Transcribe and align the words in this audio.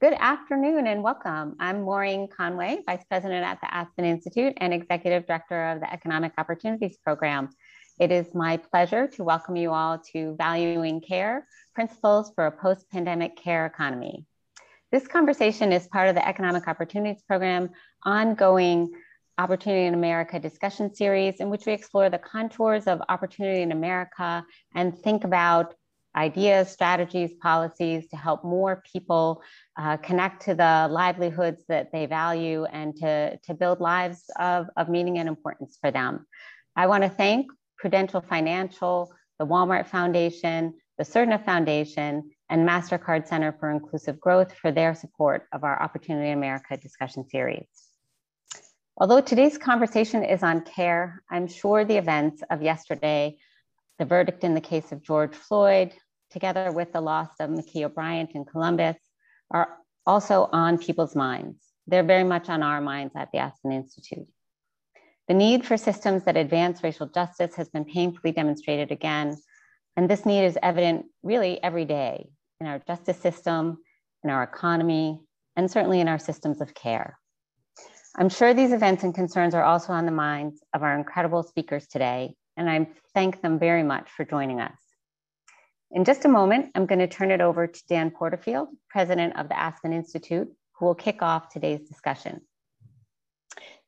Good 0.00 0.16
afternoon 0.18 0.86
and 0.86 1.02
welcome. 1.02 1.56
I'm 1.60 1.82
Maureen 1.82 2.26
Conway, 2.26 2.78
Vice 2.86 3.04
President 3.10 3.44
at 3.44 3.60
the 3.60 3.74
Aspen 3.74 4.06
Institute 4.06 4.54
and 4.56 4.72
Executive 4.72 5.26
Director 5.26 5.72
of 5.72 5.80
the 5.80 5.92
Economic 5.92 6.32
Opportunities 6.38 6.96
Program. 7.04 7.50
It 7.98 8.10
is 8.10 8.34
my 8.34 8.56
pleasure 8.56 9.08
to 9.08 9.24
welcome 9.24 9.56
you 9.56 9.72
all 9.72 9.98
to 10.14 10.36
Valuing 10.38 11.02
Care, 11.02 11.46
Principles 11.74 12.32
for 12.34 12.46
a 12.46 12.50
Post-Pandemic 12.50 13.36
Care 13.36 13.66
Economy. 13.66 14.24
This 14.90 15.06
conversation 15.06 15.70
is 15.70 15.86
part 15.86 16.08
of 16.08 16.14
the 16.14 16.26
Economic 16.26 16.66
Opportunities 16.66 17.22
Program 17.28 17.68
ongoing 18.02 18.90
Opportunity 19.36 19.84
in 19.84 19.92
America 19.92 20.40
discussion 20.40 20.94
series 20.94 21.40
in 21.40 21.50
which 21.50 21.66
we 21.66 21.74
explore 21.74 22.08
the 22.08 22.16
contours 22.16 22.86
of 22.86 23.02
opportunity 23.10 23.60
in 23.60 23.70
America 23.70 24.46
and 24.74 24.98
think 24.98 25.24
about 25.24 25.74
ideas, 26.16 26.70
strategies, 26.70 27.32
policies 27.34 28.08
to 28.08 28.16
help 28.16 28.44
more 28.44 28.82
people 28.92 29.42
uh, 29.78 29.96
connect 29.98 30.42
to 30.42 30.54
the 30.54 30.88
livelihoods 30.90 31.62
that 31.68 31.92
they 31.92 32.06
value 32.06 32.64
and 32.64 32.96
to, 32.96 33.38
to 33.44 33.54
build 33.54 33.80
lives 33.80 34.24
of, 34.38 34.66
of 34.76 34.88
meaning 34.88 35.18
and 35.18 35.28
importance 35.28 35.78
for 35.80 35.90
them. 35.90 36.26
I 36.76 36.86
want 36.86 37.04
to 37.04 37.10
thank 37.10 37.46
Prudential 37.78 38.20
Financial, 38.20 39.12
the 39.38 39.46
Walmart 39.46 39.86
Foundation, 39.86 40.74
the 40.98 41.04
Surdna 41.04 41.44
Foundation, 41.44 42.30
and 42.50 42.68
MasterCard 42.68 43.26
Center 43.26 43.56
for 43.58 43.70
Inclusive 43.70 44.20
Growth 44.20 44.52
for 44.52 44.72
their 44.72 44.94
support 44.94 45.46
of 45.52 45.64
our 45.64 45.80
Opportunity 45.80 46.30
America 46.30 46.76
discussion 46.76 47.26
series. 47.28 47.66
Although 48.96 49.22
today's 49.22 49.56
conversation 49.56 50.24
is 50.24 50.42
on 50.42 50.60
care, 50.62 51.22
I'm 51.30 51.46
sure 51.46 51.84
the 51.84 51.96
events 51.96 52.42
of 52.50 52.60
yesterday 52.60 53.38
the 54.00 54.06
verdict 54.06 54.44
in 54.44 54.54
the 54.54 54.60
case 54.62 54.92
of 54.92 55.02
George 55.02 55.34
Floyd, 55.34 55.92
together 56.30 56.72
with 56.72 56.90
the 56.90 57.02
loss 57.02 57.28
of 57.38 57.50
Ma'Khia 57.50 57.92
Bryant 57.92 58.30
in 58.34 58.46
Columbus, 58.46 58.96
are 59.50 59.76
also 60.06 60.48
on 60.52 60.78
people's 60.78 61.14
minds. 61.14 61.62
They're 61.86 62.02
very 62.02 62.24
much 62.24 62.48
on 62.48 62.62
our 62.62 62.80
minds 62.80 63.12
at 63.14 63.30
the 63.30 63.38
Aspen 63.38 63.72
Institute. 63.72 64.26
The 65.28 65.34
need 65.34 65.66
for 65.66 65.76
systems 65.76 66.24
that 66.24 66.38
advance 66.38 66.82
racial 66.82 67.08
justice 67.08 67.54
has 67.56 67.68
been 67.68 67.84
painfully 67.84 68.32
demonstrated 68.32 68.90
again, 68.90 69.36
and 69.96 70.08
this 70.08 70.24
need 70.24 70.46
is 70.46 70.58
evident 70.62 71.04
really 71.22 71.62
every 71.62 71.84
day 71.84 72.30
in 72.58 72.66
our 72.66 72.78
justice 72.78 73.18
system, 73.18 73.78
in 74.24 74.30
our 74.30 74.42
economy, 74.42 75.20
and 75.56 75.70
certainly 75.70 76.00
in 76.00 76.08
our 76.08 76.18
systems 76.18 76.62
of 76.62 76.72
care. 76.72 77.18
I'm 78.16 78.30
sure 78.30 78.54
these 78.54 78.72
events 78.72 79.04
and 79.04 79.14
concerns 79.14 79.54
are 79.54 79.62
also 79.62 79.92
on 79.92 80.06
the 80.06 80.10
minds 80.10 80.62
of 80.72 80.82
our 80.82 80.96
incredible 80.96 81.42
speakers 81.42 81.86
today, 81.86 82.34
and 82.60 82.68
I 82.68 82.86
thank 83.14 83.40
them 83.40 83.58
very 83.58 83.82
much 83.82 84.10
for 84.10 84.24
joining 84.24 84.60
us. 84.60 84.76
In 85.90 86.04
just 86.04 86.26
a 86.26 86.28
moment, 86.28 86.70
I'm 86.74 86.84
going 86.84 86.98
to 86.98 87.08
turn 87.08 87.30
it 87.30 87.40
over 87.40 87.66
to 87.66 87.86
Dan 87.88 88.10
Porterfield, 88.10 88.68
president 88.90 89.36
of 89.38 89.48
the 89.48 89.58
Aspen 89.58 89.94
Institute, 89.94 90.48
who 90.74 90.84
will 90.84 90.94
kick 90.94 91.22
off 91.22 91.48
today's 91.48 91.88
discussion. 91.88 92.42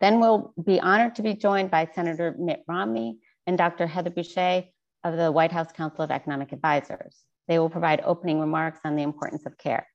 Then 0.01 0.21
we'll 0.21 0.55
be 0.65 0.81
honored 0.81 1.17
to 1.17 1.23
be 1.23 1.35
joined 1.35 1.71
by 1.71 1.87
Senator 1.95 2.35
Mitt 2.39 2.65
Romney 2.67 3.19
and 3.47 3.59
Dr. 3.59 3.87
Heather 3.87 4.11
Boushey 4.11 4.73
of 5.05 5.19
the 5.19 5.31
White 5.31 5.53
House 5.53 5.71
Council 5.71 6.03
of 6.03 6.11
Economic 6.11 6.53
Advisors. 6.53 7.19
They 7.49 7.59
will 7.59 7.71
provide 7.71 8.01
opening 8.05 8.41
remarks 8.41 8.81
on 8.85 8.97
the 8.97 9.03
importance 9.03 9.45
of 9.45 9.59
care. 9.59 9.87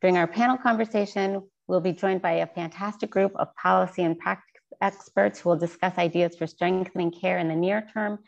During 0.00 0.18
our 0.18 0.26
panel 0.26 0.58
conversation, 0.58 1.48
we'll 1.68 1.80
be 1.80 1.92
joined 1.92 2.20
by 2.20 2.32
a 2.32 2.46
fantastic 2.48 3.10
group 3.10 3.32
of 3.36 3.54
policy 3.54 4.02
and 4.02 4.18
practice 4.18 4.55
experts 4.80 5.40
who 5.40 5.48
will 5.48 5.56
discuss 5.56 5.98
ideas 5.98 6.36
for 6.36 6.46
strengthening 6.46 7.10
care 7.10 7.38
in 7.38 7.48
the 7.48 7.56
near 7.56 7.86
term 7.92 8.18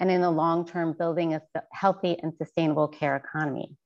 and 0.00 0.10
in 0.10 0.20
the 0.20 0.30
long 0.30 0.66
term, 0.66 0.92
building 0.92 1.34
a 1.34 1.42
healthy 1.72 2.18
and 2.22 2.34
sustainable 2.34 2.88
care 2.88 3.16
economy. 3.16 3.76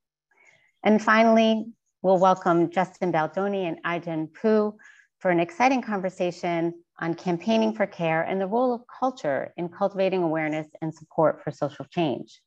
And 0.82 1.02
finally, 1.02 1.66
we'll 2.02 2.18
welcome 2.18 2.70
Justin 2.70 3.12
Baldoni 3.12 3.66
and 3.66 3.78
Ai-jen 3.84 4.30
for 4.42 5.30
an 5.30 5.40
exciting 5.40 5.82
conversation 5.82 6.72
on 7.00 7.14
campaigning 7.14 7.74
for 7.74 7.86
care 7.86 8.22
and 8.22 8.40
the 8.40 8.46
role 8.46 8.72
of 8.72 8.82
culture 9.00 9.52
in 9.56 9.68
cultivating 9.68 10.22
awareness 10.22 10.68
and 10.80 10.94
support 10.94 11.42
for 11.42 11.50
social 11.50 11.84
change. 11.86 12.40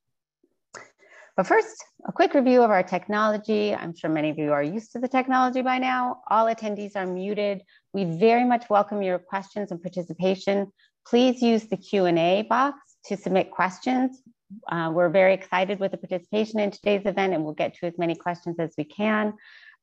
But 1.37 1.47
first, 1.47 1.83
a 2.07 2.11
quick 2.11 2.33
review 2.33 2.61
of 2.61 2.71
our 2.71 2.83
technology. 2.83 3.73
I'm 3.73 3.95
sure 3.95 4.09
many 4.09 4.29
of 4.29 4.37
you 4.37 4.51
are 4.51 4.63
used 4.63 4.91
to 4.93 4.99
the 4.99 5.07
technology 5.07 5.61
by 5.61 5.77
now. 5.77 6.21
All 6.29 6.45
attendees 6.45 6.95
are 6.95 7.05
muted. 7.05 7.61
We 7.93 8.05
very 8.05 8.43
much 8.43 8.69
welcome 8.69 9.01
your 9.01 9.17
questions 9.17 9.71
and 9.71 9.81
participation. 9.81 10.71
Please 11.07 11.41
use 11.41 11.67
the 11.67 11.77
Q&A 11.77 12.43
box 12.43 12.77
to 13.05 13.17
submit 13.17 13.49
questions. 13.49 14.21
Uh, 14.69 14.91
we're 14.93 15.09
very 15.09 15.33
excited 15.33 15.79
with 15.79 15.91
the 15.91 15.97
participation 15.97 16.59
in 16.59 16.71
today's 16.71 17.05
event 17.05 17.33
and 17.33 17.45
we'll 17.45 17.53
get 17.53 17.75
to 17.75 17.85
as 17.85 17.97
many 17.97 18.15
questions 18.15 18.57
as 18.59 18.73
we 18.77 18.83
can. 18.83 19.33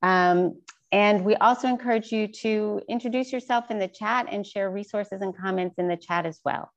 Um, 0.03 0.61
and 0.93 1.25
we 1.25 1.35
also 1.37 1.69
encourage 1.69 2.13
you 2.13 2.29
to 2.29 2.81
introduce 2.89 3.33
yourself 3.33 3.71
in 3.71 3.79
the 3.79 3.89
chat 3.89 4.27
and 4.31 4.47
share 4.47 4.71
resources 4.71 5.21
and 5.23 5.37
comments 5.37 5.77
in 5.79 5.89
the 5.89 5.97
chat 5.97 6.27
as 6.27 6.41
well. 6.45 6.71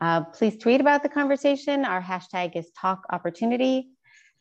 Uh, 0.00 0.22
please 0.24 0.56
tweet 0.56 0.80
about 0.80 1.02
the 1.02 1.08
conversation. 1.08 1.84
Our 1.84 2.00
hashtag 2.00 2.56
is 2.56 2.70
talk 2.80 3.04
opportunity. 3.10 3.88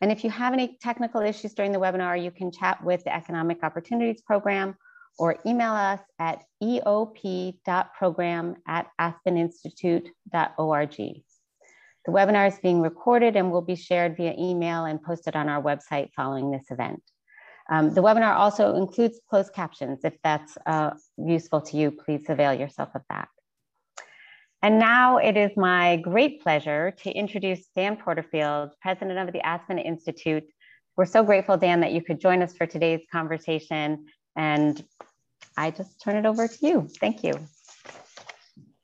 And 0.01 0.11
if 0.11 0.23
you 0.23 0.29
have 0.29 0.53
any 0.53 0.77
technical 0.81 1.21
issues 1.21 1.53
during 1.53 1.71
the 1.71 1.79
webinar, 1.79 2.21
you 2.21 2.29
can 2.31 2.51
chat 2.51 2.83
with 2.83 3.03
the 3.03 3.15
Economic 3.15 3.63
Opportunities 3.63 4.21
Program 4.21 4.75
or 5.17 5.37
email 5.45 5.73
us 5.73 5.99
at 6.19 6.43
eop.program 6.63 8.55
at 8.67 8.87
aspeninstitute.org. 9.01 10.95
The 12.05 12.13
webinar 12.13 12.47
is 12.47 12.59
being 12.59 12.81
recorded 12.81 13.35
and 13.35 13.51
will 13.51 13.63
be 13.63 13.75
shared 13.75 14.15
via 14.15 14.33
email 14.37 14.85
and 14.85 15.01
posted 15.01 15.35
on 15.35 15.49
our 15.49 15.61
website 15.61 16.11
following 16.15 16.51
this 16.51 16.69
event. 16.69 17.01
Um, 17.69 17.93
the 17.93 18.01
webinar 18.01 18.35
also 18.35 18.75
includes 18.75 19.19
closed 19.29 19.53
captions. 19.53 20.05
If 20.05 20.15
that's 20.23 20.57
uh, 20.65 20.91
useful 21.17 21.61
to 21.61 21.75
you, 21.75 21.91
please 21.91 22.23
avail 22.29 22.53
yourself 22.53 22.89
of 22.95 23.01
that. 23.09 23.27
And 24.67 24.79
now 24.79 25.15
it 25.15 25.37
is 25.37 25.51
my 25.55 25.95
great 25.95 26.43
pleasure 26.43 26.91
to 27.03 27.09
introduce 27.09 27.69
Dan 27.73 27.95
Porterfield, 27.95 28.71
president 28.81 29.17
of 29.17 29.31
the 29.31 29.39
Aspen 29.45 29.77
Institute. 29.77 30.43
We're 30.97 31.05
so 31.05 31.23
grateful, 31.23 31.55
Dan, 31.55 31.79
that 31.79 31.93
you 31.93 32.03
could 32.03 32.19
join 32.19 32.41
us 32.41 32.53
for 32.53 32.65
today's 32.65 32.99
conversation. 33.09 34.07
And 34.35 34.83
I 35.55 35.71
just 35.71 36.01
turn 36.01 36.17
it 36.17 36.25
over 36.25 36.49
to 36.49 36.67
you. 36.67 36.89
Thank 36.99 37.23
you. 37.23 37.35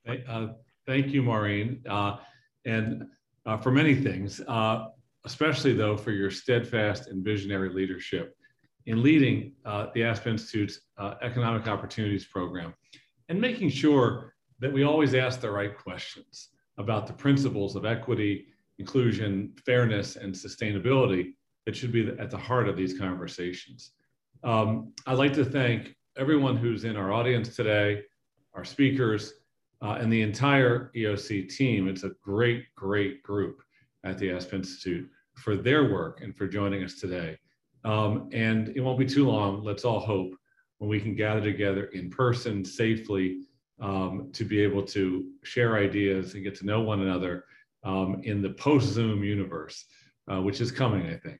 Uh, 0.07 0.53
thank 0.87 1.07
you, 1.07 1.21
Maureen. 1.21 1.83
Uh, 1.89 2.15
and 2.63 3.03
uh, 3.45 3.57
for 3.57 3.71
many 3.71 3.93
things, 3.93 4.39
uh, 4.47 4.85
especially 5.25 5.73
though 5.73 5.97
for 5.97 6.11
your 6.11 6.31
steadfast 6.31 7.07
and 7.07 7.25
visionary 7.25 7.73
leadership 7.73 8.37
in 8.85 9.03
leading 9.03 9.51
uh, 9.65 9.87
the 9.93 10.05
Aspen 10.05 10.31
Institute's 10.31 10.79
uh, 10.97 11.15
Economic 11.21 11.67
Opportunities 11.67 12.23
Program 12.23 12.73
and 13.27 13.41
making 13.41 13.67
sure 13.67 14.32
that 14.59 14.71
we 14.71 14.83
always 14.83 15.13
ask 15.13 15.41
the 15.41 15.51
right 15.51 15.77
questions 15.77 16.49
about 16.77 17.07
the 17.07 17.13
principles 17.13 17.75
of 17.75 17.85
equity, 17.85 18.45
inclusion, 18.79 19.53
fairness, 19.65 20.15
and 20.15 20.33
sustainability 20.33 21.33
that 21.65 21.75
should 21.75 21.91
be 21.91 22.07
at 22.19 22.29
the 22.29 22.37
heart 22.37 22.67
of 22.67 22.75
these 22.75 22.97
conversations. 22.97 23.91
Um, 24.43 24.93
I'd 25.05 25.17
like 25.17 25.33
to 25.33 25.45
thank 25.45 25.95
everyone 26.17 26.57
who's 26.57 26.83
in 26.83 26.97
our 26.97 27.11
audience 27.11 27.55
today, 27.55 28.03
our 28.53 28.65
speakers, 28.65 29.33
uh, 29.81 29.97
and 29.99 30.11
the 30.11 30.21
entire 30.21 30.91
EOP 30.95 31.49
team. 31.49 31.87
It's 31.87 32.03
a 32.03 32.11
great, 32.21 32.65
great 32.75 33.23
group 33.23 33.61
at 34.03 34.17
the 34.17 34.31
Aspen 34.31 34.59
Institute 34.59 35.09
for 35.35 35.55
their 35.55 35.91
work 35.91 36.21
and 36.21 36.35
for 36.35 36.47
joining 36.47 36.83
us 36.83 36.95
today. 36.95 37.37
Um, 37.85 38.29
and 38.31 38.69
it 38.69 38.81
won't 38.81 38.99
be 38.99 39.05
too 39.05 39.27
long, 39.27 39.63
let's 39.63 39.83
all 39.83 39.99
hope, 39.99 40.35
when 40.77 40.89
we 40.89 40.99
can 40.99 41.15
gather 41.15 41.41
together 41.41 41.85
in 41.85 42.09
person 42.09 42.63
safely 42.63 43.41
um, 43.79 44.29
to 44.33 44.45
be 44.45 44.61
able 44.61 44.83
to 44.83 45.31
share 45.43 45.77
ideas 45.77 46.33
and 46.33 46.43
get 46.43 46.55
to 46.55 46.65
know 46.65 46.81
one 46.81 47.01
another 47.01 47.45
um, 47.83 48.21
in 48.23 48.41
the 48.41 48.51
post-Zoom 48.51 49.23
universe, 49.23 49.85
uh, 50.31 50.41
which 50.41 50.61
is 50.61 50.71
coming, 50.71 51.07
I 51.07 51.17
think. 51.17 51.39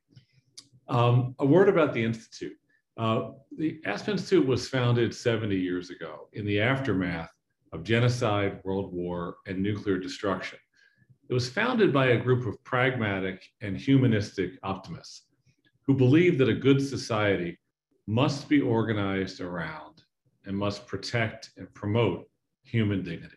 Um, 0.88 1.36
a 1.40 1.46
word 1.46 1.70
about 1.70 1.94
the 1.94 2.04
Institute. 2.04 2.58
Uh, 2.98 3.32
the 3.58 3.80
Aspen 3.86 4.14
Institute 4.14 4.46
was 4.46 4.68
founded 4.68 5.16
70 5.16 5.56
years 5.56 5.90
ago 5.90 6.28
in 6.34 6.46
the 6.46 6.60
aftermath 6.60 7.32
of 7.72 7.84
genocide, 7.84 8.60
world 8.64 8.94
war, 8.94 9.38
and 9.48 9.62
nuclear 9.62 9.98
destruction. 9.98 10.60
It 11.30 11.34
was 11.34 11.50
founded 11.50 11.92
by 11.92 12.08
a 12.08 12.20
group 12.20 12.46
of 12.46 12.64
pragmatic 12.64 13.44
and 13.62 13.78
humanistic 13.78 14.52
optimists 14.62 15.24
who 15.88 15.96
believed 15.96 16.38
that 16.40 16.50
a 16.50 16.54
good 16.54 16.82
society 16.82 17.58
must 18.08 18.48
be 18.50 18.62
organized 18.62 19.42
around 19.42 19.83
and 20.46 20.58
must 20.58 20.88
protect 20.88 21.52
and 21.58 21.74
promote 21.74 22.30
human 22.64 23.04
dignity. 23.04 23.36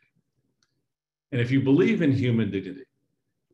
And 1.32 1.40
if 1.40 1.50
you 1.50 1.60
believe 1.60 2.02
in 2.02 2.12
human 2.12 2.50
dignity 2.50 2.84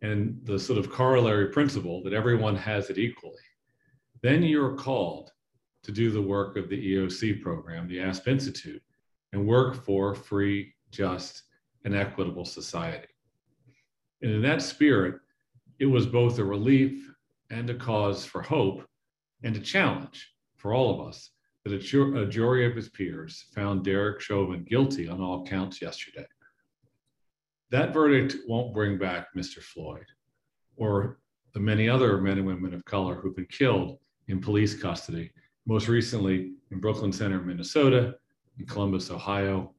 and 0.02 0.38
the 0.44 0.58
sort 0.58 0.78
of 0.78 0.90
corollary 0.90 1.49
principle 1.49 2.02
that 2.04 2.12
everyone 2.12 2.56
has 2.56 2.90
it 2.90 2.99
equally, 2.99 3.34
then 4.22 4.43
you're 4.43 4.75
called 4.75 5.32
to 5.82 5.93
do 5.93 6.10
the 6.10 6.22
work 6.22 6.56
of 6.56 6.69
the 6.69 6.94
EOP 6.94 7.43
program, 7.43 7.88
the 7.88 8.00
Aspen 8.00 8.34
Institute, 8.34 8.82
and 9.32 9.46
work 9.46 9.84
for 9.84 10.14
free, 10.14 10.75
just, 10.90 11.43
and 11.84 11.94
equitable 11.94 12.44
society. 12.44 13.08
And 14.20 14.31
in 14.31 14.43
that 14.43 14.62
spirit, 14.62 15.20
it 15.81 15.87
was 15.87 16.06
both 16.06 16.38
a 16.38 16.44
relief 16.44 17.10
and 17.50 17.69
a 17.69 17.75
cause 17.75 18.25
for 18.25 18.43
hope 18.43 18.87
and 19.43 19.56
a 19.56 19.60
challenge 19.60 20.32
for 20.56 20.72
all 20.72 20.94
of 20.94 21.08
us 21.08 21.31
that 21.64 21.73
a, 21.73 21.79
ju- 21.79 22.17
a 22.19 22.26
jury 22.26 22.67
of 22.67 22.75
his 22.75 22.88
peers 22.88 23.47
found 23.55 23.85
Derek 23.85 24.20
Chauvin 24.20 24.64
guilty 24.64 25.09
on 25.09 25.20
all 25.20 25.47
counts 25.47 25.81
yesterday. 25.81 26.26
That 27.70 27.94
verdict 27.94 28.37
won't 28.49 28.75
bring 28.75 28.99
back 28.99 29.29
Mr. 29.37 29.62
Floyd 29.62 30.05
or 30.76 31.19
the 31.55 31.61
many 31.61 31.88
other 31.88 32.19
men 32.19 32.38
and 32.38 32.47
women 32.47 32.75
of 32.75 32.85
color 32.85 33.14
who've 33.14 33.37
been 33.37 33.47
killed 33.47 33.99
in 34.29 34.41
police 34.41 34.75
custody, 34.75 35.31
most 35.67 35.88
recently 35.88 36.53
in 36.70 36.81
Brooklyn 36.81 37.12
Center, 37.12 37.41
Minnesota, 37.41 38.15
in 38.58 38.67
Columbus, 38.67 39.11
Ohio. 39.11 39.75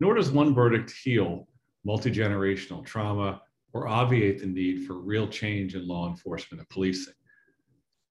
Nor 0.00 0.14
does 0.14 0.30
one 0.30 0.54
verdict 0.54 0.92
heal 1.02 1.48
multi 1.84 2.10
generational 2.10 2.84
trauma 2.84 3.40
or 3.72 3.88
obviate 3.88 4.40
the 4.40 4.46
need 4.46 4.86
for 4.86 4.94
real 4.94 5.28
change 5.28 5.74
in 5.74 5.86
law 5.86 6.08
enforcement 6.08 6.60
and 6.60 6.68
policing. 6.68 7.14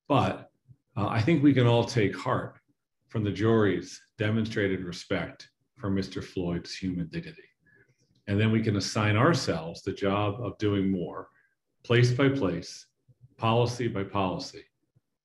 But 0.07 0.49
uh, 0.97 1.07
I 1.07 1.21
think 1.21 1.43
we 1.43 1.53
can 1.53 1.67
all 1.67 1.83
take 1.83 2.17
heart 2.17 2.57
from 3.07 3.23
the 3.23 3.31
jury's 3.31 4.01
demonstrated 4.17 4.83
respect 4.83 5.47
for 5.77 5.91
Mr. 5.91 6.23
Floyd's 6.23 6.75
human 6.75 7.07
dignity. 7.07 7.43
And 8.27 8.39
then 8.39 8.51
we 8.51 8.61
can 8.61 8.75
assign 8.77 9.15
ourselves 9.15 9.83
the 9.83 9.93
job 9.93 10.41
of 10.41 10.57
doing 10.57 10.91
more, 10.91 11.29
place 11.85 12.11
by 12.11 12.29
place, 12.29 12.87
policy 13.37 13.87
by 13.87 14.03
policy, 14.03 14.63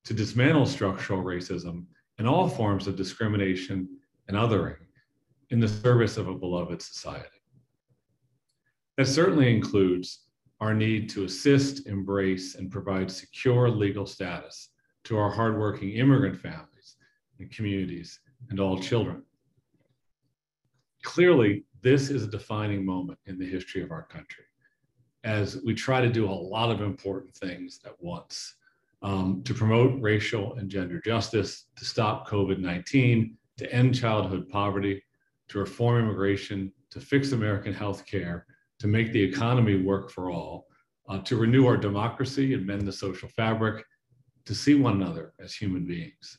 to 0.05 0.13
dismantle 0.13 0.67
structural 0.67 1.23
racism 1.23 1.85
and 2.19 2.27
all 2.27 2.47
forms 2.47 2.87
of 2.87 2.95
discrimination 2.95 3.89
and 4.27 4.37
othering 4.37 4.77
in 5.49 5.59
the 5.59 5.67
service 5.67 6.17
of 6.17 6.27
a 6.27 6.35
beloved 6.35 6.81
society. 6.81 7.27
That 8.97 9.07
certainly 9.07 9.53
includes 9.53 10.27
our 10.61 10.73
need 10.73 11.09
to 11.09 11.25
assist, 11.25 11.87
embrace, 11.87 12.55
and 12.55 12.71
provide 12.71 13.11
secure 13.11 13.69
legal 13.69 14.05
status 14.05 14.69
to 15.05 15.17
our 15.17 15.29
hardworking 15.29 15.91
immigrant 15.91 16.39
families 16.39 16.97
and 17.39 17.51
communities 17.51 18.19
and 18.49 18.59
all 18.59 18.79
children. 18.79 19.23
Clearly, 21.03 21.65
this 21.81 22.09
is 22.09 22.23
a 22.23 22.27
defining 22.27 22.85
moment 22.85 23.19
in 23.25 23.37
the 23.37 23.45
history 23.45 23.81
of 23.81 23.91
our 23.91 24.03
country 24.03 24.45
as 25.23 25.61
we 25.65 25.73
try 25.73 26.01
to 26.01 26.09
do 26.09 26.25
a 26.25 26.31
lot 26.31 26.69
of 26.69 26.81
important 26.81 27.33
things 27.35 27.79
at 27.85 27.95
once 27.99 28.55
um, 29.01 29.41
to 29.43 29.53
promote 29.53 30.01
racial 30.01 30.55
and 30.55 30.69
gender 30.69 31.01
justice, 31.01 31.65
to 31.77 31.85
stop 31.85 32.27
COVID 32.27 32.59
19, 32.59 33.37
to 33.57 33.73
end 33.73 33.95
childhood 33.95 34.49
poverty, 34.49 35.03
to 35.49 35.59
reform 35.59 36.03
immigration, 36.03 36.71
to 36.89 36.99
fix 36.99 37.31
American 37.31 37.73
health 37.73 38.05
care, 38.05 38.45
to 38.79 38.87
make 38.87 39.11
the 39.11 39.21
economy 39.21 39.81
work 39.81 40.09
for 40.09 40.31
all, 40.31 40.67
uh, 41.09 41.19
to 41.19 41.35
renew 41.35 41.67
our 41.67 41.77
democracy 41.77 42.53
and 42.53 42.65
mend 42.65 42.81
the 42.83 42.91
social 42.91 43.29
fabric, 43.29 43.85
to 44.45 44.55
see 44.55 44.75
one 44.75 45.01
another 45.01 45.33
as 45.39 45.53
human 45.53 45.85
beings. 45.85 46.37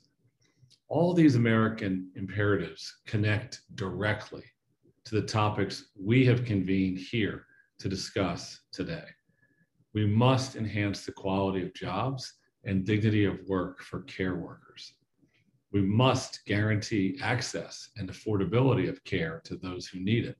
All 0.88 1.14
these 1.14 1.36
American 1.36 2.10
imperatives 2.16 3.00
connect 3.06 3.62
directly 3.74 4.44
to 5.04 5.14
the 5.14 5.26
topics 5.26 5.90
we 5.98 6.24
have 6.26 6.44
convened 6.44 6.98
here 6.98 7.46
to 7.78 7.88
discuss 7.88 8.60
today. 8.72 9.04
We 9.94 10.06
must 10.06 10.56
enhance 10.56 11.04
the 11.04 11.12
quality 11.12 11.62
of 11.62 11.74
jobs 11.74 12.34
and 12.64 12.84
dignity 12.84 13.24
of 13.24 13.38
work 13.46 13.82
for 13.82 14.02
care 14.02 14.36
workers. 14.36 14.94
We 15.72 15.82
must 15.82 16.44
guarantee 16.46 17.18
access 17.22 17.90
and 17.96 18.08
affordability 18.08 18.88
of 18.88 19.02
care 19.04 19.40
to 19.44 19.56
those 19.56 19.86
who 19.86 20.00
need 20.00 20.24
it. 20.24 20.36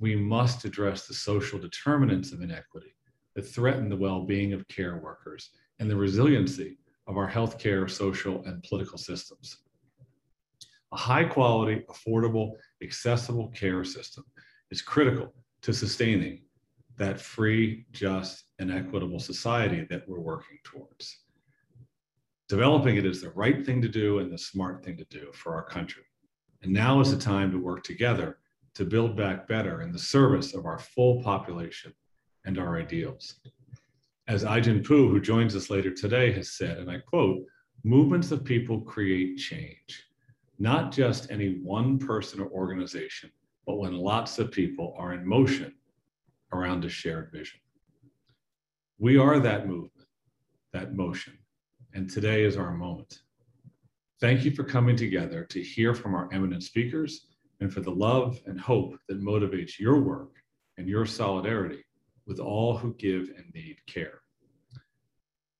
We 0.00 0.16
must 0.16 0.64
address 0.64 1.06
the 1.06 1.14
social 1.14 1.58
determinants 1.58 2.32
of 2.32 2.42
inequity 2.42 2.94
that 3.34 3.42
threaten 3.42 3.88
the 3.88 3.96
well 3.96 4.24
being 4.24 4.52
of 4.52 4.66
care 4.68 4.98
workers 4.98 5.50
and 5.78 5.90
the 5.90 5.96
resiliency 5.96 6.78
of 7.06 7.16
our 7.16 7.30
healthcare, 7.30 7.90
social, 7.90 8.44
and 8.44 8.62
political 8.62 8.98
systems. 8.98 9.58
A 10.92 10.96
high 10.96 11.24
quality, 11.24 11.84
affordable, 11.88 12.52
accessible 12.82 13.48
care 13.48 13.84
system 13.84 14.24
is 14.70 14.82
critical 14.82 15.32
to 15.62 15.72
sustaining 15.72 16.42
that 16.96 17.20
free, 17.20 17.86
just, 17.92 18.44
and 18.58 18.72
equitable 18.72 19.20
society 19.20 19.86
that 19.90 20.08
we're 20.08 20.20
working 20.20 20.58
towards. 20.64 21.20
Developing 22.48 22.96
it 22.96 23.06
is 23.06 23.20
the 23.20 23.30
right 23.30 23.64
thing 23.64 23.80
to 23.82 23.88
do 23.88 24.18
and 24.18 24.32
the 24.32 24.38
smart 24.38 24.84
thing 24.84 24.96
to 24.96 25.04
do 25.04 25.30
for 25.32 25.54
our 25.54 25.64
country. 25.64 26.02
And 26.62 26.72
now 26.72 27.00
is 27.00 27.10
the 27.10 27.18
time 27.18 27.52
to 27.52 27.58
work 27.58 27.84
together 27.84 28.38
to 28.74 28.84
build 28.84 29.16
back 29.16 29.46
better 29.46 29.82
in 29.82 29.92
the 29.92 29.98
service 29.98 30.54
of 30.54 30.66
our 30.66 30.78
full 30.78 31.22
population 31.22 31.92
and 32.44 32.58
our 32.58 32.78
ideals. 32.78 33.40
As 34.28 34.44
Ai-jen 34.44 34.82
Poo, 34.82 35.08
who 35.08 35.22
joins 35.22 35.56
us 35.56 35.70
later 35.70 35.90
today, 35.90 36.30
has 36.32 36.52
said, 36.52 36.76
and 36.76 36.90
I 36.90 36.98
quote, 36.98 37.46
movements 37.82 38.30
of 38.30 38.44
people 38.44 38.82
create 38.82 39.38
change, 39.38 40.04
not 40.58 40.92
just 40.92 41.30
any 41.30 41.60
one 41.62 41.98
person 41.98 42.38
or 42.38 42.50
organization, 42.50 43.30
but 43.66 43.78
when 43.78 43.94
lots 43.94 44.38
of 44.38 44.52
people 44.52 44.94
are 44.98 45.14
in 45.14 45.26
motion 45.26 45.72
around 46.52 46.84
a 46.84 46.90
shared 46.90 47.30
vision. 47.32 47.58
We 48.98 49.16
are 49.16 49.40
that 49.40 49.66
movement, 49.66 50.08
that 50.74 50.94
motion, 50.94 51.38
and 51.94 52.10
today 52.10 52.44
is 52.44 52.58
our 52.58 52.74
moment. 52.74 53.20
Thank 54.20 54.44
you 54.44 54.50
for 54.50 54.62
coming 54.62 54.96
together 54.96 55.44
to 55.44 55.62
hear 55.62 55.94
from 55.94 56.14
our 56.14 56.28
eminent 56.34 56.64
speakers 56.64 57.28
and 57.60 57.72
for 57.72 57.80
the 57.80 57.90
love 57.90 58.42
and 58.44 58.60
hope 58.60 58.98
that 59.08 59.22
motivates 59.22 59.78
your 59.78 60.00
work 60.00 60.32
and 60.76 60.86
your 60.86 61.06
solidarity 61.06 61.82
with 62.28 62.38
all 62.38 62.76
who 62.76 62.94
give 62.94 63.30
and 63.36 63.52
need 63.54 63.78
care. 63.86 64.20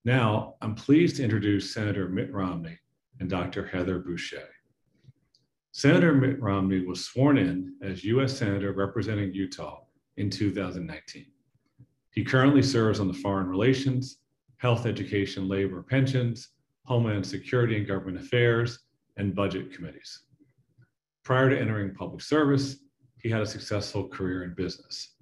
Now, 0.04 0.54
I'm 0.60 0.74
pleased 0.74 1.16
to 1.16 1.24
introduce 1.24 1.74
Senator 1.74 2.08
Mitt 2.08 2.32
Romney 2.32 2.78
and 3.18 3.28
Dr. 3.28 3.66
Heather 3.66 3.98
Boushey. 3.98 4.44
Senator 5.72 6.14
Mitt 6.14 6.40
Romney 6.40 6.84
was 6.84 7.04
sworn 7.04 7.38
in 7.38 7.74
as 7.82 8.04
U.S. 8.04 8.36
Senator 8.36 8.72
representing 8.72 9.32
Utah 9.32 9.80
in 10.18 10.30
2019. 10.30 11.26
He 12.12 12.24
currently 12.24 12.62
serves 12.62 13.00
on 13.00 13.08
the 13.08 13.14
Foreign 13.14 13.48
Relations, 13.48 14.18
Health, 14.58 14.86
Education, 14.86 15.48
Labor, 15.48 15.82
Pensions, 15.82 16.50
Homeland 16.84 17.26
Security 17.26 17.76
and 17.76 17.86
Government 17.86 18.18
Affairs, 18.18 18.80
and 19.16 19.34
Budget 19.34 19.72
committees. 19.72 20.24
Prior 21.24 21.50
to 21.50 21.60
entering 21.60 21.94
public 21.94 22.22
service, 22.22 22.76
he 23.22 23.28
had 23.28 23.42
a 23.42 23.46
successful 23.46 24.08
career 24.08 24.44
in 24.44 24.54
business. 24.54 25.14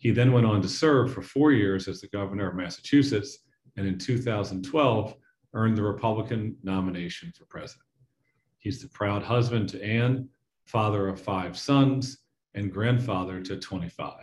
He 0.00 0.10
then 0.10 0.32
went 0.32 0.46
on 0.46 0.62
to 0.62 0.68
serve 0.68 1.12
for 1.12 1.20
four 1.20 1.52
years 1.52 1.86
as 1.86 2.00
the 2.00 2.08
governor 2.08 2.48
of 2.48 2.56
Massachusetts, 2.56 3.40
and 3.76 3.86
in 3.86 3.98
2012 3.98 5.14
earned 5.52 5.76
the 5.76 5.82
Republican 5.82 6.56
nomination 6.62 7.32
for 7.36 7.44
president. 7.44 7.84
He's 8.58 8.80
the 8.80 8.88
proud 8.88 9.22
husband 9.22 9.68
to 9.68 9.84
Anne, 9.84 10.26
father 10.64 11.06
of 11.06 11.20
five 11.20 11.56
sons, 11.58 12.18
and 12.54 12.72
grandfather 12.72 13.42
to 13.42 13.58
25. 13.58 14.14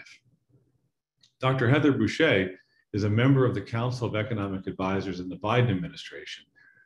Dr. 1.40 1.70
Heather 1.70 1.94
Boushey 1.94 2.56
is 2.94 3.04
a 3.04 3.10
member 3.10 3.46
of 3.46 3.54
the 3.54 3.62
Council 3.62 4.08
of 4.08 4.16
Economic 4.16 4.66
Advisors 4.66 5.20
in 5.20 5.30
the 5.30 5.38
Biden 5.38 5.70
administration 5.70 6.44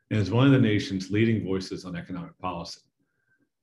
and 0.10 0.20
is 0.20 0.32
one 0.32 0.48
of 0.48 0.52
the 0.52 0.60
nation's 0.60 1.10
leading 1.10 1.46
voices 1.46 1.86
on 1.86 1.96
economic 1.96 2.38
policy. 2.40 2.82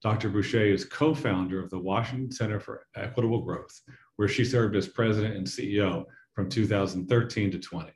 Dr. 0.02 0.31
Boushey 0.31 0.73
is 0.73 0.85
co 0.85 1.14
founder 1.14 1.62
of 1.62 1.71
the 1.71 1.78
Washington 1.78 2.31
Center 2.31 2.61
for 2.61 2.87
Equitable 2.95 3.43
Growth, 3.43 3.81
where 4.17 4.28
she 4.28 4.45
served 4.45 4.76
as 4.76 4.87
president 4.87 5.37
and 5.37 5.47
CEO 5.47 6.05
from 6.35 6.49
2013 6.49 7.50
to 7.50 7.59
20. 7.59 7.90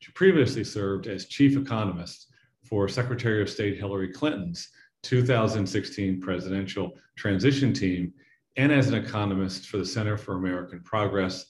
She 0.00 0.12
previously 0.12 0.64
served 0.64 1.06
as 1.06 1.26
chief 1.26 1.56
economist 1.56 2.28
for 2.62 2.88
Secretary 2.88 3.40
of 3.40 3.48
State 3.48 3.78
Hillary 3.78 4.12
Clinton's 4.12 4.68
2016 5.02 6.20
presidential 6.20 6.92
transition 7.16 7.72
team 7.72 8.12
and 8.56 8.70
as 8.70 8.88
an 8.88 8.94
economist 8.94 9.66
for 9.66 9.78
the 9.78 9.86
Center 9.86 10.16
for 10.16 10.34
American 10.34 10.80
Progress, 10.80 11.46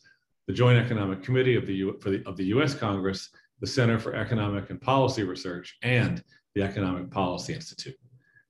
the 0.46 0.52
Joint 0.52 0.78
Economic 0.78 1.22
Committee 1.22 1.56
of 1.56 1.66
the, 1.66 1.74
U, 1.74 1.98
the, 2.02 2.22
of 2.26 2.36
the 2.36 2.44
US 2.46 2.74
Congress, 2.74 3.30
the 3.60 3.66
Center 3.66 3.98
for 3.98 4.14
Economic 4.14 4.70
and 4.70 4.80
Policy 4.80 5.24
Research, 5.24 5.76
and 5.82 6.22
the 6.54 6.62
Economic 6.62 7.10
Policy 7.10 7.54
Institute. 7.54 7.96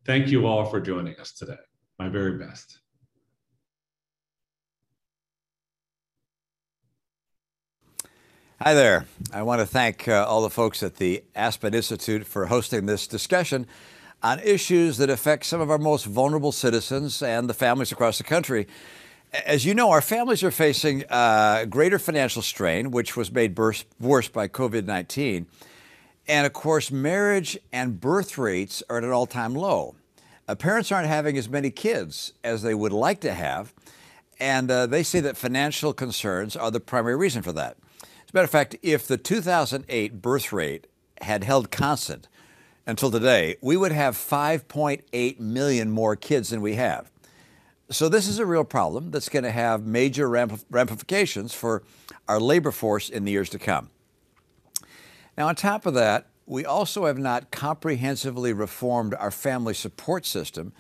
Thank 0.06 0.28
you 0.28 0.46
all 0.46 0.66
for 0.66 0.80
joining 0.80 1.18
us 1.18 1.32
today. 1.32 1.56
My 1.98 2.10
very 2.10 2.36
best. 2.36 2.78
Hi 8.60 8.74
there. 8.74 9.06
I 9.32 9.42
want 9.42 9.60
to 9.60 9.66
thank 9.66 10.06
uh, 10.06 10.26
all 10.28 10.42
the 10.42 10.50
folks 10.50 10.82
at 10.82 10.96
the 10.96 11.24
Aspen 11.34 11.72
Institute 11.72 12.26
for 12.26 12.46
hosting 12.46 12.84
this 12.84 13.06
discussion 13.06 13.66
on 14.22 14.40
issues 14.40 14.98
that 14.98 15.08
affect 15.08 15.46
some 15.46 15.62
of 15.62 15.70
our 15.70 15.78
most 15.78 16.04
vulnerable 16.04 16.52
citizens 16.52 17.22
and 17.22 17.48
the 17.48 17.54
families 17.54 17.90
across 17.90 18.18
the 18.18 18.24
country. 18.24 18.66
As 19.46 19.64
you 19.64 19.74
know, 19.74 19.90
our 19.90 20.02
families 20.02 20.42
are 20.42 20.50
facing 20.50 21.04
uh, 21.08 21.64
greater 21.64 21.98
financial 21.98 22.42
strain, 22.42 22.90
which 22.90 23.16
was 23.16 23.32
made 23.32 23.58
worse 23.58 24.28
by 24.28 24.48
COVID 24.48 24.84
19. 24.84 25.46
And 26.26 26.46
of 26.46 26.52
course, 26.52 26.90
marriage 26.90 27.58
and 27.72 28.00
birth 28.00 28.38
rates 28.38 28.82
are 28.88 28.98
at 28.98 29.04
an 29.04 29.10
all 29.10 29.26
time 29.26 29.54
low. 29.54 29.94
Uh, 30.48 30.54
parents 30.54 30.90
aren't 30.92 31.08
having 31.08 31.36
as 31.36 31.48
many 31.48 31.70
kids 31.70 32.32
as 32.42 32.62
they 32.62 32.74
would 32.74 32.92
like 32.92 33.20
to 33.20 33.32
have, 33.32 33.72
and 34.38 34.70
uh, 34.70 34.86
they 34.86 35.02
say 35.02 35.20
that 35.20 35.36
financial 35.36 35.92
concerns 35.92 36.56
are 36.56 36.70
the 36.70 36.80
primary 36.80 37.16
reason 37.16 37.42
for 37.42 37.52
that. 37.52 37.76
As 38.02 38.30
a 38.32 38.34
matter 38.34 38.44
of 38.44 38.50
fact, 38.50 38.76
if 38.82 39.06
the 39.06 39.16
2008 39.16 40.20
birth 40.20 40.52
rate 40.52 40.86
had 41.22 41.44
held 41.44 41.70
constant 41.70 42.28
until 42.86 43.10
today, 43.10 43.56
we 43.62 43.76
would 43.76 43.92
have 43.92 44.16
5.8 44.16 45.40
million 45.40 45.90
more 45.90 46.16
kids 46.16 46.50
than 46.50 46.60
we 46.60 46.74
have. 46.74 47.10
So, 47.90 48.08
this 48.08 48.26
is 48.28 48.38
a 48.38 48.46
real 48.46 48.64
problem 48.64 49.10
that's 49.10 49.28
going 49.28 49.44
to 49.44 49.50
have 49.50 49.86
major 49.86 50.28
ramifications 50.28 51.54
for 51.54 51.82
our 52.28 52.40
labor 52.40 52.70
force 52.70 53.10
in 53.10 53.24
the 53.24 53.32
years 53.32 53.50
to 53.50 53.58
come. 53.58 53.90
Now, 55.36 55.48
on 55.48 55.56
top 55.56 55.86
of 55.86 55.94
that, 55.94 56.26
we 56.46 56.64
also 56.64 57.06
have 57.06 57.18
not 57.18 57.50
comprehensively 57.50 58.52
reformed 58.52 59.14
our 59.14 59.30
family 59.30 59.74
support 59.74 60.26
system 60.26 60.72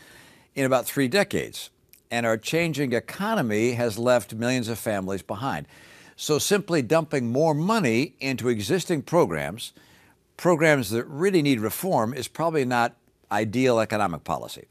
in 0.54 0.64
about 0.64 0.86
three 0.86 1.08
decades, 1.08 1.70
and 2.10 2.24
our 2.24 2.36
changing 2.36 2.92
economy 2.92 3.72
has 3.72 3.98
left 3.98 4.34
millions 4.34 4.68
of 4.68 4.78
families 4.78 5.22
behind. 5.22 5.66
So, 6.16 6.38
simply 6.38 6.82
dumping 6.82 7.32
more 7.32 7.54
money 7.54 8.14
into 8.20 8.48
existing 8.48 9.02
programs, 9.02 9.72
programs 10.36 10.90
that 10.90 11.04
really 11.06 11.42
need 11.42 11.58
reform, 11.60 12.14
is 12.14 12.28
probably 12.28 12.64
not 12.64 12.94
ideal 13.32 13.80
economic 13.80 14.22
policy. 14.22 14.66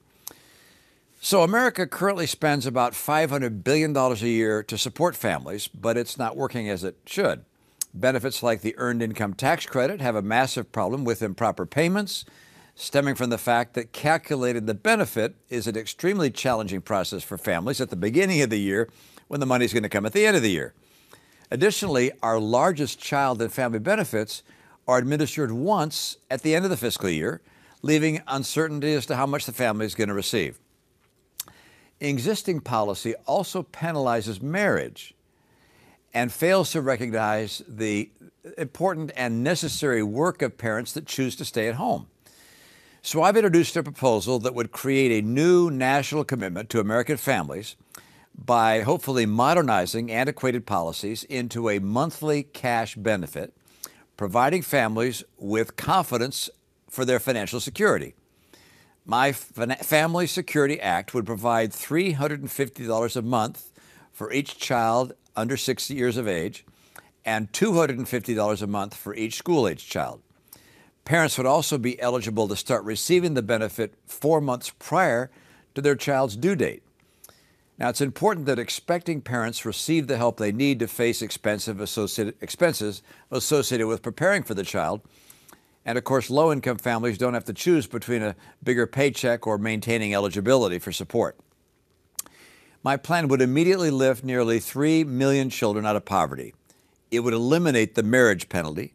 So, 1.20 1.42
America 1.42 1.86
currently 1.86 2.28
spends 2.28 2.66
about 2.66 2.94
$500 2.94 3.64
billion 3.64 3.96
a 3.96 4.16
year 4.16 4.64
to 4.64 4.78
support 4.78 5.16
families, 5.16 5.68
but 5.68 5.98
it's 5.98 6.18
not 6.18 6.38
working 6.38 6.70
as 6.70 6.84
it 6.84 6.96
should. 7.06 7.44
Benefits 7.94 8.42
like 8.42 8.62
the 8.62 8.76
Earned 8.78 9.04
Income 9.04 9.36
Tax 9.36 9.68
Credit 9.68 10.02
have 10.02 10.16
a 10.16 10.24
massive 10.24 10.72
problem 10.72 11.06
with 11.06 11.22
improper 11.22 11.68
payments, 11.68 12.26
stemming 12.74 13.14
from 13.14 13.30
the 13.30 13.38
fact 13.38 13.76
that 13.76 13.94
calculating 13.94 14.66
the 14.66 14.74
benefit 14.74 15.36
is 15.50 15.68
an 15.68 15.78
extremely 15.78 16.32
challenging 16.32 16.82
process 16.82 17.22
for 17.22 17.38
families 17.38 17.80
at 17.80 17.92
the 17.92 17.96
beginning 17.96 18.42
of 18.42 18.50
the 18.50 18.60
year 18.60 18.90
when 19.28 19.40
the 19.40 19.46
money 19.46 19.64
is 19.64 19.74
going 19.74 19.84
to 19.84 19.90
come 19.90 20.08
at 20.08 20.14
the 20.14 20.26
end 20.26 20.36
of 20.36 20.42
the 20.42 20.50
year. 20.50 20.74
Additionally, 21.52 22.12
our 22.24 22.40
largest 22.40 22.98
child 22.98 23.40
and 23.40 23.54
family 23.54 23.78
benefits 23.78 24.42
are 24.88 24.98
administered 24.98 25.52
once 25.52 26.18
at 26.32 26.42
the 26.42 26.56
end 26.56 26.66
of 26.66 26.72
the 26.72 26.78
fiscal 26.78 27.10
year, 27.10 27.42
leaving 27.84 28.24
uncertainty 28.28 28.94
as 28.94 29.06
to 29.06 29.16
how 29.16 29.28
much 29.28 29.46
the 29.46 29.52
family 29.52 29.86
is 29.86 29.94
going 29.94 30.08
to 30.08 30.16
receive. 30.16 30.60
Existing 32.00 32.60
policy 32.60 33.14
also 33.28 33.62
penalizes 33.62 34.42
marriage 34.42 35.14
and 36.14 36.32
fails 36.32 36.72
to 36.72 36.82
recognize 36.82 37.64
the 37.68 38.10
important 38.58 39.12
and 39.16 39.44
necessary 39.44 40.04
work 40.04 40.42
of 40.42 40.58
parents 40.58 40.94
that 40.94 41.06
choose 41.06 41.36
to 41.36 41.46
stay 41.46 41.68
at 41.68 41.76
home. 41.76 42.08
So 43.02 43.24
I've 43.24 43.36
introduced 43.36 43.76
a 43.76 43.84
proposal 43.84 44.40
that 44.40 44.56
would 44.56 44.72
create 44.72 45.12
a 45.12 45.26
new 45.26 45.70
national 45.70 46.24
commitment 46.24 46.70
to 46.70 46.80
American 46.80 47.18
families 47.18 47.76
by 48.34 48.82
hopefully 48.82 49.26
modernizing 49.26 50.12
antiquated 50.12 50.66
policies 50.66 51.24
into 51.26 51.70
a 51.70 51.80
monthly 51.80 52.44
cash 52.44 52.96
benefit, 52.96 53.54
providing 54.18 54.62
families 54.62 55.24
with 55.38 55.76
confidence 55.76 56.50
for 56.90 57.06
their 57.06 57.20
financial 57.20 57.60
security. 57.60 58.14
My 59.06 59.34
Family 59.34 60.28
Security 60.28 60.80
Act 60.80 61.14
would 61.14 61.26
provide 61.26 61.72
$350 61.72 63.16
a 63.16 63.22
month 63.22 63.72
for 64.14 64.32
each 64.32 64.58
child 64.58 65.14
under 65.36 65.58
60 65.58 65.94
years 65.94 66.18
of 66.18 66.28
age 66.28 66.66
and 67.26 67.52
$250 67.52 68.62
a 68.62 68.68
month 68.68 68.96
for 68.96 69.16
each 69.16 69.36
school 69.36 69.68
age 69.68 69.88
child. 69.88 70.22
Parents 71.06 71.38
would 71.38 71.48
also 71.48 71.78
be 71.78 72.00
eligible 72.02 72.48
to 72.48 72.56
start 72.56 72.84
receiving 72.84 73.34
the 73.34 73.42
benefit 73.42 73.96
four 74.06 74.40
months 74.40 74.72
prior 74.80 75.30
to 75.76 75.82
their 75.82 75.96
child's 75.96 76.38
due 76.38 76.56
date. 76.56 76.84
Now, 77.78 77.90
it's 77.90 78.02
important 78.02 78.46
that 78.46 78.60
expecting 78.60 79.22
parents 79.22 79.66
receive 79.66 80.08
the 80.08 80.18
help 80.18 80.38
they 80.38 80.52
need 80.52 80.80
to 80.80 80.88
face 80.88 81.22
expensive 81.22 81.82
associated 81.82 82.36
expenses 82.40 83.02
associated 83.32 83.88
with 83.88 84.04
preparing 84.04 84.44
for 84.44 84.54
the 84.54 84.64
child. 84.64 85.02
And 85.84 85.98
of 85.98 86.04
course, 86.04 86.30
low 86.30 86.52
income 86.52 86.78
families 86.78 87.18
don't 87.18 87.34
have 87.34 87.46
to 87.46 87.54
choose 87.54 87.88
between 87.88 88.22
a 88.22 88.36
bigger 88.64 88.88
paycheck 88.88 89.48
or 89.48 89.58
maintaining 89.58 90.14
eligibility 90.14 90.80
for 90.80 90.92
support. 90.92 91.38
My 92.84 92.98
plan 92.98 93.30
would 93.30 93.42
immediately 93.42 93.90
lift 93.90 94.26
nearly 94.26 94.60
3 94.60 95.06
million 95.06 95.50
children 95.50 95.86
out 95.86 95.96
of 95.96 96.04
poverty. 96.04 96.54
It 97.12 97.22
would 97.22 97.34
eliminate 97.34 97.96
the 97.96 98.04
marriage 98.04 98.50
penalty. 98.50 98.94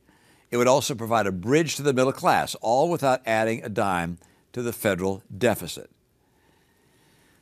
It 0.50 0.58
would 0.58 0.68
also 0.68 0.94
provide 0.94 1.26
a 1.26 1.32
bridge 1.32 1.76
to 1.76 1.82
the 1.82 1.94
middle 1.94 2.12
class, 2.12 2.54
all 2.56 2.90
without 2.90 3.22
adding 3.26 3.64
a 3.64 3.68
dime 3.70 4.18
to 4.52 4.60
the 4.60 4.72
federal 4.72 5.22
deficit. 5.36 5.90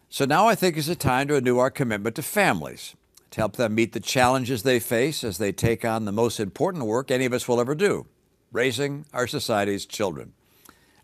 So 0.09 0.25
now 0.25 0.47
I 0.47 0.55
think 0.55 0.77
is 0.77 0.87
the 0.87 0.95
time 0.95 1.29
to 1.29 1.35
renew 1.35 1.59
our 1.59 1.71
commitment 1.71 2.15
to 2.17 2.23
families, 2.23 2.95
to 3.33 3.41
help 3.41 3.57
them 3.57 3.75
meet 3.75 3.93
the 3.93 4.01
challenges 4.01 4.63
they 4.63 4.79
face 4.79 5.25
as 5.25 5.39
they 5.39 5.51
take 5.51 5.85
on 5.85 6.05
the 6.05 6.13
most 6.13 6.39
important 6.39 6.87
work 6.87 7.11
any 7.11 7.25
of 7.25 7.33
us 7.33 7.49
will 7.49 7.61
ever 7.61 7.75
do 7.75 8.07
raising 8.53 9.05
our 9.13 9.27
society's 9.27 9.85
children. 9.85 10.33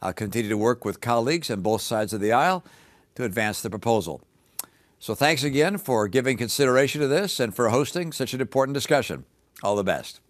I'll 0.01 0.13
continue 0.13 0.49
to 0.49 0.57
work 0.57 0.85
with 0.85 1.01
colleagues 1.01 1.51
on 1.51 1.61
both 1.61 1.83
sides 1.83 2.13
of 2.13 2.21
the 2.21 2.33
aisle 2.33 2.65
to 3.17 3.25
advance 3.25 3.61
the 3.61 3.69
proposal. 3.69 4.23
So 5.03 5.17
thanks 5.17 5.43
again 5.43 5.79
for 5.79 6.07
giving 6.07 6.37
consideration 6.37 7.01
to 7.01 7.09
this 7.09 7.41
and 7.41 7.53
for 7.53 7.71
hosting 7.71 8.13
such 8.13 8.35
an 8.35 8.41
important 8.41 8.75
discussion. 8.75 9.25
All 9.61 9.75
the 9.75 9.83
best. 9.83 10.21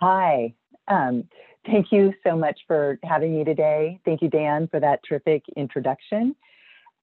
Hi, 0.00 0.54
um, 0.88 1.24
thank 1.66 1.92
you 1.92 2.12
so 2.24 2.36
much 2.36 2.60
for 2.66 2.98
having 3.04 3.36
me 3.36 3.44
today. 3.44 4.00
Thank 4.04 4.22
you, 4.22 4.28
Dan, 4.28 4.68
for 4.68 4.80
that 4.80 5.00
terrific 5.08 5.44
introduction. 5.56 6.34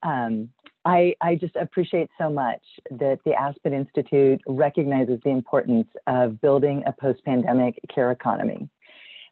Um, 0.04 0.50
I, 0.86 1.14
I, 1.22 1.36
just 1.36 1.56
appreciate 1.58 2.10
so 2.18 2.30
much 2.30 2.62
that 2.90 3.20
the 3.26 3.34
Aspen 3.34 3.74
Institute 3.74 4.40
recognizes 4.48 5.20
the 5.26 5.30
importance 5.30 5.88
of 6.08 6.40
building 6.40 6.84
a 6.88 6.94
post-pandemic 6.94 7.78
care 7.94 8.12
economy. 8.12 8.70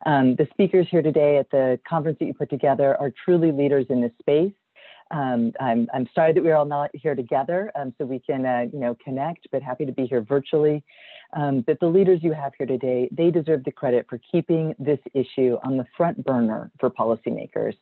Um, 0.05 0.35
the 0.35 0.47
speakers 0.51 0.87
here 0.91 1.01
today 1.01 1.37
at 1.37 1.49
the 1.49 1.79
conference 1.87 2.19
that 2.19 2.25
you 2.25 2.33
put 2.33 2.49
together 2.49 2.97
are 2.99 3.11
truly 3.23 3.51
leaders 3.51 3.85
in 3.89 4.01
this 4.01 4.11
space. 4.19 4.51
Um, 5.11 5.53
I'm, 5.59 5.87
I'm 5.93 6.07
sorry 6.13 6.33
that 6.33 6.43
we're 6.43 6.55
all 6.55 6.65
not 6.65 6.89
here 6.93 7.15
together 7.15 7.71
um, 7.75 7.93
so 7.97 8.05
we 8.05 8.19
can 8.19 8.45
uh, 8.45 8.65
you 8.71 8.79
know, 8.79 8.95
connect, 9.03 9.47
but 9.51 9.61
happy 9.61 9.85
to 9.85 9.91
be 9.91 10.05
here 10.05 10.21
virtually. 10.21 10.83
Um, 11.33 11.61
but 11.61 11.79
the 11.79 11.87
leaders 11.87 12.19
you 12.21 12.33
have 12.33 12.53
here 12.57 12.67
today, 12.67 13.09
they 13.11 13.31
deserve 13.31 13.63
the 13.63 13.71
credit 13.71 14.05
for 14.09 14.19
keeping 14.31 14.75
this 14.79 14.99
issue 15.13 15.57
on 15.63 15.77
the 15.77 15.85
front 15.95 16.23
burner 16.23 16.71
for 16.79 16.89
policymakers. 16.89 17.75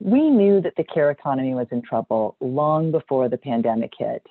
We 0.00 0.28
knew 0.28 0.60
that 0.60 0.74
the 0.76 0.84
care 0.84 1.10
economy 1.10 1.54
was 1.54 1.66
in 1.70 1.82
trouble 1.82 2.36
long 2.40 2.90
before 2.90 3.28
the 3.28 3.38
pandemic 3.38 3.92
hit. 3.96 4.26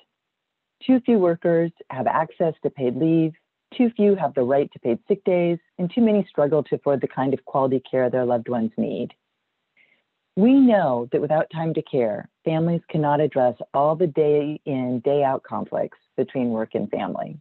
Too 0.86 1.00
few 1.00 1.18
workers 1.18 1.72
have 1.90 2.06
access 2.06 2.54
to 2.62 2.70
paid 2.70 2.96
leave, 2.96 3.32
too 3.76 3.90
few 3.96 4.14
have 4.14 4.34
the 4.34 4.42
right 4.42 4.70
to 4.72 4.78
paid 4.78 4.98
sick 5.08 5.24
days, 5.24 5.58
and 5.78 5.90
too 5.92 6.00
many 6.00 6.24
struggle 6.28 6.62
to 6.64 6.76
afford 6.76 7.00
the 7.00 7.08
kind 7.08 7.34
of 7.34 7.44
quality 7.44 7.82
care 7.90 8.08
their 8.10 8.24
loved 8.24 8.48
ones 8.48 8.70
need. 8.76 9.12
We 10.36 10.54
know 10.54 11.08
that 11.12 11.20
without 11.20 11.46
time 11.52 11.74
to 11.74 11.82
care, 11.82 12.28
families 12.44 12.80
cannot 12.90 13.20
address 13.20 13.54
all 13.72 13.94
the 13.94 14.08
day 14.08 14.60
in, 14.64 15.00
day 15.04 15.22
out 15.22 15.44
conflicts 15.44 15.98
between 16.16 16.50
work 16.50 16.74
and 16.74 16.90
family. 16.90 17.38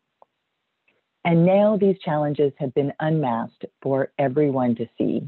And 1.26 1.46
now 1.46 1.76
these 1.78 1.98
challenges 2.00 2.54
have 2.60 2.74
been 2.76 2.94
unmasked 3.00 3.66
for 3.82 4.12
everyone 4.20 4.76
to 4.76 4.88
see. 4.98 5.28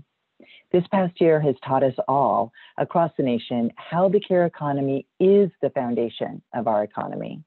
This 0.72 0.84
past 0.92 1.20
year 1.20 1.40
has 1.40 1.56
taught 1.66 1.84
us 1.84 1.96
all 2.08 2.52
across 2.78 3.12
the 3.18 3.24
nation 3.24 3.72
how 3.78 4.10
the 4.10 4.20
care 4.20 4.46
economy 4.46 5.08
is 5.20 5.50
the 5.62 5.70
foundation 5.72 6.44
of 6.54 6.68
our 6.68 6.84
economy. 6.84 7.42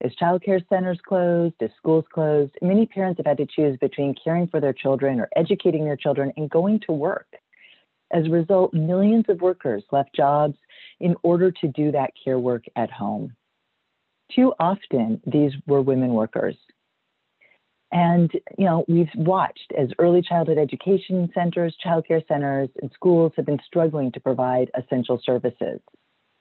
As 0.00 0.12
childcare 0.20 0.66
centers 0.68 0.98
closed, 1.06 1.56
as 1.60 1.70
schools 1.76 2.06
closed, 2.12 2.52
many 2.62 2.86
parents 2.86 3.18
have 3.18 3.26
had 3.26 3.36
to 3.38 3.46
choose 3.46 3.76
between 3.78 4.14
caring 4.14 4.48
for 4.48 4.60
their 4.60 4.72
children 4.72 5.20
or 5.20 5.28
educating 5.36 5.84
their 5.84 5.96
children 5.96 6.32
and 6.36 6.48
going 6.48 6.80
to 6.86 6.92
work. 6.92 7.26
As 8.10 8.26
a 8.26 8.30
result, 8.30 8.72
millions 8.72 9.26
of 9.28 9.40
workers 9.40 9.84
left 9.92 10.14
jobs 10.14 10.56
in 11.00 11.14
order 11.22 11.50
to 11.50 11.68
do 11.68 11.92
that 11.92 12.10
care 12.22 12.38
work 12.38 12.64
at 12.76 12.90
home. 12.90 13.34
Too 14.34 14.52
often, 14.58 15.20
these 15.26 15.52
were 15.66 15.82
women 15.82 16.12
workers. 16.12 16.56
And, 17.90 18.30
you 18.58 18.66
know, 18.66 18.84
we've 18.88 19.08
watched 19.14 19.72
as 19.78 19.88
early 19.98 20.20
childhood 20.20 20.58
education 20.58 21.30
centers, 21.34 21.74
childcare 21.84 22.26
centers, 22.28 22.68
and 22.82 22.90
schools 22.92 23.32
have 23.36 23.46
been 23.46 23.60
struggling 23.66 24.12
to 24.12 24.20
provide 24.20 24.70
essential 24.76 25.20
services. 25.24 25.80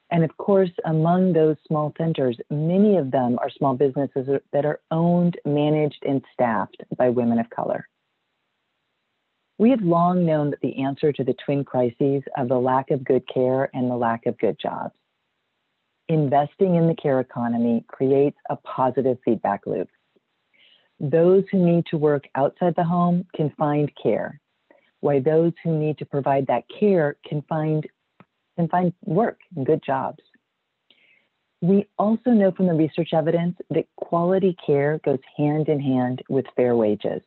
And 0.10 0.24
of 0.24 0.36
course, 0.38 0.72
among 0.86 1.34
those 1.34 1.58
small 1.66 1.94
centers, 1.98 2.38
many 2.50 2.98
of 2.98 3.12
them 3.12 3.38
are 3.40 3.50
small 3.50 3.76
businesses 3.76 4.28
that 4.52 4.66
are 4.66 4.80
owned, 4.92 5.38
managed, 5.46 6.04
and 6.06 6.22
staffed 6.34 6.84
by 6.98 7.10
women 7.10 7.40
of 7.40 7.50
color. 7.50 7.88
We 9.58 9.72
have 9.72 9.82
long 9.82 10.26
known 10.26 10.52
that 10.52 10.62
the 10.62 10.84
answer 10.84 11.12
to 11.12 11.24
the 11.24 11.36
twin 11.46 11.64
crises 11.64 12.24
of 12.38 12.48
the 12.48 12.60
lack 12.60 12.92
of 12.92 13.04
good 13.04 13.24
care 13.28 13.70
and 13.74 13.90
the 13.90 13.96
lack 13.96 14.26
of 14.26 14.38
good 14.38 14.58
jobs 14.60 14.94
Investing 16.10 16.76
in 16.76 16.88
the 16.88 16.96
care 16.96 17.20
economy 17.20 17.84
creates 17.88 18.38
a 18.50 18.56
positive 18.58 19.18
feedback 19.26 19.66
loop. 19.66 19.90
Those 21.00 21.44
who 21.52 21.64
need 21.64 21.86
to 21.88 21.98
work 21.98 22.24
outside 22.36 22.76
the 22.76 22.84
home 22.84 23.26
can 23.36 23.52
find 23.58 23.92
care, 24.02 24.40
while 25.02 25.22
those 25.22 25.52
who 25.64 25.78
need 25.78 25.98
to 25.98 26.06
provide 26.06 26.48
that 26.48 26.64
care 26.80 27.18
can 27.28 27.42
find, 27.50 27.86
can 28.56 28.70
find 28.70 28.94
work 29.04 29.40
and 29.56 29.66
good 29.66 29.84
jobs. 29.86 30.24
We 31.62 31.88
also 32.00 32.30
know 32.30 32.52
from 32.52 32.68
the 32.68 32.74
research 32.74 33.10
evidence 33.14 33.58
that 33.72 33.88
quality 33.98 34.56
care 34.66 35.00
goes 35.04 35.20
hand 35.36 35.68
in 35.68 35.82
hand 35.82 36.24
with 36.30 36.46
fair 36.56 36.76
wages. 36.78 37.22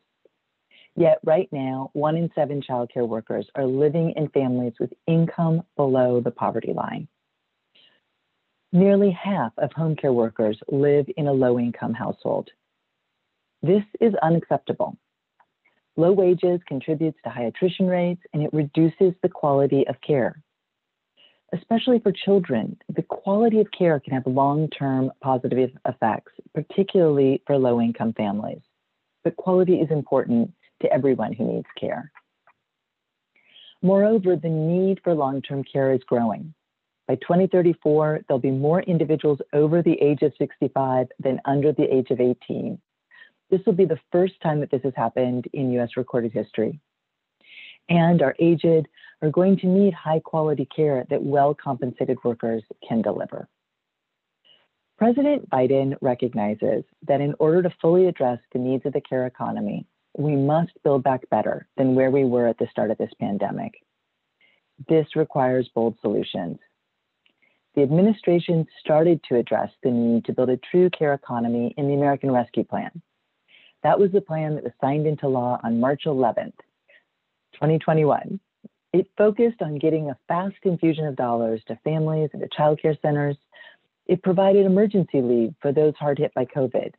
Yet 0.95 1.19
right 1.23 1.47
now, 1.51 1.89
one 1.93 2.17
in 2.17 2.29
seven 2.35 2.61
childcare 2.61 3.07
workers 3.07 3.47
are 3.55 3.65
living 3.65 4.13
in 4.15 4.27
families 4.29 4.73
with 4.79 4.91
income 5.07 5.63
below 5.77 6.19
the 6.19 6.31
poverty 6.31 6.73
line. 6.73 7.07
Nearly 8.73 9.11
half 9.11 9.53
of 9.57 9.71
home 9.73 9.95
care 9.95 10.13
workers 10.13 10.57
live 10.69 11.05
in 11.17 11.27
a 11.27 11.33
low 11.33 11.59
income 11.59 11.93
household. 11.93 12.49
This 13.61 13.83
is 13.99 14.13
unacceptable. 14.21 14.97
Low 15.97 16.11
wages 16.11 16.61
contributes 16.67 17.19
to 17.23 17.29
high 17.29 17.43
attrition 17.43 17.87
rates 17.87 18.21
and 18.33 18.43
it 18.43 18.53
reduces 18.53 19.13
the 19.21 19.29
quality 19.29 19.85
of 19.87 19.99
care. 20.01 20.41
Especially 21.53 21.99
for 21.99 22.13
children, 22.13 22.77
the 22.95 23.01
quality 23.03 23.59
of 23.59 23.67
care 23.77 23.99
can 23.99 24.13
have 24.13 24.25
long-term 24.25 25.11
positive 25.21 25.71
effects, 25.85 26.31
particularly 26.53 27.43
for 27.45 27.57
low-income 27.57 28.13
families. 28.13 28.61
But 29.25 29.35
quality 29.35 29.75
is 29.75 29.91
important 29.91 30.53
to 30.81 30.91
everyone 30.91 31.33
who 31.33 31.45
needs 31.45 31.67
care. 31.79 32.11
Moreover, 33.81 34.35
the 34.35 34.49
need 34.49 34.99
for 35.03 35.15
long-term 35.15 35.63
care 35.63 35.93
is 35.93 36.01
growing. 36.03 36.53
By 37.07 37.15
2034, 37.15 38.21
there'll 38.27 38.39
be 38.39 38.51
more 38.51 38.81
individuals 38.83 39.39
over 39.53 39.81
the 39.81 39.99
age 40.01 40.21
of 40.21 40.33
65 40.37 41.07
than 41.19 41.41
under 41.45 41.71
the 41.71 41.93
age 41.93 42.11
of 42.11 42.21
18. 42.21 42.79
This 43.49 43.61
will 43.65 43.73
be 43.73 43.85
the 43.85 43.99
first 44.11 44.35
time 44.41 44.59
that 44.59 44.71
this 44.71 44.83
has 44.83 44.93
happened 44.95 45.47
in 45.51 45.73
US 45.73 45.97
recorded 45.97 46.31
history. 46.31 46.79
And 47.89 48.21
our 48.21 48.35
aged 48.39 48.87
are 49.21 49.29
going 49.29 49.57
to 49.57 49.67
need 49.67 49.93
high 49.93 50.19
quality 50.19 50.67
care 50.73 51.05
that 51.09 51.21
well 51.21 51.53
compensated 51.53 52.17
workers 52.23 52.63
can 52.87 53.01
deliver. 53.01 53.49
President 54.97 55.49
Biden 55.49 55.95
recognizes 55.99 56.83
that 57.07 57.21
in 57.21 57.33
order 57.39 57.63
to 57.63 57.73
fully 57.81 58.05
address 58.05 58.39
the 58.53 58.59
needs 58.59 58.85
of 58.85 58.93
the 58.93 59.01
care 59.01 59.25
economy, 59.25 59.85
we 60.17 60.35
must 60.35 60.71
build 60.83 61.03
back 61.03 61.29
better 61.29 61.67
than 61.77 61.95
where 61.95 62.11
we 62.11 62.25
were 62.25 62.47
at 62.47 62.57
the 62.57 62.67
start 62.71 62.91
of 62.91 62.97
this 62.97 63.11
pandemic. 63.19 63.73
This 64.87 65.15
requires 65.15 65.69
bold 65.73 65.95
solutions 66.01 66.57
the 67.75 67.83
administration 67.83 68.65
started 68.79 69.21
to 69.29 69.37
address 69.37 69.69
the 69.81 69.91
need 69.91 70.25
to 70.25 70.33
build 70.33 70.49
a 70.49 70.57
true 70.57 70.89
care 70.89 71.13
economy 71.13 71.73
in 71.77 71.87
the 71.87 71.93
American 71.93 72.31
Rescue 72.31 72.65
Plan. 72.65 73.01
That 73.83 73.99
was 73.99 74.11
the 74.11 74.21
plan 74.21 74.55
that 74.55 74.63
was 74.63 74.73
signed 74.81 75.07
into 75.07 75.27
law 75.27 75.59
on 75.63 75.79
March 75.79 76.03
11th, 76.05 76.57
2021. 77.53 78.39
It 78.93 79.07
focused 79.17 79.61
on 79.61 79.79
getting 79.79 80.09
a 80.09 80.17
fast 80.27 80.57
infusion 80.63 81.05
of 81.05 81.15
dollars 81.15 81.61
to 81.67 81.79
families 81.83 82.29
and 82.33 82.41
to 82.41 82.49
childcare 82.49 83.01
centers. 83.01 83.37
It 84.05 84.21
provided 84.21 84.65
emergency 84.65 85.21
leave 85.21 85.55
for 85.61 85.71
those 85.71 85.93
hard 85.95 86.19
hit 86.19 86.33
by 86.33 86.45
COVID. 86.45 86.91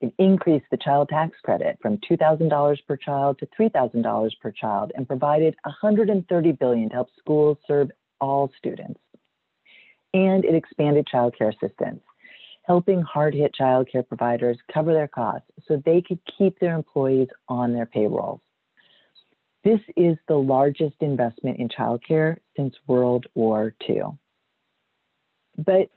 It 0.00 0.12
increased 0.18 0.66
the 0.70 0.76
child 0.76 1.08
tax 1.08 1.36
credit 1.42 1.78
from 1.80 1.98
$2,000 1.98 2.76
per 2.86 2.96
child 2.96 3.38
to 3.38 3.48
$3,000 3.58 4.30
per 4.40 4.50
child 4.50 4.92
and 4.94 5.06
provided 5.06 5.56
130 5.64 6.52
billion 6.52 6.88
to 6.90 6.94
help 6.94 7.08
schools 7.18 7.58
serve 7.66 7.90
all 8.20 8.50
students 8.58 9.00
and 10.16 10.46
it 10.46 10.54
expanded 10.54 11.06
childcare 11.12 11.54
assistance, 11.54 12.00
helping 12.62 13.02
hard 13.02 13.34
hit 13.34 13.54
childcare 13.58 14.06
providers 14.06 14.56
cover 14.72 14.94
their 14.94 15.08
costs 15.08 15.48
so 15.68 15.82
they 15.84 16.00
could 16.00 16.18
keep 16.38 16.58
their 16.58 16.74
employees 16.74 17.28
on 17.48 17.74
their 17.74 17.84
payrolls. 17.84 18.40
This 19.62 19.80
is 19.96 20.16
the 20.26 20.36
largest 20.36 20.94
investment 21.00 21.58
in 21.58 21.68
childcare 21.68 22.36
since 22.56 22.74
World 22.86 23.26
War 23.34 23.74
II. 23.88 24.04
But 25.58 25.90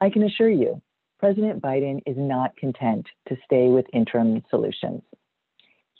I 0.00 0.08
can 0.08 0.22
assure 0.22 0.50
you, 0.50 0.80
President 1.18 1.62
Biden 1.62 2.02
is 2.06 2.16
not 2.16 2.56
content 2.56 3.06
to 3.28 3.36
stay 3.44 3.68
with 3.68 3.86
interim 3.92 4.42
solutions. 4.50 5.02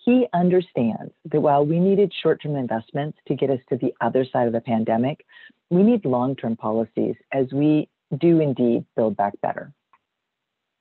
He 0.05 0.27
understands 0.35 1.13
that 1.31 1.41
while 1.41 1.65
we 1.65 1.81
needed 1.81 2.13
short 2.23 2.43
term 2.43 2.57
investments 2.57 3.19
to 3.27 3.35
get 3.35 3.51
us 3.51 3.61
to 3.71 3.77
the 3.77 3.95
other 4.01 4.27
side 4.31 4.47
of 4.47 4.53
the 4.53 4.61
pandemic, 4.61 5.25
we 5.71 5.83
need 5.83 6.05
long 6.05 6.37
term 6.37 6.57
policies 6.57 7.17
as 7.33 7.47
we 7.53 7.89
do 8.19 8.41
indeed 8.41 8.85
build 8.97 9.17
back 9.17 9.41
better. 9.41 9.73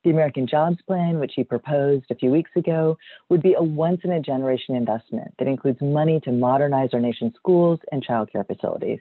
The 0.03 0.09
American 0.09 0.45
Jobs 0.45 0.81
Plan, 0.85 1.19
which 1.19 1.31
he 1.35 1.45
proposed 1.45 2.11
a 2.11 2.15
few 2.15 2.29
weeks 2.29 2.51
ago, 2.57 2.97
would 3.29 3.41
be 3.41 3.53
a 3.53 3.63
once 3.63 4.01
in 4.03 4.11
a 4.11 4.19
generation 4.19 4.75
investment 4.75 5.33
that 5.39 5.47
includes 5.47 5.81
money 5.81 6.19
to 6.21 6.31
modernize 6.33 6.89
our 6.91 6.99
nation's 6.99 7.35
schools 7.35 7.79
and 7.93 8.05
childcare 8.05 8.45
facilities. 8.45 8.99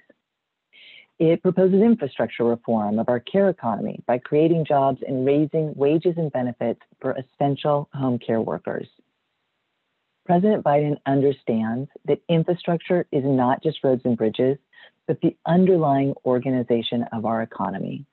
It 1.24 1.40
proposes 1.40 1.80
infrastructure 1.80 2.42
reform 2.42 2.98
of 2.98 3.08
our 3.08 3.20
care 3.20 3.48
economy 3.48 4.02
by 4.08 4.18
creating 4.18 4.64
jobs 4.64 4.98
and 5.06 5.24
raising 5.24 5.72
wages 5.76 6.14
and 6.16 6.32
benefits 6.32 6.80
for 7.00 7.12
essential 7.12 7.88
home 7.94 8.18
care 8.18 8.40
workers. 8.40 8.88
President 10.26 10.64
Biden 10.64 10.96
understands 11.06 11.88
that 12.06 12.20
infrastructure 12.28 13.06
is 13.12 13.22
not 13.24 13.62
just 13.62 13.84
roads 13.84 14.02
and 14.04 14.16
bridges, 14.16 14.58
but 15.06 15.20
the 15.20 15.36
underlying 15.46 16.12
organization 16.24 17.04
of 17.12 17.24
our 17.24 17.42
economy. 17.42 18.04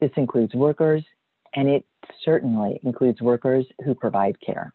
This 0.00 0.10
includes 0.16 0.52
workers, 0.52 1.04
and 1.54 1.68
it 1.68 1.86
certainly 2.24 2.80
includes 2.82 3.20
workers 3.20 3.66
who 3.84 3.94
provide 3.94 4.36
care. 4.40 4.74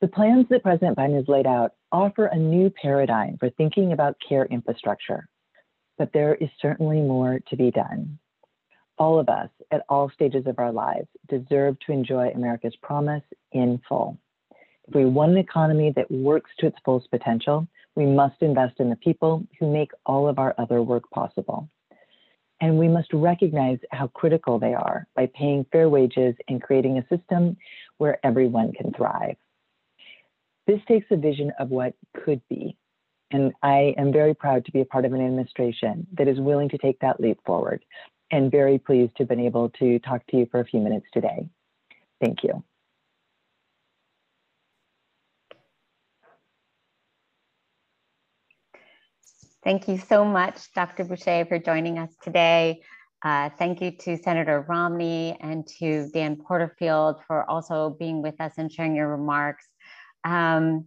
The 0.00 0.06
plans 0.06 0.46
that 0.50 0.62
President 0.62 0.96
Biden 0.96 1.16
has 1.16 1.26
laid 1.26 1.48
out 1.48 1.72
offer 1.90 2.26
a 2.26 2.36
new 2.36 2.70
paradigm 2.70 3.36
for 3.38 3.50
thinking 3.50 3.92
about 3.92 4.14
care 4.28 4.44
infrastructure, 4.44 5.28
but 5.98 6.12
there 6.12 6.34
is 6.34 6.48
certainly 6.60 7.00
more 7.00 7.40
to 7.48 7.56
be 7.56 7.70
done. 7.70 8.18
All 8.98 9.18
of 9.18 9.28
us 9.28 9.50
at 9.70 9.84
all 9.88 10.10
stages 10.10 10.46
of 10.46 10.58
our 10.58 10.72
lives 10.72 11.08
deserve 11.28 11.76
to 11.80 11.92
enjoy 11.92 12.30
America's 12.30 12.76
promise 12.82 13.24
in 13.52 13.80
full. 13.88 14.18
If 14.88 14.94
we 14.94 15.04
want 15.04 15.32
an 15.32 15.38
economy 15.38 15.92
that 15.96 16.10
works 16.10 16.50
to 16.58 16.66
its 16.66 16.78
fullest 16.84 17.10
potential, 17.10 17.66
we 17.94 18.06
must 18.06 18.40
invest 18.40 18.78
in 18.78 18.88
the 18.88 18.96
people 18.96 19.44
who 19.58 19.72
make 19.72 19.90
all 20.04 20.28
of 20.28 20.38
our 20.38 20.54
other 20.58 20.82
work 20.82 21.10
possible. 21.10 21.68
And 22.60 22.78
we 22.78 22.88
must 22.88 23.12
recognize 23.12 23.78
how 23.90 24.06
critical 24.08 24.58
they 24.58 24.72
are 24.72 25.06
by 25.14 25.28
paying 25.34 25.66
fair 25.72 25.88
wages 25.88 26.34
and 26.48 26.62
creating 26.62 26.98
a 26.98 27.06
system 27.14 27.56
where 27.98 28.24
everyone 28.24 28.72
can 28.72 28.92
thrive. 28.92 29.36
This 30.66 30.80
takes 30.88 31.06
a 31.10 31.16
vision 31.16 31.52
of 31.58 31.70
what 31.70 31.94
could 32.24 32.40
be. 32.48 32.76
And 33.30 33.52
I 33.62 33.94
am 33.98 34.12
very 34.12 34.34
proud 34.34 34.64
to 34.66 34.72
be 34.72 34.80
a 34.80 34.84
part 34.84 35.04
of 35.04 35.12
an 35.12 35.20
administration 35.20 36.06
that 36.12 36.28
is 36.28 36.38
willing 36.38 36.68
to 36.70 36.78
take 36.78 37.00
that 37.00 37.20
leap 37.20 37.38
forward 37.44 37.84
and 38.30 38.50
very 38.50 38.78
pleased 38.78 39.16
to 39.16 39.22
have 39.22 39.28
been 39.28 39.40
able 39.40 39.70
to 39.70 39.98
talk 40.00 40.26
to 40.28 40.36
you 40.36 40.46
for 40.50 40.60
a 40.60 40.64
few 40.64 40.80
minutes 40.80 41.06
today. 41.12 41.48
Thank 42.20 42.42
you. 42.44 42.62
Thank 49.66 49.88
you 49.88 49.98
so 49.98 50.24
much, 50.24 50.72
Dr. 50.74 51.04
Boushey, 51.04 51.48
for 51.48 51.58
joining 51.58 51.98
us 51.98 52.10
today. 52.22 52.82
Uh, 53.24 53.50
thank 53.58 53.80
you 53.80 53.90
to 53.90 54.16
Senator 54.16 54.64
Romney 54.68 55.36
and 55.40 55.66
to 55.80 56.08
Dan 56.12 56.36
Porterfield 56.36 57.16
for 57.26 57.48
also 57.50 57.96
being 57.98 58.22
with 58.22 58.40
us 58.40 58.52
and 58.58 58.70
sharing 58.70 58.94
your 58.94 59.08
remarks. 59.08 59.66
Um, 60.22 60.86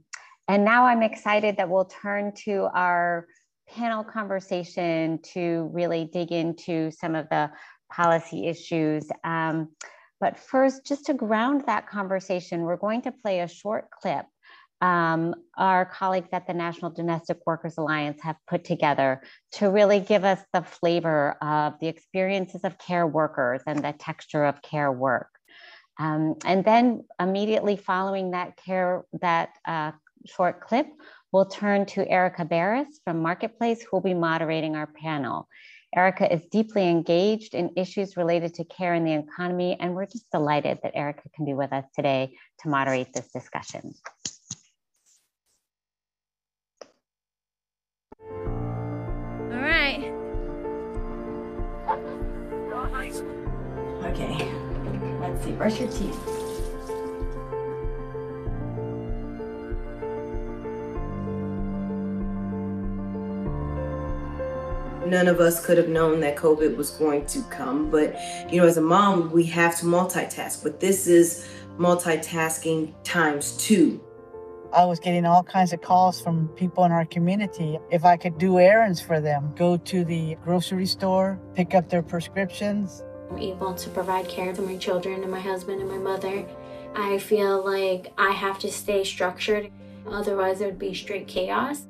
and 0.49 0.65
now 0.65 0.85
I'm 0.85 1.01
excited 1.03 1.57
that 1.57 1.69
we'll 1.69 1.85
turn 1.85 2.33
to 2.45 2.67
our 2.73 3.27
panel 3.69 4.03
conversation 4.03 5.19
to 5.33 5.69
really 5.71 6.09
dig 6.11 6.31
into 6.31 6.91
some 6.91 7.15
of 7.15 7.29
the 7.29 7.51
policy 7.91 8.47
issues. 8.47 9.07
Um, 9.23 9.69
but 10.19 10.37
first, 10.37 10.85
just 10.85 11.05
to 11.05 11.13
ground 11.13 11.63
that 11.67 11.87
conversation, 11.87 12.63
we're 12.63 12.75
going 12.75 13.03
to 13.03 13.11
play 13.13 13.39
a 13.39 13.47
short 13.47 13.89
clip 13.89 14.25
um, 14.81 15.35
our 15.57 15.85
colleagues 15.85 16.29
at 16.31 16.47
the 16.47 16.53
National 16.53 16.91
Domestic 16.91 17.39
Workers 17.45 17.77
Alliance 17.77 18.21
have 18.21 18.37
put 18.47 18.63
together 18.63 19.21
to 19.53 19.69
really 19.69 19.99
give 19.99 20.23
us 20.23 20.39
the 20.53 20.61
flavor 20.61 21.35
of 21.41 21.73
the 21.81 21.87
experiences 21.87 22.61
of 22.63 22.77
care 22.77 23.05
workers 23.05 23.61
and 23.67 23.83
the 23.83 23.93
texture 23.93 24.45
of 24.45 24.61
care 24.61 24.91
work. 24.91 25.27
Um, 25.99 26.35
and 26.45 26.63
then 26.63 27.03
immediately 27.19 27.75
following 27.75 28.31
that 28.31 28.55
care, 28.55 29.03
that 29.19 29.49
uh, 29.67 29.91
short 30.25 30.61
clip, 30.61 30.87
we'll 31.31 31.45
turn 31.45 31.85
to 31.87 32.07
Erica 32.07 32.45
Beras 32.45 32.87
from 33.03 33.21
Marketplace, 33.21 33.81
who 33.81 33.89
will 33.93 34.01
be 34.01 34.13
moderating 34.13 34.75
our 34.75 34.87
panel. 34.87 35.47
Erica 35.95 36.31
is 36.31 36.45
deeply 36.51 36.87
engaged 36.87 37.55
in 37.55 37.71
issues 37.75 38.15
related 38.15 38.53
to 38.55 38.63
care 38.63 38.93
in 38.93 39.03
the 39.03 39.13
economy, 39.13 39.75
and 39.79 39.95
we're 39.95 40.05
just 40.05 40.29
delighted 40.31 40.79
that 40.83 40.95
Erica 40.95 41.29
can 41.35 41.45
be 41.45 41.53
with 41.55 41.73
us 41.73 41.85
today 41.95 42.33
to 42.59 42.69
moderate 42.69 43.11
this 43.13 43.31
discussion. 43.31 43.93
All 48.21 49.59
right. 49.59 50.13
Okay, 54.03 54.51
let's 55.19 55.43
see, 55.43 55.51
brush 55.53 55.79
your 55.79 55.89
teeth. 55.89 56.38
None 65.09 65.27
of 65.27 65.39
us 65.39 65.65
could 65.65 65.77
have 65.77 65.89
known 65.89 66.19
that 66.21 66.35
COVID 66.35 66.75
was 66.75 66.91
going 66.91 67.25
to 67.27 67.41
come. 67.43 67.89
But, 67.89 68.15
you 68.51 68.61
know, 68.61 68.67
as 68.67 68.77
a 68.77 68.81
mom, 68.81 69.31
we 69.31 69.43
have 69.45 69.77
to 69.79 69.85
multitask. 69.85 70.63
But 70.63 70.79
this 70.79 71.07
is 71.07 71.47
multitasking 71.77 72.93
times 73.03 73.57
two. 73.57 74.01
I 74.71 74.85
was 74.85 74.99
getting 74.99 75.25
all 75.25 75.43
kinds 75.43 75.73
of 75.73 75.81
calls 75.81 76.21
from 76.21 76.47
people 76.49 76.85
in 76.85 76.91
our 76.91 77.05
community. 77.05 77.79
If 77.89 78.05
I 78.05 78.17
could 78.17 78.37
do 78.37 78.59
errands 78.59 79.01
for 79.01 79.19
them, 79.19 79.51
go 79.55 79.77
to 79.77 80.05
the 80.05 80.35
grocery 80.43 80.85
store, 80.85 81.39
pick 81.55 81.73
up 81.73 81.89
their 81.89 82.03
prescriptions. 82.03 83.03
I'm 83.31 83.39
able 83.39 83.73
to 83.73 83.89
provide 83.89 84.27
care 84.27 84.53
to 84.53 84.61
my 84.61 84.77
children 84.77 85.23
and 85.23 85.31
my 85.31 85.39
husband 85.39 85.81
and 85.81 85.89
my 85.89 85.97
mother. 85.97 86.45
I 86.95 87.17
feel 87.17 87.65
like 87.65 88.13
I 88.17 88.31
have 88.31 88.59
to 88.59 88.71
stay 88.71 89.03
structured, 89.03 89.71
otherwise, 90.07 90.61
it 90.61 90.65
would 90.65 90.79
be 90.79 90.93
straight 90.93 91.27
chaos. 91.27 91.87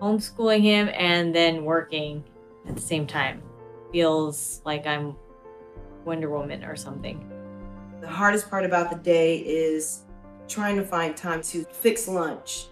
Homeschooling 0.00 0.62
him 0.62 0.88
and 0.94 1.34
then 1.34 1.64
working 1.64 2.24
at 2.66 2.74
the 2.76 2.82
same 2.82 3.06
time 3.06 3.42
feels 3.92 4.62
like 4.64 4.86
I'm 4.86 5.16
Wonder 6.04 6.30
Woman 6.30 6.64
or 6.64 6.76
something. 6.76 7.28
The 8.00 8.08
hardest 8.08 8.48
part 8.48 8.64
about 8.64 8.90
the 8.90 8.96
day 8.96 9.38
is 9.38 10.04
trying 10.48 10.76
to 10.76 10.84
find 10.84 11.16
time 11.16 11.42
to 11.42 11.64
fix 11.64 12.08
lunch, 12.08 12.66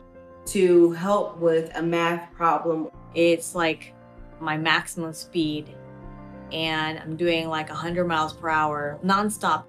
to 0.46 0.92
help 0.92 1.38
with 1.38 1.70
a 1.76 1.82
math 1.82 2.32
problem. 2.32 2.88
It's 3.14 3.54
like 3.54 3.94
my 4.40 4.56
maximum 4.56 5.12
speed, 5.12 5.74
and 6.52 6.98
I'm 6.98 7.16
doing 7.16 7.48
like 7.48 7.68
100 7.68 8.06
miles 8.06 8.32
per 8.32 8.48
hour 8.48 8.98
nonstop. 9.04 9.64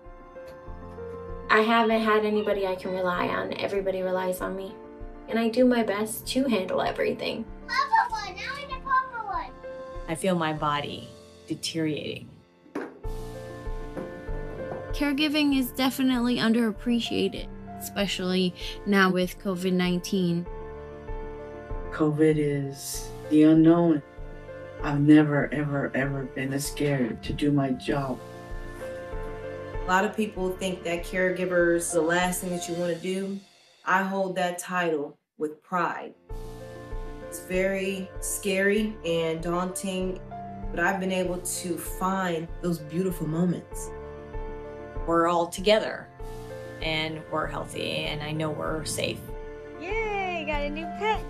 I 1.50 1.60
haven't 1.62 2.02
had 2.02 2.26
anybody 2.26 2.68
I 2.68 2.76
can 2.76 2.92
rely 2.92 3.28
on. 3.28 3.54
Everybody 3.54 4.02
relies 4.02 4.40
on 4.40 4.56
me. 4.56 4.76
And 5.28 5.38
I 5.38 5.50
do 5.50 5.66
my 5.66 5.84
best 5.84 6.28
to 6.28 6.48
handle 6.48 6.82
everything. 6.82 7.46
I 10.10 10.16
feel 10.16 10.34
my 10.34 10.54
body 10.54 11.08
deteriorating. 11.48 12.28
Caregiving 14.92 15.56
is 15.56 15.72
definitely 15.72 16.38
underappreciated, 16.38 17.48
especially 17.80 18.56
now 18.88 19.12
with 19.12 19.38
COVID 19.38 19.72
19. 19.72 20.48
COVID 21.92 22.36
is 22.38 23.10
the 23.30 23.44
unknown. 23.44 24.02
I've 24.82 25.00
never, 25.00 25.54
ever, 25.54 25.92
ever 25.94 26.24
been 26.24 26.54
as 26.54 26.66
scared 26.66 27.22
to 27.24 27.32
do 27.32 27.52
my 27.52 27.72
job. 27.72 28.20
A 29.84 29.88
lot 29.88 30.06
of 30.06 30.16
people 30.16 30.50
think 30.50 30.82
that 30.86 31.04
caregiver 31.04 31.76
is 31.76 31.92
the 31.92 32.02
last 32.02 32.42
thing 32.42 32.50
that 32.50 32.68
you 32.68 32.74
want 32.76 32.96
to 32.96 33.00
do. 33.00 33.40
I 33.86 34.02
hold 34.02 34.36
that 34.38 34.58
title 34.58 35.20
with 35.38 35.62
pride. 35.62 36.16
It's 37.30 37.42
very 37.42 38.10
scary 38.22 38.98
and 39.06 39.40
daunting, 39.40 40.20
but 40.72 40.80
I've 40.80 41.00
been 41.00 41.12
able 41.12 41.38
to 41.38 41.78
find 41.78 42.48
those 42.64 42.80
beautiful 42.80 43.28
moments. 43.28 43.92
We're 45.06 45.28
all 45.28 45.46
together 45.46 46.08
and 46.82 47.22
we're 47.32 47.46
healthy, 47.46 48.06
and 48.06 48.24
I 48.24 48.32
know 48.32 48.50
we're 48.50 48.84
safe. 48.84 49.20
Yay, 49.80 50.44
got 50.48 50.62
a 50.62 50.70
new 50.72 50.88
pet. 50.98 51.22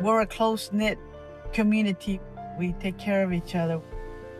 We're 0.00 0.22
a 0.22 0.26
close 0.26 0.72
knit 0.72 0.98
community. 1.52 2.18
We 2.58 2.72
take 2.80 2.96
care 2.96 3.22
of 3.22 3.30
each 3.30 3.54
other. 3.54 3.78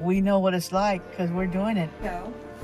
We 0.01 0.23
know 0.23 0.39
what 0.39 0.55
it's 0.55 0.73
like 0.73 1.07
because 1.11 1.31
we're 1.31 1.47
doing 1.47 1.77
it. 1.77 1.91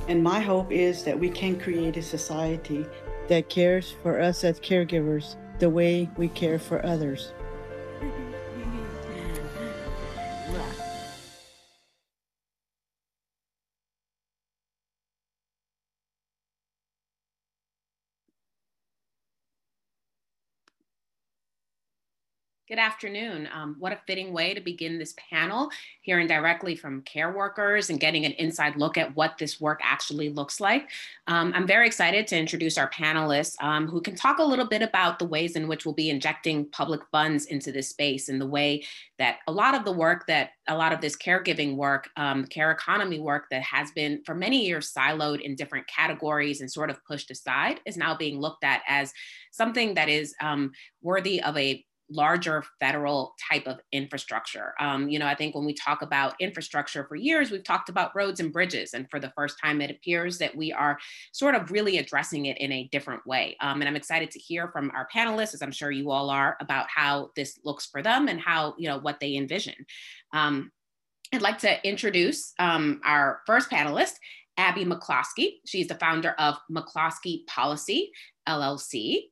And 0.09 0.23
my 0.23 0.41
hope 0.41 0.73
is 0.73 1.05
that 1.05 1.21
we 1.21 1.29
can 1.29 1.61
create 1.61 1.99
a 1.99 2.03
society 2.03 2.87
that 3.29 3.51
cares 3.51 3.95
for 4.03 4.19
us 4.19 4.43
as 4.43 4.59
caregivers 4.59 5.37
the 5.59 5.69
way 5.69 6.09
we 6.17 6.29
care 6.29 6.59
for 6.59 6.83
others. 6.87 7.35
Good 22.69 22.81
afternoon. 22.81 23.49
Um, 23.55 23.77
what 23.79 23.93
a 23.93 24.01
fitting 24.09 24.33
way 24.33 24.53
to 24.53 24.61
begin 24.61 24.99
this 24.99 25.15
panel, 25.31 25.71
hearing 26.03 26.27
directly 26.27 26.75
from 26.75 27.03
care 27.03 27.31
workers 27.31 27.91
and 27.91 28.01
getting 28.01 28.25
an 28.25 28.33
inside 28.33 28.75
look 28.75 28.99
at 28.99 29.15
what 29.15 29.39
this 29.39 29.61
work 29.61 29.79
actually 29.85 30.31
looks 30.31 30.59
like. 30.59 30.91
Um, 31.29 31.53
I'm 31.55 31.69
very 31.69 31.87
excited 31.87 32.27
to 32.27 32.37
introduce 32.37 32.77
our 32.77 32.91
panelists 32.91 33.55
um, 33.63 33.87
who 33.87 34.01
can 34.01 34.17
talk 34.17 34.41
a 34.41 34.45
little 34.45 34.67
bit 34.67 34.83
about 34.83 35.21
the 35.21 35.27
ways 35.27 35.55
in 35.55 35.69
which 35.69 35.87
we'll 35.87 35.95
be 35.95 36.11
injecting 36.11 36.69
public 36.71 37.03
funds 37.13 37.45
into 37.47 37.71
this 37.71 37.91
space 37.91 38.29
and 38.29 38.41
the 38.41 38.49
way 38.49 38.83
that 39.21 39.37
a 39.47 39.53
lot 39.53 39.77
of 39.77 39.85
the 39.85 39.93
work 39.93 40.27
that 40.27 40.51
a 40.67 40.77
lot 40.77 40.93
of 40.93 41.01
this 41.01 41.17
caregiving 41.17 41.77
work, 41.77 42.11
um, 42.17 42.45
care 42.47 42.73
economy 42.73 43.21
work 43.21 43.45
that 43.53 43.63
has 43.63 43.93
been 43.93 44.25
for 44.27 44.35
many 44.35 44.67
years 44.67 44.93
siloed 44.93 45.41
in 45.41 45.55
different 45.55 45.87
categories 45.87 46.61
and 46.61 46.73
sort 46.73 46.91
of 46.91 46.99
pushed 47.05 47.31
aside 47.31 47.79
is 47.87 47.97
now 47.97 48.17
being 48.17 48.41
looked 48.41 48.65
at 48.65 48.83
as 48.89 49.13
something 49.53 49.95
that 49.95 50.09
is 50.09 50.35
um, 50.41 50.73
worthy 51.01 51.41
of 51.41 51.57
a 51.57 51.85
larger 52.11 52.65
federal 52.81 53.35
type 53.51 53.67
of 53.67 53.81
infrastructure. 53.93 54.75
Um, 54.79 55.09
you 55.09 55.19
know, 55.19 55.27
I 55.27 55.35
think 55.35 55.55
when 55.55 55.65
we 55.65 55.75
talk 55.75 56.03
about 56.03 56.35
infrastructure 56.41 57.05
for 57.05 57.17
years, 57.17 57.51
we've 57.51 57.65
talked 57.65 57.89
about 57.89 58.15
roads 58.15 58.41
and 58.41 58.53
bridges. 58.53 58.95
And 58.95 59.11
for 59.11 59.19
the 59.19 59.33
first 59.37 59.59
time, 59.63 59.81
it 59.81 59.91
appears 59.91 60.39
that 60.39 60.57
we 60.57 60.73
are 60.73 60.99
sort 61.33 61.55
of 61.55 61.71
really 61.71 61.99
addressing 61.99 62.47
it 62.47 62.59
in 62.59 62.73
a 62.73 62.89
different 62.93 63.27
way. 63.27 63.57
Um, 63.61 63.81
and 63.81 63.89
I'm 63.89 63.97
excited 63.97 64.31
to 64.33 64.39
hear 64.39 64.69
from 64.69 64.91
our 64.95 65.09
panelists, 65.15 65.55
as 65.55 65.63
I'm 65.63 65.73
sure 65.73 65.91
you 65.91 66.11
all 66.11 66.31
are, 66.31 66.57
about 66.61 66.87
how 66.89 67.31
this 67.35 67.59
looks 67.65 67.87
for 67.87 68.03
them 68.03 68.29
and 68.29 68.41
how, 68.41 68.75
you 68.79 68.89
know, 68.89 68.99
what 68.99 69.21
they 69.21 69.37
envision. 69.37 69.75
Um, 70.33 70.71
I'd 71.33 71.43
like 71.43 71.59
to 71.59 71.87
introduce 71.87 72.53
um, 72.59 73.01
our 73.05 73.41
first 73.47 73.69
panelist, 73.69 74.15
Abby 74.57 74.85
McCloskey. 74.85 75.55
She's 75.67 75.89
the 75.89 75.97
founder 75.97 76.31
of 76.39 76.57
McCloskey 76.71 77.47
Policy, 77.47 78.13
LLC. 78.49 79.23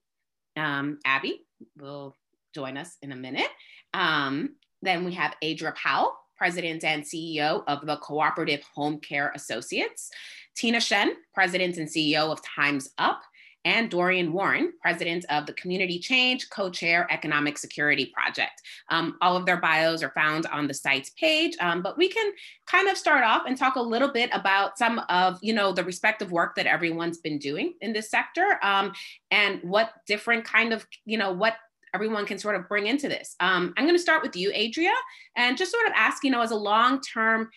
Um, 0.56 0.98
Abby 1.04 1.40
will 1.78 2.16
join 2.54 2.76
us 2.76 2.96
in 3.02 3.12
a 3.12 3.16
minute. 3.16 3.48
Um, 3.92 4.56
then 4.82 5.04
we 5.04 5.12
have 5.14 5.34
Adria 5.42 5.72
Powell, 5.72 6.16
President 6.36 6.84
and 6.84 7.02
CEO 7.02 7.62
of 7.66 7.86
the 7.86 7.96
Cooperative 7.96 8.62
Home 8.74 8.98
Care 8.98 9.32
Associates, 9.34 10.10
Tina 10.56 10.78
Tchen, 10.78 11.12
President 11.32 11.76
and 11.76 11.88
CEO 11.88 12.30
of 12.30 12.40
Time's 12.42 12.90
Up, 12.98 13.22
and 13.64 13.90
Dorian 13.90 14.32
Warren, 14.32 14.72
president 14.82 15.24
of 15.30 15.46
the 15.46 15.54
Community 15.54 15.98
Change 15.98 16.50
Co-Chair 16.50 17.06
Economic 17.10 17.56
Security 17.56 18.12
Project. 18.14 18.60
Um, 18.90 19.16
all 19.22 19.36
of 19.36 19.46
their 19.46 19.56
bios 19.56 20.02
are 20.02 20.10
found 20.10 20.46
on 20.46 20.66
the 20.66 20.74
site's 20.74 21.10
page, 21.10 21.56
um, 21.60 21.80
but 21.80 21.96
we 21.96 22.08
can 22.08 22.32
kind 22.66 22.88
of 22.88 22.98
start 22.98 23.24
off 23.24 23.44
and 23.46 23.56
talk 23.56 23.76
a 23.76 23.82
little 23.82 24.12
bit 24.12 24.28
about 24.32 24.76
some 24.76 25.00
of 25.08 25.38
you 25.40 25.54
know 25.54 25.72
the 25.72 25.84
respective 25.84 26.30
work 26.30 26.54
that 26.56 26.66
everyone's 26.66 27.18
been 27.18 27.38
doing 27.38 27.74
in 27.80 27.92
this 27.92 28.10
sector 28.10 28.58
um, 28.62 28.92
and 29.30 29.60
what 29.62 29.92
different 30.06 30.44
kind 30.44 30.72
of 30.72 30.86
you 31.06 31.16
know 31.16 31.32
what 31.32 31.56
everyone 31.94 32.26
can 32.26 32.38
sort 32.38 32.56
of 32.56 32.68
bring 32.68 32.88
into 32.88 33.08
this. 33.08 33.36
Um, 33.40 33.72
I'm 33.76 33.84
going 33.84 33.94
to 33.94 34.02
start 34.02 34.22
with 34.22 34.36
you, 34.36 34.52
Adria, 34.52 34.92
and 35.36 35.56
just 35.56 35.70
sort 35.70 35.86
of 35.86 35.92
ask, 35.94 36.24
you 36.24 36.30
know, 36.30 36.42
as 36.42 36.50
a 36.50 36.56
long-term 36.56 37.48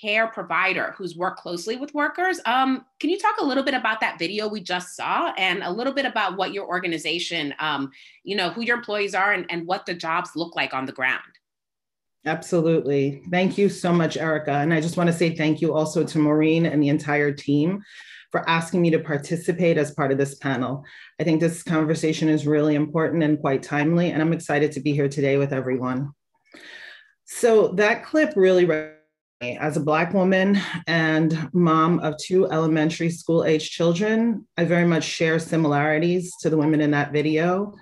care 0.00 0.28
provider 0.28 0.94
who's 0.96 1.16
worked 1.16 1.40
closely 1.40 1.76
with 1.76 1.94
workers, 1.94 2.40
um, 2.46 2.84
can 3.00 3.10
you 3.10 3.18
talk 3.18 3.36
a 3.40 3.44
little 3.44 3.64
bit 3.64 3.74
about 3.74 4.00
that 4.00 4.18
video 4.18 4.48
we 4.48 4.60
just 4.60 4.94
saw 4.94 5.32
and 5.36 5.62
a 5.62 5.70
little 5.70 5.92
bit 5.92 6.04
about 6.04 6.36
what 6.36 6.52
your 6.52 6.66
organization, 6.66 7.54
um, 7.58 7.90
you 8.24 8.36
know, 8.36 8.50
who 8.50 8.62
your 8.62 8.76
employees 8.76 9.14
are 9.14 9.32
and, 9.32 9.46
and 9.50 9.66
what 9.66 9.86
the 9.86 9.94
jobs 9.94 10.30
look 10.36 10.54
like 10.54 10.74
on 10.74 10.86
the 10.86 10.92
ground? 10.92 11.22
Absolutely. 12.26 13.22
Thank 13.30 13.56
you 13.56 13.68
so 13.68 13.92
much, 13.92 14.16
Erica. 14.16 14.52
And 14.52 14.74
I 14.74 14.80
just 14.80 14.96
want 14.96 15.08
to 15.08 15.16
say 15.16 15.34
thank 15.34 15.60
you 15.60 15.74
also 15.74 16.04
to 16.04 16.18
Maureen 16.18 16.66
and 16.66 16.82
the 16.82 16.88
entire 16.88 17.32
team 17.32 17.82
for 18.30 18.48
asking 18.48 18.82
me 18.82 18.90
to 18.90 18.98
participate 18.98 19.76
as 19.76 19.90
part 19.90 20.12
of 20.12 20.18
this 20.18 20.36
panel. 20.36 20.84
I 21.20 21.24
think 21.24 21.40
this 21.40 21.62
conversation 21.62 22.28
is 22.28 22.46
really 22.46 22.74
important 22.74 23.22
and 23.22 23.40
quite 23.40 23.62
timely, 23.62 24.10
and 24.10 24.22
I'm 24.22 24.32
excited 24.32 24.72
to 24.72 24.80
be 24.80 24.92
here 24.92 25.08
today 25.08 25.36
with 25.36 25.52
everyone. 25.52 26.12
So 27.26 27.68
that 27.74 28.04
clip 28.04 28.32
really 28.36 28.68
as 29.42 29.76
a 29.76 29.80
Black 29.80 30.12
woman 30.12 30.60
and 30.86 31.48
mom 31.54 31.98
of 32.00 32.14
two 32.18 32.50
elementary 32.50 33.10
school 33.10 33.44
age 33.44 33.70
children, 33.70 34.46
I 34.56 34.64
very 34.64 34.84
much 34.84 35.04
share 35.04 35.38
similarities 35.38 36.32
to 36.40 36.50
the 36.50 36.58
women 36.58 36.80
in 36.80 36.90
that 36.90 37.12
video. 37.12 37.74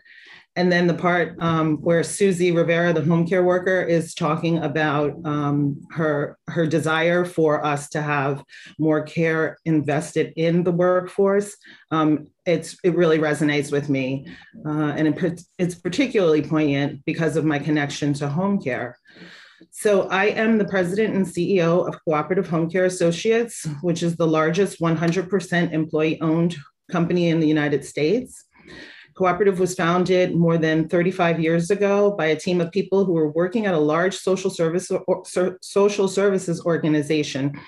And 0.59 0.73
then 0.73 0.89
the 0.89 0.95
part 0.95 1.37
um, 1.39 1.77
where 1.77 2.03
Susie 2.03 2.51
Rivera, 2.51 2.93
the 2.93 3.05
home 3.05 3.25
care 3.25 3.45
worker, 3.45 3.81
is 3.81 4.13
talking 4.13 4.59
about 4.59 5.15
um, 5.25 5.81
her, 5.93 6.37
her 6.49 6.67
desire 6.67 7.25
for 7.25 7.65
us 7.65 7.89
to 7.91 8.03
have 8.03 8.43
more 8.77 9.03
care 9.03 9.57
invested 9.67 10.33
in 10.35 10.65
the 10.65 10.73
workforce. 10.73 11.57
Um, 11.93 12.27
it's, 12.45 12.77
it 12.83 12.97
really 12.97 13.21
resonates 13.21 13.71
with 13.71 13.89
me. 13.89 14.27
Uh, 14.67 14.95
and 14.97 15.07
it, 15.07 15.41
it's 15.59 15.77
particularly 15.77 16.43
poignant 16.43 17.05
because 17.05 17.37
of 17.37 17.45
my 17.45 17.61
connection 17.61 18.13
to 18.15 18.29
home 18.29 18.61
care. 18.61 18.99
So 19.71 20.09
I 20.09 20.25
am 20.25 20.59
the 20.59 20.65
president 20.65 21.15
and 21.15 21.25
CEO 21.25 21.87
of 21.87 22.03
Cooperative 22.05 22.49
Home 22.49 22.69
Care 22.69 22.87
Associates, 22.87 23.65
which 23.83 24.03
is 24.03 24.17
the 24.17 24.27
largest 24.27 24.81
100% 24.81 25.73
employee 25.73 26.21
owned 26.21 26.57
company 26.91 27.29
in 27.29 27.39
the 27.39 27.47
United 27.47 27.85
States. 27.85 28.45
Cooperative 29.19 29.59
was 29.59 29.75
founded 29.75 30.37
more 30.37 30.57
than 30.57 30.89
35 30.89 31.41
years 31.41 31.73
ago 31.73 32.13
by 32.13 32.27
a 32.27 32.37
team 32.37 32.61
of 32.61 32.71
people 32.71 33.05
who 33.05 33.15
were 33.15 33.33
working 33.33 33.67
at 33.67 33.75
a 33.75 33.79
large 33.79 34.17
social 34.17 34.49
service 34.49 34.93
or, 34.93 35.25
social 35.61 36.07
services 36.07 36.65
organization. 36.65 37.59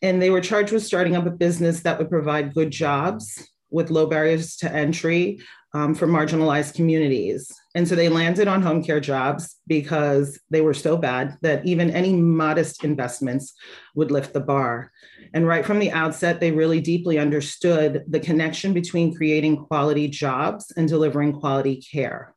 And 0.00 0.22
they 0.22 0.30
were 0.30 0.40
charged 0.40 0.72
with 0.72 0.82
starting 0.82 1.14
up 1.14 1.26
a 1.26 1.30
business 1.30 1.80
that 1.80 1.98
would 1.98 2.08
provide 2.08 2.54
good 2.54 2.70
jobs 2.70 3.50
with 3.68 3.90
low 3.90 4.06
barriers 4.06 4.56
to 4.56 4.72
entry 4.72 5.40
um, 5.74 5.94
for 5.94 6.06
marginalized 6.06 6.72
communities. 6.72 7.52
And 7.74 7.88
so 7.88 7.96
they 7.96 8.08
landed 8.08 8.46
on 8.46 8.62
home 8.62 8.84
care 8.84 9.00
jobs 9.00 9.56
because 9.66 10.38
they 10.48 10.60
were 10.60 10.74
so 10.74 10.96
bad 10.96 11.36
that 11.42 11.66
even 11.66 11.90
any 11.90 12.12
modest 12.12 12.84
investments 12.84 13.54
would 13.96 14.12
lift 14.12 14.32
the 14.32 14.40
bar. 14.40 14.92
And 15.32 15.46
right 15.46 15.66
from 15.66 15.80
the 15.80 15.90
outset, 15.90 16.38
they 16.38 16.52
really 16.52 16.80
deeply 16.80 17.18
understood 17.18 18.04
the 18.08 18.20
connection 18.20 18.72
between 18.72 19.16
creating 19.16 19.56
quality 19.56 20.06
jobs 20.06 20.72
and 20.76 20.88
delivering 20.88 21.32
quality 21.32 21.82
care. 21.82 22.34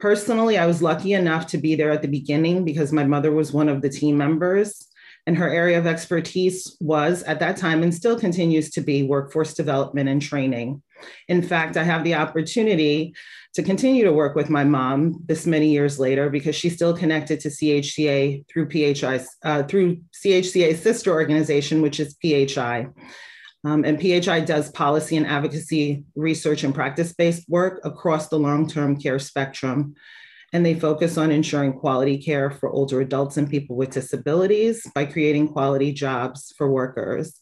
Personally, 0.00 0.58
I 0.58 0.66
was 0.66 0.82
lucky 0.82 1.12
enough 1.12 1.46
to 1.48 1.58
be 1.58 1.76
there 1.76 1.92
at 1.92 2.02
the 2.02 2.08
beginning 2.08 2.64
because 2.64 2.92
my 2.92 3.04
mother 3.04 3.30
was 3.30 3.52
one 3.52 3.68
of 3.68 3.82
the 3.82 3.88
team 3.88 4.16
members. 4.16 4.88
And 5.24 5.36
her 5.36 5.48
area 5.48 5.78
of 5.78 5.86
expertise 5.86 6.76
was 6.80 7.22
at 7.22 7.38
that 7.38 7.56
time 7.56 7.84
and 7.84 7.94
still 7.94 8.18
continues 8.18 8.70
to 8.70 8.80
be 8.80 9.04
workforce 9.04 9.54
development 9.54 10.08
and 10.08 10.20
training. 10.20 10.82
In 11.28 11.42
fact, 11.42 11.76
I 11.76 11.84
have 11.84 12.04
the 12.04 12.14
opportunity 12.14 13.14
to 13.54 13.62
continue 13.62 14.04
to 14.04 14.12
work 14.12 14.34
with 14.34 14.48
my 14.48 14.64
mom 14.64 15.22
this 15.26 15.46
many 15.46 15.68
years 15.68 15.98
later 15.98 16.30
because 16.30 16.56
she's 16.56 16.74
still 16.74 16.96
connected 16.96 17.40
to 17.40 17.48
CHCA 17.48 18.48
through 18.48 18.70
PHI, 18.70 19.24
uh, 19.44 19.62
through 19.64 20.00
CHCA's 20.12 20.82
sister 20.82 21.12
organization, 21.12 21.82
which 21.82 22.00
is 22.00 22.16
PHI. 22.22 22.88
Um, 23.64 23.84
and 23.84 24.00
PHI 24.00 24.40
does 24.40 24.70
policy 24.72 25.16
and 25.16 25.26
advocacy 25.26 26.04
research 26.16 26.64
and 26.64 26.74
practice 26.74 27.12
based 27.12 27.48
work 27.48 27.80
across 27.84 28.28
the 28.28 28.38
long 28.38 28.68
term 28.68 28.96
care 28.96 29.18
spectrum. 29.18 29.94
And 30.54 30.66
they 30.66 30.74
focus 30.74 31.16
on 31.16 31.30
ensuring 31.30 31.74
quality 31.74 32.18
care 32.18 32.50
for 32.50 32.70
older 32.70 33.00
adults 33.00 33.36
and 33.36 33.48
people 33.48 33.76
with 33.76 33.90
disabilities 33.90 34.86
by 34.94 35.06
creating 35.06 35.48
quality 35.48 35.92
jobs 35.92 36.52
for 36.58 36.70
workers. 36.70 37.38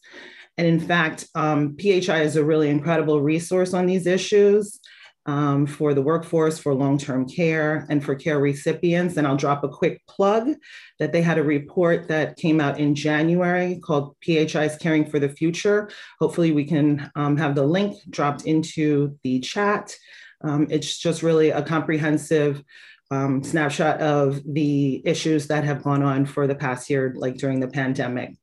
And 0.61 0.69
in 0.69 0.79
fact, 0.79 1.27
um, 1.33 1.75
PHI 1.75 2.21
is 2.21 2.35
a 2.35 2.43
really 2.43 2.69
incredible 2.69 3.19
resource 3.19 3.73
on 3.73 3.87
these 3.87 4.05
issues 4.05 4.79
um, 5.25 5.65
for 5.65 5.95
the 5.95 6.03
workforce, 6.03 6.59
for 6.59 6.75
long 6.75 6.99
term 6.99 7.27
care, 7.27 7.87
and 7.89 8.05
for 8.05 8.13
care 8.13 8.37
recipients. 8.37 9.17
And 9.17 9.25
I'll 9.25 9.35
drop 9.35 9.63
a 9.63 9.69
quick 9.69 10.05
plug 10.05 10.51
that 10.99 11.13
they 11.13 11.23
had 11.23 11.39
a 11.39 11.43
report 11.43 12.09
that 12.09 12.37
came 12.37 12.61
out 12.61 12.79
in 12.79 12.93
January 12.93 13.79
called 13.83 14.15
PHI's 14.23 14.75
Caring 14.75 15.09
for 15.09 15.17
the 15.17 15.29
Future. 15.29 15.89
Hopefully, 16.19 16.51
we 16.51 16.65
can 16.65 17.09
um, 17.15 17.37
have 17.37 17.55
the 17.55 17.65
link 17.65 17.97
dropped 18.11 18.45
into 18.45 19.17
the 19.23 19.39
chat. 19.39 19.95
Um, 20.43 20.67
it's 20.69 20.95
just 20.95 21.23
really 21.23 21.49
a 21.49 21.63
comprehensive 21.63 22.63
um, 23.09 23.43
snapshot 23.43 23.99
of 23.99 24.39
the 24.45 25.01
issues 25.07 25.47
that 25.47 25.63
have 25.63 25.81
gone 25.81 26.03
on 26.03 26.27
for 26.27 26.45
the 26.45 26.53
past 26.53 26.87
year, 26.87 27.15
like 27.17 27.37
during 27.37 27.61
the 27.61 27.67
pandemic. 27.67 28.35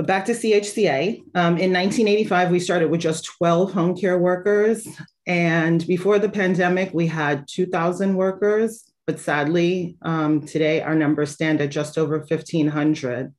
But 0.00 0.06
back 0.06 0.24
to 0.24 0.32
CHCA. 0.32 1.18
Um, 1.34 1.58
in 1.58 1.74
1985, 1.74 2.50
we 2.50 2.58
started 2.58 2.90
with 2.90 3.02
just 3.02 3.26
12 3.36 3.74
home 3.74 3.94
care 3.94 4.18
workers. 4.18 4.88
And 5.26 5.86
before 5.86 6.18
the 6.18 6.30
pandemic, 6.30 6.94
we 6.94 7.06
had 7.06 7.46
2,000 7.46 8.14
workers. 8.14 8.90
But 9.06 9.20
sadly, 9.20 9.98
um, 10.00 10.46
today 10.46 10.80
our 10.80 10.94
numbers 10.94 11.32
stand 11.32 11.60
at 11.60 11.68
just 11.68 11.98
over 11.98 12.16
1,500. 12.16 13.34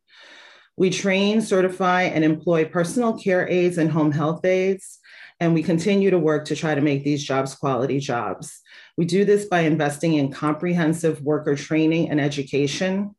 We 0.78 0.92
train, 0.92 1.42
certify, 1.42 2.04
and 2.04 2.24
employ 2.24 2.66
personal 2.66 3.18
care 3.18 3.50
aides 3.50 3.80
and 3.80 3.90
home 3.90 4.12
health 4.12 4.46
aides. 4.46 5.00
And 5.40 5.56
we 5.56 5.64
continue 5.64 6.12
to 6.12 6.20
work 6.20 6.46
to 6.46 6.56
try 6.56 6.76
to 6.76 6.82
make 6.82 7.04
these 7.04 7.24
jobs 7.24 7.56
quality 7.56 8.00
jobs. 8.00 8.62
We 8.98 9.06
do 9.06 9.26
this 9.26 9.46
by 9.46 9.62
investing 9.62 10.14
in 10.14 10.32
comprehensive 10.32 11.24
worker 11.24 11.56
training 11.56 12.12
and 12.12 12.22
education 12.22 13.16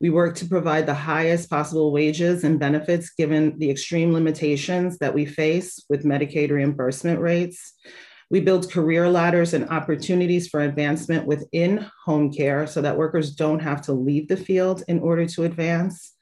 we 0.00 0.10
work 0.10 0.34
to 0.36 0.46
provide 0.46 0.86
the 0.86 0.94
highest 0.94 1.50
possible 1.50 1.92
wages 1.92 2.44
and 2.44 2.58
benefits 2.58 3.10
given 3.10 3.58
the 3.58 3.70
extreme 3.70 4.12
limitations 4.12 4.98
that 4.98 5.14
we 5.14 5.24
face 5.24 5.84
with 5.88 6.04
Medicaid 6.04 6.50
reimbursement 6.50 7.20
rates. 7.20 7.74
We 8.30 8.40
build 8.40 8.70
career 8.70 9.08
ladders 9.08 9.54
and 9.54 9.68
opportunities 9.68 10.48
for 10.48 10.60
advancement 10.60 11.26
within 11.26 11.86
home 12.04 12.32
care 12.32 12.66
so 12.66 12.82
that 12.82 12.96
workers 12.96 13.34
don't 13.34 13.60
have 13.60 13.82
to 13.82 13.92
leave 13.92 14.28
the 14.28 14.36
field 14.36 14.82
in 14.88 15.00
order 15.00 15.26
to 15.26 15.44
advance. 15.44 16.14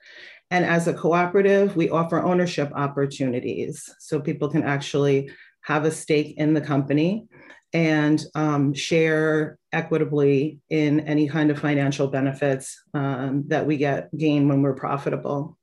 And 0.50 0.64
as 0.64 0.86
a 0.86 0.94
cooperative, 0.94 1.76
we 1.76 1.88
offer 1.88 2.22
ownership 2.22 2.70
opportunities 2.74 3.88
so 3.98 4.20
people 4.20 4.50
can 4.50 4.62
actually 4.62 5.30
have 5.62 5.84
a 5.84 5.90
stake 5.90 6.34
in 6.36 6.54
the 6.54 6.60
company 6.60 7.26
and 7.72 8.22
um, 8.34 8.74
share 8.74 9.58
equitably 9.72 10.60
in 10.68 11.00
any 11.00 11.28
kind 11.28 11.50
of 11.50 11.58
financial 11.58 12.08
benefits 12.08 12.78
um, 12.92 13.44
that 13.48 13.66
we 13.66 13.76
get 13.76 14.16
gain 14.16 14.48
when 14.48 14.62
we're 14.62 14.74
profitable. 14.74 15.56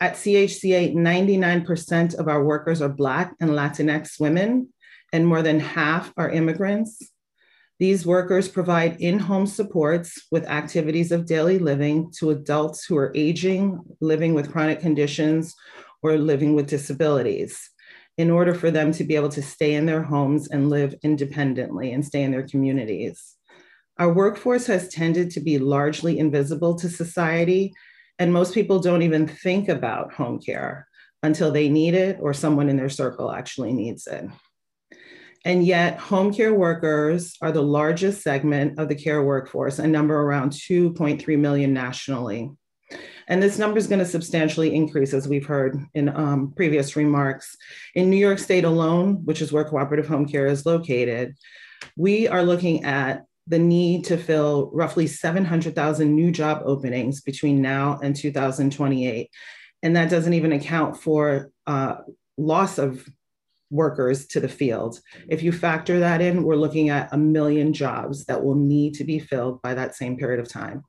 At 0.00 0.14
CHCA, 0.14 0.94
99% 0.94 2.14
of 2.16 2.26
our 2.26 2.42
workers 2.42 2.82
are 2.82 2.88
Black 2.88 3.34
and 3.40 3.50
Latinx 3.50 4.18
women, 4.18 4.70
and 5.12 5.26
more 5.26 5.42
than 5.42 5.60
half 5.60 6.12
are 6.16 6.30
immigrants. 6.30 7.00
These 7.78 8.04
workers 8.06 8.48
provide 8.48 9.00
in 9.00 9.20
home 9.20 9.46
supports 9.46 10.26
with 10.32 10.46
activities 10.46 11.12
of 11.12 11.26
daily 11.26 11.58
living 11.58 12.12
to 12.18 12.30
adults 12.30 12.84
who 12.84 12.96
are 12.96 13.12
aging, 13.14 13.80
living 14.00 14.34
with 14.34 14.50
chronic 14.50 14.80
conditions, 14.80 15.54
or 16.02 16.18
living 16.18 16.56
with 16.56 16.66
disabilities 16.66 17.70
in 18.18 18.30
order 18.30 18.54
for 18.54 18.70
them 18.70 18.92
to 18.92 19.04
be 19.04 19.16
able 19.16 19.28
to 19.30 19.42
stay 19.42 19.74
in 19.74 19.86
their 19.86 20.02
homes 20.02 20.48
and 20.48 20.68
live 20.68 20.94
independently 21.02 21.92
and 21.92 22.04
stay 22.04 22.22
in 22.22 22.30
their 22.30 22.46
communities. 22.46 23.36
Our 23.98 24.12
workforce 24.12 24.66
has 24.66 24.88
tended 24.88 25.30
to 25.32 25.40
be 25.40 25.58
largely 25.58 26.18
invisible 26.18 26.74
to 26.76 26.88
society, 26.88 27.72
and 28.18 28.32
most 28.32 28.54
people 28.54 28.80
don't 28.80 29.02
even 29.02 29.26
think 29.26 29.68
about 29.68 30.12
home 30.12 30.40
care 30.40 30.86
until 31.22 31.52
they 31.52 31.68
need 31.68 31.94
it 31.94 32.18
or 32.20 32.34
someone 32.34 32.68
in 32.68 32.76
their 32.76 32.88
circle 32.88 33.30
actually 33.30 33.72
needs 33.72 34.06
it. 34.06 34.24
And 35.44 35.64
yet, 35.66 35.98
home 35.98 36.32
care 36.32 36.54
workers 36.54 37.36
are 37.42 37.50
the 37.50 37.62
largest 37.62 38.22
segment 38.22 38.78
of 38.78 38.88
the 38.88 38.94
care 38.94 39.22
workforce, 39.22 39.78
a 39.78 39.86
number 39.86 40.20
around 40.20 40.52
2.3 40.52 41.38
million 41.38 41.72
nationally. 41.72 42.50
And 43.28 43.42
this 43.42 43.58
number 43.58 43.78
is 43.78 43.86
going 43.86 43.98
to 43.98 44.06
substantially 44.06 44.74
increase, 44.74 45.14
as 45.14 45.28
we've 45.28 45.46
heard 45.46 45.78
in 45.94 46.08
um, 46.08 46.52
previous 46.56 46.96
remarks. 46.96 47.56
In 47.94 48.10
New 48.10 48.16
York 48.16 48.38
State 48.38 48.64
alone, 48.64 49.24
which 49.24 49.40
is 49.40 49.52
where 49.52 49.64
cooperative 49.64 50.08
home 50.08 50.26
care 50.26 50.46
is 50.46 50.66
located, 50.66 51.36
we 51.96 52.28
are 52.28 52.42
looking 52.42 52.84
at 52.84 53.24
the 53.46 53.58
need 53.58 54.04
to 54.04 54.16
fill 54.16 54.70
roughly 54.72 55.06
700,000 55.06 56.14
new 56.14 56.30
job 56.30 56.62
openings 56.64 57.20
between 57.20 57.60
now 57.60 57.98
and 58.02 58.14
2028. 58.14 59.30
And 59.82 59.96
that 59.96 60.10
doesn't 60.10 60.34
even 60.34 60.52
account 60.52 60.96
for 60.96 61.50
uh, 61.66 61.96
loss 62.38 62.78
of 62.78 63.04
workers 63.70 64.26
to 64.28 64.40
the 64.40 64.48
field. 64.48 65.00
If 65.28 65.42
you 65.42 65.50
factor 65.50 66.00
that 66.00 66.20
in, 66.20 66.44
we're 66.44 66.56
looking 66.56 66.90
at 66.90 67.12
a 67.12 67.18
million 67.18 67.72
jobs 67.72 68.26
that 68.26 68.44
will 68.44 68.54
need 68.54 68.94
to 68.94 69.04
be 69.04 69.18
filled 69.18 69.60
by 69.62 69.74
that 69.74 69.96
same 69.96 70.16
period 70.16 70.38
of 70.38 70.48
time. 70.48 70.84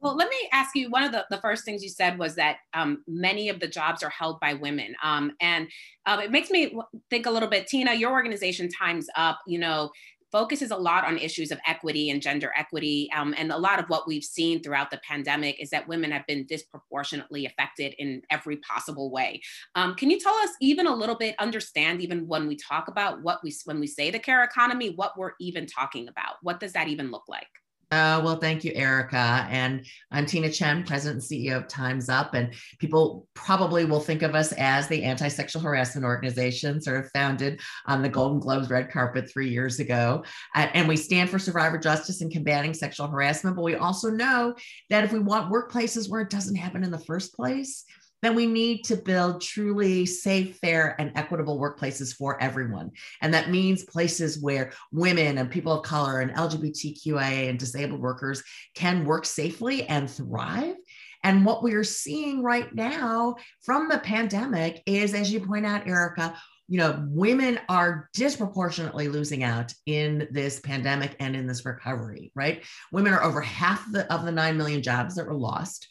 Well, 0.00 0.16
let 0.16 0.28
me 0.28 0.36
ask 0.52 0.76
you 0.76 0.90
one 0.90 1.02
of 1.02 1.12
the, 1.12 1.24
the 1.30 1.38
first 1.38 1.64
things 1.64 1.82
you 1.82 1.88
said 1.88 2.18
was 2.18 2.34
that 2.36 2.58
um, 2.74 3.02
many 3.08 3.48
of 3.48 3.60
the 3.60 3.66
jobs 3.66 4.02
are 4.02 4.10
held 4.10 4.38
by 4.40 4.54
women. 4.54 4.94
Um, 5.02 5.32
and 5.40 5.68
uh, 6.04 6.20
it 6.22 6.30
makes 6.30 6.50
me 6.50 6.78
think 7.10 7.26
a 7.26 7.30
little 7.30 7.48
bit, 7.48 7.66
Tina, 7.66 7.94
your 7.94 8.12
organization, 8.12 8.68
Time's 8.68 9.08
Up, 9.16 9.38
you 9.46 9.58
know, 9.58 9.90
focuses 10.32 10.70
a 10.70 10.76
lot 10.76 11.04
on 11.04 11.18
issues 11.18 11.50
of 11.50 11.58
equity 11.66 12.10
and 12.10 12.20
gender 12.20 12.52
equity. 12.56 13.08
Um, 13.14 13.34
and 13.38 13.50
a 13.50 13.56
lot 13.56 13.78
of 13.78 13.88
what 13.88 14.06
we've 14.06 14.24
seen 14.24 14.62
throughout 14.62 14.90
the 14.90 15.00
pandemic 15.08 15.60
is 15.60 15.70
that 15.70 15.88
women 15.88 16.10
have 16.10 16.26
been 16.26 16.46
disproportionately 16.46 17.46
affected 17.46 17.94
in 17.98 18.22
every 18.30 18.58
possible 18.58 19.10
way. 19.10 19.40
Um, 19.74 19.94
can 19.94 20.10
you 20.10 20.18
tell 20.18 20.34
us 20.34 20.50
even 20.60 20.86
a 20.86 20.94
little 20.94 21.16
bit, 21.16 21.36
understand 21.38 22.00
even 22.00 22.26
when 22.26 22.46
we 22.48 22.56
talk 22.56 22.88
about 22.88 23.22
what 23.22 23.38
we, 23.42 23.54
when 23.64 23.80
we 23.80 23.86
say 23.86 24.10
the 24.10 24.18
care 24.18 24.44
economy, 24.44 24.90
what 24.90 25.18
we're 25.18 25.32
even 25.40 25.66
talking 25.66 26.08
about? 26.08 26.34
What 26.42 26.60
does 26.60 26.72
that 26.72 26.88
even 26.88 27.10
look 27.10 27.24
like? 27.28 27.48
Uh, 27.92 28.20
well, 28.24 28.38
thank 28.38 28.64
you, 28.64 28.72
Erica. 28.74 29.46
And 29.48 29.86
I'm 30.10 30.26
Tina 30.26 30.48
Tchen, 30.48 30.84
President 30.84 31.22
and 31.22 31.22
CEO 31.22 31.56
of 31.56 31.68
Time's 31.68 32.08
Up. 32.08 32.34
And 32.34 32.52
people 32.80 33.28
probably 33.34 33.84
will 33.84 34.00
think 34.00 34.22
of 34.22 34.34
us 34.34 34.50
as 34.54 34.88
the 34.88 35.04
anti 35.04 35.28
sexual 35.28 35.62
harassment 35.62 36.04
organization, 36.04 36.80
sort 36.80 37.04
of 37.04 37.10
founded 37.12 37.60
on 37.86 38.02
the 38.02 38.08
Golden 38.08 38.40
Globes 38.40 38.70
red 38.70 38.90
carpet 38.90 39.30
three 39.30 39.50
years 39.50 39.78
ago. 39.78 40.24
and 40.56 40.88
we 40.88 40.96
stand 40.96 41.30
for 41.30 41.38
survivor 41.38 41.78
justice 41.78 42.22
and 42.22 42.32
combating 42.32 42.74
sexual 42.74 43.06
harassment. 43.06 43.54
But 43.54 43.62
we 43.62 43.76
also 43.76 44.10
know 44.10 44.56
that 44.90 45.04
if 45.04 45.12
we 45.12 45.20
want 45.20 45.52
workplaces 45.52 46.10
where 46.10 46.22
it 46.22 46.30
doesn't 46.30 46.56
happen 46.56 46.82
in 46.82 46.90
the 46.90 46.98
first 46.98 47.34
place, 47.34 47.84
then 48.22 48.34
we 48.34 48.46
need 48.46 48.82
to 48.84 48.96
build 48.96 49.40
truly 49.40 50.06
safe, 50.06 50.56
fair, 50.58 50.96
and 50.98 51.12
equitable 51.14 51.58
workplaces 51.58 52.14
for 52.14 52.40
everyone. 52.42 52.90
And 53.22 53.34
that 53.34 53.50
means 53.50 53.84
places 53.84 54.40
where 54.40 54.72
women 54.92 55.38
and 55.38 55.50
people 55.50 55.72
of 55.72 55.84
color 55.84 56.20
and 56.20 56.32
LGBTQIA 56.32 57.48
and 57.48 57.58
disabled 57.58 58.00
workers 58.00 58.42
can 58.74 59.04
work 59.04 59.26
safely 59.26 59.86
and 59.86 60.10
thrive. 60.10 60.76
And 61.24 61.44
what 61.44 61.62
we 61.62 61.74
are 61.74 61.84
seeing 61.84 62.42
right 62.42 62.72
now 62.74 63.36
from 63.64 63.88
the 63.88 63.98
pandemic 63.98 64.82
is, 64.86 65.12
as 65.12 65.32
you 65.32 65.40
point 65.40 65.66
out, 65.66 65.86
Erica, 65.86 66.36
you 66.68 66.78
know, 66.78 67.04
women 67.08 67.60
are 67.68 68.10
disproportionately 68.12 69.08
losing 69.08 69.44
out 69.44 69.72
in 69.86 70.26
this 70.30 70.58
pandemic 70.60 71.14
and 71.20 71.36
in 71.36 71.46
this 71.46 71.64
recovery, 71.64 72.32
right? 72.34 72.64
Women 72.92 73.12
are 73.12 73.22
over 73.22 73.40
half 73.40 73.84
the, 73.92 74.12
of 74.12 74.24
the 74.24 74.32
9 74.32 74.56
million 74.56 74.82
jobs 74.82 75.14
that 75.14 75.26
were 75.26 75.34
lost 75.34 75.86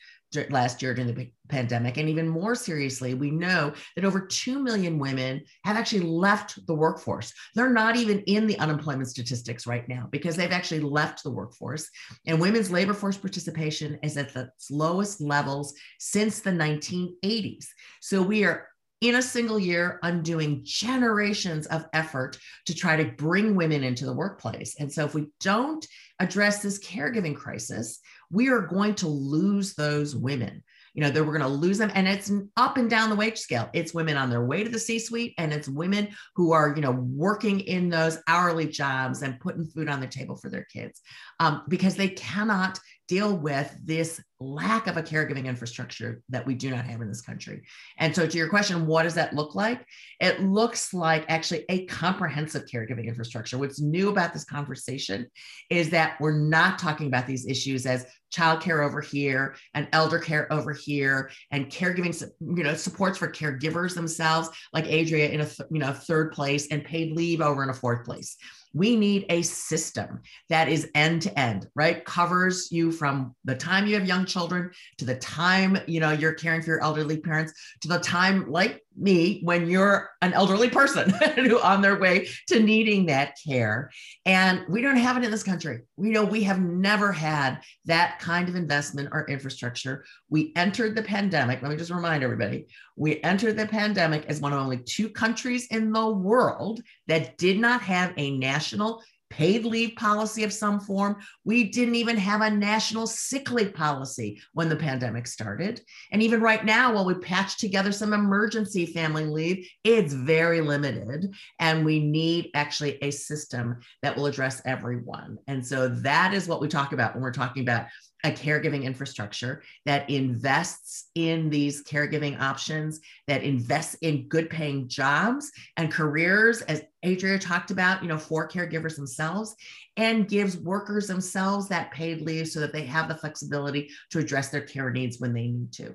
last 0.49 0.81
year 0.81 0.93
during 0.93 1.13
the 1.13 1.31
pandemic. 1.47 1.97
And 1.97 2.09
even 2.09 2.27
more 2.27 2.55
seriously, 2.55 3.13
we 3.13 3.31
know 3.31 3.73
that 3.95 4.05
over 4.05 4.19
2 4.19 4.61
million 4.61 4.99
women 4.99 5.41
have 5.63 5.77
actually 5.77 6.01
left 6.01 6.65
the 6.67 6.73
workforce. 6.73 7.33
They're 7.53 7.69
not 7.69 7.95
even 7.95 8.19
in 8.21 8.47
the 8.47 8.59
unemployment 8.59 9.09
statistics 9.09 9.67
right 9.67 9.87
now 9.87 10.07
because 10.11 10.35
they've 10.35 10.51
actually 10.51 10.81
left 10.81 11.23
the 11.23 11.31
workforce. 11.31 11.89
And 12.25 12.39
women's 12.39 12.71
labor 12.71 12.93
force 12.93 13.17
participation 13.17 13.99
is 14.03 14.17
at 14.17 14.33
the 14.33 14.49
lowest 14.69 15.21
levels 15.21 15.73
since 15.99 16.39
the 16.39 16.51
1980s. 16.51 17.67
So 18.01 18.21
we 18.21 18.43
are 18.43 18.67
in 19.01 19.15
a 19.15 19.21
single 19.21 19.59
year 19.59 19.99
undoing 20.03 20.61
generations 20.63 21.67
of 21.67 21.85
effort 21.93 22.37
to 22.65 22.73
try 22.73 22.95
to 22.95 23.11
bring 23.11 23.55
women 23.55 23.83
into 23.83 24.05
the 24.05 24.13
workplace. 24.13 24.75
And 24.79 24.91
so 24.91 25.05
if 25.05 25.13
we 25.13 25.27
don't 25.41 25.85
address 26.19 26.61
this 26.61 26.79
caregiving 26.79 27.35
crisis, 27.35 27.99
we 28.31 28.49
are 28.49 28.61
going 28.61 28.95
to 28.95 29.07
lose 29.07 29.73
those 29.73 30.15
women. 30.15 30.63
You 30.93 31.01
know, 31.01 31.09
that 31.09 31.25
we're 31.25 31.37
going 31.37 31.41
to 31.41 31.47
lose 31.49 31.77
them. 31.77 31.91
And 31.93 32.07
it's 32.07 32.31
up 32.55 32.77
and 32.77 32.89
down 32.89 33.09
the 33.09 33.17
wage 33.17 33.37
scale. 33.37 33.69
It's 33.73 33.93
women 33.93 34.15
on 34.15 34.29
their 34.29 34.45
way 34.45 34.63
to 34.63 34.69
the 34.69 34.79
C 34.79 34.97
suite, 34.97 35.33
and 35.37 35.51
it's 35.51 35.67
women 35.67 36.07
who 36.35 36.53
are, 36.53 36.73
you 36.73 36.81
know, 36.81 36.91
working 36.91 37.59
in 37.59 37.89
those 37.89 38.17
hourly 38.29 38.65
jobs 38.65 39.21
and 39.21 39.37
putting 39.41 39.65
food 39.65 39.89
on 39.89 39.99
the 39.99 40.07
table 40.07 40.37
for 40.37 40.49
their 40.49 40.63
kids 40.71 41.01
um, 41.41 41.63
because 41.67 41.97
they 41.97 42.07
cannot 42.07 42.79
deal 43.07 43.35
with 43.35 43.73
this 43.83 44.21
lack 44.39 44.87
of 44.87 44.97
a 44.97 45.03
caregiving 45.03 45.45
infrastructure 45.45 46.21
that 46.29 46.45
we 46.45 46.55
do 46.55 46.69
not 46.69 46.85
have 46.85 47.01
in 47.01 47.07
this 47.07 47.21
country. 47.21 47.63
And 47.97 48.15
so, 48.15 48.27
to 48.27 48.37
your 48.37 48.49
question, 48.49 48.85
what 48.85 49.03
does 49.03 49.15
that 49.15 49.33
look 49.33 49.55
like? 49.55 49.85
It 50.19 50.41
looks 50.41 50.93
like 50.93 51.25
actually 51.27 51.65
a 51.69 51.85
comprehensive 51.85 52.63
caregiving 52.71 53.07
infrastructure. 53.07 53.57
What's 53.57 53.81
new 53.81 54.09
about 54.09 54.33
this 54.33 54.43
conversation 54.43 55.27
is 55.69 55.89
that 55.91 56.19
we're 56.19 56.37
not 56.37 56.79
talking 56.79 57.07
about 57.07 57.27
these 57.27 57.47
issues 57.47 57.85
as 57.85 58.05
childcare 58.33 58.85
over 58.85 59.01
here 59.01 59.55
and 59.73 59.87
elder 59.93 60.19
care 60.19 60.51
over 60.51 60.73
here 60.73 61.31
and 61.51 61.67
caregiving 61.67 62.21
you 62.41 62.63
know 62.63 62.73
supports 62.73 63.17
for 63.17 63.31
caregivers 63.31 63.93
themselves 63.93 64.49
like 64.73 64.85
adria 64.87 65.29
in 65.29 65.41
a 65.41 65.45
th- 65.45 65.69
you 65.71 65.79
know 65.79 65.93
third 65.93 66.33
place 66.33 66.67
and 66.69 66.83
paid 66.83 67.15
leave 67.15 67.39
over 67.39 67.63
in 67.63 67.69
a 67.69 67.73
fourth 67.73 68.03
place 68.03 68.35
we 68.75 68.95
need 68.95 69.25
a 69.29 69.41
system 69.41 70.21
that 70.49 70.67
is 70.67 70.89
end 70.93 71.21
to 71.23 71.39
end 71.39 71.67
right? 71.75 72.03
Covers 72.05 72.71
you 72.71 72.91
from 72.91 73.35
the 73.45 73.55
time 73.55 73.87
you 73.87 73.95
have 73.95 74.05
young 74.05 74.25
children 74.25 74.71
to 74.97 75.05
the 75.05 75.15
time 75.15 75.77
you 75.87 75.99
know 75.99 76.11
you're 76.11 76.33
caring 76.33 76.61
for 76.61 76.71
your 76.71 76.83
elderly 76.83 77.17
parents 77.17 77.53
to 77.81 77.87
the 77.87 77.99
time 77.99 78.51
like 78.51 78.83
me 78.97 79.41
when 79.43 79.69
you're 79.69 80.09
an 80.21 80.33
elderly 80.33 80.69
person 80.69 81.09
who 81.35 81.59
on 81.59 81.81
their 81.81 81.99
way 81.99 82.27
to 82.47 82.59
needing 82.59 83.05
that 83.07 83.37
care. 83.45 83.91
And 84.25 84.63
we 84.69 84.81
don't 84.81 84.97
have 84.97 85.17
it 85.17 85.23
in 85.23 85.31
this 85.31 85.43
country. 85.43 85.81
We 85.97 86.09
know 86.09 86.23
we 86.23 86.43
have 86.43 86.61
never 86.61 87.11
had 87.11 87.59
that 87.85 88.19
kind 88.19 88.47
of 88.47 88.55
investment 88.55 89.09
or 89.11 89.27
infrastructure. 89.27 90.05
We 90.29 90.53
entered 90.55 90.95
the 90.95 91.03
pandemic. 91.03 91.61
Let 91.61 91.71
me 91.71 91.77
just 91.77 91.91
remind 91.91 92.23
everybody 92.23 92.67
we 92.95 93.21
entered 93.21 93.57
the 93.57 93.67
pandemic 93.67 94.25
as 94.27 94.39
one 94.39 94.53
of 94.53 94.59
only 94.59 94.77
two 94.77 95.09
countries 95.09 95.67
in 95.67 95.91
the 95.91 96.09
world 96.09 96.81
that 97.07 97.37
did 97.37 97.59
not 97.59 97.81
have 97.81 98.13
a 98.17 98.37
national 98.37 99.01
paid 99.29 99.65
leave 99.65 99.95
policy 99.95 100.43
of 100.43 100.53
some 100.53 100.79
form. 100.79 101.17
We 101.43 101.65
didn't 101.65 101.95
even 101.95 102.15
have 102.17 102.41
a 102.41 102.49
national 102.49 103.07
sick 103.07 103.51
leave 103.51 103.73
policy 103.73 104.41
when 104.53 104.69
the 104.69 104.75
pandemic 104.75 105.27
started. 105.27 105.81
And 106.11 106.21
even 106.21 106.41
right 106.41 106.63
now, 106.63 106.93
while 106.93 107.05
we 107.05 107.15
patch 107.15 107.57
together 107.57 107.91
some 107.91 108.13
emergency 108.13 108.85
family 108.85 109.25
leave, 109.25 109.67
it's 109.83 110.13
very 110.13 110.61
limited. 110.61 111.33
And 111.59 111.83
we 111.83 111.99
need 111.99 112.51
actually 112.53 112.97
a 113.01 113.11
system 113.11 113.79
that 114.03 114.15
will 114.15 114.27
address 114.27 114.61
everyone. 114.65 115.37
And 115.47 115.65
so 115.65 115.89
that 115.89 116.33
is 116.33 116.47
what 116.47 116.61
we 116.61 116.67
talk 116.67 116.93
about 116.93 117.13
when 117.13 117.23
we're 117.23 117.31
talking 117.31 117.63
about 117.63 117.87
a 118.25 118.31
caregiving 118.31 118.83
infrastructure 118.83 119.61
that 119.85 120.09
invests 120.09 121.11
in 121.13 121.49
these 121.49 121.83
caregiving 121.83 122.39
options, 122.41 122.99
that 123.27 123.43
invests 123.43 123.95
in 124.01 124.27
good 124.27 124.49
paying 124.49 124.87
jobs 124.87 125.51
and 125.77 125.91
careers, 125.91 126.63
as 126.63 126.81
Adria 127.05 127.37
talked 127.37 127.69
about, 127.69 128.01
you 128.01 128.09
know, 128.09 128.17
for 128.17 128.47
caregivers 128.47 128.95
themselves, 128.95 129.55
and 129.95 130.27
gives 130.27 130.57
workers 130.57 131.07
themselves 131.07 131.69
that 131.69 131.91
paid 131.91 132.21
leave 132.21 132.47
so 132.47 132.59
that 132.59 132.73
they 132.73 132.83
have 132.83 133.07
the 133.07 133.15
flexibility 133.15 133.89
to 134.09 134.17
address 134.17 134.49
their 134.49 134.61
care 134.61 134.89
needs 134.89 135.19
when 135.19 135.31
they 135.31 135.47
need 135.47 135.71
to. 135.73 135.93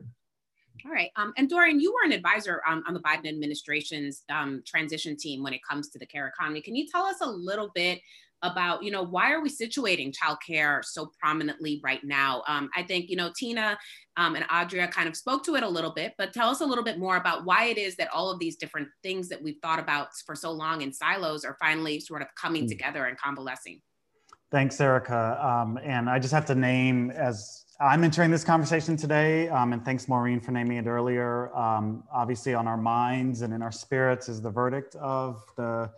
All 0.87 0.93
right. 0.93 1.11
Um, 1.17 1.33
and 1.37 1.51
Dorian, 1.51 1.81
you 1.81 1.93
were 1.93 2.07
an 2.07 2.13
advisor 2.13 2.63
um, 2.67 2.85
on 2.87 2.95
the 2.95 3.01
Biden 3.01 3.29
administration's 3.29 4.23
um, 4.31 4.63
transition 4.65 5.17
team 5.17 5.43
when 5.43 5.53
it 5.53 5.61
comes 5.69 5.91
to 5.91 5.99
the 5.99 6.07
care 6.07 6.29
economy. 6.29 6.63
Can 6.63 6.77
you 6.77 6.87
tell 6.87 7.05
us 7.05 7.21
a 7.21 7.29
little 7.29 7.71
bit 7.75 8.01
about 8.43 8.83
you 8.83 8.91
know 8.91 9.03
why 9.03 9.33
are 9.33 9.41
we 9.41 9.51
situating 9.51 10.13
childcare 10.15 10.85
so 10.85 11.11
prominently 11.21 11.81
right 11.85 12.03
now 12.05 12.43
um, 12.49 12.71
i 12.75 12.83
think 12.83 13.11
you 13.11 13.17
know 13.17 13.31
tina 13.37 13.79
um, 14.17 14.35
and 14.35 14.45
adria 14.51 14.89
kind 14.89 15.09
of 15.09 15.17
spoke 15.17 15.45
to 15.45 15.57
it 15.57 15.63
a 15.63 15.69
little 15.69 15.93
bit 15.93 16.15
but 16.19 16.33
tell 16.33 16.49
us 16.49 16.61
a 16.61 16.67
little 16.67 16.85
bit 16.85 16.99
more 16.99 17.17
about 17.17 17.45
why 17.45 17.67
it 17.67 17.79
is 17.79 17.97
that 17.97 18.09
all 18.13 18.31
of 18.31 18.39
these 18.39 18.57
different 18.57 18.89
things 19.03 19.29
that 19.29 19.43
we've 19.43 19.59
thought 19.63 19.79
about 19.79 20.09
for 20.25 20.35
so 20.35 20.51
long 20.51 20.83
in 20.83 20.93
silos 20.93 21.45
are 21.45 21.57
finally 21.61 22.01
sort 22.01 22.23
of 22.23 22.29
coming 22.35 22.65
mm. 22.65 22.69
together 22.69 23.07
and 23.07 23.19
convalescing 23.19 23.81
thanks 24.51 24.81
erica 24.81 25.39
um, 25.45 25.79
and 25.83 26.09
i 26.09 26.19
just 26.19 26.33
have 26.33 26.47
to 26.47 26.55
name 26.55 27.11
as 27.11 27.65
I'm 27.83 28.05
entering 28.05 28.31
this 28.31 28.45
conversation 28.45 28.95
today, 28.95 29.49
um, 29.49 29.73
and 29.73 29.83
thanks, 29.83 30.07
Maureen, 30.07 30.39
for 30.39 30.51
naming 30.51 30.77
it 30.77 30.87
earlier. 30.87 31.51
Um, 31.57 32.05
obviously, 32.13 32.53
on 32.53 32.69
our 32.69 32.77
minds 32.77 33.41
and 33.41 33.55
in 33.55 33.63
our 33.63 33.73
spirits 33.73 34.29
is 34.29 34.43
the 34.43 34.51
verdict 34.51 34.97
of 34.97 35.43
the 35.57 35.91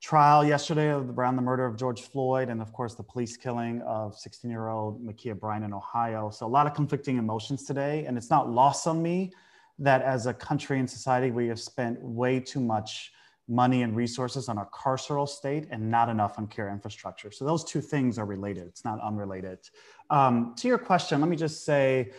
trial 0.00 0.44
yesterday 0.44 0.88
around 0.90 1.36
the 1.36 1.42
murder 1.42 1.66
of 1.66 1.76
George 1.76 2.02
Floyd 2.02 2.48
and 2.48 2.62
of 2.62 2.72
course 2.72 2.94
the 2.94 3.02
police 3.02 3.36
killing 3.36 3.82
of 3.82 4.16
16 4.16 4.50
year 4.50 4.68
old 4.68 5.04
Ma'Khia 5.04 5.38
Bryant 5.38 5.64
in 5.64 5.72
Ohio. 5.72 6.30
So 6.30 6.46
a 6.46 6.48
lot 6.48 6.66
of 6.66 6.74
conflicting 6.74 7.18
emotions 7.18 7.64
today. 7.64 8.04
And 8.06 8.16
it's 8.16 8.30
not 8.30 8.48
lost 8.50 8.86
on 8.86 9.02
me 9.02 9.32
that 9.80 10.02
as 10.02 10.26
a 10.26 10.34
country 10.34 10.78
and 10.78 10.88
society, 10.88 11.30
we 11.30 11.48
have 11.48 11.60
spent 11.60 12.00
way 12.00 12.40
too 12.40 12.60
much 12.60 13.12
money 13.48 13.82
and 13.82 13.96
resources 13.96 14.48
on 14.48 14.58
our 14.58 14.68
carceral 14.70 15.28
state 15.28 15.66
and 15.70 15.90
not 15.90 16.08
enough 16.08 16.38
on 16.38 16.46
care 16.46 16.68
infrastructure. 16.68 17.30
So 17.30 17.44
those 17.44 17.64
two 17.64 17.80
things 17.80 18.18
are 18.18 18.26
related. 18.26 18.66
It's 18.66 18.84
not 18.84 19.00
unrelated. 19.00 19.58
Um, 20.10 20.54
to 20.58 20.68
your 20.68 20.78
question, 20.78 21.20
let 21.20 21.30
me 21.30 21.36
just 21.36 21.64
say, 21.64 22.12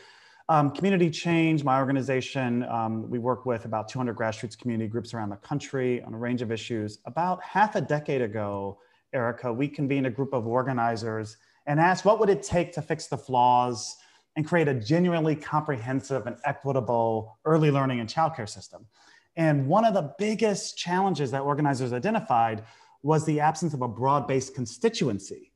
um, 0.50 0.72
community 0.72 1.12
change, 1.12 1.64
my 1.64 1.78
organization, 1.78 2.64
um, 2.64 3.08
we 3.08 3.20
work 3.20 3.46
with 3.46 3.66
about 3.66 3.88
200 3.88 4.16
grassroots 4.16 4.58
community 4.58 4.90
groups 4.90 5.14
around 5.14 5.30
the 5.30 5.36
country 5.36 6.02
on 6.02 6.16
a 6.16 6.18
range 6.18 6.42
of 6.42 6.52
issues. 6.52 6.98
About 7.06 7.42
half 7.44 7.76
a 7.76 7.82
decade 7.82 8.24
ago, 8.24 8.80
Erica, 9.14 9.54
we 9.54 9.68
convened 9.68 10.08
a 10.08 10.10
group 10.10 10.34
of 10.34 10.48
organizers 10.48 11.38
and 11.68 11.80
asked 11.80 12.04
what 12.04 12.20
would 12.20 12.30
it 12.30 12.42
take 12.42 12.74
to 12.74 12.82
fix 12.82 13.06
the 13.06 13.18
flaws 13.18 13.98
and 14.36 14.48
create 14.48 14.68
a 14.68 14.74
genuinely 14.74 15.36
comprehensive 15.36 16.26
and 16.26 16.36
equitable 16.46 17.38
early 17.46 17.70
learning 17.70 18.00
and 18.00 18.10
childcare 18.10 18.50
system. 18.50 18.88
And 19.36 19.68
one 19.68 19.86
of 19.86 19.94
the 19.94 20.16
biggest 20.18 20.80
challenges 20.80 21.30
that 21.30 21.42
organizers 21.42 21.94
identified 21.94 22.64
was 23.04 23.24
the 23.24 23.40
absence 23.40 23.76
of 23.76 23.84
a 23.84 23.88
broad-based 23.88 24.56
constituency 24.56 25.49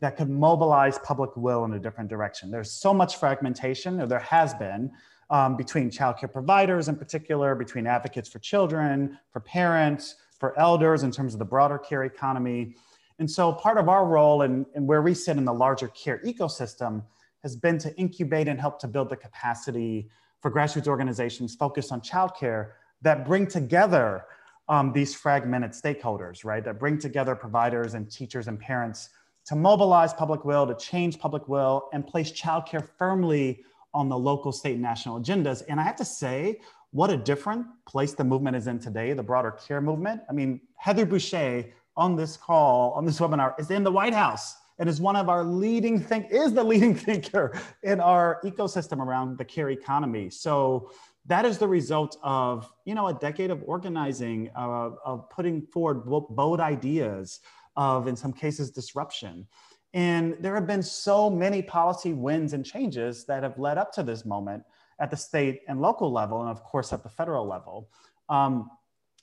that 0.00 0.16
could 0.16 0.30
mobilize 0.30 0.98
public 0.98 1.36
will 1.36 1.64
in 1.64 1.74
a 1.74 1.78
different 1.78 2.08
direction. 2.08 2.50
There's 2.50 2.70
so 2.70 2.94
much 2.94 3.16
fragmentation, 3.16 4.00
or 4.00 4.06
there 4.06 4.18
has 4.20 4.54
been, 4.54 4.90
um, 5.30 5.56
between 5.56 5.90
childcare 5.90 6.32
providers 6.32 6.88
in 6.88 6.96
particular, 6.96 7.54
between 7.54 7.86
advocates 7.86 8.28
for 8.28 8.38
children, 8.38 9.18
for 9.32 9.40
parents, 9.40 10.16
for 10.38 10.58
elders 10.58 11.02
in 11.02 11.10
terms 11.10 11.32
of 11.34 11.38
the 11.38 11.44
broader 11.44 11.78
care 11.78 12.04
economy. 12.04 12.76
And 13.18 13.30
so 13.30 13.52
part 13.52 13.78
of 13.78 13.88
our 13.88 14.06
role 14.06 14.42
and, 14.42 14.64
where 14.74 15.02
we 15.02 15.12
sit 15.12 15.36
in 15.36 15.44
the 15.44 15.52
larger 15.52 15.88
care 15.88 16.20
ecosystem 16.24 17.02
has 17.42 17.56
been 17.56 17.78
to 17.78 17.94
incubate 17.96 18.48
and 18.48 18.60
help 18.60 18.78
to 18.80 18.88
build 18.88 19.10
the 19.10 19.16
capacity 19.16 20.08
for 20.40 20.50
grassroots 20.50 20.86
organizations 20.86 21.54
focused 21.56 21.90
on 21.90 22.00
childcare 22.00 22.70
that 23.02 23.26
bring 23.26 23.46
together 23.46 24.24
um, 24.68 24.92
these 24.92 25.14
fragmented 25.14 25.72
stakeholders, 25.72 26.44
right? 26.44 26.64
That 26.64 26.78
bring 26.78 26.98
together 26.98 27.34
providers 27.34 27.94
and 27.94 28.10
teachers 28.10 28.48
and 28.48 28.58
parents 28.58 29.08
to 29.48 29.56
mobilize 29.56 30.12
public 30.12 30.44
will, 30.44 30.66
to 30.66 30.74
change 30.74 31.18
public 31.18 31.48
will, 31.48 31.88
and 31.94 32.06
place 32.06 32.30
childcare 32.30 32.86
firmly 32.98 33.64
on 33.94 34.10
the 34.10 34.16
local, 34.16 34.52
state, 34.52 34.74
and 34.74 34.82
national 34.82 35.18
agendas. 35.18 35.62
And 35.70 35.80
I 35.80 35.84
have 35.84 35.96
to 35.96 36.04
say, 36.04 36.60
what 36.90 37.08
a 37.08 37.16
different 37.16 37.66
place 37.86 38.12
the 38.12 38.24
movement 38.24 38.56
is 38.56 38.66
in 38.66 38.78
today, 38.78 39.14
the 39.14 39.22
broader 39.22 39.50
care 39.52 39.80
movement. 39.80 40.20
I 40.28 40.34
mean, 40.34 40.60
Heather 40.76 41.06
Boushey 41.06 41.72
on 41.96 42.14
this 42.14 42.36
call, 42.36 42.92
on 42.92 43.06
this 43.06 43.18
webinar, 43.20 43.58
is 43.58 43.70
in 43.70 43.84
the 43.84 43.90
White 43.90 44.12
House 44.12 44.54
and 44.78 44.86
is 44.86 45.00
one 45.00 45.16
of 45.16 45.30
our 45.30 45.42
leading 45.42 45.98
think 45.98 46.30
is 46.30 46.52
the 46.52 46.62
leading 46.62 46.94
thinker 47.06 47.58
in 47.82 48.00
our 48.00 48.40
ecosystem 48.44 48.98
around 48.98 49.38
the 49.38 49.44
care 49.44 49.70
economy. 49.70 50.28
So 50.28 50.90
that 51.24 51.44
is 51.44 51.58
the 51.58 51.68
result 51.68 52.18
of 52.22 52.70
you 52.84 52.94
know 52.94 53.08
a 53.08 53.14
decade 53.14 53.50
of 53.50 53.62
organizing, 53.64 54.50
uh, 54.56 54.90
of 55.04 55.28
putting 55.30 55.62
forward 55.62 56.04
bold 56.04 56.60
ideas, 56.60 57.40
of 57.78 58.08
in 58.08 58.16
some 58.16 58.32
cases 58.32 58.70
disruption. 58.70 59.46
And 59.94 60.36
there 60.40 60.54
have 60.54 60.66
been 60.66 60.82
so 60.82 61.30
many 61.30 61.62
policy 61.62 62.12
wins 62.12 62.52
and 62.52 62.66
changes 62.66 63.24
that 63.24 63.42
have 63.42 63.58
led 63.58 63.78
up 63.78 63.92
to 63.94 64.02
this 64.02 64.26
moment 64.26 64.64
at 65.00 65.10
the 65.10 65.16
state 65.16 65.62
and 65.68 65.80
local 65.80 66.12
level, 66.12 66.42
and 66.42 66.50
of 66.50 66.62
course 66.62 66.92
at 66.92 67.02
the 67.02 67.08
federal 67.08 67.46
level. 67.46 67.88
Um, 68.28 68.70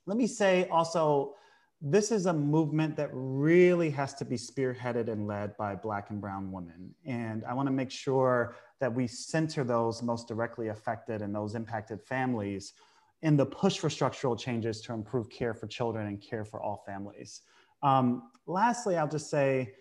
let 0.08 0.18
me 0.18 0.26
say 0.26 0.68
also, 0.70 1.36
this 1.82 2.12
is 2.12 2.26
a 2.26 2.34
movement 2.34 2.95
that 2.95 3.10
really 3.12 3.89
has 3.91 4.14
to 4.16 4.26
be 4.26 4.38
spearheaded 4.38 5.10
and 5.12 5.28
led 5.28 5.56
by 5.58 5.76
Black 5.76 6.10
and 6.10 6.22
Brown 6.22 6.51
women. 6.51 6.95
And 7.06 7.43
I 7.45 7.53
want 7.53 7.68
to 7.68 7.74
make 7.74 7.91
sure 7.91 8.56
that 8.80 8.91
we 8.91 9.06
center 9.06 9.64
those 9.64 10.01
most 10.01 10.28
directly 10.28 10.70
affected 10.70 11.22
and 11.22 11.36
those 11.36 11.53
impacted 11.53 12.01
families 12.01 12.74
in 13.22 13.36
the 13.36 13.45
push 13.45 13.78
for 13.78 13.89
structural 13.89 14.36
changes 14.36 14.82
to 14.82 14.93
improve 14.93 15.30
care 15.30 15.53
for 15.53 15.68
children 15.68 16.08
and 16.08 16.22
care 16.22 16.45
for 16.45 16.62
all 16.62 16.84
families. 16.86 17.41
Um, 17.86 18.32
lastly, 18.48 18.98
I'll 18.98 19.08
just 19.08 19.30
say 19.30 19.76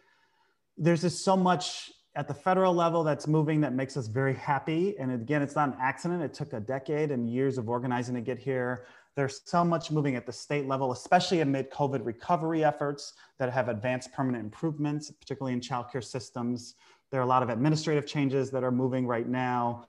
there's 0.76 1.00
just 1.00 1.24
so 1.24 1.36
much 1.36 1.90
at 2.16 2.28
the 2.28 2.34
federal 2.34 2.74
level 2.74 3.02
that's 3.02 3.26
moving 3.26 3.62
that 3.62 3.72
makes 3.72 3.96
us 3.96 4.08
very 4.08 4.34
happy. 4.34 4.94
And 4.98 5.10
again, 5.10 5.40
it's 5.40 5.56
not 5.56 5.70
an 5.70 5.76
accident. 5.80 6.22
It 6.22 6.34
took 6.34 6.52
a 6.52 6.60
decade 6.60 7.10
and 7.10 7.28
years 7.28 7.56
of 7.56 7.68
organizing 7.68 8.14
to 8.14 8.20
get 8.20 8.38
here. 8.38 8.84
There's 9.16 9.40
so 9.46 9.64
much 9.64 9.90
moving 9.90 10.16
at 10.16 10.26
the 10.26 10.32
state 10.32 10.68
level, 10.68 10.92
especially 10.92 11.40
amid 11.40 11.70
COVID 11.70 12.04
recovery 12.04 12.62
efforts 12.62 13.14
that 13.38 13.50
have 13.50 13.68
advanced 13.68 14.12
permanent 14.12 14.44
improvements, 14.44 15.10
particularly 15.10 15.54
in 15.54 15.60
childcare 15.60 16.04
systems. 16.04 16.74
There 17.10 17.20
are 17.20 17.24
a 17.24 17.26
lot 17.26 17.42
of 17.42 17.48
administrative 17.48 18.06
changes 18.06 18.50
that 18.50 18.62
are 18.62 18.72
moving 18.72 19.06
right 19.06 19.26
now. 19.26 19.86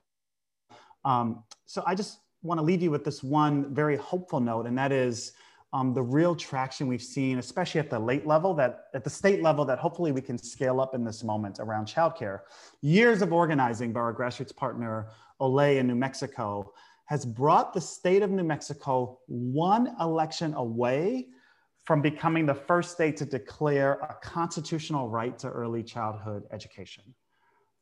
Um, 1.04 1.44
so 1.66 1.84
I 1.86 1.94
just 1.94 2.20
want 2.42 2.58
to 2.58 2.64
leave 2.64 2.82
you 2.82 2.90
with 2.90 3.04
this 3.04 3.22
one 3.22 3.74
very 3.74 3.96
hopeful 3.96 4.40
note, 4.40 4.66
and 4.66 4.78
that 4.78 4.90
is 4.90 5.32
um, 5.72 5.92
the 5.92 6.02
real 6.02 6.34
traction 6.34 6.86
we've 6.86 7.02
seen, 7.02 7.38
especially 7.38 7.80
at 7.80 7.90
the 7.90 7.98
late 7.98 8.26
level, 8.26 8.54
that 8.54 8.84
at 8.94 9.04
the 9.04 9.10
state 9.10 9.42
level, 9.42 9.64
that 9.64 9.78
hopefully 9.78 10.12
we 10.12 10.20
can 10.20 10.38
scale 10.38 10.80
up 10.80 10.94
in 10.94 11.04
this 11.04 11.24
moment 11.24 11.58
around 11.60 11.86
childcare. 11.86 12.40
Years 12.82 13.20
of 13.22 13.32
organizing 13.32 13.92
by 13.92 14.00
our 14.00 14.14
grassroots 14.14 14.54
partner, 14.54 15.08
OLÉ 15.40 15.76
in 15.78 15.86
New 15.86 15.96
Mexico, 15.96 16.72
has 17.06 17.24
brought 17.24 17.72
the 17.72 17.80
state 17.80 18.22
of 18.22 18.30
New 18.30 18.44
Mexico 18.44 19.20
one 19.26 19.94
election 20.00 20.54
away 20.54 21.26
from 21.84 22.02
becoming 22.02 22.46
the 22.46 22.54
first 22.54 22.92
state 22.92 23.16
to 23.16 23.24
declare 23.24 23.94
a 23.94 24.16
constitutional 24.20 25.08
right 25.08 25.38
to 25.38 25.48
early 25.48 25.82
childhood 25.82 26.42
education. 26.52 27.04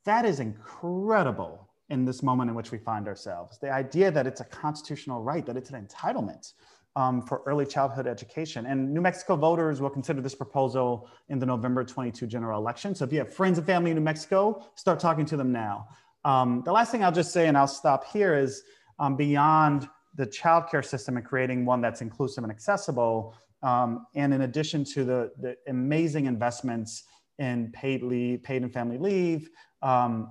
That 0.04 0.26
is 0.26 0.40
incredible 0.40 1.70
in 1.88 2.04
this 2.04 2.22
moment 2.22 2.50
in 2.50 2.56
which 2.56 2.70
we 2.70 2.78
find 2.78 3.08
ourselves. 3.08 3.58
The 3.58 3.70
idea 3.70 4.10
that 4.10 4.26
it's 4.26 4.42
a 4.42 4.44
constitutional 4.44 5.22
right, 5.22 5.44
that 5.46 5.56
it's 5.56 5.70
an 5.70 5.86
entitlement 5.86 6.52
um, 6.96 7.22
for 7.22 7.42
early 7.46 7.66
childhood 7.66 8.06
education. 8.06 8.66
And 8.66 8.92
New 8.92 9.00
Mexico 9.00 9.36
voters 9.36 9.80
will 9.80 9.90
consider 9.90 10.20
this 10.20 10.34
proposal 10.34 11.08
in 11.28 11.38
the 11.38 11.46
November 11.46 11.84
22 11.84 12.26
general 12.26 12.60
election. 12.60 12.94
So 12.94 13.04
if 13.04 13.12
you 13.12 13.18
have 13.18 13.34
friends 13.34 13.58
and 13.58 13.66
family 13.66 13.90
in 13.90 13.96
New 13.96 14.02
Mexico, 14.02 14.64
start 14.76 15.00
talking 15.00 15.26
to 15.26 15.36
them 15.36 15.52
now. 15.52 15.88
Um, 16.24 16.62
the 16.64 16.72
last 16.72 16.90
thing 16.90 17.04
I'll 17.04 17.12
just 17.12 17.32
say, 17.32 17.48
and 17.48 17.58
I'll 17.58 17.66
stop 17.66 18.04
here, 18.12 18.36
is 18.36 18.62
um, 18.98 19.16
beyond 19.16 19.88
the 20.16 20.26
childcare 20.26 20.84
system 20.84 21.16
and 21.16 21.26
creating 21.26 21.66
one 21.66 21.80
that's 21.80 22.00
inclusive 22.00 22.44
and 22.44 22.50
accessible, 22.50 23.34
um, 23.62 24.06
and 24.14 24.32
in 24.32 24.42
addition 24.42 24.84
to 24.84 25.04
the, 25.04 25.32
the 25.40 25.56
amazing 25.68 26.26
investments 26.26 27.04
in 27.38 27.72
paid 27.72 28.02
leave, 28.02 28.42
paid 28.42 28.62
and 28.62 28.72
family 28.72 28.98
leave, 28.98 29.50
um, 29.82 30.30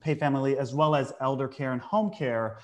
paid 0.00 0.18
family 0.18 0.58
as 0.58 0.74
well 0.74 0.94
as 0.94 1.12
elder 1.20 1.46
care 1.46 1.72
and 1.72 1.80
home 1.80 2.10
care, 2.10 2.58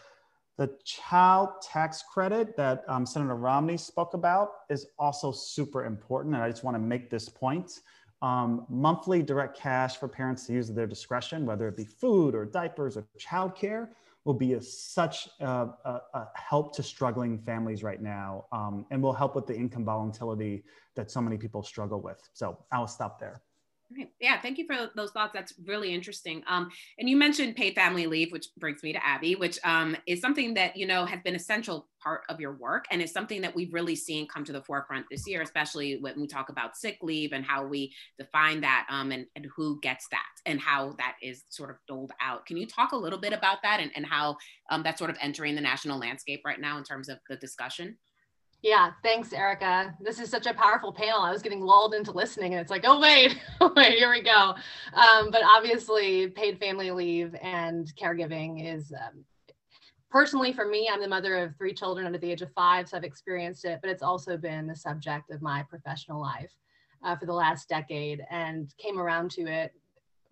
the 0.61 0.71
child 0.85 1.49
tax 1.63 2.03
credit 2.03 2.55
that 2.55 2.85
um, 2.87 3.07
Senator 3.07 3.35
Romney 3.35 3.79
spoke 3.79 4.13
about 4.13 4.51
is 4.69 4.89
also 4.99 5.33
super 5.33 5.87
important. 5.87 6.35
And 6.35 6.45
I 6.45 6.51
just 6.51 6.65
want 6.65 6.75
to 6.75 6.79
make 6.79 7.09
this 7.09 7.31
point. 7.31 7.81
Um, 8.21 8.67
monthly 8.69 9.23
direct 9.23 9.57
cash 9.59 9.97
for 9.97 10.07
parents 10.07 10.47
to 10.49 10.53
use 10.53 10.69
at 10.69 10.77
their 10.77 10.87
discretion, 10.87 11.47
whether 11.47 11.67
it 11.67 11.79
be 11.79 11.87
food 11.87 12.35
or 12.35 12.45
diapers 12.45 12.99
or 12.99 13.07
childcare, 13.19 13.89
will 14.27 14.35
be 14.35 14.53
a, 14.53 14.61
such 14.61 15.31
a, 15.41 15.47
a, 15.47 16.01
a, 16.13 16.29
help 16.35 16.77
to 16.77 16.83
struggling 16.83 17.39
families 17.39 17.83
right 17.83 18.03
now 18.03 18.45
um, 18.53 18.85
and 18.91 19.03
will 19.03 19.15
help 19.15 19.35
with 19.35 19.47
the 19.47 19.57
income 19.57 19.87
volatility 19.87 20.63
that 20.95 21.11
so 21.11 21.23
many 21.23 21.39
people 21.39 21.63
struggle 21.63 22.03
with. 22.03 22.21
So 22.35 22.59
I'll 22.71 22.87
stop 22.87 23.19
there. 23.19 23.41
Right. 23.97 24.09
Yeah, 24.21 24.41
thank 24.41 24.57
you 24.59 24.67
for 24.67 24.89
those 24.95 25.11
thoughts. 25.11 25.33
That's 25.35 25.53
really 25.67 25.93
interesting. 25.93 26.45
Um, 26.47 26.71
and 26.99 27.09
you 27.11 27.17
mentioned 27.17 27.57
paid 27.57 27.75
family 27.75 28.07
leave, 28.07 28.31
which 28.31 28.47
brings 28.57 28.85
me 28.85 28.93
to 28.93 29.05
Abby, 29.05 29.35
which 29.35 29.59
um, 29.65 29.97
is 30.07 30.21
something 30.21 30.55
that 30.55 30.77
you 30.77 30.87
know 30.87 31.05
has 31.07 31.19
been 31.25 31.35
essential 31.35 31.89
part 32.01 32.23
of 32.29 32.39
your 32.39 32.53
work, 32.53 32.85
and 32.93 33.03
is 33.03 33.13
something 33.13 33.41
that 33.43 33.53
we've 33.57 33.73
really 33.75 33.97
seen 33.97 34.29
come 34.29 34.45
to 34.45 34.53
the 34.53 34.63
forefront 34.63 35.07
this 35.11 35.27
year, 35.27 35.43
especially 35.43 35.99
when 36.01 36.21
we 36.21 36.29
talk 36.29 36.51
about 36.51 36.77
sick 36.77 36.99
leave 37.03 37.33
and 37.33 37.45
how 37.45 37.67
we 37.67 37.93
define 38.17 38.61
that, 38.61 38.87
um, 38.91 39.11
and, 39.11 39.27
and 39.35 39.47
who 39.57 39.81
gets 39.81 40.07
that, 40.13 40.23
and 40.47 40.61
how 40.61 40.95
that 40.99 41.17
is 41.21 41.43
sort 41.49 41.71
of 41.71 41.77
doled 41.89 42.13
out. 42.21 42.47
Can 42.47 42.57
you 42.57 42.67
talk 42.69 42.93
a 42.93 42.97
little 42.97 43.19
bit 43.19 43.33
about 43.33 43.59
that 43.65 43.81
and, 43.81 43.91
and 43.97 44.07
how 44.07 44.37
um, 44.71 44.85
that's 44.85 44.99
sort 45.01 45.11
of 45.11 45.17
entering 45.21 45.57
the 45.57 45.61
national 45.61 45.99
landscape 45.99 46.43
right 46.45 46.61
now 46.61 46.79
in 46.79 46.85
terms 46.85 47.09
of 47.09 47.19
the 47.29 47.37
discussion? 47.37 47.97
Yeah, 48.63 48.93
thanks, 49.03 49.33
Erica. 49.33 49.95
This 50.01 50.19
is 50.19 50.29
such 50.29 50.47
a 50.47 50.53
powerful 50.53 50.93
panel. 50.93 51.21
I 51.21 51.31
was 51.31 51.41
getting 51.41 51.63
lulled 51.63 51.95
into 51.95 52.13
listening, 52.13 52.53
and 52.53 52.61
it's 52.61 52.71
like, 52.71 52.85
oh 52.87 53.01
wait, 53.01 53.41
oh 53.61 53.73
wait, 53.75 53.95
here 53.95 54.11
we 54.11 54.23
go. 54.23 54.55
Um, 54.93 55.31
but 55.31 55.43
obviously, 55.43 56.29
paid 56.29 56.59
family 56.59 56.91
leave 56.91 57.35
and 57.41 57.91
caregiving 57.97 58.75
is 58.75 58.93
um, 58.93 59.25
personally 60.11 60.53
for 60.53 60.67
me. 60.67 60.91
I'm 60.93 61.01
the 61.01 61.09
mother 61.09 61.39
of 61.39 61.57
three 61.57 61.73
children 61.73 62.07
under 62.07 62.19
the 62.19 62.31
age 62.31 62.43
of 62.43 62.53
five, 62.53 62.87
so 62.87 62.99
I've 62.99 63.05
experienced 63.05 63.65
it. 63.65 63.79
But 63.81 63.91
it's 63.91 64.03
also 64.03 64.37
been 64.37 64.67
the 64.67 64.77
subject 64.77 65.31
of 65.31 65.41
my 65.41 65.63
professional 65.63 66.21
life 66.21 66.53
uh, 67.03 67.17
for 67.17 67.25
the 67.25 67.33
last 67.33 67.67
decade, 67.67 68.23
and 68.31 68.75
came 68.77 68.99
around 68.99 69.31
to 69.33 69.47
it 69.47 69.73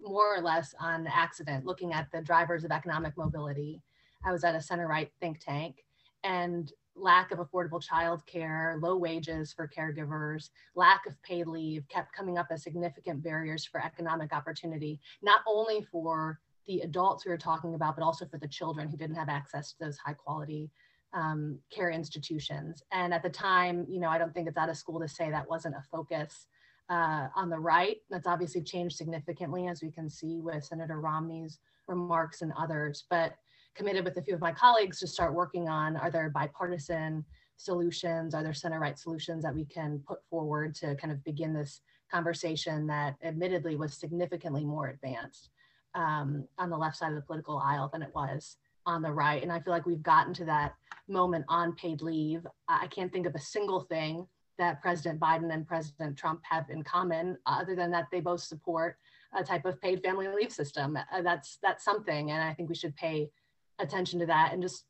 more 0.02 0.36
or 0.36 0.42
less 0.42 0.74
on 0.78 1.06
accident, 1.06 1.64
looking 1.64 1.94
at 1.94 2.08
the 2.12 2.20
drivers 2.20 2.62
of 2.64 2.72
economic 2.72 3.16
mobility. 3.16 3.80
I 4.22 4.32
was 4.32 4.44
at 4.44 4.54
a 4.54 4.60
center 4.60 4.86
right 4.86 5.10
think 5.18 5.40
tank, 5.40 5.76
and 6.24 6.70
lack 7.00 7.30
of 7.30 7.38
affordable 7.38 7.82
childcare, 7.82 8.80
low 8.80 8.96
wages 8.96 9.52
for 9.52 9.68
caregivers, 9.68 10.50
lack 10.74 11.06
of 11.06 11.20
paid 11.22 11.46
leave 11.46 11.86
kept 11.88 12.12
coming 12.12 12.38
up 12.38 12.46
as 12.50 12.62
significant 12.62 13.22
barriers 13.22 13.64
for 13.64 13.84
economic 13.84 14.32
opportunity, 14.32 15.00
not 15.22 15.40
only 15.46 15.82
for 15.90 16.40
the 16.66 16.80
adults 16.80 17.24
we 17.24 17.30
were 17.30 17.38
talking 17.38 17.74
about, 17.74 17.96
but 17.96 18.04
also 18.04 18.26
for 18.26 18.38
the 18.38 18.48
children 18.48 18.88
who 18.88 18.96
didn't 18.96 19.16
have 19.16 19.28
access 19.28 19.72
to 19.72 19.78
those 19.80 19.96
high 19.98 20.12
quality 20.12 20.70
um, 21.14 21.58
care 21.70 21.90
institutions. 21.90 22.82
And 22.92 23.14
at 23.14 23.22
the 23.22 23.30
time, 23.30 23.86
you 23.88 24.00
know, 24.00 24.08
I 24.08 24.18
don't 24.18 24.34
think 24.34 24.48
it's 24.48 24.58
out 24.58 24.68
of 24.68 24.76
school 24.76 25.00
to 25.00 25.08
say 25.08 25.30
that 25.30 25.48
wasn't 25.48 25.74
a 25.76 25.82
focus 25.90 26.46
uh, 26.90 27.28
on 27.34 27.48
the 27.48 27.58
right. 27.58 27.96
That's 28.10 28.26
obviously 28.26 28.62
changed 28.62 28.96
significantly, 28.96 29.66
as 29.68 29.82
we 29.82 29.90
can 29.90 30.08
see 30.08 30.40
with 30.40 30.64
Senator 30.64 31.00
Romney's 31.00 31.58
remarks 31.86 32.42
and 32.42 32.52
others. 32.58 33.04
But 33.08 33.34
committed 33.78 34.04
with 34.04 34.16
a 34.16 34.22
few 34.22 34.34
of 34.34 34.40
my 34.40 34.52
colleagues 34.52 34.98
to 34.98 35.06
start 35.06 35.32
working 35.32 35.68
on 35.68 35.96
are 35.96 36.10
there 36.10 36.28
bipartisan 36.28 37.24
solutions? 37.56 38.34
Are 38.34 38.42
there 38.42 38.52
center 38.52 38.80
right 38.80 38.98
solutions 38.98 39.44
that 39.44 39.54
we 39.54 39.64
can 39.64 40.02
put 40.06 40.18
forward 40.28 40.74
to 40.76 40.96
kind 40.96 41.12
of 41.12 41.22
begin 41.22 41.54
this 41.54 41.80
conversation 42.10 42.86
that 42.88 43.14
admittedly 43.22 43.76
was 43.76 43.94
significantly 43.94 44.64
more 44.64 44.88
advanced 44.88 45.50
um, 45.94 46.46
on 46.58 46.70
the 46.70 46.76
left 46.76 46.96
side 46.96 47.10
of 47.10 47.14
the 47.14 47.22
political 47.22 47.58
aisle 47.58 47.88
than 47.92 48.02
it 48.02 48.10
was 48.14 48.56
on 48.84 49.00
the 49.00 49.12
right? 49.12 49.42
And 49.42 49.52
i 49.52 49.60
feel 49.60 49.72
like 49.72 49.86
we've 49.86 50.02
gotten 50.02 50.34
to 50.34 50.44
that 50.46 50.74
moment 51.08 51.44
on 51.48 51.74
paid 51.74 52.02
leave. 52.02 52.46
I 52.68 52.88
can't 52.88 53.12
think 53.12 53.26
of 53.26 53.34
a 53.34 53.40
single 53.40 53.80
thing 53.82 54.26
that 54.58 54.82
president 54.82 55.20
biden 55.20 55.52
and 55.52 55.66
president 55.66 56.16
trump 56.16 56.40
have 56.42 56.68
in 56.68 56.82
common 56.82 57.38
other 57.46 57.76
than 57.76 57.92
that 57.92 58.06
they 58.10 58.20
both 58.20 58.40
support 58.40 58.96
a 59.36 59.44
type 59.44 59.64
of 59.66 59.80
paid 59.80 60.02
family 60.02 60.26
leave 60.26 60.50
system. 60.50 60.96
Uh, 60.96 61.22
that's 61.22 61.58
that's 61.62 61.84
something 61.84 62.32
and 62.32 62.42
i 62.42 62.52
think 62.54 62.68
we 62.68 62.74
should 62.74 62.96
pay 62.96 63.30
attention 63.78 64.18
to 64.20 64.26
that. 64.26 64.52
And 64.52 64.62
just, 64.62 64.84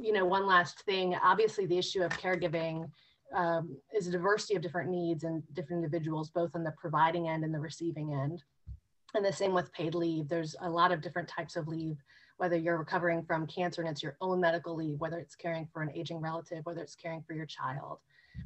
you 0.00 0.12
know, 0.12 0.24
one 0.24 0.46
last 0.46 0.80
thing, 0.82 1.14
obviously 1.22 1.66
the 1.66 1.78
issue 1.78 2.02
of 2.02 2.10
caregiving 2.12 2.90
um, 3.34 3.76
is 3.94 4.06
a 4.06 4.10
diversity 4.10 4.56
of 4.56 4.62
different 4.62 4.90
needs 4.90 5.24
and 5.24 5.42
different 5.52 5.84
individuals, 5.84 6.30
both 6.30 6.50
on 6.54 6.64
the 6.64 6.72
providing 6.72 7.28
end 7.28 7.44
and 7.44 7.54
the 7.54 7.60
receiving 7.60 8.12
end. 8.12 8.42
And 9.14 9.24
the 9.24 9.32
same 9.32 9.52
with 9.52 9.72
paid 9.72 9.94
leave. 9.94 10.28
There's 10.28 10.54
a 10.60 10.70
lot 10.70 10.92
of 10.92 11.00
different 11.00 11.28
types 11.28 11.56
of 11.56 11.66
leave, 11.66 11.96
whether 12.36 12.56
you're 12.56 12.78
recovering 12.78 13.24
from 13.24 13.46
cancer 13.46 13.82
and 13.82 13.90
it's 13.90 14.02
your 14.02 14.16
own 14.20 14.40
medical 14.40 14.76
leave, 14.76 15.00
whether 15.00 15.18
it's 15.18 15.34
caring 15.34 15.68
for 15.72 15.82
an 15.82 15.90
aging 15.94 16.20
relative, 16.20 16.64
whether 16.64 16.80
it's 16.80 16.94
caring 16.94 17.22
for 17.26 17.34
your 17.34 17.46
child. 17.46 17.98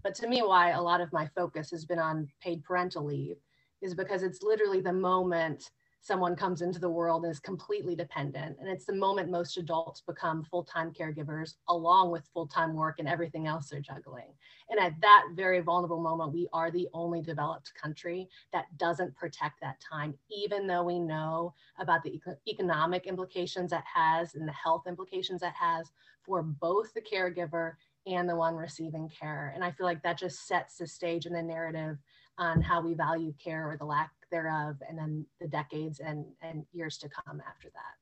But 0.02 0.14
to 0.16 0.28
me, 0.28 0.42
why 0.42 0.70
a 0.70 0.80
lot 0.80 1.00
of 1.00 1.12
my 1.12 1.28
focus 1.34 1.70
has 1.70 1.84
been 1.84 1.98
on 1.98 2.28
paid 2.40 2.64
parental 2.64 3.04
leave 3.04 3.36
is 3.82 3.94
because 3.94 4.22
it's 4.22 4.42
literally 4.42 4.80
the 4.80 4.92
moment 4.92 5.70
someone 6.04 6.36
comes 6.36 6.60
into 6.60 6.78
the 6.78 6.88
world 6.88 7.24
and 7.24 7.32
is 7.32 7.40
completely 7.40 7.96
dependent. 7.96 8.58
And 8.60 8.68
it's 8.68 8.84
the 8.84 8.94
moment 8.94 9.30
most 9.30 9.56
adults 9.56 10.02
become 10.02 10.44
full 10.44 10.62
time 10.62 10.92
caregivers, 10.92 11.54
along 11.68 12.10
with 12.10 12.28
full 12.34 12.46
time 12.46 12.74
work 12.74 12.96
and 12.98 13.08
everything 13.08 13.46
else 13.46 13.70
they're 13.70 13.80
juggling. 13.80 14.34
And 14.68 14.78
at 14.78 15.00
that 15.00 15.24
very 15.34 15.60
vulnerable 15.60 16.00
moment, 16.00 16.32
we 16.32 16.46
are 16.52 16.70
the 16.70 16.88
only 16.92 17.22
developed 17.22 17.72
country 17.74 18.28
that 18.52 18.66
doesn't 18.76 19.16
protect 19.16 19.62
that 19.62 19.80
time, 19.80 20.14
even 20.30 20.66
though 20.66 20.84
we 20.84 20.98
know 20.98 21.54
about 21.78 22.02
the 22.02 22.20
economic 22.46 23.06
implications 23.06 23.70
that 23.70 23.84
has 23.92 24.34
and 24.34 24.46
the 24.46 24.52
health 24.52 24.86
implications 24.86 25.40
that 25.40 25.54
has 25.54 25.90
for 26.22 26.42
both 26.42 26.92
the 26.92 27.00
caregiver 27.00 27.72
and 28.06 28.28
the 28.28 28.36
one 28.36 28.54
receiving 28.54 29.08
care. 29.08 29.52
And 29.54 29.64
I 29.64 29.70
feel 29.70 29.86
like 29.86 30.02
that 30.02 30.18
just 30.18 30.46
sets 30.46 30.76
the 30.76 30.86
stage 30.86 31.24
and 31.24 31.34
the 31.34 31.42
narrative 31.42 31.96
on 32.38 32.60
how 32.60 32.80
we 32.80 32.94
value 32.94 33.32
care 33.42 33.70
or 33.70 33.76
the 33.76 33.84
lack 33.84 34.10
thereof, 34.30 34.76
and 34.88 34.98
then 34.98 35.24
the 35.40 35.48
decades 35.48 36.00
and, 36.00 36.24
and 36.42 36.64
years 36.72 36.98
to 36.98 37.08
come 37.08 37.40
after 37.48 37.68
that. 37.68 37.94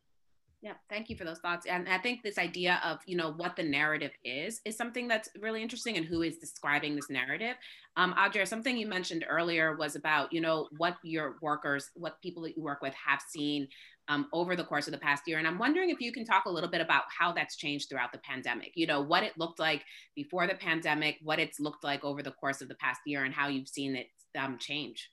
Yeah, 0.63 0.75
thank 0.89 1.11
you 1.11 1.17
for 1.17 1.25
those 1.25 1.41
thoughts. 1.41 1.67
And 1.67 1.89
I 1.89 1.99
think 1.99 2.23
this 2.23 2.39
idea 2.39 2.81
of, 2.85 3.01
you 3.05 3.17
know, 3.17 3.33
what 3.33 3.57
the 3.57 3.65
narrative 3.65 4.13
is, 4.25 4.61
is 4.65 4.77
something 4.77 5.09
that's 5.09 5.29
really 5.41 5.61
interesting 5.61 5.97
and 5.97 6.07
who 6.07 6.23
is 6.23 6.39
describing 6.39 6.95
this 6.95 7.11
narrative. 7.11 7.57
Um, 7.97 8.13
Audrey, 8.13 8.47
something 8.47 8.77
you 8.77 8.87
mentioned 8.87 9.25
earlier 9.29 9.77
was 9.77 9.97
about, 9.97 10.33
you 10.33 10.41
know, 10.41 10.69
what 10.79 10.99
your 11.03 11.37
workers, 11.43 11.91
what 11.95 12.23
people 12.23 12.45
that 12.45 12.57
you 12.57 12.63
work 12.63 12.81
with 12.81 12.95
have 12.95 13.21
seen 13.29 13.67
um, 14.07 14.29
over 14.33 14.55
the 14.55 14.63
course 14.63 14.87
of 14.87 14.93
the 14.93 14.99
past 14.99 15.25
year. 15.27 15.39
And 15.39 15.49
I'm 15.49 15.59
wondering 15.59 15.91
if 15.91 16.01
you 16.01 16.13
can 16.13 16.25
talk 16.25 16.45
a 16.45 16.51
little 16.51 16.71
bit 16.71 16.81
about 16.81 17.05
how 17.19 17.33
that's 17.33 17.57
changed 17.57 17.89
throughout 17.89 18.13
the 18.13 18.19
pandemic, 18.19 18.71
you 18.77 18.87
know, 18.87 19.01
what 19.01 19.25
it 19.25 19.37
looked 19.37 19.59
like 19.59 19.83
before 20.15 20.47
the 20.47 20.55
pandemic, 20.55 21.19
what 21.25 21.41
it's 21.41 21.59
looked 21.59 21.83
like 21.83 22.05
over 22.05 22.23
the 22.23 22.31
course 22.31 22.61
of 22.61 22.69
the 22.69 22.77
past 22.77 23.01
year, 23.05 23.25
and 23.25 23.35
how 23.35 23.49
you've 23.49 23.69
seen 23.69 23.97
it 23.97 24.07
um, 24.39 24.59
change. 24.59 25.11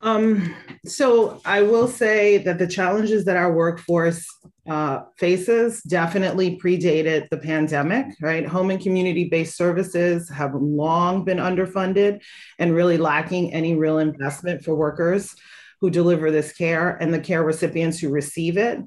Um, 0.00 0.54
so 0.84 1.40
I 1.44 1.62
will 1.62 1.88
say 1.88 2.38
that 2.38 2.58
the 2.58 2.68
challenges 2.68 3.24
that 3.24 3.36
our 3.36 3.52
workforce 3.52 4.24
uh, 4.68 5.00
faces 5.16 5.82
definitely 5.82 6.58
predated 6.58 7.28
the 7.30 7.38
pandemic, 7.38 8.06
right? 8.22 8.46
Home 8.46 8.70
and 8.70 8.80
community 8.80 9.24
based 9.24 9.56
services 9.56 10.28
have 10.28 10.54
long 10.54 11.24
been 11.24 11.38
underfunded 11.38 12.22
and 12.58 12.74
really 12.74 12.96
lacking 12.96 13.52
any 13.52 13.74
real 13.74 13.98
investment 13.98 14.62
for 14.62 14.74
workers 14.76 15.34
who 15.80 15.90
deliver 15.90 16.30
this 16.30 16.52
care 16.52 16.96
and 16.96 17.12
the 17.12 17.20
care 17.20 17.42
recipients 17.42 17.98
who 17.98 18.10
receive 18.10 18.56
it. 18.56 18.78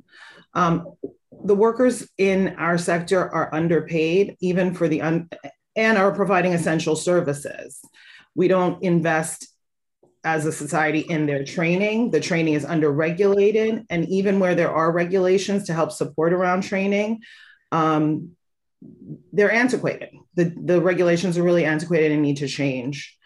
Um, 0.54 0.94
the 1.44 1.56
workers 1.56 2.08
in 2.18 2.56
our 2.58 2.78
sector 2.78 3.20
are 3.34 3.54
underpaid, 3.54 4.38
even 4.40 4.74
for 4.74 4.88
the 4.88 5.02
un- 5.02 5.30
and 5.76 5.98
are 5.98 6.14
providing 6.14 6.54
essential 6.54 6.96
services. 6.96 7.82
We 8.36 8.48
don't 8.48 8.82
invest 8.84 9.48
as 10.24 10.46
a 10.46 10.52
society 10.52 11.00
in 11.00 11.26
their 11.26 11.44
training. 11.44 12.12
The 12.12 12.20
training 12.20 12.54
is 12.54 12.66
underregulated. 12.66 13.86
And 13.90 14.08
even 14.10 14.40
where 14.40 14.56
there 14.56 14.72
are 14.72 14.92
regulations 14.92 15.66
to 15.66 15.74
help 15.74 15.92
support 15.92 16.32
around 16.32 16.62
training, 16.62 17.22
um, 17.72 18.32
they're 19.34 19.52
antiquated. 19.52 20.10
The, 20.36 20.54
the 20.64 20.82
regulations 20.82 21.38
are 21.38 21.44
really 21.44 21.66
antiquated 21.66 22.12
and 22.12 22.22
need 22.22 22.38
to 22.38 22.48
change. 22.48 23.18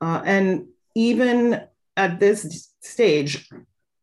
Uh, 0.00 0.22
and 0.24 0.66
even 0.94 1.60
at 1.96 2.20
this 2.20 2.70
stage, 2.80 3.48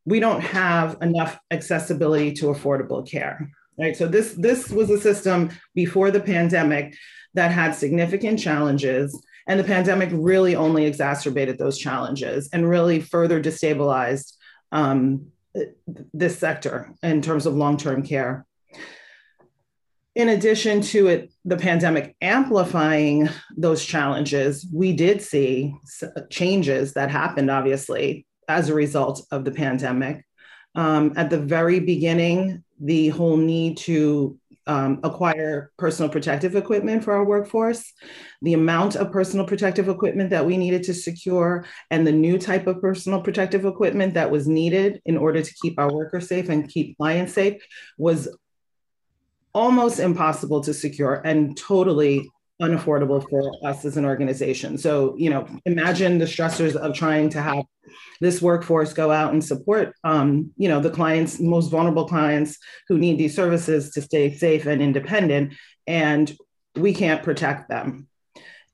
we 0.05 0.19
don't 0.19 0.41
have 0.41 0.97
enough 1.01 1.39
accessibility 1.51 2.33
to 2.33 2.45
affordable 2.47 3.07
care. 3.09 3.51
Right. 3.79 3.95
So 3.95 4.07
this 4.07 4.33
this 4.33 4.69
was 4.69 4.89
a 4.89 4.99
system 4.99 5.49
before 5.73 6.11
the 6.11 6.19
pandemic 6.19 6.95
that 7.33 7.51
had 7.51 7.73
significant 7.73 8.39
challenges 8.39 9.19
and 9.47 9.59
the 9.59 9.63
pandemic 9.63 10.09
really 10.11 10.55
only 10.55 10.85
exacerbated 10.85 11.57
those 11.57 11.77
challenges 11.77 12.49
and 12.53 12.69
really 12.69 12.99
further 12.99 13.41
destabilized 13.41 14.33
um, 14.71 15.27
this 16.13 16.37
sector 16.37 16.93
in 17.03 17.21
terms 17.21 17.45
of 17.45 17.55
long 17.55 17.77
term 17.77 18.03
care. 18.03 18.45
In 20.13 20.29
addition 20.29 20.81
to 20.81 21.07
it, 21.07 21.31
the 21.45 21.55
pandemic 21.55 22.15
amplifying 22.21 23.29
those 23.55 23.83
challenges, 23.83 24.67
we 24.71 24.91
did 24.93 25.21
see 25.21 25.73
changes 26.29 26.93
that 26.93 27.09
happened, 27.09 27.49
obviously, 27.49 28.25
as 28.49 28.67
a 28.67 28.73
result 28.73 29.25
of 29.31 29.45
the 29.45 29.51
pandemic. 29.51 30.25
Um, 30.75 31.13
at 31.15 31.29
the 31.29 31.39
very 31.39 31.79
beginning, 31.79 32.63
the 32.79 33.09
whole 33.09 33.37
need 33.37 33.77
to 33.77 34.37
um, 34.67 34.99
acquire 35.03 35.71
personal 35.77 36.09
protective 36.09 36.55
equipment 36.55 37.03
for 37.03 37.13
our 37.13 37.25
workforce, 37.25 37.93
the 38.41 38.53
amount 38.53 38.95
of 38.95 39.11
personal 39.11 39.45
protective 39.45 39.89
equipment 39.89 40.29
that 40.29 40.45
we 40.45 40.57
needed 40.57 40.83
to 40.83 40.93
secure, 40.93 41.65
and 41.89 42.05
the 42.05 42.11
new 42.11 42.37
type 42.37 42.67
of 42.67 42.81
personal 42.81 43.21
protective 43.21 43.65
equipment 43.65 44.13
that 44.13 44.31
was 44.31 44.47
needed 44.47 45.01
in 45.05 45.17
order 45.17 45.41
to 45.41 45.53
keep 45.61 45.79
our 45.79 45.91
workers 45.91 46.27
safe 46.27 46.49
and 46.49 46.69
keep 46.69 46.97
clients 46.97 47.33
safe 47.33 47.61
was 47.97 48.29
almost 49.53 49.99
impossible 49.99 50.61
to 50.61 50.73
secure 50.73 51.21
and 51.25 51.57
totally 51.57 52.29
unaffordable 52.61 53.27
for 53.29 53.51
us 53.67 53.83
as 53.85 53.97
an 53.97 54.05
organization. 54.05 54.77
So, 54.77 55.15
you 55.17 55.29
know, 55.29 55.47
imagine 55.65 56.19
the 56.19 56.25
stressors 56.25 56.75
of 56.75 56.95
trying 56.95 57.29
to 57.29 57.41
have 57.41 57.63
this 58.21 58.41
workforce 58.41 58.93
go 58.93 59.11
out 59.11 59.33
and 59.33 59.43
support, 59.43 59.95
um, 60.03 60.51
you 60.55 60.69
know, 60.69 60.79
the 60.79 60.91
clients, 60.91 61.39
most 61.39 61.69
vulnerable 61.69 62.07
clients 62.07 62.57
who 62.87 62.97
need 62.97 63.17
these 63.17 63.35
services 63.35 63.91
to 63.91 64.01
stay 64.01 64.33
safe 64.33 64.67
and 64.67 64.81
independent, 64.81 65.53
and 65.87 66.35
we 66.75 66.93
can't 66.93 67.23
protect 67.23 67.67
them. 67.67 68.07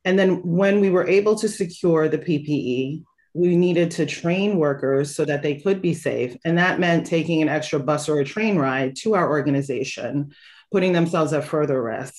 And 0.04 0.20
then 0.20 0.42
when 0.44 0.80
we 0.82 0.90
were 0.90 1.08
able 1.08 1.36
to 1.36 1.50
secure 1.50 2.08
the 2.08 2.18
PPE, 2.18 3.04
we 3.34 3.56
needed 3.56 3.92
to 3.92 4.06
train 4.06 4.58
workers 4.58 5.16
so 5.16 5.24
that 5.26 5.44
they 5.44 5.56
could 5.56 5.82
be 5.82 5.94
safe. 5.94 6.36
And 6.44 6.58
that 6.58 6.80
meant 6.80 7.06
taking 7.06 7.42
an 7.42 7.50
extra 7.50 7.80
bus 7.80 8.10
or 8.10 8.20
a 8.20 8.26
train 8.26 8.58
ride 8.58 8.96
to 8.98 9.16
our 9.16 9.30
organization, 9.30 10.34
putting 10.72 10.92
themselves 10.92 11.34
at 11.34 11.46
further 11.46 11.82
risk. 11.82 12.16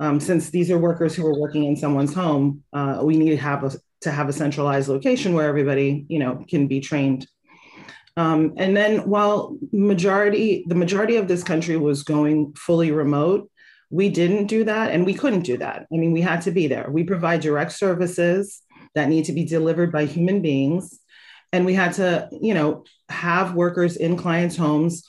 Um, 0.00 0.20
since 0.20 0.50
these 0.50 0.70
are 0.70 0.78
workers 0.78 1.14
who 1.14 1.26
are 1.26 1.38
working 1.38 1.64
in 1.64 1.76
someone's 1.76 2.14
home, 2.14 2.62
uh, 2.72 3.00
we 3.02 3.16
need 3.16 3.30
to 3.30 3.36
have 3.36 3.64
a, 3.64 3.72
to 4.02 4.10
have 4.10 4.28
a 4.28 4.32
centralized 4.32 4.88
location 4.88 5.34
where 5.34 5.48
everybody, 5.48 6.06
you 6.08 6.18
know, 6.18 6.44
can 6.48 6.68
be 6.68 6.80
trained. 6.80 7.26
Um, 8.16 8.54
and 8.56 8.76
then 8.76 9.08
while 9.08 9.56
majority, 9.72 10.64
the 10.66 10.74
majority 10.74 11.16
of 11.16 11.28
this 11.28 11.42
country 11.42 11.76
was 11.76 12.02
going 12.02 12.52
fully 12.54 12.90
remote, 12.90 13.50
we 13.90 14.08
didn't 14.08 14.46
do 14.46 14.64
that 14.64 14.90
and 14.90 15.06
we 15.06 15.14
couldn't 15.14 15.42
do 15.42 15.56
that. 15.58 15.86
I 15.92 15.96
mean, 15.96 16.12
we 16.12 16.20
had 16.20 16.42
to 16.42 16.50
be 16.50 16.66
there. 16.66 16.88
We 16.90 17.04
provide 17.04 17.40
direct 17.40 17.72
services 17.72 18.60
that 18.94 19.08
need 19.08 19.24
to 19.26 19.32
be 19.32 19.44
delivered 19.44 19.92
by 19.92 20.04
human 20.04 20.42
beings. 20.42 20.98
And 21.52 21.64
we 21.64 21.74
had 21.74 21.94
to, 21.94 22.28
you 22.32 22.54
know, 22.54 22.84
have 23.08 23.54
workers 23.54 23.96
in 23.96 24.16
clients' 24.16 24.56
homes 24.56 25.04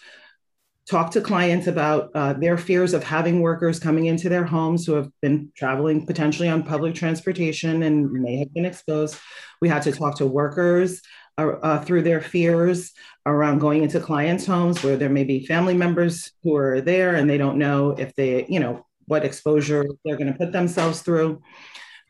talk 0.89 1.11
to 1.11 1.21
clients 1.21 1.67
about 1.67 2.09
uh, 2.15 2.33
their 2.33 2.57
fears 2.57 2.93
of 2.93 3.03
having 3.03 3.41
workers 3.41 3.79
coming 3.79 4.07
into 4.07 4.27
their 4.27 4.43
homes 4.43 4.85
who 4.85 4.93
have 4.93 5.09
been 5.21 5.51
traveling 5.55 6.05
potentially 6.05 6.49
on 6.49 6.63
public 6.63 6.95
transportation 6.95 7.83
and 7.83 8.11
may 8.11 8.37
have 8.37 8.51
been 8.53 8.65
exposed. 8.65 9.15
We 9.61 9.69
had 9.69 9.83
to 9.83 9.91
talk 9.91 10.17
to 10.17 10.25
workers 10.25 11.01
uh, 11.37 11.51
uh, 11.61 11.83
through 11.83 12.01
their 12.01 12.21
fears 12.21 12.91
around 13.27 13.59
going 13.59 13.83
into 13.83 13.99
clients' 13.99 14.47
homes 14.47 14.83
where 14.83 14.97
there 14.97 15.09
may 15.09 15.23
be 15.23 15.45
family 15.45 15.75
members 15.75 16.31
who 16.41 16.55
are 16.55 16.81
there 16.81 17.15
and 17.15 17.29
they 17.29 17.37
don't 17.37 17.59
know 17.59 17.91
if 17.91 18.15
they, 18.15 18.47
you 18.49 18.59
know, 18.59 18.83
what 19.05 19.23
exposure 19.23 19.85
they're 20.03 20.17
going 20.17 20.31
to 20.31 20.39
put 20.39 20.51
themselves 20.51 21.01
through. 21.01 21.39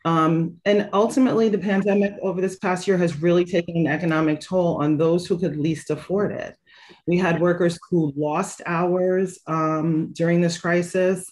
Um, 0.06 0.56
and 0.64 0.88
ultimately, 0.94 1.50
the 1.50 1.58
pandemic 1.58 2.14
over 2.22 2.40
this 2.40 2.56
past 2.56 2.88
year 2.88 2.96
has 2.96 3.20
really 3.20 3.44
taken 3.44 3.76
an 3.76 3.86
economic 3.86 4.40
toll 4.40 4.82
on 4.82 4.96
those 4.96 5.26
who 5.26 5.38
could 5.38 5.58
least 5.58 5.90
afford 5.90 6.32
it. 6.32 6.56
We 7.06 7.18
had 7.18 7.40
workers 7.40 7.78
who 7.90 8.12
lost 8.16 8.62
hours 8.66 9.38
um, 9.46 10.12
during 10.12 10.40
this 10.40 10.58
crisis, 10.58 11.30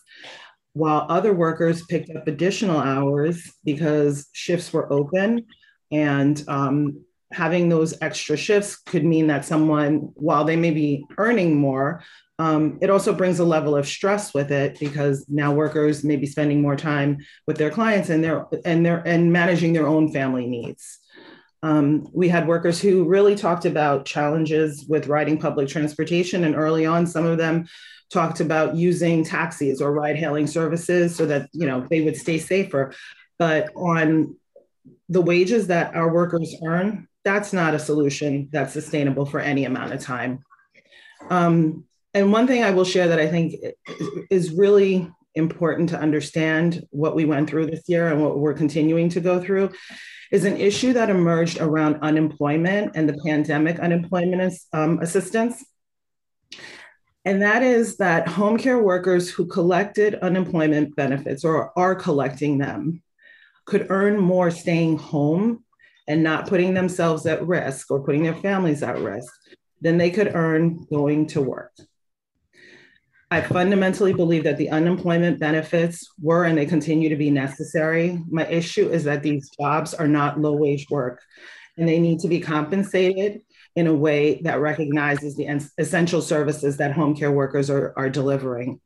while 0.72 1.06
other 1.08 1.32
workers 1.32 1.84
picked 1.86 2.14
up 2.14 2.28
additional 2.28 2.78
hours 2.78 3.52
because 3.64 4.28
shifts 4.32 4.72
were 4.72 4.92
open. 4.92 5.46
And 5.90 6.42
um, 6.48 7.04
having 7.32 7.68
those 7.68 7.94
extra 8.00 8.36
shifts 8.36 8.76
could 8.76 9.04
mean 9.04 9.26
that 9.28 9.44
someone, 9.44 10.10
while 10.14 10.44
they 10.44 10.56
may 10.56 10.70
be 10.70 11.04
earning 11.16 11.56
more, 11.56 12.02
um, 12.38 12.78
it 12.80 12.88
also 12.88 13.12
brings 13.12 13.40
a 13.40 13.44
level 13.44 13.74
of 13.74 13.86
stress 13.86 14.32
with 14.32 14.52
it 14.52 14.78
because 14.78 15.26
now 15.28 15.52
workers 15.52 16.04
may 16.04 16.16
be 16.16 16.26
spending 16.26 16.62
more 16.62 16.76
time 16.76 17.18
with 17.46 17.58
their 17.58 17.70
clients 17.70 18.10
and 18.10 18.22
their 18.22 18.46
and 18.64 18.86
their 18.86 19.02
and 19.06 19.32
managing 19.32 19.72
their 19.72 19.88
own 19.88 20.12
family 20.12 20.46
needs. 20.46 21.00
Um, 21.62 22.08
we 22.12 22.28
had 22.28 22.46
workers 22.46 22.80
who 22.80 23.04
really 23.04 23.34
talked 23.34 23.64
about 23.64 24.04
challenges 24.04 24.84
with 24.88 25.08
riding 25.08 25.38
public 25.38 25.68
transportation. 25.68 26.44
And 26.44 26.54
early 26.54 26.86
on, 26.86 27.06
some 27.06 27.26
of 27.26 27.38
them 27.38 27.66
talked 28.10 28.40
about 28.40 28.76
using 28.76 29.24
taxis 29.24 29.80
or 29.80 29.92
ride 29.92 30.16
hailing 30.16 30.46
services 30.46 31.14
so 31.14 31.26
that 31.26 31.48
you 31.52 31.66
know 31.66 31.86
they 31.90 32.00
would 32.02 32.16
stay 32.16 32.38
safer. 32.38 32.92
But 33.38 33.70
on 33.76 34.36
the 35.08 35.20
wages 35.20 35.66
that 35.68 35.94
our 35.94 36.12
workers 36.12 36.54
earn, 36.64 37.08
that's 37.24 37.52
not 37.52 37.74
a 37.74 37.78
solution 37.78 38.48
that's 38.52 38.72
sustainable 38.72 39.26
for 39.26 39.40
any 39.40 39.64
amount 39.64 39.92
of 39.92 40.00
time. 40.00 40.44
Um, 41.28 41.84
and 42.14 42.32
one 42.32 42.46
thing 42.46 42.62
I 42.62 42.70
will 42.70 42.84
share 42.84 43.08
that 43.08 43.20
I 43.20 43.28
think 43.28 43.54
is 44.30 44.52
really 44.52 45.10
important 45.34 45.90
to 45.90 46.00
understand 46.00 46.84
what 46.90 47.14
we 47.14 47.24
went 47.24 47.48
through 47.48 47.66
this 47.66 47.82
year 47.86 48.08
and 48.08 48.22
what 48.22 48.38
we're 48.38 48.54
continuing 48.54 49.08
to 49.10 49.20
go 49.20 49.40
through 49.40 49.70
is 50.30 50.44
an 50.44 50.56
issue 50.56 50.92
that 50.92 51.10
emerged 51.10 51.60
around 51.60 51.96
unemployment 52.02 52.92
and 52.94 53.08
the 53.08 53.18
pandemic 53.24 53.78
unemployment 53.78 54.52
um, 54.72 54.98
assistance. 55.00 55.64
And 57.24 57.42
that 57.42 57.62
is 57.62 57.96
that 57.98 58.28
home 58.28 58.56
care 58.56 58.82
workers 58.82 59.30
who 59.30 59.46
collected 59.46 60.14
unemployment 60.16 60.96
benefits 60.96 61.44
or 61.44 61.78
are 61.78 61.94
collecting 61.94 62.58
them 62.58 63.02
could 63.66 63.86
earn 63.90 64.18
more 64.18 64.50
staying 64.50 64.98
home 64.98 65.64
and 66.06 66.22
not 66.22 66.48
putting 66.48 66.72
themselves 66.72 67.26
at 67.26 67.46
risk 67.46 67.90
or 67.90 68.02
putting 68.02 68.22
their 68.22 68.34
families 68.34 68.82
at 68.82 68.98
risk 68.98 69.32
than 69.80 69.98
they 69.98 70.10
could 70.10 70.34
earn 70.34 70.86
going 70.90 71.26
to 71.26 71.42
work. 71.42 71.72
I 73.30 73.42
fundamentally 73.42 74.14
believe 74.14 74.44
that 74.44 74.56
the 74.56 74.70
unemployment 74.70 75.38
benefits 75.38 76.10
were 76.20 76.44
and 76.44 76.56
they 76.56 76.64
continue 76.64 77.10
to 77.10 77.16
be 77.16 77.30
necessary. 77.30 78.18
My 78.30 78.46
issue 78.46 78.88
is 78.88 79.04
that 79.04 79.22
these 79.22 79.50
jobs 79.50 79.92
are 79.92 80.08
not 80.08 80.40
low 80.40 80.54
wage 80.54 80.86
work 80.88 81.20
and 81.76 81.86
they 81.86 82.00
need 82.00 82.20
to 82.20 82.28
be 82.28 82.40
compensated 82.40 83.42
in 83.76 83.86
a 83.86 83.94
way 83.94 84.40
that 84.42 84.60
recognizes 84.60 85.36
the 85.36 85.46
essential 85.76 86.22
services 86.22 86.78
that 86.78 86.92
home 86.92 87.14
care 87.14 87.30
workers 87.30 87.68
are, 87.68 87.92
are 87.96 88.08
delivering. 88.08 88.80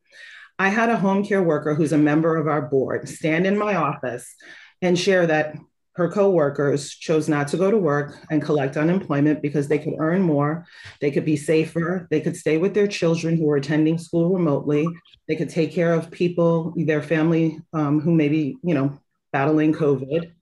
I 0.58 0.68
had 0.68 0.90
a 0.90 0.96
home 0.96 1.24
care 1.24 1.42
worker 1.42 1.74
who's 1.74 1.92
a 1.92 1.98
member 1.98 2.36
of 2.36 2.48
our 2.48 2.62
board 2.62 3.08
stand 3.08 3.46
in 3.46 3.56
my 3.56 3.76
office 3.76 4.34
and 4.82 4.98
share 4.98 5.26
that 5.28 5.56
her 5.94 6.10
coworkers 6.10 6.90
chose 6.90 7.28
not 7.28 7.48
to 7.48 7.56
go 7.56 7.70
to 7.70 7.76
work 7.76 8.16
and 8.30 8.42
collect 8.42 8.76
unemployment 8.76 9.42
because 9.42 9.68
they 9.68 9.78
could 9.78 9.94
earn 9.98 10.22
more, 10.22 10.66
they 11.00 11.10
could 11.10 11.24
be 11.24 11.36
safer, 11.36 12.06
they 12.10 12.20
could 12.20 12.36
stay 12.36 12.56
with 12.56 12.72
their 12.72 12.86
children 12.86 13.36
who 13.36 13.44
were 13.44 13.56
attending 13.56 13.98
school 13.98 14.32
remotely, 14.32 14.86
they 15.28 15.36
could 15.36 15.50
take 15.50 15.72
care 15.72 15.92
of 15.92 16.10
people, 16.10 16.72
their 16.76 17.02
family 17.02 17.60
um, 17.74 18.00
who 18.00 18.14
may 18.14 18.28
be, 18.28 18.56
you 18.62 18.74
know, 18.74 18.98
battling 19.32 19.74
COVID. 19.74 20.32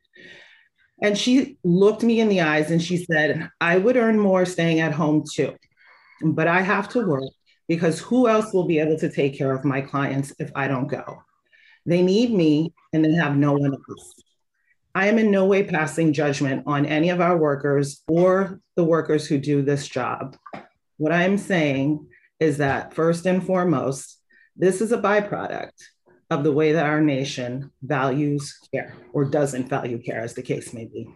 And 1.03 1.19
she 1.19 1.59
looked 1.65 2.03
me 2.03 2.21
in 2.21 2.29
the 2.29 2.43
eyes 2.43 2.71
and 2.71 2.81
she 2.81 3.05
said, 3.05 3.49
I 3.61 3.79
would 3.79 3.97
earn 3.97 4.19
more 4.19 4.45
staying 4.45 4.81
at 4.81 4.93
home 4.93 5.25
too, 5.33 5.57
but 6.23 6.47
I 6.47 6.61
have 6.61 6.89
to 6.91 7.07
work 7.07 7.33
because 7.67 7.99
who 7.99 8.29
else 8.29 8.53
will 8.53 8.67
be 8.67 8.79
able 8.79 8.99
to 8.99 9.11
take 9.11 9.37
care 9.37 9.53
of 9.53 9.65
my 9.65 9.81
clients 9.81 10.33
if 10.39 10.51
I 10.55 10.69
don't 10.69 10.87
go? 10.87 11.23
They 11.87 12.03
need 12.03 12.33
me 12.33 12.73
and 12.93 13.05
they 13.05 13.13
have 13.15 13.37
no 13.37 13.55
one 13.55 13.73
else. 13.73 14.15
I 14.95 15.07
am 15.07 15.19
in 15.19 15.31
no 15.31 15.47
way 15.47 15.63
passing 15.63 16.13
judgment 16.13 16.65
on 16.67 16.85
any 16.85 17.11
of 17.11 17.21
our 17.21 17.37
workers 17.37 18.03
or 18.09 18.61
the 18.75 18.85
workers 18.85 19.27
who 19.27 19.39
do 19.39 19.63
this 19.63 19.87
job. 19.87 20.37
What 20.97 21.13
I'm 21.13 21.39
saying 21.39 22.09
is 22.41 22.59
that 22.59 22.93
first 22.93 23.25
and 23.27 23.45
foremost, 23.45 24.19
this 24.57 24.81
is 24.81 24.91
a 24.91 24.99
byproduct 24.99 25.71
of 26.31 26.43
the 26.43 26.53
way 26.53 26.73
that 26.73 26.87
our 26.87 27.01
nation 27.01 27.71
values 27.83 28.59
care 28.73 28.95
or 29.13 29.25
doesn't 29.25 29.69
value 29.69 30.03
care, 30.03 30.21
as 30.21 30.35
the 30.35 30.43
case 30.43 30.73
may 30.73 30.87
be. 30.87 31.09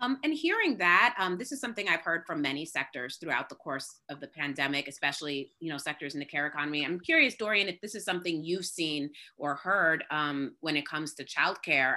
Um, 0.00 0.18
and 0.22 0.32
hearing 0.32 0.78
that, 0.78 1.16
um, 1.18 1.36
this 1.36 1.50
is 1.50 1.60
something 1.60 1.88
I've 1.88 2.02
heard 2.02 2.24
from 2.24 2.40
many 2.40 2.64
sectors 2.64 3.16
throughout 3.16 3.48
the 3.48 3.56
course 3.56 4.00
of 4.08 4.20
the 4.20 4.28
pandemic, 4.28 4.86
especially 4.86 5.52
you 5.58 5.72
know 5.72 5.78
sectors 5.78 6.14
in 6.14 6.20
the 6.20 6.26
care 6.26 6.46
economy. 6.46 6.84
I'm 6.84 7.00
curious, 7.00 7.34
Dorian, 7.34 7.66
if 7.66 7.80
this 7.80 7.96
is 7.96 8.04
something 8.04 8.44
you've 8.44 8.64
seen 8.64 9.10
or 9.36 9.56
heard 9.56 10.04
um, 10.12 10.54
when 10.60 10.76
it 10.76 10.86
comes 10.86 11.14
to 11.14 11.24
childcare. 11.24 11.96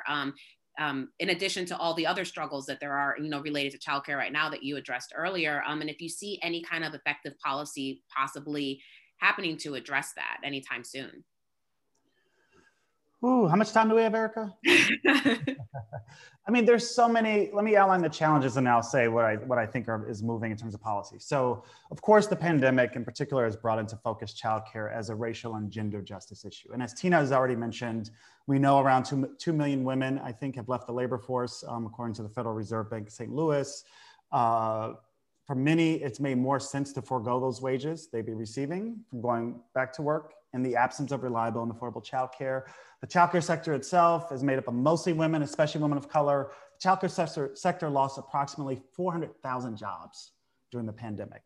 Um, 0.79 1.09
in 1.19 1.29
addition 1.29 1.65
to 1.67 1.77
all 1.77 1.93
the 1.93 2.07
other 2.07 2.23
struggles 2.23 2.65
that 2.67 2.79
there 2.79 2.93
are, 2.93 3.15
you 3.19 3.29
know, 3.29 3.41
related 3.41 3.73
to 3.73 3.77
childcare 3.77 4.17
right 4.17 4.31
now 4.31 4.49
that 4.49 4.63
you 4.63 4.77
addressed 4.77 5.13
earlier. 5.15 5.61
Um, 5.67 5.81
and 5.81 5.89
if 5.89 6.01
you 6.01 6.07
see 6.07 6.39
any 6.41 6.61
kind 6.63 6.85
of 6.85 6.93
effective 6.93 7.37
policy 7.39 8.03
possibly 8.15 8.81
happening 9.17 9.57
to 9.57 9.75
address 9.75 10.13
that 10.15 10.37
anytime 10.43 10.83
soon. 10.83 11.23
Ooh, 13.23 13.47
how 13.47 13.55
much 13.55 13.71
time 13.71 13.87
do 13.87 13.95
we 13.95 14.01
have, 14.01 14.15
Erica? 14.15 14.51
I 16.47 16.49
mean, 16.49 16.65
there's 16.65 16.89
so 16.89 17.07
many. 17.07 17.51
Let 17.53 17.63
me 17.63 17.75
outline 17.75 18.01
the 18.01 18.09
challenges 18.09 18.57
and 18.57 18.67
I'll 18.67 18.81
say 18.81 19.07
what 19.07 19.25
I 19.25 19.35
what 19.35 19.59
I 19.59 19.67
think 19.67 19.87
are, 19.87 20.09
is 20.09 20.23
moving 20.23 20.49
in 20.49 20.57
terms 20.57 20.73
of 20.73 20.81
policy. 20.81 21.17
So, 21.19 21.63
of 21.91 22.01
course, 22.01 22.25
the 22.25 22.35
pandemic 22.35 22.95
in 22.95 23.05
particular 23.05 23.45
has 23.45 23.55
brought 23.55 23.77
into 23.77 23.95
focus 23.97 24.33
childcare 24.33 24.91
as 24.91 25.09
a 25.09 25.15
racial 25.15 25.55
and 25.55 25.69
gender 25.69 26.01
justice 26.01 26.45
issue. 26.45 26.73
And 26.73 26.81
as 26.81 26.95
Tina 26.95 27.17
has 27.17 27.31
already 27.31 27.55
mentioned, 27.55 28.09
we 28.51 28.59
know 28.59 28.79
around 28.79 29.05
two, 29.05 29.29
2 29.37 29.53
million 29.53 29.85
women, 29.85 30.19
I 30.19 30.33
think, 30.33 30.57
have 30.57 30.67
left 30.67 30.85
the 30.85 30.91
labor 30.91 31.17
force, 31.17 31.63
um, 31.65 31.85
according 31.85 32.15
to 32.15 32.21
the 32.21 32.27
Federal 32.27 32.53
Reserve 32.53 32.91
Bank 32.91 33.07
of 33.07 33.13
St. 33.13 33.33
Louis. 33.33 33.81
Uh, 34.29 34.95
for 35.47 35.55
many, 35.55 35.93
it's 35.93 36.19
made 36.19 36.37
more 36.37 36.59
sense 36.59 36.91
to 36.93 37.01
forego 37.01 37.39
those 37.39 37.61
wages 37.61 38.09
they'd 38.11 38.25
be 38.25 38.33
receiving 38.33 39.05
from 39.09 39.21
going 39.21 39.61
back 39.73 39.93
to 39.93 40.01
work 40.01 40.33
in 40.53 40.63
the 40.63 40.75
absence 40.75 41.13
of 41.13 41.23
reliable 41.23 41.63
and 41.63 41.71
affordable 41.71 42.05
childcare. 42.05 42.63
The 42.99 43.07
childcare 43.07 43.41
sector 43.41 43.73
itself 43.73 44.33
is 44.33 44.43
made 44.43 44.57
up 44.57 44.67
of 44.67 44.73
mostly 44.73 45.13
women, 45.13 45.43
especially 45.43 45.79
women 45.79 45.97
of 45.97 46.09
color. 46.09 46.51
The 46.77 46.89
childcare 46.89 47.09
sector, 47.09 47.51
sector 47.53 47.89
lost 47.89 48.17
approximately 48.17 48.81
400,000 48.91 49.77
jobs 49.77 50.31
during 50.71 50.85
the 50.85 50.91
pandemic. 50.91 51.43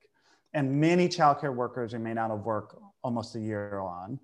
And 0.56 0.82
many 0.82 1.08
childcare 1.08 1.53
workers 1.53 1.93
remain 1.93 2.18
out 2.18 2.32
of 2.32 2.45
work 2.47 2.82
almost 3.03 3.36
a 3.36 3.39
year 3.39 3.78
on. 3.78 4.20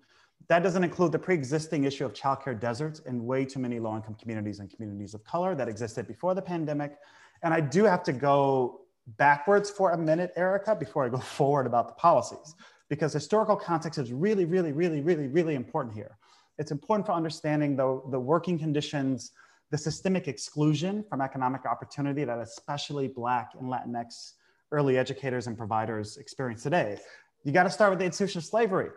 That 0.52 0.64
doesn't 0.64 0.84
include 0.84 1.14
the 1.14 1.20
pre-existing 1.20 1.86
issue 1.86 2.04
of 2.04 2.12
childcare 2.12 2.60
deserts 2.60 3.00
in 3.06 3.26
way 3.26 3.46
too 3.46 3.60
many 3.60 3.80
low-income 3.80 4.16
communities 4.16 4.60
and 4.60 4.70
communities 4.70 5.14
of 5.14 5.24
color 5.24 5.56
that 5.56 5.70
existed 5.70 6.10
before 6.10 6.36
the 6.36 6.42
pandemic. 6.42 6.98
And 7.42 7.54
I 7.54 7.62
do 7.62 7.86
have 7.86 8.04
to 8.04 8.12
go 8.12 8.82
backwards 9.16 9.70
for 9.70 9.92
a 9.92 9.98
minute, 9.98 10.34
Erica, 10.36 10.76
before 10.76 11.06
I 11.06 11.08
go 11.08 11.20
forward 11.38 11.68
about 11.68 11.88
the 11.88 11.94
policies 11.94 12.54
because 12.90 13.14
historical 13.14 13.56
context 13.56 13.98
is 13.98 14.12
really, 14.12 14.44
really, 14.44 14.74
really, 14.74 15.00
really, 15.00 15.30
really 15.30 15.56
important 15.56 15.96
here. 15.96 16.18
It's 16.58 16.72
important 16.72 17.06
for 17.06 17.14
understanding 17.14 17.78
the, 17.78 18.02
the 18.12 18.20
working 18.20 18.60
conditions, 18.60 19.32
the 19.70 19.78
systemic 19.78 20.28
exclusion 20.28 21.06
from 21.10 21.22
economic 21.22 21.66
opportunity 21.66 22.26
that 22.26 22.40
especially 22.40 23.08
Black 23.08 23.52
and 23.58 23.72
Latinx 23.72 24.34
early 24.74 24.98
educators 24.98 25.48
and 25.48 25.58
providers 25.58 26.18
experience 26.18 26.62
today. 26.62 26.98
You 27.46 27.54
got 27.54 27.64
to 27.64 27.70
start 27.70 27.92
with 27.92 28.00
the 28.00 28.06
institution 28.06 28.40
of 28.40 28.44
slavery 28.44 28.90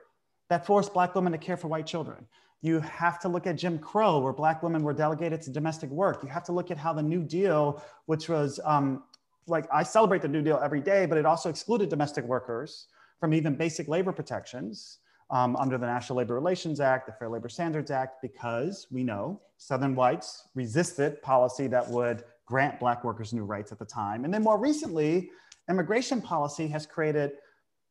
that 0.49 0.67
forced 0.67 0.93
Black 0.93 1.15
women 1.15 1.33
to 1.33 1.39
care 1.39 1.57
for 1.57 1.69
white 1.69 1.87
children. 1.87 2.27
You 2.63 2.81
have 2.81 3.21
to 3.21 3.29
look 3.29 3.47
at 3.47 3.57
Jim 3.57 3.79
Crow, 3.79 4.21
where 4.21 4.33
Black 4.33 4.63
women 4.63 4.83
were 4.83 4.95
delegated 4.95 5.43
to 5.43 5.51
domestic 5.51 5.91
work. 5.91 6.23
You 6.23 6.29
have 6.31 6.45
to 6.45 6.53
look 6.53 6.71
at 6.71 6.79
how 6.79 6.93
the 6.93 7.03
New 7.03 7.23
Deal, 7.23 7.83
which 8.07 8.29
was 8.29 8.59
um, 8.65 9.03
like 9.47 9.67
I 9.73 9.83
celebrate 9.83 10.23
the 10.23 10.29
New 10.29 10.43
Deal 10.43 10.61
every 10.63 10.81
day, 10.81 11.07
but 11.07 11.19
it 11.19 11.27
also 11.27 11.51
excluded 11.51 11.89
domestic 11.89 12.25
workers 12.25 12.87
from 13.21 13.35
even 13.35 13.55
basic 13.55 13.89
labor 13.89 14.13
protections 14.13 14.99
um, 15.31 15.57
under 15.57 15.79
the 15.79 15.87
National 15.87 16.19
Labor 16.19 16.35
Relations 16.35 16.81
Act, 16.81 17.07
the 17.07 17.13
Fair 17.13 17.29
Labor 17.29 17.49
Standards 17.49 17.91
Act, 17.91 18.23
because 18.23 18.87
we 18.91 19.03
know 19.03 19.41
Southern 19.57 19.95
whites 19.95 20.49
resisted 20.55 21.21
policy 21.23 21.67
that 21.67 21.89
would 21.89 22.25
grant 22.47 22.79
Black 22.79 23.05
workers 23.05 23.33
new 23.33 23.45
rights 23.45 23.73
at 23.73 23.79
the 23.79 23.85
time. 23.85 24.25
And 24.25 24.33
then 24.33 24.43
more 24.43 24.59
recently, 24.59 25.31
immigration 25.71 26.21
policy 26.21 26.69
has 26.69 26.87
created, 26.87 27.33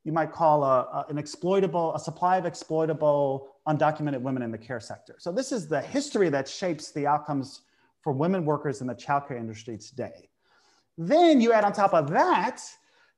you 0.03 0.11
might 0.11 0.31
call 0.31 0.63
a, 0.63 0.81
a, 0.81 1.05
an 1.09 1.17
exploitable, 1.17 1.95
a 1.95 1.99
supply 1.99 2.37
of 2.37 2.45
exploitable 2.45 3.55
undocumented 3.67 4.21
women 4.21 4.43
in 4.43 4.51
the 4.51 4.57
care 4.57 4.79
sector. 4.79 5.15
So 5.17 5.31
this 5.31 5.51
is 5.51 5.67
the 5.67 5.81
history 5.81 6.29
that 6.29 6.47
shapes 6.47 6.91
the 6.91 7.07
outcomes 7.07 7.61
for 8.01 8.11
women 8.11 8.43
workers 8.45 8.81
in 8.81 8.87
the 8.87 8.95
childcare 8.95 9.37
industry 9.37 9.77
today. 9.77 10.29
Then 10.97 11.39
you 11.39 11.53
add 11.53 11.63
on 11.63 11.73
top 11.73 11.93
of 11.93 12.09
that 12.11 12.61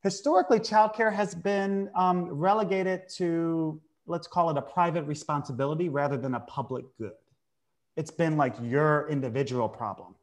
historically, 0.06 0.60
childcare 0.60 1.12
has 1.12 1.34
been 1.34 1.90
um, 1.96 2.26
relegated 2.26 3.10
to, 3.10 3.82
let's 4.06 4.28
call 4.28 4.52
it 4.52 4.58
a 4.58 4.62
private 4.62 5.04
responsibility 5.06 5.90
rather 5.90 6.16
than 6.16 6.36
a 6.36 6.40
public 6.42 6.86
good. 7.00 7.14
It's 7.98 8.12
been 8.12 8.38
like 8.38 8.54
your 8.62 9.10
individual 9.10 9.68
problem. 9.68 10.14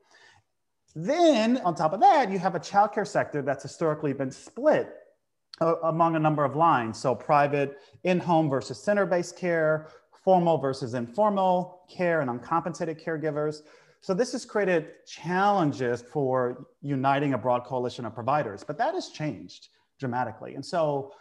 Then, 0.94 1.56
on 1.64 1.74
top 1.74 1.94
of 1.94 1.98
that, 1.98 2.30
you 2.30 2.38
have 2.38 2.54
a 2.54 2.60
childcare 2.60 3.06
sector 3.06 3.42
that's 3.42 3.64
historically 3.64 4.12
been 4.12 4.30
split 4.30 4.94
among 5.61 6.16
a 6.16 6.18
number 6.18 6.44
of 6.44 6.57
lines. 6.57 6.98
So, 6.98 7.14
private 7.14 7.78
in 8.05 8.18
home 8.18 8.48
versus 8.48 8.82
center 8.82 9.07
based 9.07 9.36
care, 9.36 9.88
formal 10.24 10.59
versus 10.59 10.94
informal 10.94 11.82
care, 11.88 12.20
and 12.20 12.30
uncompensated 12.30 12.98
caregivers. 12.98 13.62
So 14.03 14.14
this 14.14 14.32
has 14.32 14.44
created 14.44 15.07
challenges 15.07 16.03
for 16.03 16.66
uniting 16.80 17.34
a 17.34 17.38
broad 17.38 17.64
coalition 17.64 18.05
of 18.05 18.14
providers, 18.14 18.64
but 18.64 18.76
that 18.78 18.94
has 18.94 19.11
changed 19.11 19.68
dramatically. 20.00 20.57
And 20.57 20.66
so 20.66 21.12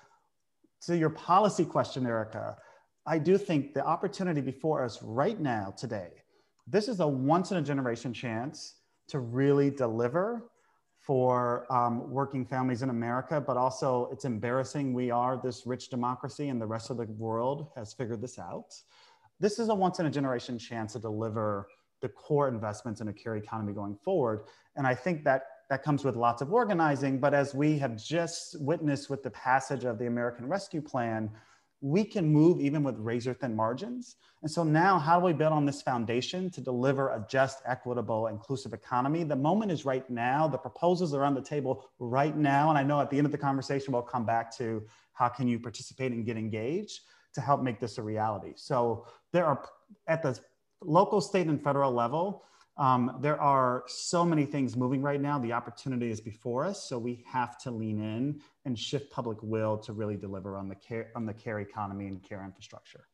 to 0.88 0.97
your 0.97 1.11
policy 1.11 1.63
question, 1.63 2.07
Erica, 2.07 2.57
I 3.05 3.19
do 3.19 3.38
think 3.38 3.75
the 3.75 3.86
opportunity 3.86 4.41
before 4.41 4.84
us 4.84 5.01
right 5.03 5.39
now, 5.39 5.75
today, 5.77 6.09
this 6.65 6.88
is 6.88 7.01
a 7.01 7.07
once 7.07 7.51
in 7.51 7.57
a 7.57 7.61
generation 7.61 8.13
chance 8.13 8.75
to 9.09 9.19
really 9.19 9.69
deliver 9.69 10.49
for 11.01 11.71
um, 11.73 12.09
working 12.11 12.45
families 12.45 12.83
in 12.83 12.89
America, 12.91 13.41
but 13.41 13.57
also 13.57 14.07
it's 14.11 14.23
embarrassing 14.23 14.93
we 14.93 15.09
are 15.09 15.41
this 15.43 15.65
rich 15.65 15.89
democracy 15.89 16.49
and 16.49 16.61
the 16.61 16.65
rest 16.65 16.91
of 16.91 16.97
the 16.97 17.05
world 17.05 17.67
has 17.75 17.91
figured 17.91 18.21
this 18.21 18.37
out. 18.37 18.75
This 19.39 19.57
is 19.57 19.69
a 19.69 19.75
once 19.75 19.99
in 19.99 20.05
a 20.05 20.11
generation 20.11 20.59
chance 20.59 20.93
to 20.93 20.99
deliver 20.99 21.67
the 22.01 22.09
core 22.09 22.47
investments 22.47 23.01
in 23.01 23.07
a 23.07 23.13
care 23.13 23.35
economy 23.35 23.73
going 23.73 23.95
forward. 23.95 24.43
And 24.75 24.85
I 24.85 24.93
think 24.93 25.23
that 25.23 25.43
that 25.71 25.83
comes 25.83 26.03
with 26.03 26.15
lots 26.15 26.41
of 26.41 26.53
organizing. 26.53 27.19
But 27.19 27.33
as 27.33 27.55
we 27.55 27.79
have 27.79 27.95
just 27.95 28.61
witnessed 28.61 29.09
with 29.09 29.23
the 29.23 29.31
passage 29.31 29.85
of 29.85 29.97
the 29.97 30.05
American 30.05 30.47
Rescue 30.47 30.81
Plan, 30.81 31.31
we 31.82 32.03
can 32.03 32.32
move 32.32 32.61
even 32.61 32.84
with 32.84 32.95
razor 32.99 33.34
thin 33.34 33.55
margins. 33.55 34.15
And 34.43 34.49
so 34.49 34.63
now, 34.63 34.99
how 34.99 35.19
do 35.19 35.25
we 35.25 35.34
build 35.34 35.51
on 35.51 35.65
this 35.65 35.82
foundation 35.82 36.49
to 36.51 36.61
deliver 36.61 37.09
a 37.09 37.25
just, 37.27 37.61
equitable, 37.65 38.27
inclusive 38.27 38.73
economy? 38.73 39.23
The 39.23 39.36
moment 39.36 39.71
is 39.71 39.84
right 39.84 40.07
now. 40.09 40.47
The 40.47 40.57
proposals 40.59 41.13
are 41.13 41.23
on 41.23 41.34
the 41.34 41.41
table 41.41 41.89
right 41.99 42.38
now. 42.38 42.69
And 42.69 42.77
I 42.77 42.84
know 42.84 43.01
at 43.01 43.09
the 43.09 43.17
end 43.17 43.25
of 43.25 43.32
the 43.32 43.38
conversation, 43.38 43.93
we'll 43.93 44.03
come 44.03 44.25
back 44.25 44.55
to 44.57 44.84
how 45.13 45.27
can 45.27 45.47
you 45.47 45.59
participate 45.59 46.11
and 46.11 46.25
get 46.25 46.38
engaged 46.38 47.01
to 47.34 47.41
help 47.41 47.61
make 47.61 47.79
this 47.79 47.97
a 47.97 48.01
reality. 48.01 48.53
So 48.55 49.05
there 49.32 49.45
are, 49.45 49.67
at 50.07 50.21
the 50.21 50.39
local, 50.84 51.19
state, 51.19 51.47
and 51.47 51.61
federal 51.61 51.91
level, 51.91 52.43
um, 52.82 53.19
there 53.21 53.39
are 53.39 53.84
so 53.86 54.25
many 54.25 54.43
things 54.43 54.75
moving 54.75 55.03
right 55.03 55.21
now. 55.21 55.38
The 55.38 55.53
opportunity 55.53 56.09
is 56.09 56.19
before 56.19 56.65
us, 56.65 56.84
so 56.89 56.97
we 56.97 57.23
have 57.27 57.59
to 57.59 57.69
lean 57.69 57.99
in 57.99 58.41
and 58.65 58.77
shift 58.77 59.11
public 59.11 59.38
will 59.43 59.77
to 59.77 59.93
really 59.93 60.17
deliver 60.17 60.57
on 60.57 60.67
the 60.67 60.73
care 60.73 61.11
on 61.15 61.27
the 61.27 61.34
care 61.34 61.59
economy 61.59 62.07
and 62.07 62.23
care 62.27 62.43
infrastructure. 62.43 63.05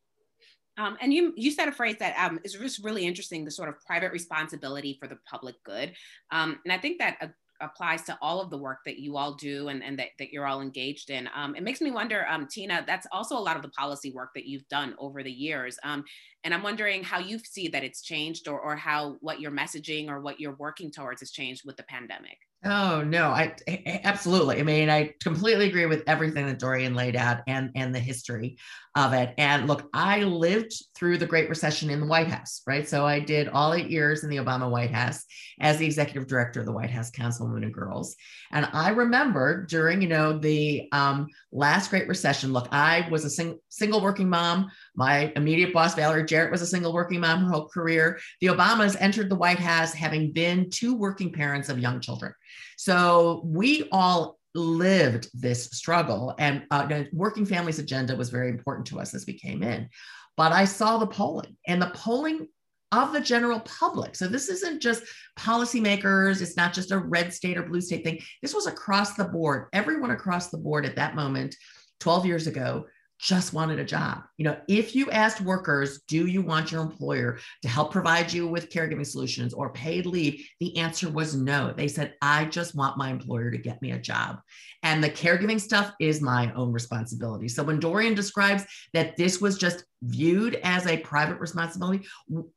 Um, 0.78 0.96
and 1.02 1.12
you 1.12 1.34
you 1.36 1.50
said 1.50 1.68
a 1.68 1.72
phrase 1.72 1.96
that 1.98 2.16
um, 2.16 2.40
is 2.44 2.54
just 2.54 2.82
really 2.82 3.04
interesting: 3.04 3.44
the 3.44 3.50
sort 3.50 3.68
of 3.68 3.78
private 3.84 4.10
responsibility 4.10 4.96
for 4.98 5.06
the 5.06 5.18
public 5.30 5.56
good. 5.64 5.92
Um, 6.30 6.60
and 6.64 6.72
I 6.72 6.78
think 6.78 6.98
that 7.00 7.18
a 7.20 7.28
applies 7.60 8.02
to 8.04 8.18
all 8.22 8.40
of 8.40 8.50
the 8.50 8.58
work 8.58 8.78
that 8.84 8.98
you 8.98 9.16
all 9.16 9.34
do 9.34 9.68
and, 9.68 9.82
and 9.82 9.98
that, 9.98 10.08
that 10.18 10.32
you're 10.32 10.46
all 10.46 10.60
engaged 10.60 11.10
in. 11.10 11.28
Um, 11.34 11.54
it 11.54 11.62
makes 11.62 11.80
me 11.80 11.90
wonder, 11.90 12.26
um, 12.28 12.46
Tina, 12.46 12.84
that's 12.86 13.06
also 13.12 13.36
a 13.36 13.40
lot 13.40 13.56
of 13.56 13.62
the 13.62 13.70
policy 13.70 14.10
work 14.12 14.30
that 14.34 14.46
you've 14.46 14.68
done 14.68 14.94
over 14.98 15.22
the 15.22 15.30
years. 15.30 15.78
Um, 15.82 16.04
and 16.44 16.54
I'm 16.54 16.62
wondering 16.62 17.02
how 17.02 17.18
you 17.18 17.38
see 17.38 17.68
that 17.68 17.84
it's 17.84 18.02
changed 18.02 18.48
or, 18.48 18.60
or 18.60 18.76
how 18.76 19.16
what 19.20 19.40
your 19.40 19.50
messaging 19.50 20.08
or 20.08 20.20
what 20.20 20.40
you're 20.40 20.56
working 20.56 20.90
towards 20.90 21.20
has 21.20 21.30
changed 21.30 21.62
with 21.64 21.76
the 21.76 21.82
pandemic. 21.84 22.38
Oh 22.64 23.02
no, 23.02 23.28
I 23.28 23.54
absolutely. 24.02 24.58
I 24.58 24.64
mean, 24.64 24.90
I 24.90 25.12
completely 25.22 25.68
agree 25.68 25.86
with 25.86 26.02
everything 26.08 26.46
that 26.46 26.58
Dorian 26.58 26.94
laid 26.94 27.14
out 27.14 27.42
and 27.46 27.70
and 27.76 27.94
the 27.94 28.00
history 28.00 28.58
of 28.96 29.12
it. 29.12 29.32
And 29.38 29.68
look, 29.68 29.88
I 29.94 30.24
lived 30.24 30.72
through 30.96 31.18
the 31.18 31.26
Great 31.26 31.48
Recession 31.48 31.88
in 31.88 32.00
the 32.00 32.06
White 32.06 32.26
House, 32.26 32.62
right? 32.66 32.88
So 32.88 33.06
I 33.06 33.20
did 33.20 33.48
all 33.48 33.74
eight 33.74 33.90
years 33.90 34.24
in 34.24 34.30
the 34.30 34.38
Obama 34.38 34.68
White 34.68 34.90
House 34.90 35.24
as 35.60 35.78
the 35.78 35.86
executive 35.86 36.26
director 36.26 36.58
of 36.58 36.66
the 36.66 36.72
White 36.72 36.90
House 36.90 37.10
Council 37.12 37.46
of 37.46 37.52
Women 37.52 37.64
and 37.64 37.74
Girls. 37.74 38.16
And 38.50 38.68
I 38.72 38.88
remember 38.88 39.64
during, 39.66 40.02
you 40.02 40.08
know, 40.08 40.36
the 40.36 40.88
um, 40.90 41.28
last 41.52 41.90
Great 41.90 42.08
Recession. 42.08 42.52
Look, 42.52 42.68
I 42.72 43.06
was 43.08 43.24
a 43.24 43.30
sing- 43.30 43.60
single 43.68 44.00
working 44.00 44.28
mom. 44.28 44.68
My 44.98 45.32
immediate 45.36 45.72
boss, 45.72 45.94
Valerie 45.94 46.24
Jarrett, 46.24 46.50
was 46.50 46.60
a 46.60 46.66
single 46.66 46.92
working 46.92 47.20
mom 47.20 47.44
her 47.44 47.52
whole 47.52 47.68
career. 47.68 48.18
The 48.40 48.48
Obamas 48.48 48.96
entered 48.98 49.30
the 49.30 49.36
White 49.36 49.60
House 49.60 49.92
having 49.94 50.32
been 50.32 50.70
two 50.70 50.96
working 50.96 51.32
parents 51.32 51.68
of 51.68 51.78
young 51.78 52.00
children. 52.00 52.34
So 52.76 53.42
we 53.44 53.88
all 53.92 54.40
lived 54.56 55.30
this 55.32 55.66
struggle, 55.66 56.34
and 56.40 56.64
uh, 56.72 57.04
working 57.12 57.46
families 57.46 57.78
agenda 57.78 58.16
was 58.16 58.30
very 58.30 58.50
important 58.50 58.88
to 58.88 58.98
us 58.98 59.14
as 59.14 59.24
we 59.24 59.34
came 59.38 59.62
in. 59.62 59.88
But 60.36 60.50
I 60.50 60.64
saw 60.64 60.98
the 60.98 61.06
polling, 61.06 61.56
and 61.68 61.80
the 61.80 61.90
polling 61.94 62.48
of 62.90 63.12
the 63.12 63.20
general 63.20 63.60
public. 63.60 64.16
So 64.16 64.26
this 64.26 64.48
isn't 64.48 64.82
just 64.82 65.04
policymakers, 65.38 66.42
it's 66.42 66.56
not 66.56 66.72
just 66.72 66.90
a 66.90 66.98
red 66.98 67.32
state 67.32 67.56
or 67.56 67.62
blue 67.62 67.82
state 67.82 68.02
thing. 68.02 68.20
This 68.42 68.54
was 68.54 68.66
across 68.66 69.14
the 69.14 69.26
board. 69.26 69.68
Everyone 69.72 70.10
across 70.10 70.50
the 70.50 70.58
board 70.58 70.86
at 70.86 70.96
that 70.96 71.14
moment, 71.14 71.54
12 72.00 72.26
years 72.26 72.48
ago, 72.48 72.86
just 73.18 73.52
wanted 73.52 73.78
a 73.78 73.84
job. 73.84 74.22
You 74.36 74.44
know, 74.44 74.56
if 74.68 74.94
you 74.94 75.10
asked 75.10 75.40
workers, 75.40 76.00
do 76.06 76.26
you 76.26 76.40
want 76.40 76.70
your 76.70 76.82
employer 76.82 77.38
to 77.62 77.68
help 77.68 77.92
provide 77.92 78.32
you 78.32 78.46
with 78.46 78.70
caregiving 78.70 79.06
solutions 79.06 79.52
or 79.52 79.72
paid 79.72 80.06
leave? 80.06 80.46
The 80.60 80.76
answer 80.78 81.10
was 81.10 81.34
no. 81.34 81.72
They 81.76 81.88
said, 81.88 82.14
I 82.22 82.44
just 82.46 82.74
want 82.74 82.96
my 82.96 83.10
employer 83.10 83.50
to 83.50 83.58
get 83.58 83.82
me 83.82 83.92
a 83.92 83.98
job. 83.98 84.38
And 84.82 85.02
the 85.02 85.10
caregiving 85.10 85.60
stuff 85.60 85.92
is 86.00 86.20
my 86.20 86.52
own 86.54 86.72
responsibility. 86.72 87.48
So 87.48 87.64
when 87.64 87.80
Dorian 87.80 88.14
describes 88.14 88.64
that 88.92 89.16
this 89.16 89.40
was 89.40 89.58
just 89.58 89.84
viewed 90.02 90.54
as 90.62 90.86
a 90.86 90.98
private 90.98 91.40
responsibility, 91.40 92.06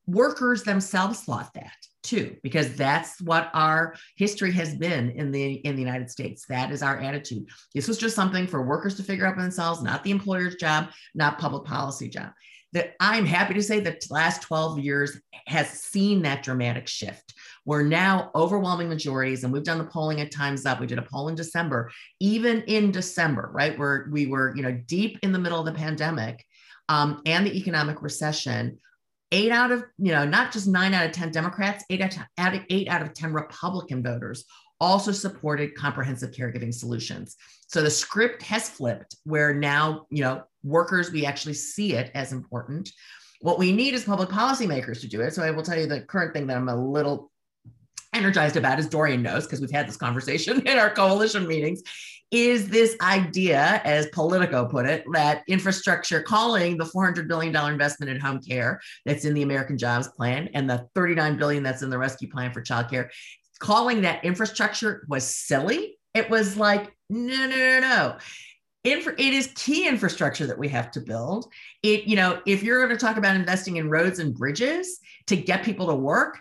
workers 0.05 0.64
themselves 0.64 1.22
thought 1.22 1.51
that 1.55 1.74
too 2.04 2.36
because 2.43 2.76
that's 2.76 3.22
what 3.22 3.49
our 3.54 3.95
history 4.16 4.52
has 4.52 4.76
been 4.76 5.12
in 5.12 5.32
the 5.32 5.54
in 5.54 5.76
the 5.76 5.82
united 5.82 6.10
states. 6.10 6.45
That 6.47 6.72
is 6.72 6.82
our 6.82 6.97
attitude. 6.97 7.47
This 7.74 7.88
was 7.88 7.97
just 7.97 8.16
something 8.16 8.47
for 8.47 8.66
workers 8.66 8.95
to 8.95 9.04
figure 9.04 9.26
out 9.26 9.38
themselves 9.38 9.82
not 9.82 10.04
the 10.04 10.12
employer's 10.12 10.56
job 10.56 10.89
not 11.14 11.39
public 11.39 11.66
policy 11.66 12.10
job. 12.10 12.32
That 12.74 12.93
i'm 12.99 13.26
happy 13.26 13.54
to 13.54 13.64
say 13.64 13.80
that 13.82 14.02
the 14.02 14.14
last 14.14 14.41
12 14.43 14.80
years 14.80 15.20
has 15.47 15.70
seen 15.70 16.22
that 16.24 16.43
dramatic 16.43 16.88
shift. 16.88 17.34
Where 17.64 17.84
now 17.84 18.32
overwhelming 18.34 18.89
majorities 18.89 19.43
and 19.43 19.54
we've 19.54 19.64
done 19.64 19.78
the 19.78 19.86
polling 19.86 20.20
at 20.20 20.32
times 20.32 20.66
up. 20.66 20.80
We 20.80 20.88
did 20.88 20.97
a 20.97 21.04
poll 21.04 21.28
in 21.28 21.36
december. 21.36 21.91
Even 22.20 22.62
in 22.64 22.91
december 22.91 23.52
right 23.54 23.78
where 23.78 24.08
we 24.12 24.26
were 24.26 24.56
you 24.56 24.64
know 24.64 24.74
deep 24.88 25.20
in 25.22 25.32
the 25.32 25.39
middle 25.39 25.60
of 25.60 25.66
the 25.66 25.80
pandemic 25.80 26.43
um, 26.89 27.22
and 27.26 27.45
the 27.45 27.58
economic 27.58 28.02
recession 28.02 28.80
eight 29.32 29.51
out 29.51 29.71
of, 29.71 29.84
you 29.97 30.11
know, 30.11 30.25
not 30.25 30.51
just 30.51 30.67
nine 30.67 30.93
out 30.93 31.05
of 31.05 31.11
10 31.11 31.32
Democrats, 31.32 31.84
eight 31.89 32.01
out 32.01 32.55
of, 32.55 32.61
eight 32.69 32.88
out 32.89 33.01
of 33.01 33.13
10 33.13 33.34
Republican 33.34 34.03
voters 34.03 34.45
also 34.82 35.11
supported 35.11 35.75
comprehensive 35.75 36.32
caregiving 36.32 36.73
solutions. 36.73 37.38
So 37.67 37.84
the 37.84 37.89
script 37.89 38.41
has 38.41 38.67
flipped 38.67 39.15
where 39.23 39.53
now, 39.53 40.07
you 40.09 40.23
know, 40.23 40.43
workers, 40.63 41.11
we 41.11 41.25
actually 41.25 41.53
see 41.53 41.93
it 41.93 42.11
as 42.15 42.34
important. 42.34 42.89
What 43.41 43.59
we 43.59 43.71
need 43.71 43.93
is 43.93 44.03
public 44.03 44.29
policymakers 44.29 44.99
to 45.01 45.07
do 45.07 45.21
it. 45.21 45.34
So 45.34 45.43
I 45.43 45.51
will 45.51 45.63
tell 45.63 45.79
you 45.79 45.86
the 45.86 46.01
current 46.01 46.34
thing 46.34 46.47
that 46.47 46.57
I'm 46.57 46.67
a 46.67 46.75
little 46.75 47.32
energized 48.13 48.57
about, 48.57 48.79
as 48.79 48.89
Dorian 48.89 49.21
knows, 49.21 49.45
because 49.45 49.61
we've 49.61 49.71
had 49.71 49.88
this 49.88 49.97
conversation 49.97 50.61
in 50.67 50.77
our 50.77 50.89
coalition 50.89 51.47
meetings, 51.47 51.82
is 52.32 52.69
this 52.69 52.95
idea, 53.01 53.82
as 53.84 54.07
Politico 54.07 54.65
put 54.65 54.86
it, 54.86 55.03
that 55.11 55.43
infrastructure 55.47 56.21
calling 56.21 56.77
the 56.77 56.86
$400 56.86 57.27
billion 57.27 57.53
investment 57.53 58.09
in 58.09 58.19
home 58.19 58.41
care 58.41 58.79
that's 59.05 59.25
in 59.25 59.34
the 59.34 59.41
American 59.41 59.77
Jobs 59.77 60.07
Plan 60.07 60.49
and 60.53 60.69
the 60.69 60.88
39 60.95 61.38
billion 61.38 61.61
that's 61.61 61.82
in 61.82 61.89
the 61.89 61.97
rescue 61.97 62.29
plan 62.29 62.53
for 62.53 62.61
childcare, 62.61 63.09
calling 63.59 64.01
that 64.01 64.23
infrastructure 64.23 65.05
was 65.09 65.25
silly. 65.25 65.97
It 66.13 66.29
was 66.29 66.55
like, 66.55 66.95
no, 67.09 67.47
no, 67.47 67.55
no, 67.57 67.79
no. 67.82 68.17
Infra- 68.86 69.13
it 69.13 69.34
is 69.34 69.51
key 69.55 69.88
infrastructure 69.88 70.47
that 70.47 70.57
we 70.57 70.69
have 70.69 70.89
to 70.91 71.01
build. 71.01 71.51
It, 71.84 72.05
you 72.05 72.15
know, 72.15 72.41
if 72.47 72.63
you're 72.63 72.84
going 72.86 72.97
to 72.97 73.05
talk 73.05 73.17
about 73.17 73.36
investing 73.36 73.75
in 73.75 73.89
roads 73.89 74.19
and 74.19 74.34
bridges 74.34 74.99
to 75.27 75.36
get 75.36 75.63
people 75.63 75.88
to 75.88 75.95
work, 75.95 76.39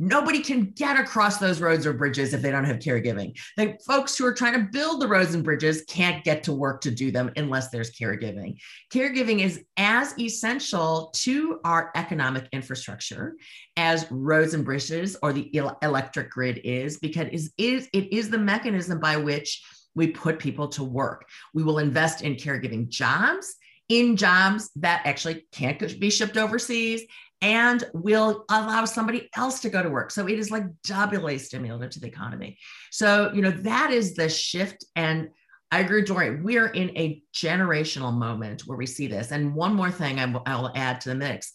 Nobody 0.00 0.40
can 0.40 0.72
get 0.74 0.98
across 0.98 1.38
those 1.38 1.60
roads 1.60 1.86
or 1.86 1.92
bridges 1.92 2.34
if 2.34 2.42
they 2.42 2.50
don't 2.50 2.64
have 2.64 2.80
caregiving. 2.80 3.38
The 3.56 3.78
folks 3.86 4.16
who 4.16 4.26
are 4.26 4.34
trying 4.34 4.54
to 4.54 4.68
build 4.72 5.00
the 5.00 5.06
roads 5.06 5.34
and 5.34 5.44
bridges 5.44 5.84
can't 5.88 6.24
get 6.24 6.42
to 6.44 6.52
work 6.52 6.80
to 6.80 6.90
do 6.90 7.12
them 7.12 7.30
unless 7.36 7.68
there's 7.68 7.92
caregiving. 7.92 8.56
Caregiving 8.92 9.40
is 9.40 9.64
as 9.76 10.18
essential 10.18 11.12
to 11.14 11.60
our 11.64 11.92
economic 11.94 12.48
infrastructure 12.52 13.36
as 13.76 14.10
roads 14.10 14.54
and 14.54 14.64
bridges 14.64 15.16
or 15.22 15.32
the 15.32 15.50
electric 15.82 16.28
grid 16.30 16.60
is 16.64 16.98
because 16.98 17.28
it 17.28 17.52
is, 17.56 17.88
it 17.92 18.12
is 18.12 18.30
the 18.30 18.38
mechanism 18.38 18.98
by 18.98 19.16
which 19.16 19.62
we 19.94 20.08
put 20.08 20.40
people 20.40 20.66
to 20.66 20.82
work. 20.82 21.24
We 21.54 21.62
will 21.62 21.78
invest 21.78 22.22
in 22.22 22.34
caregiving 22.34 22.88
jobs 22.88 23.54
in 23.88 24.16
jobs 24.16 24.70
that 24.76 25.02
actually 25.04 25.46
can't 25.52 25.78
be 26.00 26.10
shipped 26.10 26.36
overseas 26.36 27.02
and 27.44 27.84
will 27.92 28.46
allow 28.48 28.86
somebody 28.86 29.28
else 29.36 29.60
to 29.60 29.68
go 29.68 29.82
to 29.82 29.90
work. 29.90 30.10
So 30.10 30.26
it 30.26 30.38
is 30.38 30.50
like 30.50 30.64
doubly 30.82 31.36
stimulative 31.36 31.90
to 31.90 32.00
the 32.00 32.06
economy. 32.06 32.56
So, 32.90 33.30
you 33.34 33.42
know, 33.42 33.50
that 33.50 33.90
is 33.90 34.14
the 34.14 34.30
shift. 34.30 34.86
And 34.96 35.28
I 35.70 35.80
agree, 35.80 36.02
Dory, 36.02 36.40
we 36.40 36.56
are 36.56 36.68
in 36.68 36.88
a 36.96 37.22
generational 37.34 38.14
moment 38.14 38.62
where 38.62 38.78
we 38.78 38.86
see 38.86 39.08
this. 39.08 39.30
And 39.30 39.54
one 39.54 39.74
more 39.74 39.90
thing 39.90 40.16
will, 40.32 40.42
I 40.46 40.56
will 40.56 40.72
add 40.74 41.02
to 41.02 41.10
the 41.10 41.14
mix 41.14 41.52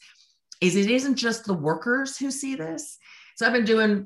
is 0.61 0.75
it 0.75 0.91
isn't 0.91 1.15
just 1.15 1.45
the 1.45 1.55
workers 1.55 2.19
who 2.19 2.29
see 2.29 2.53
this. 2.53 2.99
So 3.35 3.47
I've 3.47 3.53
been 3.53 3.65
doing 3.65 4.05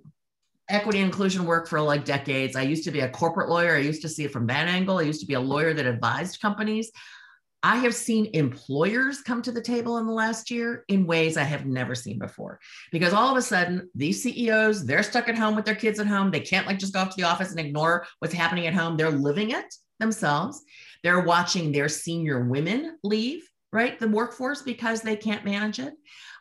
equity 0.70 1.00
inclusion 1.00 1.46
work 1.46 1.68
for 1.68 1.82
like 1.82 2.06
decades. 2.06 2.56
I 2.56 2.62
used 2.62 2.86
to 2.86 2.92
be 2.92 3.02
a 3.02 3.10
corporate 3.10 3.50
lawyer. 3.50 3.76
I 3.76 3.80
used 3.80 4.04
to 4.04 4.10
see 4.10 4.24
it 4.24 4.32
from 4.32 4.48
that 4.48 4.70
angle. 4.70 5.00
I 5.00 5.02
used 5.02 5.20
to 5.20 5.28
be 5.28 5.34
a 5.34 5.42
lawyer 5.42 5.74
that 5.74 5.86
advised 5.86 6.40
companies. 6.40 6.92
I 7.66 7.78
have 7.78 7.95
seen 7.95 8.30
employers 8.34 9.22
come 9.22 9.41
to 9.41 9.51
the 9.51 9.61
table 9.61 9.97
in 9.97 10.05
the 10.05 10.11
last 10.11 10.51
year 10.51 10.84
in 10.89 11.07
ways 11.07 11.38
I 11.38 11.43
have 11.43 11.66
never 11.66 11.95
seen 11.95 12.20
before. 12.20 12.59
Because 12.91 13.14
all 13.14 13.32
of 13.32 13.38
a 13.38 13.41
sudden, 13.41 13.89
these 13.95 14.22
CEOs, 14.22 14.86
they're 14.86 15.01
stuck 15.01 15.30
at 15.30 15.38
home 15.38 15.55
with 15.55 15.64
their 15.64 15.74
kids 15.74 15.97
at 15.99 16.07
home. 16.07 16.30
They 16.30 16.41
can't 16.41 16.68
like 16.68 16.78
just 16.78 16.93
go 16.93 16.99
off 16.99 17.11
to 17.11 17.16
the 17.16 17.28
office 17.28 17.51
and 17.51 17.59
ignore 17.61 18.05
what's 18.20 18.34
happening 18.34 18.68
at 18.68 18.74
home. 18.74 18.97
They're 18.97 19.11
living 19.11 19.51
it 19.51 19.74
themselves. 19.99 20.61
They're 21.03 21.22
watching 21.22 21.72
their 21.72 21.88
senior 21.88 22.43
women 22.43 22.97
leave, 23.01 23.49
right? 23.72 23.97
The 23.97 24.09
workforce 24.09 24.61
because 24.61 25.01
they 25.01 25.16
can't 25.16 25.45
manage 25.45 25.80
it. 25.80 25.93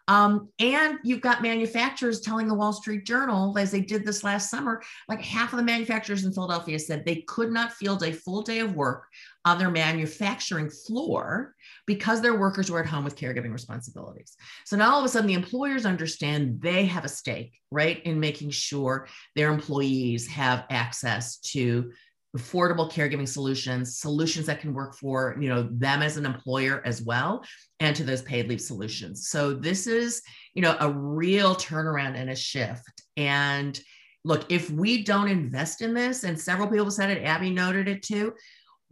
Um, 0.09 0.49
and 0.59 0.99
you've 1.05 1.21
got 1.21 1.43
manufacturers 1.43 2.21
telling 2.21 2.49
the 2.49 2.55
Wall 2.55 2.73
Street 2.73 3.07
Journal, 3.07 3.57
as 3.57 3.71
they 3.71 3.81
did 3.81 4.05
this 4.05 4.25
last 4.25 4.51
summer, 4.51 4.83
like 5.09 5.23
half 5.23 5.53
of 5.53 5.59
the 5.59 5.65
manufacturers 5.65 6.25
in 6.25 6.33
Philadelphia 6.33 6.79
said 6.79 7.05
they 7.05 7.23
could 7.29 7.53
not 7.53 7.73
field 7.73 8.03
a 8.03 8.13
full 8.13 8.43
day 8.43 8.59
of 8.59 8.75
work 8.75 9.05
on 9.45 9.59
their 9.59 9.71
manufacturing 9.71 10.71
floor 10.71 11.55
because 11.87 12.21
their 12.21 12.39
workers 12.39 12.71
were 12.71 12.81
at 12.81 12.87
home 12.87 13.05
with 13.05 13.17
caregiving 13.17 13.53
responsibilities. 13.53 14.37
So 14.65 14.77
now 14.77 14.93
all 14.93 15.01
of 15.01 15.05
a 15.05 15.09
sudden 15.09 15.27
the 15.27 15.35
employers 15.35 15.85
understand 15.85 16.61
they 16.61 16.85
have 16.87 17.05
a 17.05 17.09
stake, 17.09 17.59
right, 17.71 18.03
in 18.05 18.21
making 18.21 18.51
sure 18.51 19.09
their 19.35 19.53
employees 19.53 20.29
have 20.29 20.65
access 20.71 21.39
to 21.39 21.91
affordable 22.37 22.91
caregiving 22.91 23.29
solutions 23.29 23.99
solutions 23.99 24.47
that 24.47 24.59
can 24.59 24.73
work 24.73 24.97
for 24.97 25.37
you 25.39 25.51
know 25.51 25.69
them 25.73 26.01
as 26.01 26.17
an 26.17 26.25
employer 26.25 26.81
as 26.87 27.03
well 27.03 27.45
and 27.79 27.95
to 27.95 28.05
those 28.05 28.23
paid 28.23 28.49
leave 28.49 28.61
solutions 28.61 29.29
so 29.29 29.53
this 29.53 29.87
is 29.87 30.23
you 30.55 30.63
know 30.63 30.75
a 30.81 30.89
real 30.91 31.55
turnaround 31.55 32.17
and 32.17 32.31
a 32.31 32.35
shift 32.35 33.03
and 33.19 33.83
look 34.25 34.51
if 34.51 34.71
we 34.71 35.05
don't 35.05 35.29
invest 35.29 35.83
in 35.83 35.93
this 35.93 36.25
and 36.25 36.41
several 36.41 36.69
people 36.69 36.91
said 36.91 37.11
it 37.11 37.23
abby 37.23 37.51
noted 37.51 37.87
it 37.87 38.03
too 38.03 38.33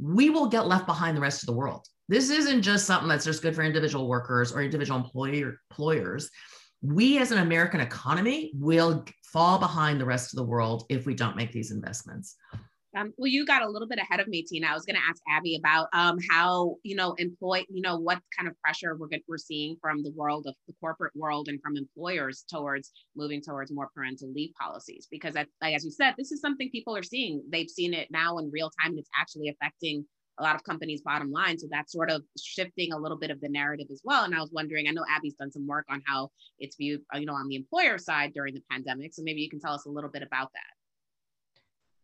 we 0.00 0.30
will 0.30 0.46
get 0.46 0.66
left 0.66 0.86
behind 0.86 1.16
the 1.16 1.20
rest 1.20 1.42
of 1.42 1.46
the 1.46 1.52
world. 1.52 1.86
This 2.08 2.30
isn't 2.30 2.62
just 2.62 2.86
something 2.86 3.08
that's 3.08 3.24
just 3.24 3.42
good 3.42 3.54
for 3.54 3.62
individual 3.62 4.08
workers 4.08 4.52
or 4.52 4.62
individual 4.62 4.98
employer, 4.98 5.60
employers. 5.70 6.30
We 6.82 7.18
as 7.18 7.30
an 7.30 7.38
american 7.38 7.80
economy 7.80 8.52
will 8.54 9.04
fall 9.22 9.58
behind 9.58 10.00
the 10.00 10.06
rest 10.06 10.32
of 10.32 10.38
the 10.38 10.44
world 10.44 10.84
if 10.88 11.04
we 11.04 11.14
don't 11.14 11.36
make 11.36 11.52
these 11.52 11.70
investments 11.70 12.36
um, 12.96 13.12
well, 13.16 13.28
you 13.28 13.46
got 13.46 13.62
a 13.62 13.68
little 13.68 13.86
bit 13.86 13.98
ahead 13.98 14.20
of 14.20 14.28
me, 14.28 14.42
Tina. 14.42 14.66
I 14.66 14.74
was 14.74 14.84
going 14.84 14.96
to 14.96 15.08
ask 15.08 15.22
Abby 15.28 15.56
about 15.56 15.88
um, 15.92 16.18
how 16.28 16.76
you 16.82 16.96
know 16.96 17.14
employ, 17.18 17.64
you 17.68 17.82
know, 17.82 17.98
what 17.98 18.20
kind 18.36 18.48
of 18.48 18.60
pressure 18.60 18.96
we're 18.96 19.08
we're 19.28 19.38
seeing 19.38 19.76
from 19.80 20.02
the 20.02 20.12
world 20.12 20.46
of 20.46 20.54
the 20.66 20.74
corporate 20.80 21.14
world 21.14 21.48
and 21.48 21.60
from 21.62 21.76
employers 21.76 22.44
towards 22.50 22.90
moving 23.16 23.40
towards 23.40 23.72
more 23.72 23.90
parental 23.94 24.32
leave 24.32 24.50
policies. 24.60 25.06
Because, 25.10 25.36
I, 25.36 25.46
like 25.62 25.74
as 25.74 25.84
you 25.84 25.90
said, 25.90 26.14
this 26.18 26.32
is 26.32 26.40
something 26.40 26.70
people 26.70 26.96
are 26.96 27.02
seeing. 27.02 27.42
They've 27.50 27.70
seen 27.70 27.94
it 27.94 28.08
now 28.10 28.38
in 28.38 28.50
real 28.52 28.70
time, 28.82 28.90
and 28.90 28.98
it's 28.98 29.10
actually 29.18 29.48
affecting 29.48 30.04
a 30.38 30.42
lot 30.42 30.56
of 30.56 30.64
companies' 30.64 31.02
bottom 31.02 31.30
line. 31.30 31.58
So 31.58 31.68
that's 31.70 31.92
sort 31.92 32.10
of 32.10 32.22
shifting 32.42 32.92
a 32.92 32.98
little 32.98 33.18
bit 33.18 33.30
of 33.30 33.40
the 33.40 33.48
narrative 33.48 33.88
as 33.92 34.00
well. 34.04 34.24
And 34.24 34.34
I 34.34 34.40
was 34.40 34.50
wondering, 34.52 34.88
I 34.88 34.92
know 34.92 35.04
Abby's 35.08 35.34
done 35.34 35.52
some 35.52 35.66
work 35.66 35.84
on 35.90 36.02
how 36.06 36.30
it's 36.58 36.76
viewed, 36.76 37.02
uh, 37.14 37.18
you 37.18 37.26
know, 37.26 37.34
on 37.34 37.48
the 37.48 37.56
employer 37.56 37.98
side 37.98 38.32
during 38.34 38.54
the 38.54 38.62
pandemic. 38.70 39.14
So 39.14 39.22
maybe 39.22 39.42
you 39.42 39.50
can 39.50 39.60
tell 39.60 39.74
us 39.74 39.84
a 39.86 39.90
little 39.90 40.10
bit 40.10 40.22
about 40.22 40.48
that. 40.54 40.79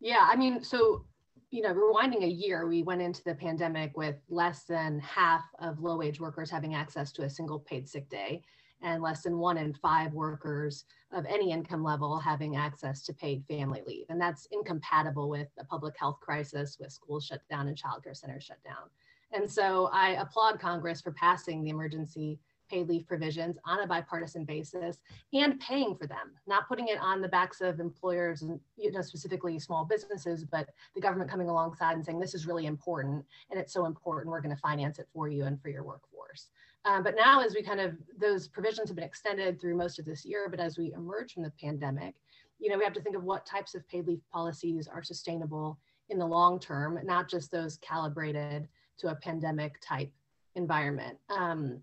Yeah, 0.01 0.27
I 0.29 0.37
mean, 0.37 0.63
so 0.63 1.05
you 1.51 1.63
know, 1.63 1.73
rewinding 1.73 2.25
a 2.25 2.29
year, 2.29 2.67
we 2.67 2.83
went 2.83 3.01
into 3.01 3.23
the 3.25 3.35
pandemic 3.35 3.97
with 3.97 4.17
less 4.29 4.65
than 4.65 4.99
half 5.01 5.45
of 5.61 5.79
low 5.79 5.97
wage 5.97 6.21
workers 6.21 6.51
having 6.51 6.75
access 6.75 7.13
to 7.13 7.23
a 7.23 7.31
single 7.31 7.61
paid 7.61 7.89
sick 7.89 8.09
day, 8.11 8.43
and 8.83 9.03
less 9.03 9.23
than 9.23 9.39
one 9.39 9.57
in 9.57 9.73
five 9.73 10.13
workers 10.13 10.85
of 11.13 11.25
any 11.27 11.53
income 11.53 11.83
level 11.83 12.19
having 12.19 12.57
access 12.57 13.03
to 13.03 13.15
paid 13.15 13.45
family 13.49 13.83
leave. 13.87 14.07
And 14.09 14.21
that's 14.21 14.49
incompatible 14.51 15.29
with 15.29 15.49
a 15.59 15.65
public 15.65 15.95
health 15.99 16.19
crisis, 16.21 16.77
with 16.79 16.93
schools 16.93 17.25
shut 17.25 17.41
down 17.49 17.69
and 17.69 17.77
childcare 17.77 18.17
centers 18.17 18.45
shut 18.45 18.63
down. 18.65 18.91
And 19.33 19.51
so 19.51 19.89
I 19.93 20.11
applaud 20.11 20.61
Congress 20.61 21.01
for 21.01 21.13
passing 21.13 21.63
the 21.63 21.71
emergency 21.71 22.39
paid 22.69 22.89
leave 22.89 23.07
provisions 23.07 23.57
on 23.65 23.81
a 23.81 23.87
bipartisan 23.87 24.45
basis 24.45 24.99
and 25.33 25.61
paying 25.61 25.97
for 25.97 26.07
them, 26.07 26.33
not 26.47 26.69
putting 26.69 26.89
it 26.89 26.99
on 27.01 27.21
the 27.21 27.29
backs 27.29 27.61
of 27.61 27.81
employers 27.81 28.43
and 28.43 28.61
you 28.77 28.91
know 28.91 29.03
specifically 29.03 29.59
small 29.59 29.85
businesses, 29.85 30.45
but 30.45 30.69
the 30.95 31.01
government 31.01 31.31
coming 31.31 31.49
alongside 31.49 31.95
and 31.95 32.05
saying 32.05 32.19
this 32.19 32.35
is 32.35 32.47
really 32.47 32.67
important 32.67 33.25
and 33.51 33.61
it's 33.61 33.73
so 33.73 33.87
important 33.87 34.31
we're 34.31 34.41
going 34.41 34.55
to 34.55 34.61
finance 34.61 34.99
it 34.99 35.09
for 35.13 35.29
you 35.29 35.45
and 35.45 35.61
for 35.61 35.69
your 35.69 35.85
workforce. 35.85 36.49
Um, 36.85 37.03
but 37.03 37.17
now, 37.17 37.45
as 37.45 37.55
we 37.55 37.63
kind 37.63 37.81
of 37.81 37.97
those 38.19 38.47
provisions 38.47 38.89
have 38.89 38.97
been 38.97 39.05
extended 39.05 39.61
through 39.61 39.77
most 39.77 39.99
of 39.99 40.05
this 40.05 40.25
year, 40.25 40.49
but 40.49 40.61
as 40.61 40.79
we 40.79 40.93
emerge 40.93 41.35
from 41.35 41.43
the 41.43 41.53
pandemic, 41.61 42.15
you 42.59 42.71
know 42.71 42.79
we 42.79 42.85
have 42.85 42.95
to 42.95 43.01
think 43.01 43.17
of 43.17 43.25
what 43.25 43.45
types 43.45 43.75
of 43.75 43.87
paid 43.89 44.07
leave 44.07 44.21
policies 44.33 44.87
are 44.87 45.03
sustainable 45.03 45.79
in 46.09 46.19
the 46.19 46.27
long 46.27 46.61
term, 46.61 46.99
not 47.05 47.29
just 47.29 47.51
those 47.51 47.79
calibrated 47.79 48.69
to 48.99 49.09
a 49.09 49.15
pandemic 49.17 49.81
type 49.81 50.11
environment. 50.55 51.19
Um, 51.29 51.81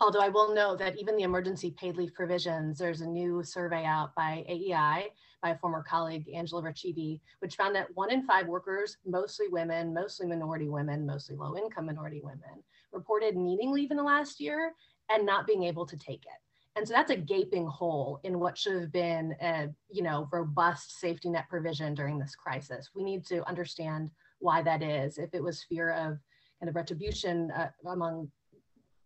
Although 0.00 0.20
I 0.20 0.28
will 0.28 0.54
note 0.54 0.78
that 0.78 0.98
even 0.98 1.16
the 1.16 1.22
emergency 1.22 1.70
paid 1.70 1.96
leave 1.96 2.14
provisions, 2.14 2.78
there's 2.78 3.00
a 3.00 3.06
new 3.06 3.42
survey 3.42 3.84
out 3.84 4.14
by 4.14 4.44
AEI 4.48 5.10
by 5.42 5.50
a 5.50 5.58
former 5.58 5.82
colleague, 5.82 6.28
Angela 6.34 6.62
Rachidi, 6.62 7.20
which 7.38 7.56
found 7.56 7.74
that 7.74 7.94
one 7.94 8.10
in 8.10 8.26
five 8.26 8.46
workers, 8.46 8.98
mostly 9.06 9.48
women, 9.48 9.94
mostly 9.94 10.26
minority 10.26 10.68
women, 10.68 11.06
mostly 11.06 11.36
low 11.36 11.56
income 11.56 11.86
minority 11.86 12.20
women, 12.22 12.62
reported 12.92 13.36
needing 13.36 13.70
leave 13.70 13.90
in 13.90 13.96
the 13.96 14.02
last 14.02 14.40
year 14.40 14.72
and 15.10 15.24
not 15.24 15.46
being 15.46 15.62
able 15.64 15.86
to 15.86 15.96
take 15.96 16.24
it. 16.24 16.40
And 16.76 16.86
so 16.86 16.92
that's 16.92 17.10
a 17.10 17.16
gaping 17.16 17.66
hole 17.66 18.20
in 18.22 18.38
what 18.38 18.58
should 18.58 18.78
have 18.78 18.92
been 18.92 19.34
a 19.40 19.68
you 19.90 20.02
know 20.02 20.28
robust 20.30 21.00
safety 21.00 21.30
net 21.30 21.48
provision 21.48 21.94
during 21.94 22.18
this 22.18 22.34
crisis. 22.34 22.90
We 22.94 23.02
need 23.02 23.24
to 23.26 23.46
understand 23.48 24.10
why 24.40 24.62
that 24.62 24.82
is. 24.82 25.16
If 25.16 25.32
it 25.32 25.42
was 25.42 25.62
fear 25.62 25.92
of 25.92 26.18
kind 26.60 26.68
of 26.68 26.76
retribution 26.76 27.50
uh, 27.50 27.70
among 27.86 28.30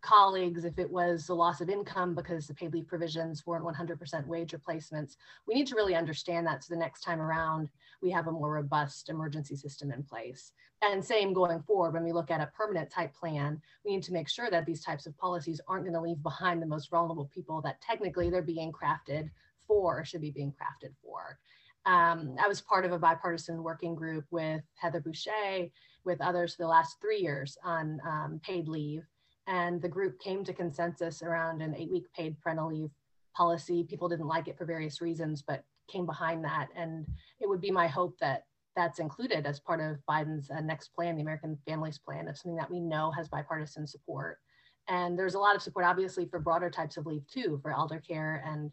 colleagues, 0.01 0.65
if 0.65 0.79
it 0.79 0.91
was 0.91 1.27
the 1.27 1.35
loss 1.35 1.61
of 1.61 1.69
income 1.69 2.15
because 2.15 2.47
the 2.47 2.55
paid 2.55 2.73
leave 2.73 2.87
provisions 2.87 3.47
weren't 3.47 3.65
100% 3.65 4.27
wage 4.27 4.53
replacements, 4.53 5.17
we 5.47 5.55
need 5.55 5.67
to 5.67 5.75
really 5.75 5.95
understand 5.95 6.47
that 6.47 6.65
so 6.65 6.75
the 6.75 6.81
next 6.81 7.01
time 7.01 7.21
around 7.21 7.69
we 8.03 8.11
have 8.11 8.27
a 8.27 8.33
more 8.33 8.53
robust 8.55 9.09
emergency 9.09 9.57
system 9.57 9.93
in 9.93 10.03
place. 10.03 10.53
And 10.83 11.05
same 11.05 11.33
going 11.33 11.63
forward, 11.63 11.95
when 11.95 12.05
we 12.05 12.13
look 12.13 12.31
at 12.31 12.41
a 12.41 12.51
permanent 12.57 12.91
type 12.91 13.15
plan, 13.15 13.61
we 13.85 13.93
need 13.93 14.03
to 14.05 14.13
make 14.13 14.29
sure 14.29 14.51
that 14.51 14.65
these 14.65 14.83
types 14.83 15.07
of 15.07 15.17
policies 15.19 15.61
aren't 15.69 15.85
going 15.85 15.95
to 15.95 16.01
leave 16.01 16.23
behind 16.23 16.63
the 16.63 16.67
most 16.67 16.91
vulnerable 16.91 17.31
people 17.35 17.61
that 17.63 17.81
technically 17.81 18.31
they're 18.31 18.43
being 18.43 18.73
crafted 18.73 19.31
for 19.67 20.01
or 20.01 20.05
should 20.05 20.23
be 20.23 20.31
being 20.31 20.53
crafted 20.53 20.93
for. 21.03 21.39
Um, 21.87 22.37
I 22.43 22.49
was 22.49 22.61
part 22.61 22.85
of 22.85 22.93
a 22.93 22.99
bipartisan 22.99 23.63
working 23.63 23.95
group 23.95 24.25
with 24.31 24.63
Heather 24.75 25.01
Boushey, 25.01 25.71
with 26.05 26.21
others 26.21 26.55
for 26.55 26.63
the 26.63 26.69
last 26.69 27.01
three 27.01 27.21
years 27.21 27.57
on 27.63 28.01
um, 28.07 28.41
paid 28.43 28.69
leave 28.69 29.07
and 29.51 29.83
the 29.83 29.89
group 29.89 30.21
came 30.21 30.45
to 30.45 30.53
consensus 30.53 31.23
around 31.23 31.61
an 31.61 31.75
eight 31.75 31.91
week 31.91 32.07
paid 32.17 32.41
parental 32.41 32.69
leave 32.69 32.91
policy. 33.37 33.83
People 33.83 34.09
didn't 34.09 34.29
like 34.29 34.47
it 34.47 34.57
for 34.57 34.65
various 34.65 35.01
reasons, 35.01 35.43
but 35.43 35.65
came 35.89 36.07
behind 36.07 36.45
that. 36.45 36.69
And 36.77 37.05
it 37.41 37.49
would 37.49 37.61
be 37.61 37.73
my 37.73 37.89
hope 37.89 38.17
that 38.21 38.45
that's 38.77 39.01
included 39.01 39.47
as 39.47 39.59
part 39.59 39.81
of 39.81 39.99
Biden's 40.09 40.51
uh, 40.51 40.61
next 40.61 40.95
plan, 40.95 41.17
the 41.17 41.23
American 41.23 41.59
Families 41.67 41.99
Plan, 41.99 42.29
of 42.29 42.39
something 42.39 42.57
that 42.57 42.71
we 42.71 42.79
know 42.79 43.11
has 43.11 43.29
bipartisan 43.29 43.89
support. 43.89 44.39
And 44.89 45.19
there's 45.19 45.35
a 45.35 45.41
lot 45.41 45.57
of 45.57 45.63
support, 45.63 45.85
obviously, 45.85 46.27
for 46.27 46.39
broader 46.39 46.71
types 46.71 46.97
of 46.97 47.07
leave 47.07 47.27
too, 47.27 47.59
for 47.61 47.73
elder 47.73 48.01
care 48.07 48.45
and 48.47 48.71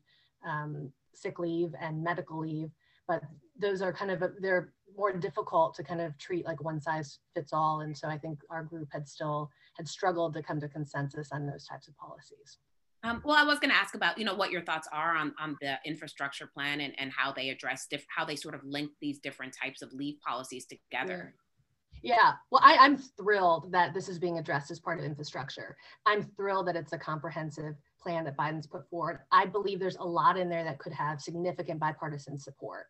um, 0.48 0.92
sick 1.16 1.40
leave 1.40 1.74
and 1.82 2.04
medical 2.04 2.40
leave. 2.40 2.70
But 3.08 3.24
those 3.60 3.82
are 3.82 3.92
kind 3.92 4.12
of 4.12 4.22
a, 4.22 4.32
they're 4.40 4.74
more 4.98 5.14
difficult 5.14 5.76
to 5.76 5.84
kind 5.84 6.02
of 6.02 6.18
treat 6.18 6.46
like 6.46 6.64
one 6.64 6.82
size 6.82 7.20
fits 7.34 7.54
all. 7.54 7.82
And 7.82 7.96
so 7.96 8.08
I 8.08 8.18
think 8.18 8.40
our 8.50 8.64
group 8.64 8.90
had 8.92 9.08
still 9.08 9.50
had 9.78 9.88
struggled 9.88 10.34
to 10.34 10.42
come 10.42 10.60
to 10.60 10.68
consensus 10.68 11.32
on 11.32 11.46
those 11.46 11.66
types 11.66 11.88
of 11.88 11.96
policies. 11.98 12.58
Um, 13.04 13.22
well, 13.24 13.38
I 13.38 13.44
was 13.44 13.60
going 13.60 13.70
to 13.70 13.76
ask 13.76 13.94
about, 13.94 14.18
you 14.18 14.26
know, 14.26 14.34
what 14.34 14.52
your 14.52 14.64
thoughts 14.64 14.88
are 14.92 15.16
on, 15.16 15.34
on 15.40 15.56
the 15.62 15.78
infrastructure 15.86 16.48
plan 16.48 16.82
and, 16.82 16.94
and 16.98 17.12
how 17.12 17.32
they 17.32 17.50
address, 17.50 17.86
diff- 17.90 18.08
how 18.10 18.26
they 18.26 18.36
sort 18.36 18.56
of 18.56 18.62
link 18.64 18.92
these 19.00 19.20
different 19.20 19.54
types 19.54 19.84
of 19.84 19.94
leave 19.94 20.20
policies 20.20 20.66
together. 20.66 21.36
Yeah. 22.02 22.16
yeah. 22.16 22.32
Well, 22.52 22.62
I, 22.64 22.78
I'm 22.78 22.98
thrilled 22.98 23.72
that 23.72 23.94
this 23.94 24.10
is 24.10 24.18
being 24.18 24.40
addressed 24.40 24.72
as 24.72 24.80
part 24.80 25.00
of 25.00 25.06
infrastructure. 25.06 25.78
I'm 26.08 26.24
thrilled 26.24 26.68
that 26.68 26.76
it's 26.76 26.94
a 26.94 26.98
comprehensive 26.98 27.76
plan 28.02 28.26
that 28.26 28.36
Biden's 28.36 28.68
put 28.68 28.90
forward. 28.90 29.20
I 29.32 29.46
believe 29.46 29.80
there's 29.80 29.98
a 29.98 30.04
lot 30.04 30.36
in 30.36 30.50
there 30.50 30.64
that 30.64 30.80
could 30.80 30.94
have 30.94 31.22
significant 31.22 31.80
bipartisan 31.80 32.40
support 32.40 32.88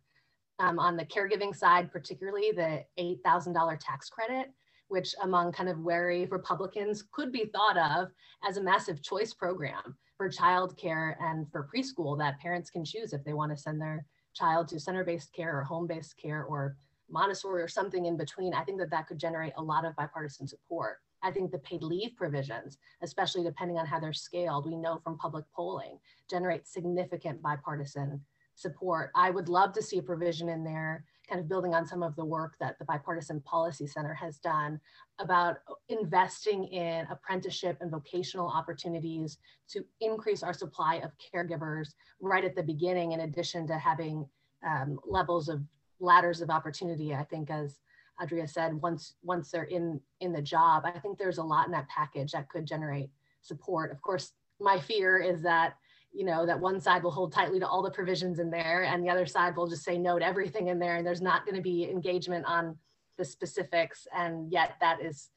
um, 0.59 0.79
on 0.79 0.97
the 0.97 1.05
caregiving 1.05 1.55
side, 1.55 1.91
particularly 1.91 2.51
the 2.51 2.83
$8,000 2.99 3.77
tax 3.79 4.09
credit, 4.09 4.51
which 4.87 5.13
among 5.21 5.51
kind 5.51 5.69
of 5.69 5.79
wary 5.79 6.25
Republicans 6.25 7.03
could 7.11 7.31
be 7.31 7.45
thought 7.45 7.77
of 7.77 8.09
as 8.47 8.57
a 8.57 8.63
massive 8.63 9.01
choice 9.01 9.33
program 9.33 9.95
for 10.15 10.29
childcare 10.29 11.15
and 11.21 11.49
for 11.51 11.67
preschool 11.73 12.17
that 12.17 12.39
parents 12.39 12.69
can 12.69 12.83
choose 12.83 13.13
if 13.13 13.23
they 13.23 13.33
want 13.33 13.51
to 13.51 13.57
send 13.57 13.79
their 13.79 14.05
child 14.33 14.67
to 14.67 14.79
center-based 14.79 15.33
care 15.33 15.57
or 15.57 15.63
home-based 15.63 16.15
care 16.17 16.43
or 16.43 16.75
Montessori 17.09 17.61
or 17.61 17.67
something 17.67 18.05
in 18.05 18.17
between. 18.17 18.53
I 18.53 18.63
think 18.63 18.79
that 18.79 18.89
that 18.91 19.07
could 19.07 19.19
generate 19.19 19.53
a 19.57 19.63
lot 19.63 19.85
of 19.85 19.95
bipartisan 19.95 20.47
support. 20.47 20.97
I 21.23 21.31
think 21.31 21.51
the 21.51 21.59
paid 21.59 21.81
leave 21.81 22.15
provisions, 22.15 22.77
especially 23.01 23.43
depending 23.43 23.77
on 23.77 23.85
how 23.85 23.99
they're 23.99 24.13
scaled, 24.13 24.67
we 24.67 24.75
know 24.75 24.99
from 25.03 25.17
public 25.17 25.45
polling, 25.55 25.99
generate 26.29 26.67
significant 26.67 27.41
bipartisan 27.41 28.21
support. 28.57 29.11
I 29.15 29.29
would 29.29 29.49
love 29.49 29.71
to 29.73 29.83
see 29.83 29.99
a 29.99 30.03
provision 30.03 30.49
in 30.49 30.63
there, 30.63 31.05
kind 31.29 31.39
of 31.39 31.47
building 31.47 31.75
on 31.75 31.85
some 31.85 32.01
of 32.01 32.15
the 32.15 32.25
work 32.25 32.55
that 32.59 32.77
the 32.79 32.85
Bipartisan 32.85 33.39
Policy 33.41 33.85
Center 33.85 34.15
has 34.15 34.39
done 34.39 34.79
about 35.19 35.57
investing 35.89 36.65
in 36.65 37.05
apprenticeship 37.11 37.77
and 37.81 37.91
vocational 37.91 38.47
opportunities 38.49 39.37
to 39.69 39.85
increase 40.01 40.41
our 40.41 40.53
supply 40.53 40.95
of 40.95 41.11
caregivers 41.33 41.89
right 42.19 42.43
at 42.43 42.55
the 42.55 42.63
beginning, 42.63 43.11
in 43.11 43.21
addition 43.21 43.67
to 43.67 43.77
having 43.77 44.27
um, 44.65 44.99
levels 45.05 45.49
of 45.49 45.61
ladders 45.99 46.41
of 46.41 46.49
opportunity. 46.49 47.13
I 47.13 47.25
think, 47.25 47.51
as 47.51 47.77
Adria 48.19 48.47
said, 48.47 48.73
once 48.81 49.13
once 49.21 49.51
they're 49.51 49.65
in 49.65 50.01
in 50.19 50.33
the 50.33 50.41
job, 50.41 50.83
I 50.83 50.97
think 50.97 51.19
there's 51.19 51.37
a 51.37 51.43
lot 51.43 51.67
in 51.67 51.71
that 51.73 51.89
package 51.89 52.31
that 52.31 52.49
could 52.49 52.65
generate 52.65 53.11
support. 53.41 53.91
Of 53.91 54.01
course, 54.01 54.31
my 54.59 54.79
fear 54.79 55.19
is 55.19 55.43
that 55.43 55.75
you 56.17 56.25
know 56.25 56.45
that 56.45 56.59
one 56.59 56.81
side 56.81 57.03
will 57.03 57.11
hold 57.11 57.31
tightly 57.31 57.59
to 57.59 57.67
all 57.67 57.83
the 57.83 57.91
provisions 57.91 58.39
in 58.39 58.49
there 58.49 58.83
and 58.83 59.03
the 59.03 59.09
other 59.09 59.27
side 59.27 59.55
will 59.55 59.67
just 59.67 59.83
say 59.83 59.97
no 59.97 60.17
to 60.17 60.25
everything 60.25 60.67
in 60.67 60.79
there 60.79 60.95
and 60.95 61.05
there's 61.05 61.21
not 61.21 61.45
going 61.45 61.55
to 61.55 61.61
be 61.61 61.89
engagement 61.89 62.43
on 62.45 62.75
the 63.17 63.25
specifics 63.25 64.07
and 64.15 64.51
yet 64.51 64.71
that 64.81 64.99
is 64.99 65.29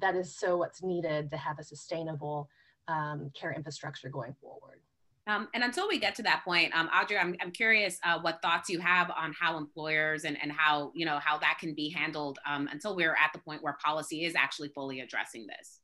that 0.00 0.14
is 0.14 0.38
so 0.38 0.56
what's 0.58 0.82
needed 0.82 1.28
to 1.30 1.36
have 1.36 1.58
a 1.58 1.64
sustainable 1.64 2.48
um, 2.86 3.30
care 3.38 3.52
infrastructure 3.52 4.08
going 4.08 4.34
forward 4.40 4.80
Um, 5.28 5.48
and 5.52 5.62
until 5.62 5.86
we 5.88 5.98
get 5.98 6.14
to 6.16 6.22
that 6.22 6.42
point, 6.42 6.74
um, 6.74 6.88
Audrey, 6.88 7.18
I'm, 7.18 7.34
I'm 7.42 7.50
curious 7.50 7.98
uh, 8.02 8.18
what 8.20 8.40
thoughts 8.40 8.70
you 8.70 8.80
have 8.80 9.10
on 9.10 9.34
how 9.38 9.58
employers 9.58 10.24
and, 10.24 10.38
and 10.42 10.50
how, 10.50 10.90
you 10.94 11.04
know, 11.04 11.18
how 11.18 11.36
that 11.38 11.58
can 11.60 11.74
be 11.74 11.90
handled 11.90 12.38
um, 12.50 12.66
until 12.72 12.96
we're 12.96 13.12
at 13.12 13.30
the 13.34 13.38
point 13.40 13.62
where 13.62 13.76
policy 13.84 14.24
is 14.24 14.34
actually 14.34 14.70
fully 14.70 15.00
addressing 15.00 15.46
this. 15.46 15.80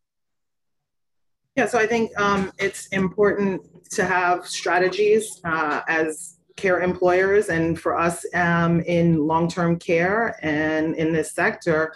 Yeah, 1.57 1.67
so 1.67 1.79
I 1.79 1.87
think 1.87 2.11
um, 2.21 2.51
it's 2.59 2.89
important 2.89 3.63
to 3.91 4.05
have 4.05 4.47
strategies 4.47 5.41
uh, 5.45 5.83
as 5.87 6.39
care 6.57 6.81
employers 6.83 7.49
and 7.49 7.79
for 7.79 7.97
us 7.97 8.25
um, 8.35 8.81
in 8.81 9.25
long-term 9.27 9.79
care 9.79 10.37
and 10.43 10.97
in 10.97 11.13
this 11.13 11.33
sector, 11.33 11.95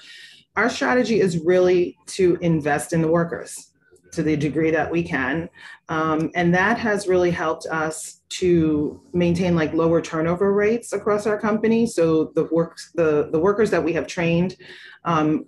our 0.56 0.70
strategy 0.70 1.20
is 1.20 1.38
really 1.38 1.96
to 2.06 2.38
invest 2.40 2.92
in 2.92 3.02
the 3.02 3.08
workers 3.08 3.72
to 4.12 4.22
the 4.22 4.36
degree 4.36 4.70
that 4.70 4.90
we 4.90 5.02
can. 5.02 5.48
Um, 5.88 6.30
and 6.34 6.54
that 6.54 6.78
has 6.78 7.08
really 7.08 7.30
helped 7.30 7.66
us 7.66 8.22
to 8.30 9.00
maintain 9.12 9.54
like 9.54 9.72
lower 9.72 10.00
turnover 10.00 10.52
rates 10.52 10.92
across 10.92 11.26
our 11.26 11.38
company. 11.38 11.86
So 11.86 12.32
the 12.34 12.44
works 12.52 12.92
the, 12.94 13.28
the 13.32 13.38
workers 13.38 13.70
that 13.70 13.82
we 13.82 13.92
have 13.92 14.06
trained 14.06 14.56
um, 15.04 15.46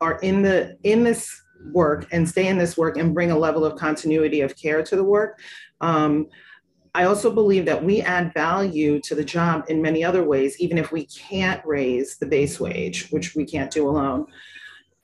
are 0.00 0.18
in 0.20 0.42
the 0.42 0.76
in 0.82 1.04
this 1.04 1.42
work 1.72 2.06
and 2.12 2.28
stay 2.28 2.48
in 2.48 2.58
this 2.58 2.76
work 2.76 2.96
and 2.96 3.14
bring 3.14 3.30
a 3.30 3.38
level 3.38 3.64
of 3.64 3.78
continuity 3.78 4.40
of 4.40 4.56
care 4.56 4.82
to 4.82 4.96
the 4.96 5.04
work. 5.04 5.40
Um, 5.80 6.28
I 6.94 7.04
also 7.04 7.32
believe 7.32 7.66
that 7.66 7.84
we 7.84 8.00
add 8.00 8.34
value 8.34 9.00
to 9.02 9.14
the 9.14 9.24
job 9.24 9.64
in 9.68 9.80
many 9.80 10.02
other 10.02 10.24
ways, 10.24 10.60
even 10.60 10.76
if 10.76 10.90
we 10.90 11.06
can't 11.06 11.64
raise 11.64 12.18
the 12.18 12.26
base 12.26 12.58
wage, 12.58 13.10
which 13.10 13.36
we 13.36 13.44
can't 13.44 13.70
do 13.70 13.88
alone. 13.88 14.26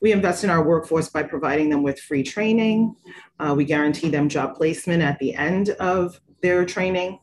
We 0.01 0.13
invest 0.13 0.45
in 0.45 0.51
our 0.51 0.65
workforce 0.65 1.09
by 1.09 1.23
providing 1.23 1.71
them 1.71 1.83
with 1.83 2.01
free 2.01 2.23
training. 2.23 2.97
Uh, 3.39 3.55
we 3.57 3.65
guarantee 3.65 4.09
them 4.09 4.29
job 4.29 4.57
placement 4.57 5.03
at 5.03 5.19
the 5.21 5.35
end 5.35 5.71
of 5.81 6.21
their 6.43 6.65
training. 6.65 7.21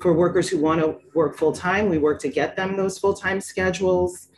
For 0.00 0.14
workers 0.14 0.48
who 0.48 0.58
want 0.58 0.80
to 0.80 0.98
work 1.14 1.36
full 1.36 1.52
time, 1.52 1.88
we 1.88 1.98
work 1.98 2.20
to 2.20 2.28
get 2.28 2.56
them 2.56 2.76
those 2.76 2.98
full 2.98 3.14
time 3.14 3.40
schedules. 3.40 4.28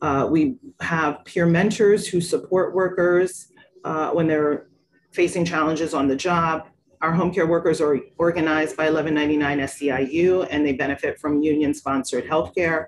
Uh, 0.00 0.26
we 0.28 0.56
have 0.80 1.24
peer 1.24 1.46
mentors 1.46 2.08
who 2.08 2.20
support 2.20 2.74
workers 2.74 3.51
uh, 3.84 4.10
when 4.10 4.26
they're 4.26 4.66
facing 5.12 5.44
challenges 5.44 5.94
on 5.94 6.08
the 6.08 6.16
job. 6.16 6.66
Our 7.00 7.12
home 7.12 7.32
care 7.32 7.46
workers 7.46 7.80
are 7.80 7.98
organized 8.16 8.76
by 8.76 8.84
1199 8.84 9.58
SEIU 9.58 10.46
and 10.50 10.64
they 10.64 10.72
benefit 10.72 11.18
from 11.18 11.42
union 11.42 11.74
sponsored 11.74 12.24
healthcare. 12.24 12.86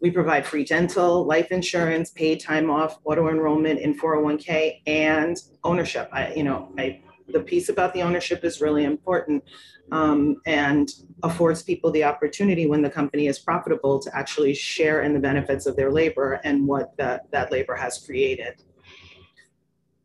We 0.00 0.10
provide 0.10 0.46
free 0.46 0.64
dental, 0.64 1.24
life 1.24 1.50
insurance, 1.50 2.10
paid 2.10 2.40
time 2.40 2.70
off, 2.70 2.98
auto 3.04 3.28
enrollment 3.28 3.80
in 3.80 3.98
401k, 3.98 4.82
and 4.86 5.36
ownership. 5.62 6.08
I, 6.12 6.32
you 6.34 6.42
know, 6.42 6.72
I, 6.78 7.02
the 7.28 7.40
piece 7.40 7.68
about 7.68 7.94
the 7.94 8.02
ownership 8.02 8.44
is 8.44 8.60
really 8.60 8.84
important 8.84 9.44
um, 9.90 10.36
and 10.46 10.88
affords 11.22 11.62
people 11.62 11.90
the 11.90 12.04
opportunity 12.04 12.66
when 12.66 12.82
the 12.82 12.90
company 12.90 13.26
is 13.26 13.38
profitable 13.38 14.00
to 14.00 14.16
actually 14.16 14.54
share 14.54 15.02
in 15.02 15.12
the 15.12 15.20
benefits 15.20 15.66
of 15.66 15.76
their 15.76 15.92
labor 15.92 16.40
and 16.44 16.66
what 16.66 16.96
that, 16.96 17.30
that 17.30 17.52
labor 17.52 17.74
has 17.74 17.98
created. 18.04 18.62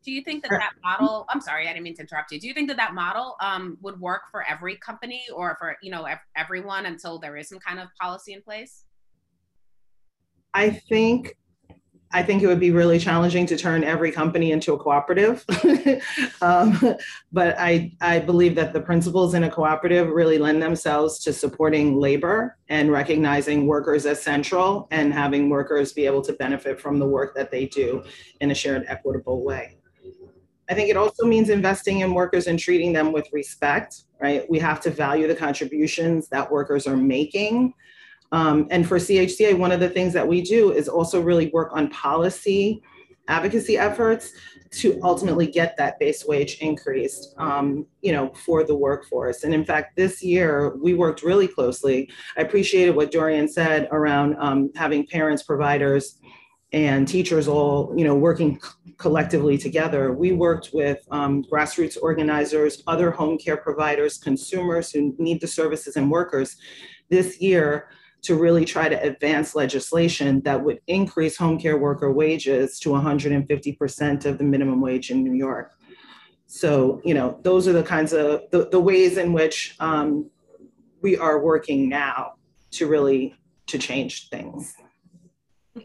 Do 0.07 0.13
you 0.13 0.21
think 0.21 0.41
that 0.43 0.51
that 0.51 0.71
model? 0.81 1.25
I'm 1.27 1.41
sorry, 1.41 1.67
I 1.67 1.73
didn't 1.73 1.83
mean 1.83 1.95
to 1.95 2.01
interrupt 2.03 2.31
you. 2.31 2.39
Do 2.39 2.47
you 2.47 2.53
think 2.53 2.69
that 2.69 2.77
that 2.77 2.93
model 2.93 3.35
um, 3.41 3.77
would 3.81 3.99
work 3.99 4.21
for 4.31 4.41
every 4.47 4.77
company 4.77 5.25
or 5.35 5.57
for 5.59 5.75
you 5.81 5.91
know 5.91 6.07
everyone 6.37 6.85
until 6.85 7.19
there 7.19 7.35
is 7.35 7.49
some 7.49 7.59
kind 7.59 7.77
of 7.77 7.89
policy 7.99 8.31
in 8.31 8.41
place? 8.41 8.85
I 10.53 10.69
think 10.69 11.35
I 12.13 12.23
think 12.23 12.41
it 12.41 12.47
would 12.47 12.61
be 12.61 12.71
really 12.71 12.99
challenging 12.99 13.45
to 13.47 13.57
turn 13.57 13.83
every 13.83 14.13
company 14.13 14.53
into 14.53 14.71
a 14.71 14.77
cooperative. 14.77 15.43
um, 16.41 16.95
but 17.33 17.59
I, 17.59 17.91
I 17.99 18.19
believe 18.19 18.55
that 18.55 18.71
the 18.71 18.79
principles 18.79 19.33
in 19.33 19.43
a 19.43 19.51
cooperative 19.51 20.07
really 20.07 20.37
lend 20.37 20.63
themselves 20.63 21.19
to 21.25 21.33
supporting 21.33 21.99
labor 21.99 22.57
and 22.69 22.93
recognizing 22.93 23.67
workers 23.67 24.05
as 24.05 24.21
central 24.21 24.87
and 24.89 25.13
having 25.13 25.49
workers 25.49 25.91
be 25.91 26.05
able 26.05 26.21
to 26.21 26.31
benefit 26.31 26.79
from 26.79 26.97
the 26.97 27.05
work 27.05 27.35
that 27.35 27.51
they 27.51 27.65
do 27.65 28.01
in 28.39 28.51
a 28.51 28.55
shared 28.55 28.85
equitable 28.87 29.43
way. 29.43 29.76
I 30.69 30.73
think 30.73 30.89
it 30.89 30.97
also 30.97 31.25
means 31.25 31.49
investing 31.49 32.01
in 32.01 32.13
workers 32.13 32.47
and 32.47 32.59
treating 32.59 32.93
them 32.93 33.13
with 33.13 33.27
respect, 33.31 34.03
right? 34.21 34.49
We 34.49 34.59
have 34.59 34.81
to 34.81 34.89
value 34.89 35.27
the 35.27 35.35
contributions 35.35 36.27
that 36.29 36.51
workers 36.51 36.87
are 36.87 36.97
making 36.97 37.73
um, 38.31 38.67
and 38.71 38.87
for 38.87 38.97
CHCA, 38.97 39.57
one 39.57 39.71
of 39.71 39.79
the 39.79 39.89
things 39.89 40.13
that 40.13 40.27
we 40.27 40.41
do 40.41 40.71
is 40.71 40.89
also 40.89 41.21
really 41.21 41.49
work 41.49 41.69
on 41.71 41.89
policy 41.89 42.81
advocacy 43.29 43.77
efforts 43.77 44.31
to 44.71 44.99
ultimately 45.03 45.47
get 45.47 45.75
that 45.77 45.99
base 45.99 46.25
wage 46.25 46.59
increased, 46.59 47.35
um, 47.37 47.85
you 48.01 48.13
know, 48.13 48.31
for 48.45 48.63
the 48.63 48.75
workforce. 48.75 49.43
And 49.43 49.53
in 49.53 49.65
fact, 49.65 49.97
this 49.97 50.23
year 50.23 50.75
we 50.77 50.93
worked 50.93 51.23
really 51.23 51.47
closely. 51.47 52.09
I 52.37 52.41
appreciated 52.41 52.95
what 52.95 53.11
Dorian 53.11 53.49
said 53.49 53.89
around 53.91 54.37
um, 54.39 54.71
having 54.75 55.05
parents, 55.07 55.43
providers, 55.43 56.19
and 56.73 57.07
teachers 57.07 57.47
all, 57.47 57.93
you 57.95 58.03
know, 58.03 58.15
working 58.15 58.59
collectively 58.97 59.57
together. 59.57 60.11
We 60.11 60.33
worked 60.33 60.71
with 60.73 60.99
um, 61.11 61.43
grassroots 61.45 61.97
organizers, 62.01 62.83
other 62.87 63.09
home 63.11 63.37
care 63.37 63.57
providers, 63.57 64.17
consumers 64.17 64.91
who 64.91 65.15
need 65.17 65.39
the 65.39 65.47
services, 65.47 65.95
and 65.95 66.11
workers 66.11 66.57
this 67.09 67.39
year 67.39 67.89
to 68.23 68.35
really 68.35 68.65
try 68.65 68.89
to 68.89 69.01
advance 69.01 69.55
legislation 69.55 70.41
that 70.41 70.61
would 70.61 70.79
increase 70.87 71.37
home 71.37 71.57
care 71.57 71.77
worker 71.77 72.11
wages 72.11 72.79
to 72.79 72.89
150% 72.89 74.25
of 74.25 74.37
the 74.37 74.43
minimum 74.43 74.81
wage 74.81 75.11
in 75.11 75.23
New 75.23 75.33
York. 75.33 75.71
So, 76.47 77.01
you 77.05 77.13
know, 77.13 77.39
those 77.43 77.67
are 77.67 77.73
the 77.73 77.83
kinds 77.83 78.13
of 78.13 78.41
the, 78.51 78.67
the 78.69 78.79
ways 78.79 79.17
in 79.17 79.31
which 79.31 79.75
um, 79.79 80.29
we 81.01 81.17
are 81.17 81.39
working 81.39 81.87
now 81.87 82.33
to 82.71 82.87
really 82.87 83.35
to 83.67 83.77
change 83.77 84.29
things. 84.29 84.75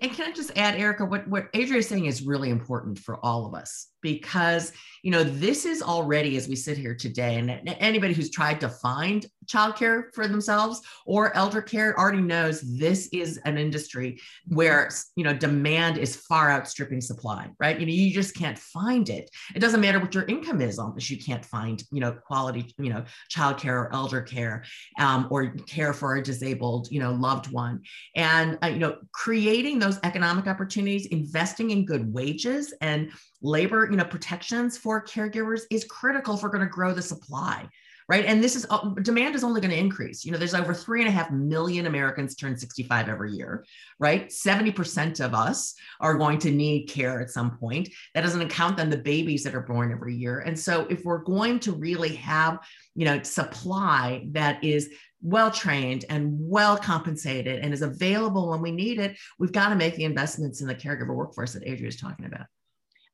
And 0.00 0.12
can 0.12 0.30
I 0.30 0.32
just 0.32 0.56
add, 0.56 0.76
Erica, 0.76 1.04
what, 1.04 1.26
what 1.28 1.48
Adria 1.54 1.78
is 1.78 1.88
saying 1.88 2.06
is 2.06 2.22
really 2.22 2.50
important 2.50 2.98
for 2.98 3.18
all 3.24 3.46
of 3.46 3.54
us 3.54 3.88
because 4.00 4.72
you 5.02 5.10
know 5.10 5.22
this 5.22 5.64
is 5.64 5.82
already 5.82 6.36
as 6.36 6.48
we 6.48 6.56
sit 6.56 6.78
here 6.78 6.94
today 6.94 7.36
and 7.36 7.50
anybody 7.78 8.14
who's 8.14 8.30
tried 8.30 8.60
to 8.60 8.68
find 8.68 9.26
childcare 9.52 10.14
for 10.14 10.26
themselves 10.26 10.80
or 11.06 11.36
elder 11.36 11.62
care 11.62 11.98
already 11.98 12.20
knows 12.20 12.60
this 12.78 13.08
is 13.12 13.38
an 13.44 13.58
industry 13.58 14.20
where 14.48 14.90
you 15.16 15.24
know 15.24 15.34
demand 15.34 15.98
is 15.98 16.16
far 16.16 16.50
outstripping 16.50 17.00
supply 17.00 17.48
right? 17.58 17.78
You 17.78 17.86
know 17.86 17.92
you 17.92 18.12
just 18.12 18.34
can't 18.34 18.58
find 18.58 19.08
it. 19.08 19.30
It 19.54 19.60
doesn't 19.60 19.80
matter 19.80 20.00
what 20.00 20.14
your 20.14 20.24
income 20.24 20.60
is 20.60 20.78
unless 20.78 21.10
you 21.10 21.18
can't 21.18 21.44
find 21.44 21.82
you 21.92 22.00
know 22.00 22.12
quality 22.12 22.74
you 22.78 22.90
know 22.90 23.04
childcare 23.30 23.84
or 23.84 23.94
elder 23.94 24.20
care 24.20 24.64
um, 24.98 25.28
or 25.30 25.50
care 25.66 25.92
for 25.92 26.16
a 26.16 26.22
disabled 26.22 26.88
you 26.90 27.00
know 27.00 27.12
loved 27.12 27.50
one. 27.52 27.82
And 28.16 28.58
uh, 28.62 28.68
you 28.68 28.78
know 28.78 28.96
creating 29.12 29.78
those 29.78 29.98
economic 30.02 30.46
opportunities 30.46 31.06
investing 31.06 31.70
in 31.70 31.84
good 31.84 32.12
wages 32.12 32.74
and 32.80 33.10
labor 33.42 33.88
you 33.90 33.96
know 33.96 34.04
protections 34.04 34.78
for 34.78 35.04
caregivers 35.04 35.62
is 35.70 35.84
critical 35.84 36.34
if 36.34 36.42
we're 36.42 36.48
going 36.48 36.60
to 36.60 36.66
grow 36.66 36.92
the 36.92 37.02
supply 37.02 37.68
right? 38.08 38.24
And 38.24 38.42
this 38.42 38.56
is 38.56 38.66
uh, 38.70 38.90
demand 39.02 39.34
is 39.34 39.44
only 39.44 39.60
going 39.60 39.70
to 39.70 39.78
increase. 39.78 40.24
You 40.24 40.32
know 40.32 40.38
there's 40.38 40.54
over 40.54 40.74
three 40.74 41.00
and 41.00 41.08
a 41.08 41.12
half 41.12 41.30
million 41.30 41.86
americans 41.86 42.34
turn 42.34 42.56
65 42.56 43.08
every 43.08 43.32
year 43.32 43.64
right? 43.98 44.28
70% 44.30 45.24
of 45.24 45.32
us 45.32 45.74
are 46.00 46.18
going 46.18 46.38
to 46.40 46.50
need 46.50 46.86
care 46.86 47.20
at 47.20 47.30
some 47.30 47.56
point. 47.56 47.88
That 48.14 48.22
doesn't 48.22 48.48
count 48.48 48.76
then 48.76 48.90
the 48.90 48.96
babies 48.96 49.44
that 49.44 49.54
are 49.54 49.60
born 49.60 49.92
every 49.92 50.16
year. 50.16 50.40
And 50.40 50.58
so 50.58 50.86
if 50.90 51.04
we're 51.04 51.22
going 51.22 51.60
to 51.60 51.72
really 51.72 52.16
have 52.16 52.58
you 52.94 53.04
know 53.04 53.22
supply 53.22 54.26
that 54.32 54.62
is 54.62 54.90
well 55.22 55.50
trained 55.50 56.04
and 56.08 56.36
well 56.38 56.76
compensated 56.76 57.60
and 57.60 57.72
is 57.72 57.82
available 57.82 58.50
when 58.50 58.60
we 58.60 58.72
need 58.72 58.98
it 58.98 59.16
we've 59.38 59.52
got 59.52 59.68
to 59.68 59.76
make 59.76 59.94
the 59.94 60.04
investments 60.04 60.60
in 60.60 60.66
the 60.66 60.74
caregiver 60.74 61.14
workforce 61.14 61.52
that 61.52 61.66
adria 61.66 61.88
is 61.88 61.96
talking 61.96 62.26
about 62.26 62.46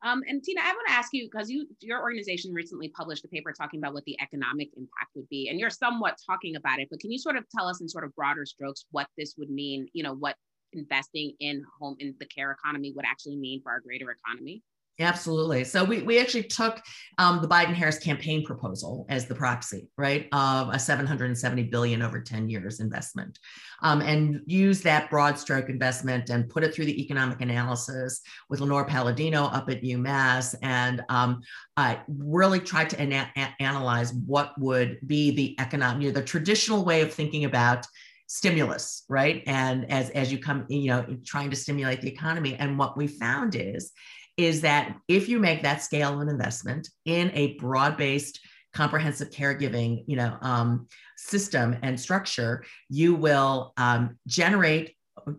um, 0.04 0.22
and 0.28 0.42
Tina, 0.42 0.60
I 0.62 0.72
want 0.72 0.86
to 0.88 0.94
ask 0.94 1.08
you 1.12 1.28
because 1.30 1.50
you 1.50 1.66
your 1.80 2.00
organization 2.00 2.52
recently 2.52 2.88
published 2.88 3.24
a 3.24 3.28
paper 3.28 3.52
talking 3.52 3.80
about 3.80 3.94
what 3.94 4.04
the 4.04 4.16
economic 4.20 4.68
impact 4.76 5.10
would 5.16 5.28
be, 5.28 5.48
and 5.48 5.58
you're 5.58 5.70
somewhat 5.70 6.16
talking 6.24 6.56
about 6.56 6.78
it. 6.78 6.88
But 6.90 7.00
can 7.00 7.10
you 7.10 7.18
sort 7.18 7.36
of 7.36 7.44
tell 7.54 7.66
us 7.66 7.80
in 7.80 7.88
sort 7.88 8.04
of 8.04 8.14
broader 8.14 8.46
strokes 8.46 8.86
what 8.92 9.08
this 9.16 9.34
would 9.38 9.50
mean? 9.50 9.88
You 9.92 10.04
know, 10.04 10.14
what 10.14 10.36
investing 10.72 11.34
in 11.40 11.64
home 11.80 11.96
in 11.98 12.14
the 12.20 12.26
care 12.26 12.52
economy 12.52 12.92
would 12.94 13.04
actually 13.04 13.36
mean 13.36 13.60
for 13.62 13.72
our 13.72 13.80
greater 13.80 14.10
economy? 14.10 14.62
Absolutely. 15.00 15.62
So 15.62 15.84
we, 15.84 16.02
we 16.02 16.18
actually 16.18 16.42
took 16.42 16.82
um, 17.18 17.40
the 17.40 17.46
Biden 17.46 17.72
Harris 17.72 18.00
campaign 18.00 18.44
proposal 18.44 19.06
as 19.08 19.26
the 19.26 19.34
proxy, 19.34 19.88
right, 19.96 20.28
of 20.32 20.70
a 20.70 20.78
770 20.78 21.62
billion 21.64 22.02
over 22.02 22.20
10 22.20 22.48
years 22.48 22.80
investment, 22.80 23.38
um, 23.82 24.00
and 24.00 24.40
use 24.46 24.80
that 24.82 25.08
broad 25.08 25.38
stroke 25.38 25.68
investment 25.68 26.30
and 26.30 26.48
put 26.48 26.64
it 26.64 26.74
through 26.74 26.86
the 26.86 27.00
economic 27.00 27.40
analysis 27.40 28.22
with 28.48 28.58
Lenore 28.58 28.86
Palladino 28.86 29.44
up 29.44 29.70
at 29.70 29.82
UMass, 29.82 30.56
and 30.62 31.02
um, 31.08 31.42
I 31.76 32.00
really 32.08 32.58
tried 32.58 32.90
to 32.90 33.00
ana- 33.00 33.30
analyze 33.60 34.12
what 34.12 34.58
would 34.58 34.98
be 35.06 35.30
the 35.30 35.56
economic, 35.60 36.02
you 36.02 36.08
know, 36.08 36.14
the 36.14 36.26
traditional 36.26 36.84
way 36.84 37.02
of 37.02 37.14
thinking 37.14 37.44
about 37.44 37.86
stimulus 38.30 39.04
right 39.08 39.42
and 39.46 39.90
as 39.90 40.10
as 40.10 40.30
you 40.30 40.38
come 40.38 40.66
you 40.68 40.88
know 40.88 41.16
trying 41.24 41.48
to 41.48 41.56
stimulate 41.56 42.02
the 42.02 42.08
economy 42.08 42.56
and 42.56 42.78
what 42.78 42.94
we 42.94 43.06
found 43.06 43.54
is 43.54 43.92
is 44.38 44.60
that 44.62 44.96
if 45.08 45.28
you 45.28 45.38
make 45.38 45.62
that 45.62 45.82
scale 45.82 46.14
of 46.14 46.20
an 46.20 46.28
investment 46.28 46.88
in 47.04 47.30
a 47.34 47.54
broad 47.54 47.96
based 47.96 48.40
comprehensive 48.72 49.30
caregiving, 49.30 50.04
you 50.06 50.16
know, 50.16 50.38
um, 50.40 50.86
system 51.16 51.76
and 51.82 51.98
structure, 51.98 52.64
you 52.88 53.14
will 53.14 53.72
um, 53.76 54.16
generate 54.26 54.94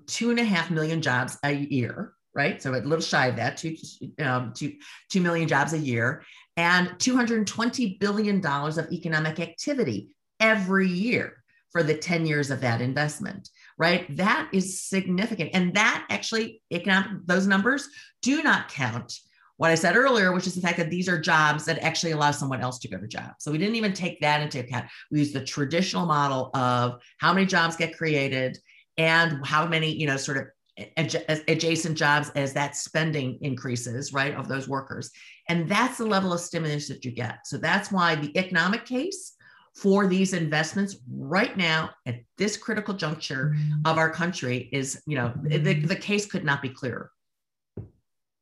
two 0.06 0.30
and 0.30 0.40
a 0.40 0.44
half 0.44 0.70
million 0.70 1.02
jobs 1.02 1.38
a 1.44 1.54
year, 1.54 2.14
right? 2.36 2.62
So 2.62 2.72
a 2.72 2.78
little 2.78 3.00
shy 3.00 3.28
of 3.28 3.38
that, 3.38 3.56
two, 3.56 3.78
um, 4.20 4.54
two, 4.54 4.74
2 5.12 5.22
million 5.22 5.48
jobs 5.48 5.72
a 5.72 5.78
year, 5.78 6.24
and 6.58 6.90
$220 6.90 8.00
billion 8.00 8.46
of 8.46 8.92
economic 8.92 9.40
activity 9.40 10.10
every 10.42 10.90
year 10.90 11.42
for 11.72 11.84
the 11.84 11.96
10 11.96 12.26
years 12.26 12.52
of 12.52 12.62
that 12.62 12.82
investment, 12.82 13.50
right? 13.80 14.16
That 14.18 14.50
is 14.54 14.84
significant. 14.84 15.52
And 15.54 15.74
that 15.74 16.06
actually, 16.10 16.62
economic, 16.72 17.26
those 17.26 17.48
numbers 17.48 17.88
do 18.22 18.44
not 18.44 18.68
count 18.70 19.18
what 19.56 19.72
I 19.72 19.76
said 19.76 19.98
earlier, 19.98 20.32
which 20.34 20.48
is 20.48 20.56
the 20.56 20.62
fact 20.62 20.78
that 20.78 20.90
these 20.90 21.10
are 21.10 21.20
jobs 21.20 21.66
that 21.66 21.80
actually 21.80 22.12
allow 22.12 22.32
someone 22.32 22.62
else 22.62 22.80
to 22.80 22.88
go 22.88 22.98
to 22.98 23.08
job. 23.08 23.32
So 23.40 23.52
we 23.52 23.58
didn't 23.58 23.76
even 23.76 23.94
take 23.94 24.22
that 24.22 24.42
into 24.42 24.60
account. 24.60 24.86
We 25.12 25.20
used 25.20 25.34
the 25.34 25.44
traditional 25.44 26.06
model 26.06 26.52
of 26.54 27.02
how 27.18 27.34
many 27.34 27.46
jobs 27.46 27.76
get 27.76 27.98
created 27.98 28.58
and 28.98 29.46
how 29.46 29.66
many, 29.66 29.92
you 29.92 30.08
know, 30.08 30.18
sort 30.18 30.38
of 30.38 30.46
adjacent 30.98 31.98
jobs 31.98 32.32
as 32.36 32.54
that 32.54 32.76
spending 32.76 33.38
increases, 33.42 34.14
right, 34.14 34.34
of 34.34 34.48
those 34.48 34.70
workers. 34.70 35.12
And 35.50 35.68
that's 35.68 35.98
the 35.98 36.06
level 36.06 36.32
of 36.32 36.40
stimulus 36.40 36.88
that 36.88 37.04
you 37.04 37.12
get. 37.12 37.46
So 37.46 37.58
that's 37.58 37.92
why 37.92 38.16
the 38.16 38.38
economic 38.38 38.86
case 38.86 39.34
for 39.82 40.08
these 40.08 40.34
investments 40.34 40.98
right 41.10 41.56
now 41.56 41.90
at 42.06 42.20
this 42.38 42.58
critical 42.58 42.94
juncture 42.94 43.56
of 43.86 43.98
our 43.98 44.10
country 44.10 44.70
is, 44.74 45.02
you 45.08 45.16
know, 45.16 45.34
the, 45.44 45.74
the 45.74 45.96
case 45.96 46.26
could 46.26 46.44
not 46.44 46.62
be 46.62 46.70
clearer. 46.70 47.12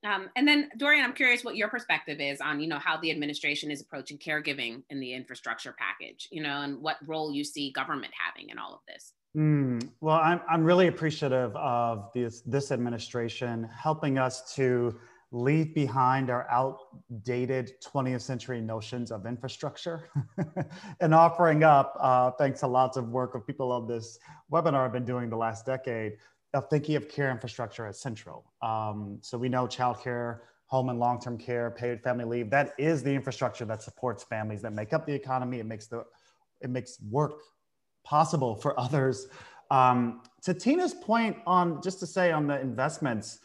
Um, 0.03 0.29
and 0.35 0.47
then 0.47 0.69
Dorian, 0.77 1.03
I'm 1.03 1.13
curious 1.13 1.43
what 1.43 1.55
your 1.55 1.67
perspective 1.67 2.19
is 2.19 2.39
on, 2.39 2.59
you 2.59 2.67
know, 2.67 2.79
how 2.79 2.97
the 2.97 3.11
administration 3.11 3.69
is 3.69 3.81
approaching 3.81 4.17
caregiving 4.17 4.83
in 4.89 4.99
the 4.99 5.13
infrastructure 5.13 5.75
package, 5.77 6.27
you 6.31 6.41
know, 6.41 6.61
and 6.61 6.81
what 6.81 6.97
role 7.05 7.31
you 7.31 7.43
see 7.43 7.71
government 7.71 8.13
having 8.17 8.49
in 8.49 8.57
all 8.57 8.73
of 8.73 8.79
this. 8.87 9.13
Mm, 9.35 9.87
well, 10.01 10.15
I'm, 10.17 10.41
I'm 10.49 10.63
really 10.63 10.87
appreciative 10.87 11.55
of 11.55 12.09
this, 12.13 12.41
this 12.41 12.71
administration 12.71 13.69
helping 13.75 14.17
us 14.17 14.55
to 14.55 14.97
leave 15.31 15.75
behind 15.75 16.29
our 16.29 16.49
outdated 16.49 17.73
20th 17.83 18.21
century 18.21 18.61
notions 18.61 19.11
of 19.11 19.25
infrastructure 19.25 20.09
and 21.01 21.13
offering 21.13 21.63
up, 21.63 21.97
uh, 21.99 22.31
thanks 22.31 22.61
to 22.61 22.67
lots 22.67 22.95
of 22.95 23.09
work 23.09 23.35
of 23.35 23.45
people 23.45 23.71
on 23.71 23.87
this 23.87 24.19
webinar 24.51 24.85
I've 24.85 24.93
been 24.93 25.05
doing 25.05 25.29
the 25.29 25.35
last 25.35 25.65
decade, 25.65 26.13
of 26.53 26.69
thinking 26.69 26.95
of 26.95 27.09
care 27.09 27.29
infrastructure 27.29 27.85
as 27.85 27.99
central. 27.99 28.45
Um, 28.61 29.19
so 29.21 29.37
we 29.37 29.49
know 29.49 29.67
childcare, 29.67 30.39
home 30.67 30.89
and 30.89 30.99
long-term 30.99 31.37
care, 31.37 31.71
paid 31.71 32.01
family 32.01 32.25
leave, 32.25 32.49
that 32.51 32.73
is 32.77 33.03
the 33.03 33.13
infrastructure 33.13 33.65
that 33.65 33.81
supports 33.81 34.23
families 34.23 34.61
that 34.61 34.73
make 34.73 34.93
up 34.93 35.05
the 35.05 35.13
economy. 35.13 35.59
It 35.59 35.65
makes 35.65 35.87
the 35.87 36.05
it 36.61 36.69
makes 36.69 36.97
work 37.09 37.33
possible 38.03 38.55
for 38.55 38.79
others. 38.79 39.27
Um, 39.69 40.21
to 40.43 40.53
Tina's 40.53 40.93
point 40.93 41.37
on 41.45 41.81
just 41.81 41.99
to 41.99 42.07
say 42.07 42.31
on 42.31 42.47
the 42.47 42.59
investments, 42.59 43.39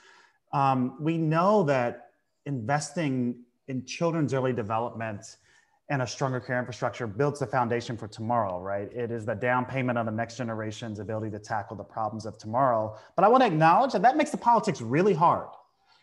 um, 0.53 0.97
we 1.01 1.19
know 1.19 1.63
that 1.65 2.11
investing 2.47 3.45
in 3.69 3.85
children's 3.85 4.35
early 4.35 4.53
development 4.53 5.37
and 5.89 6.03
a 6.03 6.07
stronger 6.07 6.41
care 6.41 6.59
infrastructure 6.59 7.07
builds 7.07 7.41
the 7.41 7.47
foundation 7.47 7.97
for 7.97 8.09
tomorrow, 8.09 8.61
right? 8.61 8.91
It 8.93 9.11
is 9.11 9.27
the 9.27 9.35
down 9.35 9.65
payment 9.65 9.99
on 9.99 10.07
the 10.07 10.13
next 10.13 10.37
generation's 10.37 11.01
ability 11.01 11.31
to 11.33 11.39
tackle 11.39 11.77
the 11.77 11.85
problems 11.85 12.25
of 12.25 12.39
tomorrow. 12.39 12.97
But 13.15 13.25
I 13.25 13.29
want 13.29 13.43
to 13.43 13.47
acknowledge 13.47 13.93
that 13.93 14.03
that 14.03 14.17
makes 14.17 14.31
the 14.31 14.39
politics 14.39 14.81
really 14.81 15.13
hard 15.13 15.49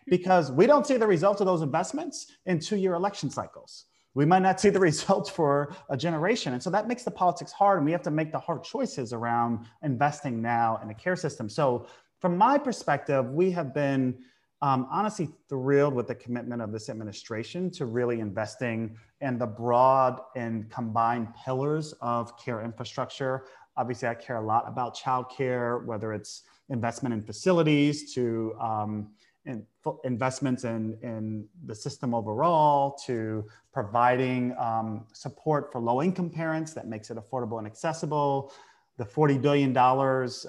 because 0.08 0.52
we 0.52 0.68
don't 0.68 0.86
see 0.86 0.98
the 0.98 1.08
results 1.08 1.42
of 1.42 1.48
those 1.48 1.62
investments 1.62 2.28
in 2.46 2.60
two 2.60 2.76
year 2.76 2.94
election 2.94 3.30
cycles. 3.30 3.86
We 4.16 4.26
might 4.26 4.42
not 4.42 4.60
see 4.60 4.70
the 4.70 4.80
results 4.92 5.30
for 5.30 5.74
a 5.90 5.98
generation. 5.98 6.54
And 6.54 6.62
so 6.62 6.70
that 6.70 6.88
makes 6.88 7.04
the 7.04 7.12
politics 7.12 7.52
hard. 7.52 7.78
And 7.78 7.86
we 7.86 7.92
have 7.92 8.04
to 8.04 8.12
make 8.12 8.32
the 8.32 8.40
hard 8.40 8.64
choices 8.64 9.14
around 9.14 9.66
investing 9.84 10.42
now 10.42 10.80
in 10.82 10.88
the 10.88 10.94
care 10.94 11.16
system. 11.16 11.50
So, 11.50 11.88
from 12.20 12.38
my 12.38 12.58
perspective, 12.58 13.30
we 13.30 13.50
have 13.52 13.74
been 13.74 14.18
um, 14.62 14.88
honestly 14.92 15.30
thrilled 15.48 15.94
with 15.94 16.08
the 16.08 16.16
commitment 16.16 16.62
of 16.62 16.72
this 16.72 16.90
administration 16.90 17.72
to 17.72 17.86
really 17.86 18.20
investing 18.20 18.98
in 19.22 19.38
the 19.38 19.48
broad 19.48 20.20
and 20.36 20.70
combined 20.70 21.28
pillars 21.46 21.94
of 22.02 22.38
care 22.38 22.62
infrastructure. 22.62 23.46
Obviously, 23.78 24.10
I 24.10 24.16
care 24.16 24.38
a 24.38 24.46
lot 24.46 24.66
about 24.68 24.98
childcare, 24.98 25.84
whether 25.86 26.12
it's 26.14 26.44
investment 26.70 27.14
in 27.14 27.22
facilities 27.22 28.14
to 28.14 28.54
um, 28.60 29.12
in 29.46 29.66
investments 30.04 30.66
in, 30.66 30.98
in 31.02 31.48
the 31.66 31.74
system 31.74 32.14
overall 32.14 32.92
to 33.06 33.46
providing 33.72 34.56
um, 34.60 35.06
support 35.14 35.72
for 35.72 35.80
low 35.80 36.04
income 36.04 36.30
parents 36.30 36.74
that 36.74 36.88
makes 36.88 37.10
it 37.10 37.18
affordable 37.18 37.58
and 37.58 37.66
accessible. 37.66 38.54
The 38.98 39.06
$40 39.06 39.42
billion 39.42 39.76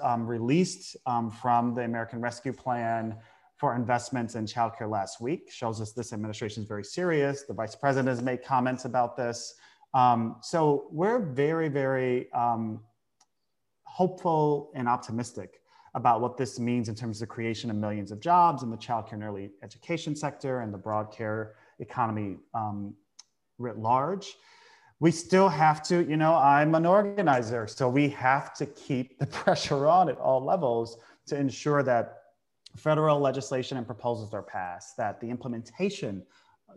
um, 0.03 0.27
released 0.27 0.97
um, 1.05 1.31
from 1.31 1.73
the 1.73 1.83
American 1.83 2.19
Rescue 2.19 2.51
Plan 2.51 3.15
for 3.61 3.75
investments 3.75 4.33
in 4.33 4.43
childcare 4.45 4.89
last 4.89 5.21
week 5.21 5.51
shows 5.51 5.79
us 5.79 5.91
this 5.91 6.13
administration 6.13 6.63
is 6.63 6.67
very 6.67 6.83
serious. 6.83 7.43
The 7.43 7.53
vice 7.53 7.75
president 7.75 8.09
has 8.09 8.19
made 8.19 8.43
comments 8.43 8.85
about 8.85 9.15
this. 9.15 9.53
Um, 9.93 10.37
so 10.41 10.87
we're 10.91 11.19
very, 11.19 11.69
very 11.69 12.31
um, 12.33 12.81
hopeful 13.83 14.71
and 14.73 14.89
optimistic 14.89 15.61
about 15.93 16.21
what 16.21 16.37
this 16.37 16.59
means 16.59 16.89
in 16.89 16.95
terms 16.95 17.17
of 17.21 17.27
the 17.27 17.33
creation 17.35 17.69
of 17.69 17.75
millions 17.75 18.11
of 18.11 18.19
jobs 18.19 18.63
in 18.63 18.71
the 18.71 18.77
childcare 18.77 19.13
and 19.13 19.23
early 19.23 19.51
education 19.61 20.15
sector 20.15 20.61
and 20.61 20.73
the 20.73 20.77
broad 20.79 21.11
care 21.11 21.53
economy 21.77 22.37
um, 22.55 22.95
writ 23.59 23.77
large. 23.77 24.37
We 24.99 25.11
still 25.11 25.49
have 25.49 25.83
to, 25.83 26.03
you 26.03 26.17
know, 26.17 26.33
I'm 26.33 26.73
an 26.73 26.87
organizer, 26.87 27.67
so 27.67 27.87
we 27.89 28.09
have 28.09 28.55
to 28.55 28.65
keep 28.65 29.19
the 29.19 29.27
pressure 29.41 29.87
on 29.87 30.09
at 30.09 30.17
all 30.17 30.43
levels 30.43 30.97
to 31.27 31.37
ensure 31.37 31.83
that 31.83 32.20
federal 32.75 33.19
legislation 33.19 33.77
and 33.77 33.85
proposals 33.85 34.33
are 34.33 34.43
passed, 34.43 34.97
that 34.97 35.19
the 35.19 35.29
implementation 35.29 36.23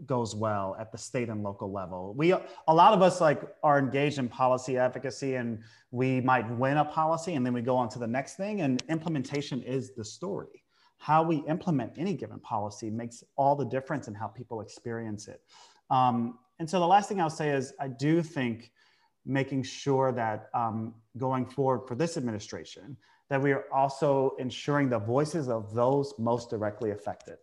goes 0.06 0.34
well 0.34 0.76
at 0.78 0.90
the 0.90 0.98
state 0.98 1.28
and 1.28 1.42
local 1.42 1.70
level. 1.70 2.14
We 2.14 2.32
a 2.32 2.74
lot 2.74 2.92
of 2.92 3.02
us 3.02 3.20
like 3.20 3.42
are 3.62 3.78
engaged 3.78 4.18
in 4.18 4.28
policy 4.28 4.76
advocacy 4.76 5.36
and 5.36 5.62
we 5.90 6.20
might 6.20 6.48
win 6.50 6.78
a 6.78 6.84
policy 6.84 7.34
and 7.34 7.46
then 7.46 7.52
we 7.52 7.62
go 7.62 7.76
on 7.76 7.88
to 7.90 7.98
the 7.98 8.06
next 8.06 8.36
thing 8.36 8.60
and 8.62 8.82
implementation 8.88 9.62
is 9.62 9.94
the 9.94 10.04
story. 10.04 10.64
How 10.98 11.22
we 11.22 11.38
implement 11.48 11.92
any 11.96 12.14
given 12.14 12.40
policy 12.40 12.90
makes 12.90 13.22
all 13.36 13.54
the 13.54 13.66
difference 13.66 14.08
in 14.08 14.14
how 14.14 14.26
people 14.26 14.60
experience 14.60 15.28
it. 15.28 15.42
Um, 15.90 16.38
and 16.58 16.68
so 16.68 16.80
the 16.80 16.86
last 16.86 17.08
thing 17.08 17.20
I'll 17.20 17.30
say 17.30 17.50
is 17.50 17.72
I 17.78 17.88
do 17.88 18.22
think 18.22 18.72
making 19.26 19.62
sure 19.62 20.12
that 20.12 20.48
um, 20.54 20.94
going 21.16 21.46
forward 21.46 21.86
for 21.86 21.94
this 21.94 22.16
administration, 22.16 22.96
that 23.30 23.40
we 23.40 23.52
are 23.52 23.64
also 23.72 24.34
ensuring 24.38 24.88
the 24.88 24.98
voices 24.98 25.48
of 25.48 25.74
those 25.74 26.14
most 26.18 26.50
directly 26.50 26.90
affected 26.90 27.36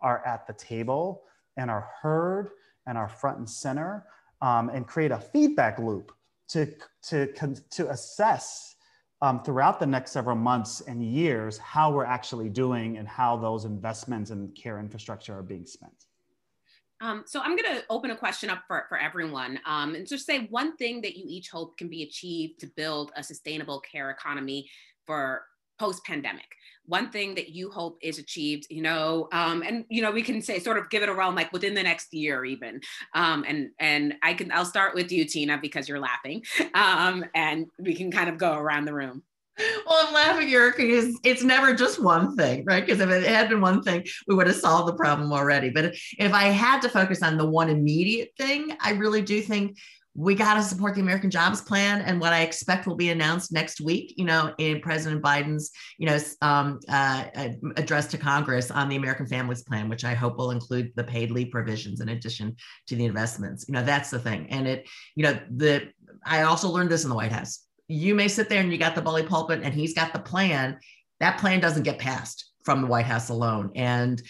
are 0.00 0.24
at 0.26 0.46
the 0.46 0.52
table 0.54 1.22
and 1.56 1.70
are 1.70 1.88
heard 2.00 2.50
and 2.86 2.98
are 2.98 3.08
front 3.08 3.38
and 3.38 3.48
center 3.48 4.04
um, 4.40 4.68
and 4.70 4.86
create 4.86 5.12
a 5.12 5.18
feedback 5.18 5.78
loop 5.78 6.12
to, 6.48 6.74
to, 7.02 7.26
to 7.70 7.88
assess 7.90 8.76
um, 9.22 9.42
throughout 9.44 9.78
the 9.78 9.86
next 9.86 10.10
several 10.10 10.36
months 10.36 10.80
and 10.82 11.02
years 11.02 11.56
how 11.58 11.92
we're 11.92 12.04
actually 12.04 12.48
doing 12.48 12.98
and 12.98 13.06
how 13.06 13.36
those 13.36 13.64
investments 13.64 14.30
in 14.30 14.48
care 14.48 14.80
infrastructure 14.80 15.38
are 15.38 15.44
being 15.44 15.64
spent. 15.64 16.06
Um, 17.00 17.24
so 17.26 17.40
I'm 17.40 17.56
going 17.56 17.76
to 17.76 17.82
open 17.90 18.12
a 18.12 18.16
question 18.16 18.48
up 18.50 18.62
for, 18.66 18.86
for 18.88 18.96
everyone 18.98 19.58
um, 19.66 19.94
and 19.94 20.06
just 20.06 20.24
say 20.26 20.46
one 20.50 20.76
thing 20.76 21.00
that 21.02 21.16
you 21.16 21.24
each 21.26 21.50
hope 21.50 21.76
can 21.76 21.88
be 21.88 22.02
achieved 22.02 22.60
to 22.60 22.66
build 22.66 23.12
a 23.16 23.22
sustainable 23.22 23.80
care 23.80 24.10
economy 24.10 24.68
for 25.06 25.42
post 25.78 26.04
pandemic 26.04 26.46
one 26.86 27.10
thing 27.10 27.34
that 27.34 27.50
you 27.50 27.70
hope 27.70 27.96
is 28.02 28.18
achieved 28.18 28.66
you 28.70 28.82
know 28.82 29.28
um, 29.32 29.62
and 29.62 29.84
you 29.88 30.02
know 30.02 30.10
we 30.10 30.22
can 30.22 30.42
say 30.42 30.58
sort 30.58 30.76
of 30.76 30.88
give 30.90 31.02
it 31.02 31.08
around 31.08 31.34
like 31.34 31.52
within 31.52 31.74
the 31.74 31.82
next 31.82 32.12
year 32.12 32.44
even 32.44 32.80
um, 33.14 33.44
and 33.46 33.70
and 33.78 34.14
i 34.22 34.34
can 34.34 34.50
i'll 34.52 34.64
start 34.64 34.94
with 34.94 35.10
you 35.10 35.24
tina 35.24 35.58
because 35.60 35.88
you're 35.88 36.00
laughing 36.00 36.42
um, 36.74 37.24
and 37.34 37.66
we 37.78 37.94
can 37.94 38.10
kind 38.10 38.28
of 38.28 38.38
go 38.38 38.52
around 38.54 38.84
the 38.84 38.94
room 38.94 39.22
well, 39.86 40.06
I'm 40.06 40.14
laughing, 40.14 40.52
Eric, 40.52 40.78
because 40.78 41.18
it's 41.24 41.42
never 41.42 41.74
just 41.74 42.02
one 42.02 42.34
thing, 42.36 42.64
right? 42.64 42.84
Because 42.84 43.00
if 43.00 43.10
it 43.10 43.24
had 43.24 43.50
been 43.50 43.60
one 43.60 43.82
thing, 43.82 44.04
we 44.26 44.34
would 44.34 44.46
have 44.46 44.56
solved 44.56 44.88
the 44.88 44.96
problem 44.96 45.30
already. 45.30 45.68
But 45.68 45.94
if 46.18 46.32
I 46.32 46.44
had 46.44 46.80
to 46.82 46.88
focus 46.88 47.22
on 47.22 47.36
the 47.36 47.46
one 47.46 47.68
immediate 47.68 48.30
thing, 48.38 48.74
I 48.80 48.92
really 48.92 49.20
do 49.20 49.42
think 49.42 49.76
we 50.14 50.34
got 50.34 50.54
to 50.54 50.62
support 50.62 50.94
the 50.94 51.00
American 51.00 51.30
Jobs 51.30 51.62
Plan, 51.62 52.02
and 52.02 52.20
what 52.20 52.32
I 52.32 52.42
expect 52.42 52.86
will 52.86 52.96
be 52.96 53.10
announced 53.10 53.52
next 53.52 53.80
week. 53.80 54.14
You 54.16 54.26
know, 54.26 54.52
in 54.58 54.80
President 54.80 55.22
Biden's 55.22 55.70
you 55.98 56.06
know 56.06 56.18
um, 56.42 56.80
uh, 56.88 57.24
address 57.76 58.06
to 58.08 58.18
Congress 58.18 58.70
on 58.70 58.88
the 58.88 58.96
American 58.96 59.26
Families 59.26 59.62
Plan, 59.62 59.88
which 59.88 60.04
I 60.04 60.14
hope 60.14 60.36
will 60.36 60.50
include 60.50 60.92
the 60.96 61.04
paid 61.04 61.30
leave 61.30 61.50
provisions 61.50 62.00
in 62.00 62.10
addition 62.10 62.56
to 62.88 62.96
the 62.96 63.06
investments. 63.06 63.64
You 63.68 63.74
know, 63.74 63.84
that's 63.84 64.10
the 64.10 64.18
thing, 64.18 64.48
and 64.50 64.68
it 64.68 64.88
you 65.14 65.22
know 65.22 65.38
the 65.50 65.88
I 66.26 66.42
also 66.42 66.68
learned 66.68 66.90
this 66.90 67.04
in 67.04 67.10
the 67.10 67.16
White 67.16 67.32
House. 67.32 67.60
You 67.88 68.14
may 68.14 68.28
sit 68.28 68.48
there 68.48 68.60
and 68.60 68.70
you 68.70 68.78
got 68.78 68.94
the 68.94 69.02
bully 69.02 69.22
pulpit, 69.22 69.60
and 69.62 69.72
he's 69.72 69.94
got 69.94 70.12
the 70.12 70.18
plan. 70.18 70.78
That 71.20 71.38
plan 71.38 71.60
doesn't 71.60 71.84
get 71.84 71.98
passed 71.98 72.52
from 72.64 72.80
the 72.80 72.86
White 72.86 73.06
House 73.06 73.28
alone. 73.28 73.70
And 73.74 74.22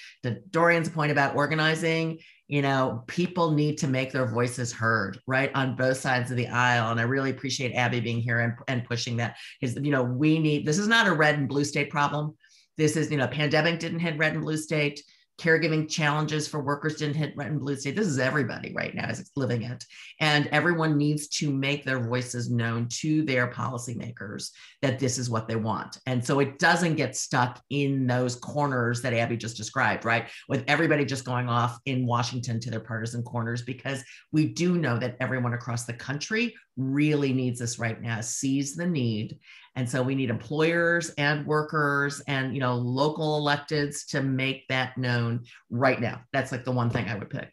Dorian's 0.50 0.88
point 0.88 1.12
about 1.12 1.36
organizing, 1.36 2.18
you 2.52 2.60
know, 2.60 3.02
people 3.06 3.52
need 3.52 3.78
to 3.78 3.88
make 3.88 4.12
their 4.12 4.26
voices 4.26 4.74
heard, 4.74 5.18
right, 5.26 5.50
on 5.54 5.74
both 5.74 5.96
sides 5.96 6.30
of 6.30 6.36
the 6.36 6.48
aisle. 6.48 6.90
And 6.90 7.00
I 7.00 7.04
really 7.04 7.30
appreciate 7.30 7.72
Abby 7.72 7.98
being 7.98 8.20
here 8.20 8.40
and, 8.40 8.52
and 8.68 8.84
pushing 8.84 9.16
that. 9.16 9.36
Is 9.62 9.78
you 9.80 9.90
know, 9.90 10.02
we 10.02 10.38
need 10.38 10.66
this 10.66 10.76
is 10.76 10.86
not 10.86 11.06
a 11.06 11.14
red 11.14 11.38
and 11.38 11.48
blue 11.48 11.64
state 11.64 11.88
problem. 11.88 12.36
This 12.76 12.94
is, 12.94 13.10
you 13.10 13.16
know, 13.16 13.26
pandemic 13.26 13.80
didn't 13.80 14.00
hit 14.00 14.18
red 14.18 14.34
and 14.34 14.42
blue 14.42 14.58
state 14.58 15.02
caregiving 15.43 15.90
challenges 15.90 16.47
for 16.47 16.62
workers 16.62 16.97
didn't 16.97 17.16
hit 17.16 17.36
red 17.36 17.51
and 17.51 17.59
blue 17.59 17.74
state. 17.74 17.97
This 17.97 18.06
is 18.06 18.20
everybody 18.20 18.73
right 18.73 18.94
now 18.94 19.09
is 19.09 19.31
living 19.35 19.62
it. 19.62 19.85
And 20.20 20.47
everyone 20.48 20.97
needs 20.97 21.27
to 21.39 21.51
make 21.51 21.85
their 21.85 21.98
voices 21.98 22.48
known 22.48 22.86
to 23.01 23.24
their 23.24 23.48
policymakers 23.48 24.51
that 24.82 25.01
this 25.01 25.19
is 25.19 25.28
what 25.28 25.48
they 25.48 25.56
want. 25.56 25.98
And 26.06 26.24
so 26.24 26.39
it 26.39 26.60
doesn't 26.60 26.94
get 26.94 27.16
stuck 27.16 27.60
in 27.70 28.06
those 28.06 28.36
corners 28.36 29.02
that 29.02 29.14
Abby 29.14 29.36
just 29.36 29.56
described, 29.56 30.05
right? 30.05 30.28
With 30.48 30.62
everybody 30.69 31.05
just 31.05 31.24
going 31.24 31.48
off 31.48 31.78
in 31.86 32.06
Washington 32.06 32.60
to 32.60 32.70
their 32.70 32.81
partisan 32.81 33.24
corners, 33.24 33.62
because 33.62 34.05
we 34.31 34.47
do 34.47 34.77
know 34.78 34.97
that 34.98 35.16
everyone 35.19 35.55
across 35.55 35.85
the 35.85 35.93
country 35.93 36.55
really 36.77 37.32
needs 37.32 37.59
this 37.59 37.78
right 37.78 38.01
now, 38.01 38.20
sees 38.20 38.77
the 38.77 38.86
need 38.86 39.39
and 39.74 39.89
so 39.89 40.03
we 40.03 40.15
need 40.15 40.31
employers 40.31 41.11
and 41.19 41.47
workers 41.47 42.20
and 42.27 42.55
you 42.55 42.61
know 42.61 42.74
local 42.74 43.43
electeds 43.43 44.07
to 44.09 44.23
make 44.23 44.69
that 44.69 44.97
known 44.99 45.44
right 45.70 46.01
now. 46.01 46.20
That's 46.32 46.53
like 46.53 46.65
the 46.65 46.73
one 46.73 46.90
thing 46.90 47.09
I 47.09 47.16
would 47.16 47.31
pick. 47.31 47.51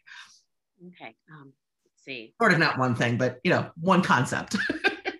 Okay. 0.88 1.14
Um, 1.30 1.52
let's 1.84 2.04
see. 2.04 2.34
Sort 2.40 2.52
of 2.52 2.58
not 2.58 2.78
one 2.78 2.94
thing, 2.94 3.16
but 3.16 3.40
you 3.44 3.50
know, 3.50 3.70
one 3.80 4.02
concept. 4.02 4.56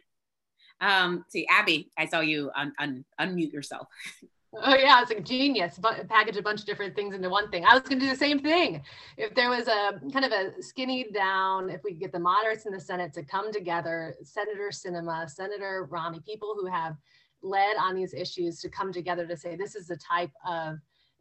um, 0.81 1.25
see, 1.29 1.47
Abby, 1.51 1.91
I 1.97 2.07
saw 2.07 2.21
you 2.21 2.51
un- 2.55 2.75
un- 2.79 3.05
unmute 3.21 3.53
yourself. 3.53 3.89
Oh 4.53 4.75
yeah, 4.75 5.01
it's 5.01 5.11
like 5.11 5.25
genius. 5.25 5.79
But 5.79 6.09
package 6.09 6.37
a 6.37 6.43
bunch 6.43 6.61
of 6.61 6.67
different 6.67 6.97
things 6.97 7.15
into 7.15 7.29
one 7.29 7.51
thing. 7.51 7.65
I 7.65 7.75
was 7.75 7.83
going 7.83 8.01
to 8.01 8.07
do 8.07 8.11
the 8.11 8.17
same 8.17 8.41
thing. 8.41 8.83
If 9.17 9.35
there 9.35 9.49
was 9.49 9.69
a 9.69 10.01
kind 10.13 10.25
of 10.25 10.33
a 10.33 10.61
skinny 10.61 11.07
down, 11.13 11.71
if 11.71 11.83
we 11.85 11.95
get 11.95 12.13
the 12.13 12.19
moderates 12.19 12.67
in 12.67 12.73
the 12.73 12.81
Senate 12.81 13.13
to 13.15 13.23
come 13.23 13.53
together, 13.53 14.15
Senator 14.25 14.71
Sinema, 14.73 15.31
Senator 15.31 15.87
Romney, 15.89 16.21
people 16.27 16.57
who 16.59 16.67
have 16.67 16.97
led 17.43 17.77
on 17.77 17.95
these 17.95 18.13
issues 18.13 18.61
to 18.61 18.69
come 18.69 18.93
together 18.93 19.27
to 19.27 19.37
say 19.37 19.57
this 19.57 19.75
is 19.75 19.87
the 19.87 19.97
type 19.97 20.33
of 20.47 20.79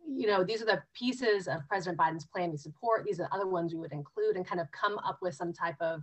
you 0.08 0.28
know, 0.28 0.44
these 0.44 0.62
are 0.62 0.66
the 0.66 0.82
pieces 0.94 1.48
of 1.48 1.68
President 1.68 1.98
Biden's 1.98 2.26
plan 2.26 2.50
we 2.50 2.58
support. 2.58 3.06
These 3.06 3.20
are 3.20 3.24
the 3.24 3.36
other 3.36 3.48
ones 3.48 3.74
we 3.74 3.80
would 3.80 3.92
include 3.92 4.38
and 4.38 4.48
kind 4.48 4.60
of 4.60 4.72
come 4.72 4.98
up 5.00 5.20
with 5.22 5.36
some 5.36 5.54
type 5.54 5.76
of 5.80 6.02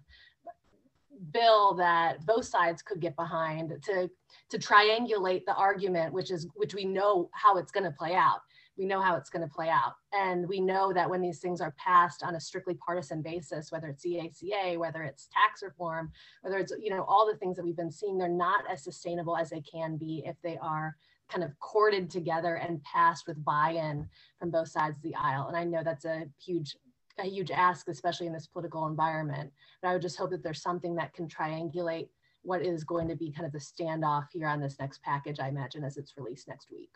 bill 1.32 1.74
that 1.74 2.24
both 2.26 2.44
sides 2.44 2.82
could 2.82 3.01
get 3.01 3.16
behind 3.16 3.72
to 3.84 4.10
to 4.48 4.59
triangulate 4.59 5.44
the 5.44 5.55
argument 5.55 6.12
which 6.12 6.30
is 6.30 6.47
which 6.55 6.74
we 6.74 6.84
know 6.84 7.28
how 7.32 7.56
it's 7.56 7.72
going 7.72 7.84
to 7.84 7.90
play 7.90 8.14
out. 8.14 8.40
We 8.78 8.84
know 8.84 9.01
how 9.01 9.16
it's 9.16 9.30
going 9.30 9.47
to 9.47 9.52
play 9.52 9.70
out. 9.70 9.94
And 10.12 10.47
we 10.47 10.60
know 10.60 10.93
that 10.93 11.09
when 11.09 11.22
these 11.22 11.38
things 11.38 11.62
are 11.62 11.74
passed 11.78 12.22
on 12.22 12.34
a 12.34 12.40
strictly 12.40 12.74
partisan 12.74 13.22
basis 13.22 13.72
whether 13.72 13.88
it's 13.88 14.06
EACA 14.06 14.78
whether 14.78 15.02
it's 15.02 15.28
tax 15.32 15.62
reform 15.62 16.10
whether 16.43 16.59
it's 16.59 16.72
you 16.80 16.90
know 16.90 17.05
all 17.05 17.26
the 17.26 17.38
things 17.38 17.56
that 17.56 17.64
we've 17.64 17.76
been 17.76 17.90
seeing 17.90 18.18
they're 18.18 18.28
not 18.28 18.64
as 18.70 18.84
sustainable 18.84 19.36
as 19.36 19.51
they 19.51 19.62
can 19.62 19.97
be 19.97 20.22
if 20.26 20.36
they 20.43 20.59
are 20.59 20.97
kind 21.28 21.43
of 21.43 21.59
corded 21.59 22.09
together 22.09 22.56
and 22.56 22.82
passed 22.84 23.26
with 23.26 23.44
buy-in 23.44 24.09
from 24.38 24.51
both 24.51 24.68
sides 24.68 24.97
of 24.97 25.02
the 25.02 25.14
aisle. 25.16 25.48
And 25.48 25.56
i 25.56 25.64
know 25.64 25.82
that's 25.82 26.05
a 26.05 26.24
huge 26.38 26.76
a 27.18 27.24
huge 27.24 27.51
ask, 27.51 27.88
especially 27.88 28.26
in 28.26 28.32
this 28.32 28.47
political 28.47 28.86
environment. 28.86 29.52
But 29.82 29.88
I 29.88 29.93
would 29.93 30.02
just 30.02 30.18
hope 30.18 30.30
that 30.30 30.43
there's 30.43 30.62
something 30.62 30.94
that 30.97 31.14
can 31.14 31.28
triangulate 31.28 32.09
what 32.43 32.62
is 32.62 32.84
going 32.84 33.09
to 33.09 33.16
be 33.16 33.32
kind 33.32 33.47
of 33.47 33.52
the 33.52 33.59
standoff 33.59 34.26
here 34.32 34.47
on 34.47 34.60
this 34.60 34.76
next 34.78 35.02
package, 35.02 35.40
I 35.40 35.48
imagine, 35.48 35.84
as 35.84 35.97
it's 35.97 36.16
released 36.16 36.48
next 36.48 36.70
week. 36.70 36.90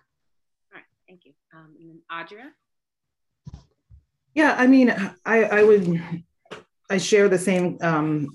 All 0.72 0.76
right, 0.76 0.84
thank 1.08 1.24
you. 1.24 1.32
Um, 1.54 1.74
and 1.80 1.90
then 1.90 2.00
Adria? 2.10 2.52
Yeah, 4.34 4.54
I 4.56 4.66
mean, 4.68 4.90
I, 5.26 5.44
I 5.44 5.62
would, 5.64 6.00
I 6.88 6.98
share 6.98 7.28
the 7.28 7.38
same 7.38 7.78
um, 7.82 8.28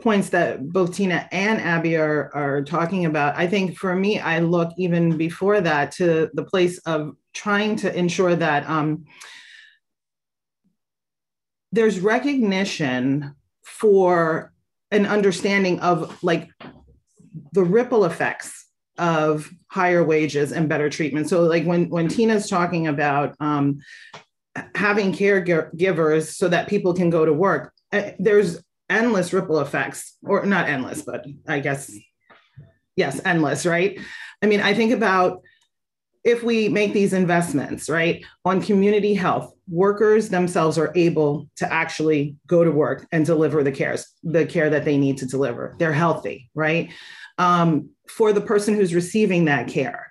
points 0.00 0.30
that 0.30 0.66
both 0.72 0.94
Tina 0.94 1.28
and 1.32 1.60
Abby 1.60 1.96
are, 1.96 2.30
are 2.34 2.62
talking 2.62 3.04
about. 3.04 3.36
I 3.36 3.46
think 3.46 3.76
for 3.76 3.94
me, 3.94 4.20
I 4.20 4.38
look 4.38 4.72
even 4.78 5.18
before 5.18 5.60
that 5.60 5.92
to 5.92 6.30
the 6.32 6.44
place 6.44 6.78
of 6.86 7.14
trying 7.34 7.76
to 7.76 7.94
ensure 7.94 8.34
that 8.36 8.68
um, 8.70 9.04
there's 11.72 12.00
recognition 12.00 13.34
for 13.64 14.52
an 14.90 15.06
understanding 15.06 15.80
of 15.80 16.22
like 16.22 16.48
the 17.52 17.62
ripple 17.62 18.04
effects 18.04 18.66
of 18.96 19.50
higher 19.68 20.02
wages 20.02 20.52
and 20.52 20.68
better 20.68 20.90
treatment. 20.90 21.28
So 21.28 21.42
like 21.42 21.64
when 21.64 21.88
when 21.88 22.08
Tina's 22.08 22.48
talking 22.48 22.86
about 22.86 23.36
um, 23.38 23.80
having 24.74 25.12
caregivers 25.12 26.32
so 26.34 26.48
that 26.48 26.68
people 26.68 26.94
can 26.94 27.10
go 27.10 27.24
to 27.24 27.32
work, 27.32 27.72
uh, 27.92 28.10
there's 28.18 28.62
endless 28.90 29.32
ripple 29.32 29.60
effects, 29.60 30.16
or 30.22 30.46
not 30.46 30.68
endless, 30.68 31.02
but 31.02 31.26
I 31.46 31.60
guess 31.60 31.92
yes, 32.96 33.20
endless, 33.24 33.66
right? 33.66 34.00
I 34.42 34.46
mean, 34.46 34.60
I 34.60 34.74
think 34.74 34.92
about 34.92 35.42
if 36.24 36.42
we 36.42 36.68
make 36.68 36.92
these 36.92 37.12
investments, 37.12 37.88
right, 37.88 38.24
on 38.44 38.60
community 38.60 39.14
health, 39.14 39.52
workers 39.68 40.28
themselves 40.28 40.78
are 40.78 40.92
able 40.94 41.48
to 41.56 41.72
actually 41.72 42.36
go 42.46 42.64
to 42.64 42.70
work 42.70 43.06
and 43.12 43.24
deliver 43.24 43.62
the 43.62 43.72
cares, 43.72 44.06
the 44.22 44.46
care 44.46 44.70
that 44.70 44.84
they 44.84 44.96
need 44.96 45.18
to 45.18 45.26
deliver. 45.26 45.74
They're 45.78 45.92
healthy, 45.92 46.50
right? 46.54 46.90
Um, 47.38 47.90
for 48.08 48.32
the 48.32 48.40
person 48.40 48.74
who's 48.74 48.94
receiving 48.94 49.44
that 49.44 49.68
care, 49.68 50.07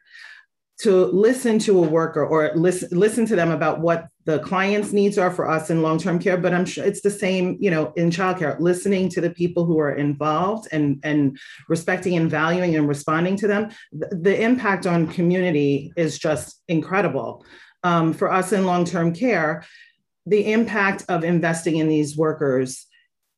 to 0.79 1.05
listen 1.05 1.57
to 1.57 1.83
a 1.83 1.87
worker 1.87 2.25
or 2.25 2.51
listen 2.55 2.87
listen 2.91 3.25
to 3.25 3.35
them 3.35 3.49
about 3.49 3.79
what 3.81 4.07
the 4.25 4.39
client's 4.39 4.93
needs 4.93 5.17
are 5.17 5.31
for 5.31 5.49
us 5.49 5.69
in 5.69 5.81
long-term 5.81 6.19
care 6.19 6.37
but 6.37 6.53
i'm 6.53 6.65
sure 6.65 6.85
it's 6.85 7.01
the 7.01 7.09
same 7.09 7.57
you 7.59 7.71
know 7.71 7.91
in 7.95 8.11
childcare 8.11 8.59
listening 8.59 9.09
to 9.09 9.19
the 9.19 9.31
people 9.31 9.65
who 9.65 9.79
are 9.79 9.95
involved 9.95 10.67
and 10.71 10.99
and 11.03 11.37
respecting 11.67 12.15
and 12.15 12.29
valuing 12.29 12.75
and 12.75 12.87
responding 12.87 13.35
to 13.35 13.47
them. 13.47 13.69
The, 13.91 14.07
the 14.21 14.41
impact 14.41 14.85
on 14.85 15.07
community 15.07 15.91
is 15.97 16.19
just 16.19 16.61
incredible. 16.67 17.45
Um, 17.83 18.13
for 18.13 18.31
us 18.31 18.51
in 18.53 18.65
long-term 18.65 19.13
care 19.13 19.63
the 20.25 20.51
impact 20.51 21.05
of 21.07 21.23
investing 21.23 21.77
in 21.77 21.87
these 21.87 22.17
workers 22.17 22.85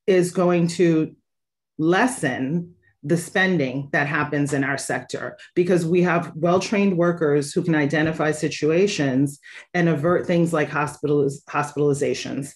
is 0.08 0.32
going 0.32 0.68
to 0.68 1.16
lessen 1.78 2.74
the 3.04 3.18
spending 3.18 3.88
that 3.94 4.08
happens 4.08 4.52
in 4.52 4.64
our 4.64 4.78
sector 4.78 5.38
because 5.56 5.86
we 5.86 6.02
have 6.02 6.34
well 6.36 6.60
trained 6.60 6.98
workers 6.98 7.54
who 7.54 7.64
can 7.64 7.76
identify 7.76 8.32
situations 8.32 9.40
and 9.74 9.88
avert 9.88 10.28
things 10.28 10.52
like 10.52 10.70
hospitaliz- 10.70 11.44
hospitalizations. 11.46 12.54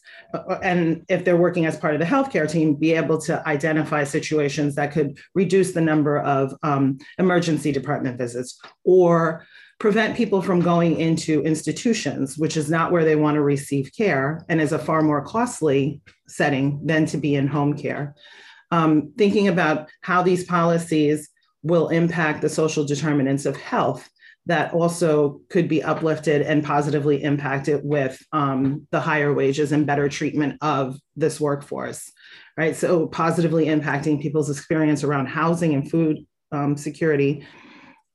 And 0.61 1.05
if 1.07 1.23
they're 1.23 1.37
working 1.37 1.65
as 1.65 1.77
part 1.77 1.93
of 1.93 2.01
the 2.01 2.05
healthcare 2.05 2.49
team, 2.49 2.75
be 2.75 2.91
able 2.93 3.19
to 3.21 3.45
identify 3.47 4.03
situations 4.03 4.75
that 4.75 4.91
could 4.91 5.17
reduce 5.33 5.71
the 5.71 5.81
number 5.81 6.19
of 6.19 6.53
um, 6.61 6.97
emergency 7.17 7.71
department 7.71 8.17
visits 8.17 8.59
or 8.83 9.45
prevent 9.79 10.15
people 10.15 10.41
from 10.41 10.59
going 10.59 10.99
into 10.99 11.41
institutions, 11.43 12.37
which 12.37 12.57
is 12.57 12.69
not 12.69 12.91
where 12.91 13.05
they 13.05 13.15
want 13.15 13.35
to 13.35 13.41
receive 13.41 13.91
care 13.95 14.45
and 14.49 14.61
is 14.61 14.73
a 14.73 14.79
far 14.79 15.01
more 15.01 15.21
costly 15.21 16.01
setting 16.27 16.79
than 16.85 17.05
to 17.05 17.17
be 17.17 17.35
in 17.35 17.47
home 17.47 17.77
care 17.77 18.13
um, 18.73 19.13
thinking 19.19 19.47
about 19.47 19.87
how 20.01 20.23
these 20.23 20.43
policies 20.43 21.29
will 21.61 21.89
impact 21.89 22.41
the 22.41 22.49
social 22.49 22.83
determinants 22.83 23.45
of 23.45 23.55
health 23.55 24.09
that 24.47 24.73
also 24.73 25.39
could 25.49 25.67
be 25.69 25.83
uplifted 25.83 26.41
and 26.41 26.65
positively 26.65 27.21
impacted 27.21 27.81
with 27.83 28.19
um, 28.31 28.87
the 28.89 28.99
higher 28.99 29.31
wages 29.31 29.71
and 29.71 29.85
better 29.85 30.09
treatment 30.09 30.57
of 30.61 30.97
this 31.15 31.39
workforce, 31.39 32.11
right? 32.57 32.75
So 32.75 33.07
positively 33.07 33.65
impacting 33.67 34.19
people's 34.19 34.49
experience 34.49 35.03
around 35.03 35.27
housing 35.27 35.75
and 35.75 35.89
food 35.89 36.25
um, 36.51 36.75
security, 36.75 37.45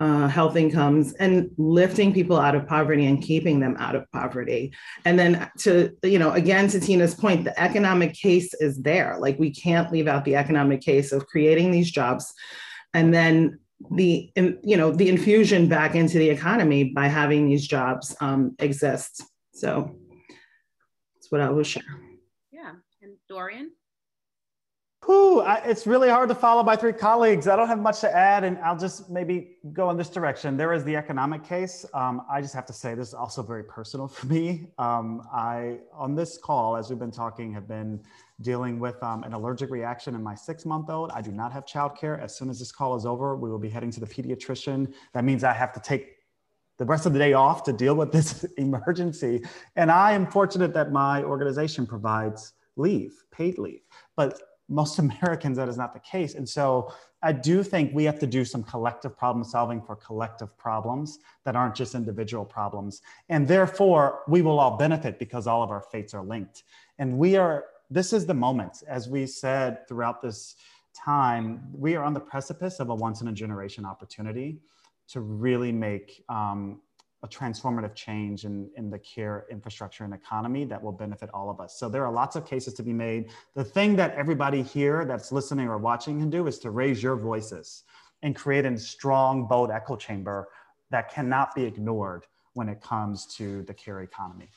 uh, 0.01 0.29
health 0.29 0.57
incomes 0.57 1.13
and 1.15 1.51
lifting 1.57 2.13
people 2.13 2.39
out 2.39 2.55
of 2.55 2.67
poverty 2.69 3.07
and 3.07 3.23
keeping 3.23 3.59
them 3.59 3.77
out 3.79 3.97
of 3.97 4.11
poverty. 4.13 4.73
And 5.05 5.19
then 5.19 5.51
to, 5.59 5.97
you 6.05 6.19
know, 6.19 6.33
again, 6.33 6.69
to 6.69 6.81
Tina's 6.81 7.15
point, 7.15 7.45
the 7.45 7.61
economic 7.61 8.15
case 8.15 8.55
is 8.55 8.79
there. 8.79 9.17
Like 9.19 9.39
we 9.39 9.51
can't 9.51 9.91
leave 9.91 10.07
out 10.07 10.25
the 10.25 10.37
economic 10.37 10.83
case 10.83 11.11
of 11.11 11.27
creating 11.27 11.73
these 11.73 11.91
jobs 11.91 12.33
and 12.95 13.13
then 13.13 13.59
the, 13.91 14.31
you 14.37 14.77
know, 14.77 14.93
the 14.93 15.09
infusion 15.09 15.69
back 15.69 15.95
into 15.95 16.19
the 16.19 16.31
economy 16.31 16.85
by 16.85 17.09
having 17.09 17.49
these 17.49 17.67
jobs 17.67 18.15
um, 18.21 18.55
exist. 18.59 19.23
So 19.53 19.97
that's 21.17 21.31
what 21.31 21.41
I 21.41 21.51
will 21.51 21.65
share. 21.65 21.83
Yeah. 22.53 22.73
And 23.03 23.17
Dorian? 23.29 23.73
Whew, 25.07 25.41
I, 25.41 25.57
it's 25.65 25.87
really 25.87 26.09
hard 26.09 26.29
to 26.29 26.35
follow 26.35 26.63
my 26.65 26.75
three 26.75 26.93
colleagues. 26.93 27.47
I 27.47 27.55
don't 27.55 27.69
have 27.69 27.79
much 27.79 28.01
to 28.01 28.15
add, 28.15 28.43
and 28.43 28.59
I'll 28.59 28.77
just 28.77 29.09
maybe 29.09 29.57
go 29.73 29.91
in 29.91 29.97
this 29.97 30.11
direction. 30.11 30.57
There 30.57 30.73
is 30.73 30.83
the 30.83 30.97
economic 30.97 31.45
case. 31.45 31.87
Um, 31.95 32.23
I 32.31 32.41
just 32.41 32.53
have 32.53 32.67
to 32.67 32.73
say 32.73 32.95
this 32.95 33.09
is 33.09 33.15
also 33.15 33.43
very 33.43 33.63
personal 33.63 34.09
for 34.09 34.27
me. 34.27 34.67
Um, 34.77 35.23
I, 35.33 35.79
on 35.95 36.17
this 36.17 36.37
call, 36.37 36.77
as 36.77 36.91
we've 36.91 36.99
been 36.99 37.13
talking, 37.13 37.53
have 37.55 37.69
been 37.69 38.01
dealing 38.41 38.81
with 38.81 39.01
um, 39.03 39.23
an 39.23 39.35
allergic 39.35 39.71
reaction 39.71 40.17
in 40.17 40.23
my 40.23 40.35
six-month-old. 40.35 41.13
I 41.13 41.23
do 41.23 41.31
not 41.31 41.53
have 41.53 41.65
childcare. 41.65 42.21
As 42.21 42.37
soon 42.37 42.51
as 42.51 42.59
this 42.59 42.73
call 42.73 42.97
is 42.97 43.07
over, 43.07 43.37
we 43.37 43.51
will 43.51 43.59
be 43.59 43.69
heading 43.69 43.93
to 43.93 44.01
the 44.01 44.07
pediatrician. 44.07 44.93
That 45.15 45.25
means 45.25 45.45
I 45.45 45.53
have 45.53 45.73
to 45.75 45.81
take 45.81 46.17
the 46.79 46.85
rest 46.85 47.07
of 47.07 47.13
the 47.13 47.19
day 47.21 47.35
off 47.35 47.63
to 47.65 47.73
deal 47.73 47.95
with 47.95 48.11
this 48.11 48.45
emergency. 48.59 49.45
And 49.77 49.93
I 49.93 50.13
am 50.13 50.27
fortunate 50.27 50.75
that 50.75 50.91
my 50.91 51.23
organization 51.23 51.87
provides 51.87 52.55
leave, 52.77 53.13
paid 53.31 53.59
leave. 53.59 53.81
But 54.17 54.41
most 54.69 54.99
Americans, 54.99 55.57
that 55.57 55.69
is 55.69 55.77
not 55.77 55.93
the 55.95 56.01
case. 56.01 56.35
And 56.35 56.49
so 56.49 56.93
I 57.23 57.33
do 57.33 57.63
think 57.63 57.93
we 57.95 58.05
have 58.05 58.19
to 58.21 58.27
do 58.27 58.45
some 58.45 58.63
collective 58.63 59.17
problem 59.17 59.45
solving 59.45 59.83
for 59.83 59.97
collective 59.97 60.57
problems 60.57 61.19
that 61.45 61.57
aren't 61.57 61.75
just 61.75 61.95
individual 61.95 62.45
problems. 62.45 63.03
And 63.29 63.49
therefore, 63.49 64.21
we 64.29 64.43
will 64.43 64.61
all 64.61 64.77
benefit 64.77 65.19
because 65.19 65.47
all 65.47 65.63
of 65.63 65.71
our 65.71 65.81
fates 65.81 66.15
are 66.15 66.23
linked. 66.23 66.65
And 66.99 67.19
we 67.19 67.37
are, 67.37 67.65
this 67.91 68.13
is 68.13 68.27
the 68.27 68.35
moment, 68.35 68.83
as 68.87 69.09
we 69.09 69.27
said 69.27 69.89
throughout 69.89 70.23
this 70.23 70.57
time, 70.95 71.63
we 71.73 71.97
are 71.97 72.05
on 72.05 72.15
the 72.15 72.21
precipice 72.21 72.79
of 72.79 72.91
a 72.91 72.95
once 72.95 73.21
in 73.21 73.29
a 73.29 73.33
generation 73.33 73.85
opportunity 73.85 74.61
to 75.09 75.21
really 75.21 75.73
make 75.73 76.23
um, 76.29 76.81
a 77.23 77.29
transformative 77.29 77.95
change 77.95 78.45
in, 78.45 78.71
in 78.77 78.91
the 78.91 78.99
care 78.99 79.47
infrastructure 79.51 80.05
and 80.05 80.15
economy 80.15 80.65
that 80.65 80.81
will 80.81 80.93
benefit 80.93 81.29
all 81.35 81.51
of 81.51 81.61
us. 81.61 81.79
So 81.79 81.89
there 81.89 82.05
are 82.05 82.13
lots 82.13 82.37
of 82.37 82.47
cases 82.47 82.75
to 82.75 82.83
be 82.83 82.93
made. 82.93 83.31
The 83.55 83.65
thing 83.65 83.97
that 83.97 84.15
everybody 84.15 84.63
here 84.63 85.05
that's 85.05 85.33
listening 85.33 85.69
or 85.69 85.79
watching 85.79 86.21
can 86.21 86.31
do 86.31 86.47
is 86.47 86.59
to 86.61 86.71
raise 86.71 87.03
your 87.03 87.17
voices 87.17 87.83
and 88.23 88.37
create 88.37 88.65
a 88.65 88.79
strong, 88.79 89.47
bold 89.47 89.71
echo 89.71 89.97
chamber 89.97 90.49
that 90.91 91.13
cannot 91.13 91.55
be 91.55 91.65
ignored 91.65 92.25
when 92.55 92.69
it 92.69 92.81
comes 92.81 93.27
to 93.37 93.63
the 93.65 93.75
care 93.75 94.01
economy. 94.01 94.49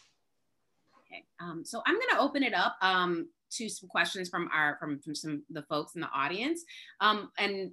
Okay, 1.06 1.24
um, 1.40 1.64
so 1.66 1.82
I'm 1.86 1.96
going 1.96 2.10
to 2.12 2.20
open 2.20 2.44
it 2.44 2.54
up 2.54 2.78
um, 2.82 3.28
to 3.52 3.70
some 3.70 3.90
questions 3.90 4.30
from 4.30 4.50
our 4.54 4.78
from, 4.80 5.00
from 5.00 5.14
some 5.14 5.44
the 5.50 5.64
folks 5.64 5.96
in 5.96 6.02
the 6.02 6.10
audience. 6.14 6.64
Um, 7.02 7.32
and 7.38 7.72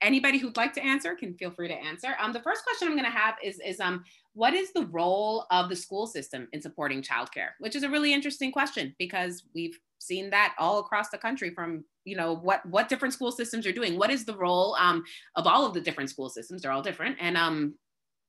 anybody 0.00 0.38
who'd 0.38 0.56
like 0.56 0.72
to 0.74 0.84
answer 0.84 1.14
can 1.14 1.34
feel 1.34 1.50
free 1.50 1.68
to 1.68 1.74
answer. 1.74 2.14
Um, 2.20 2.32
the 2.32 2.40
first 2.40 2.64
question 2.64 2.88
I'm 2.88 2.94
going 2.94 3.04
to 3.04 3.10
have 3.10 3.34
is, 3.42 3.60
is 3.64 3.80
um, 3.80 4.04
what 4.34 4.54
is 4.54 4.72
the 4.72 4.86
role 4.86 5.46
of 5.50 5.68
the 5.68 5.76
school 5.76 6.06
system 6.06 6.48
in 6.52 6.62
supporting 6.62 7.02
childcare? 7.02 7.50
Which 7.58 7.74
is 7.74 7.82
a 7.82 7.90
really 7.90 8.12
interesting 8.12 8.52
question 8.52 8.94
because 8.98 9.42
we've 9.54 9.78
seen 9.98 10.30
that 10.30 10.54
all 10.58 10.78
across 10.78 11.08
the 11.10 11.18
country 11.18 11.50
from 11.50 11.84
you 12.04 12.16
know 12.16 12.36
what 12.36 12.64
what 12.66 12.88
different 12.88 13.12
school 13.12 13.32
systems 13.32 13.66
are 13.66 13.72
doing. 13.72 13.98
What 13.98 14.10
is 14.10 14.24
the 14.24 14.36
role 14.36 14.76
um, 14.76 15.04
of 15.34 15.46
all 15.46 15.66
of 15.66 15.74
the 15.74 15.80
different 15.80 16.10
school 16.10 16.30
systems? 16.30 16.62
They're 16.62 16.72
all 16.72 16.82
different, 16.82 17.16
and 17.20 17.36
um, 17.36 17.74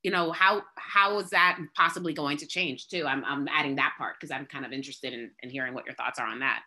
you 0.04 0.12
know 0.12 0.32
how 0.32 0.64
how 0.78 1.20
is 1.20 1.30
that 1.30 1.60
possibly 1.76 2.14
going 2.14 2.38
to 2.38 2.48
change 2.48 2.88
too? 2.88 3.06
I'm 3.06 3.24
I'm 3.24 3.48
adding 3.48 3.76
that 3.76 3.94
part 3.98 4.16
because 4.20 4.32
I'm 4.32 4.46
kind 4.46 4.66
of 4.66 4.72
interested 4.72 5.14
in, 5.14 5.32
in 5.44 5.50
hearing 5.50 5.74
what 5.74 5.86
your 5.86 5.96
thoughts 5.96 6.20
are 6.20 6.28
on 6.28 6.40
that. 6.40 6.64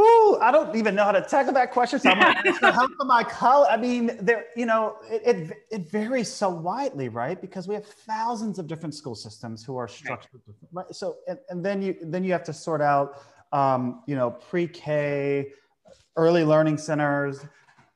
Ooh, 0.00 0.38
I 0.40 0.50
don't 0.50 0.74
even 0.74 0.94
know 0.94 1.04
how 1.04 1.12
to 1.12 1.20
tackle 1.20 1.52
that 1.52 1.70
question. 1.70 1.98
So 1.98 2.10
I'm 2.10 2.18
going 2.18 2.34
to 2.34 2.48
ask 2.48 2.60
the 2.60 2.72
help 2.72 2.92
of 2.98 3.06
my 3.06 3.22
colleague. 3.22 3.68
I 3.70 3.76
mean, 3.76 4.16
there, 4.20 4.46
you 4.56 4.64
know, 4.64 4.96
it, 5.04 5.22
it, 5.24 5.56
it 5.70 5.90
varies 5.90 6.28
so 6.28 6.48
widely, 6.48 7.10
right? 7.10 7.38
Because 7.38 7.68
we 7.68 7.74
have 7.74 7.84
thousands 7.84 8.58
of 8.58 8.66
different 8.66 8.94
school 8.94 9.14
systems 9.14 9.62
who 9.62 9.76
are 9.76 9.86
structured, 9.86 10.40
right? 10.72 10.86
right? 10.86 10.94
So, 10.94 11.16
and, 11.28 11.38
and 11.50 11.64
then 11.64 11.82
you 11.82 11.96
then 12.02 12.24
you 12.24 12.32
have 12.32 12.44
to 12.44 12.54
sort 12.54 12.80
out, 12.80 13.22
um, 13.52 14.02
you 14.06 14.16
know, 14.16 14.30
pre-K, 14.30 15.52
early 16.16 16.44
learning 16.44 16.78
centers, 16.78 17.44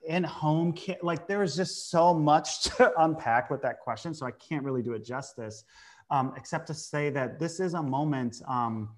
in-home 0.07 0.75
care. 0.75 0.99
Like 1.03 1.27
there 1.27 1.43
is 1.43 1.57
just 1.57 1.91
so 1.91 2.13
much 2.13 2.63
to 2.77 2.93
unpack 3.03 3.51
with 3.51 3.63
that 3.63 3.81
question. 3.81 4.13
So 4.13 4.27
I 4.27 4.33
can't 4.33 4.65
really 4.65 4.83
do 4.83 4.93
it 4.93 5.03
justice, 5.03 5.65
um, 6.11 6.35
except 6.37 6.67
to 6.67 6.75
say 6.75 7.09
that 7.11 7.39
this 7.39 7.59
is 7.59 7.73
a 7.73 7.83
moment. 7.83 8.43
Um, 8.47 8.91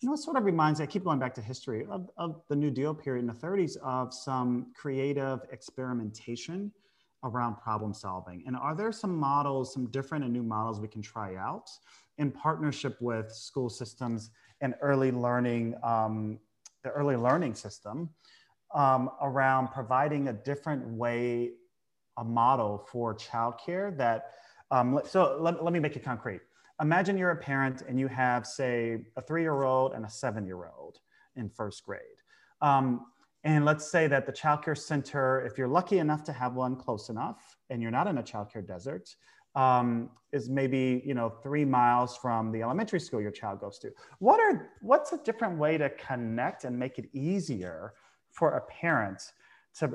you 0.00 0.08
know, 0.08 0.14
it 0.14 0.18
sort 0.18 0.36
of 0.36 0.44
reminds 0.44 0.80
me, 0.80 0.84
I 0.84 0.86
keep 0.86 1.04
going 1.04 1.18
back 1.18 1.34
to 1.34 1.42
history 1.42 1.84
of, 1.90 2.08
of 2.16 2.40
the 2.48 2.56
New 2.56 2.70
Deal 2.70 2.94
period 2.94 3.20
in 3.20 3.26
the 3.26 3.34
30s 3.34 3.76
of 3.78 4.14
some 4.14 4.72
creative 4.74 5.40
experimentation 5.52 6.72
around 7.22 7.56
problem 7.56 7.92
solving. 7.92 8.42
And 8.46 8.56
are 8.56 8.74
there 8.74 8.92
some 8.92 9.14
models, 9.14 9.74
some 9.74 9.90
different 9.90 10.24
and 10.24 10.32
new 10.32 10.42
models 10.42 10.80
we 10.80 10.88
can 10.88 11.02
try 11.02 11.36
out 11.36 11.68
in 12.16 12.30
partnership 12.30 12.96
with 13.00 13.30
school 13.30 13.68
systems 13.68 14.30
and 14.62 14.74
early 14.80 15.12
learning, 15.12 15.74
um, 15.82 16.38
the 16.82 16.90
early 16.90 17.16
learning 17.16 17.54
system 17.54 18.08
um, 18.74 19.10
around 19.20 19.68
providing 19.68 20.28
a 20.28 20.32
different 20.32 20.86
way, 20.86 21.50
a 22.16 22.24
model 22.24 22.86
for 22.90 23.14
childcare 23.14 23.94
that, 23.98 24.30
um, 24.70 25.00
so 25.04 25.36
let, 25.40 25.62
let 25.62 25.74
me 25.74 25.78
make 25.78 25.94
it 25.96 26.04
concrete 26.04 26.40
imagine 26.80 27.16
you're 27.16 27.30
a 27.30 27.36
parent 27.36 27.82
and 27.88 27.98
you 27.98 28.08
have, 28.08 28.46
say, 28.46 28.98
a 29.16 29.22
three 29.22 29.42
year 29.42 29.62
old 29.62 29.92
and 29.92 30.04
a 30.04 30.10
seven 30.10 30.46
year 30.46 30.70
old 30.78 30.98
in 31.36 31.48
first 31.48 31.84
grade. 31.84 32.00
Um, 32.62 33.06
and 33.44 33.64
let's 33.64 33.90
say 33.90 34.06
that 34.06 34.26
the 34.26 34.32
childcare 34.32 34.76
center, 34.76 35.44
if 35.46 35.56
you're 35.56 35.68
lucky 35.68 35.98
enough 35.98 36.22
to 36.24 36.32
have 36.32 36.54
one 36.54 36.76
close 36.76 37.08
enough 37.08 37.56
and 37.70 37.80
you're 37.80 37.90
not 37.90 38.06
in 38.06 38.18
a 38.18 38.22
childcare 38.22 38.66
desert, 38.66 39.14
um, 39.54 40.10
is 40.32 40.48
maybe 40.48 41.02
you 41.04 41.14
know 41.14 41.28
three 41.42 41.64
miles 41.64 42.16
from 42.16 42.52
the 42.52 42.62
elementary 42.62 43.00
school 43.00 43.20
your 43.20 43.32
child 43.32 43.60
goes 43.60 43.78
to. 43.80 43.90
What 44.18 44.38
are 44.38 44.70
what's 44.80 45.12
a 45.12 45.18
different 45.18 45.58
way 45.58 45.78
to 45.78 45.90
connect 45.90 46.64
and 46.64 46.78
make 46.78 46.98
it 46.98 47.08
easier 47.12 47.94
for 48.30 48.50
a 48.56 48.60
parent 48.60 49.20
to 49.78 49.90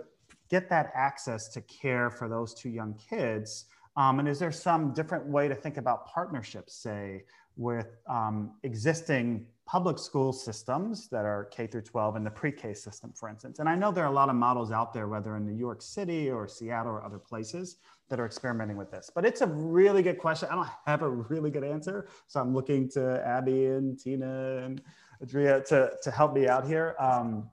get 0.49 0.69
that 0.69 0.91
access 0.93 1.47
to 1.49 1.61
care 1.61 2.09
for 2.09 2.27
those 2.27 2.53
two 2.53 2.69
young 2.69 2.95
kids 3.09 3.65
um, 3.97 4.19
and 4.19 4.27
is 4.27 4.39
there 4.39 4.51
some 4.51 4.93
different 4.93 5.25
way 5.25 5.47
to 5.47 5.55
think 5.55 5.77
about 5.77 6.07
partnerships, 6.07 6.75
say, 6.75 7.23
with 7.55 7.87
um, 8.09 8.51
existing 8.63 9.45
public 9.65 9.97
school 9.97 10.33
systems 10.33 11.07
that 11.09 11.25
are 11.25 11.45
K 11.45 11.65
through 11.65 11.81
12 11.81 12.17
and 12.17 12.25
the 12.25 12.31
pre-K 12.31 12.73
system, 12.73 13.13
for 13.15 13.29
instance? 13.29 13.59
And 13.59 13.69
I 13.69 13.75
know 13.75 13.91
there 13.91 14.03
are 14.03 14.11
a 14.11 14.15
lot 14.15 14.29
of 14.29 14.35
models 14.35 14.71
out 14.71 14.93
there, 14.93 15.07
whether 15.07 15.37
in 15.37 15.45
New 15.45 15.57
York 15.57 15.81
City 15.81 16.29
or 16.29 16.47
Seattle 16.47 16.91
or 16.91 17.05
other 17.05 17.17
places 17.17 17.77
that 18.09 18.19
are 18.19 18.25
experimenting 18.25 18.77
with 18.77 18.91
this. 18.91 19.09
But 19.13 19.25
it's 19.25 19.41
a 19.41 19.47
really 19.47 20.03
good 20.03 20.19
question. 20.19 20.49
I 20.51 20.55
don't 20.55 20.67
have 20.85 21.01
a 21.01 21.09
really 21.09 21.49
good 21.49 21.63
answer. 21.63 22.07
So 22.27 22.41
I'm 22.41 22.53
looking 22.53 22.89
to 22.91 23.25
Abby 23.25 23.67
and 23.67 23.97
Tina 23.97 24.57
and 24.57 24.81
Adria 25.21 25.61
to, 25.67 25.91
to 26.03 26.11
help 26.11 26.33
me 26.33 26.47
out 26.47 26.67
here 26.67 26.95
um, 26.99 27.49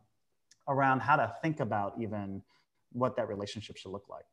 around 0.68 1.00
how 1.00 1.16
to 1.16 1.32
think 1.40 1.60
about 1.60 1.94
even 2.00 2.42
what 2.90 3.16
that 3.16 3.28
relationship 3.28 3.76
should 3.76 3.92
look 3.92 4.08
like. 4.08 4.24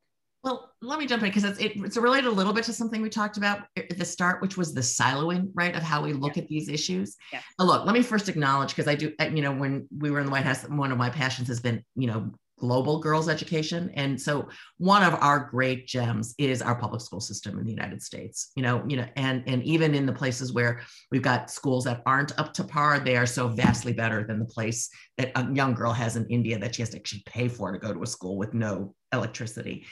Well, 0.44 0.72
let 0.82 1.00
me 1.00 1.06
jump 1.06 1.24
in 1.24 1.30
because 1.30 1.44
it's 1.44 1.60
it, 1.60 1.74
it's 1.76 1.98
related 1.98 2.28
a 2.28 2.32
little 2.32 2.54
bit 2.54 2.64
to 2.66 2.74
something 2.74 3.02
we 3.02 3.10
talked 3.10 3.36
about 3.36 3.64
at 3.76 3.98
the 3.98 4.06
start, 4.06 4.42
which 4.42 4.56
was 4.56 4.74
the 4.74 4.82
siloing, 4.82 5.52
right, 5.54 5.76
of 5.76 5.84
how 5.84 6.02
we 6.02 6.14
look 6.14 6.38
yeah. 6.38 6.44
at 6.44 6.50
these 6.50 6.70
issues. 6.70 7.18
Yeah. 7.34 7.42
look, 7.60 7.86
let 7.86 7.94
me 7.94 8.02
first 8.02 8.30
acknowledge 8.30 8.70
because 8.70 8.88
I 8.88 8.96
do, 8.96 9.12
you 9.20 9.42
know, 9.42 9.52
when 9.52 9.88
we 9.98 10.12
were 10.12 10.20
in 10.20 10.26
the 10.26 10.32
White 10.32 10.46
House, 10.46 10.64
one 10.64 10.94
of 10.94 10.98
my 10.98 11.10
passions 11.10 11.50
has 11.50 11.60
been, 11.60 11.84
you 11.96 12.08
know, 12.08 12.32
global 12.58 13.00
girls 13.00 13.28
education, 13.28 13.92
and 13.96 14.20
so 14.22 14.48
one 14.78 15.04
of 15.04 15.14
our 15.16 15.50
great 15.52 15.88
gems 15.88 16.36
is 16.38 16.62
our 16.62 16.76
public 16.76 17.02
school 17.02 17.20
system 17.20 17.60
in 17.60 17.66
the 17.66 17.72
United 17.72 18.02
States. 18.02 18.52
You 18.56 18.64
know, 18.64 18.82
you 18.88 18.96
know, 18.96 19.08
and 19.18 19.44
and 19.46 19.62
even 19.64 19.94
in 19.94 20.06
the 20.06 20.14
places 20.14 20.54
where 20.54 20.80
we've 21.12 21.22
got 21.22 21.52
schools 21.52 21.84
that 21.84 22.02
aren't 22.06 22.38
up 22.40 22.54
to 22.54 22.64
par, 22.64 23.00
they 23.00 23.18
are 23.18 23.26
so 23.26 23.50
vastly 23.50 23.92
better 23.92 24.24
than 24.24 24.40
the 24.40 24.46
place 24.46 24.90
that 25.18 25.34
a 25.36 25.54
young 25.54 25.74
girl 25.74 25.92
has 25.92 26.16
in 26.16 26.26
India 26.28 26.58
that 26.60 26.76
she 26.76 26.82
has 26.82 26.92
to 26.92 26.98
actually 26.98 27.24
pay 27.26 27.50
for 27.50 27.74
to 27.74 27.78
go 27.78 27.94
to 27.94 28.04
a 28.04 28.08
school 28.08 28.38
with 28.38 28.54
no 28.54 28.96
electricity. 29.12 29.86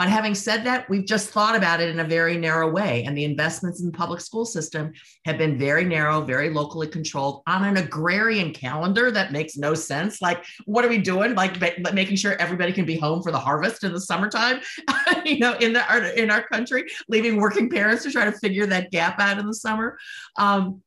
But 0.00 0.08
having 0.08 0.34
said 0.34 0.64
that, 0.64 0.88
we've 0.88 1.04
just 1.04 1.28
thought 1.28 1.54
about 1.54 1.78
it 1.78 1.90
in 1.90 2.00
a 2.00 2.04
very 2.04 2.38
narrow 2.38 2.70
way. 2.70 3.04
And 3.04 3.14
the 3.14 3.24
investments 3.24 3.80
in 3.80 3.86
the 3.86 3.92
public 3.92 4.22
school 4.22 4.46
system 4.46 4.94
have 5.26 5.36
been 5.36 5.58
very 5.58 5.84
narrow, 5.84 6.22
very 6.22 6.48
locally 6.48 6.86
controlled 6.86 7.42
on 7.46 7.64
an 7.64 7.76
agrarian 7.76 8.54
calendar 8.54 9.10
that 9.10 9.30
makes 9.30 9.58
no 9.58 9.74
sense. 9.74 10.22
Like, 10.22 10.42
what 10.64 10.86
are 10.86 10.88
we 10.88 10.96
doing? 10.96 11.34
Like, 11.34 11.60
making 11.92 12.16
sure 12.16 12.32
everybody 12.40 12.72
can 12.72 12.86
be 12.86 12.96
home 12.96 13.22
for 13.22 13.30
the 13.30 13.38
harvest 13.38 13.84
in 13.84 13.92
the 13.92 14.00
summertime, 14.00 14.62
you 15.26 15.38
know, 15.38 15.52
in, 15.58 15.74
the, 15.74 16.18
in 16.18 16.30
our 16.30 16.48
country, 16.48 16.86
leaving 17.10 17.36
working 17.36 17.68
parents 17.68 18.02
to 18.04 18.10
try 18.10 18.24
to 18.24 18.32
figure 18.32 18.64
that 18.64 18.90
gap 18.90 19.20
out 19.20 19.36
in 19.36 19.46
the 19.46 19.52
summer. 19.52 19.98
Um, 20.38 20.80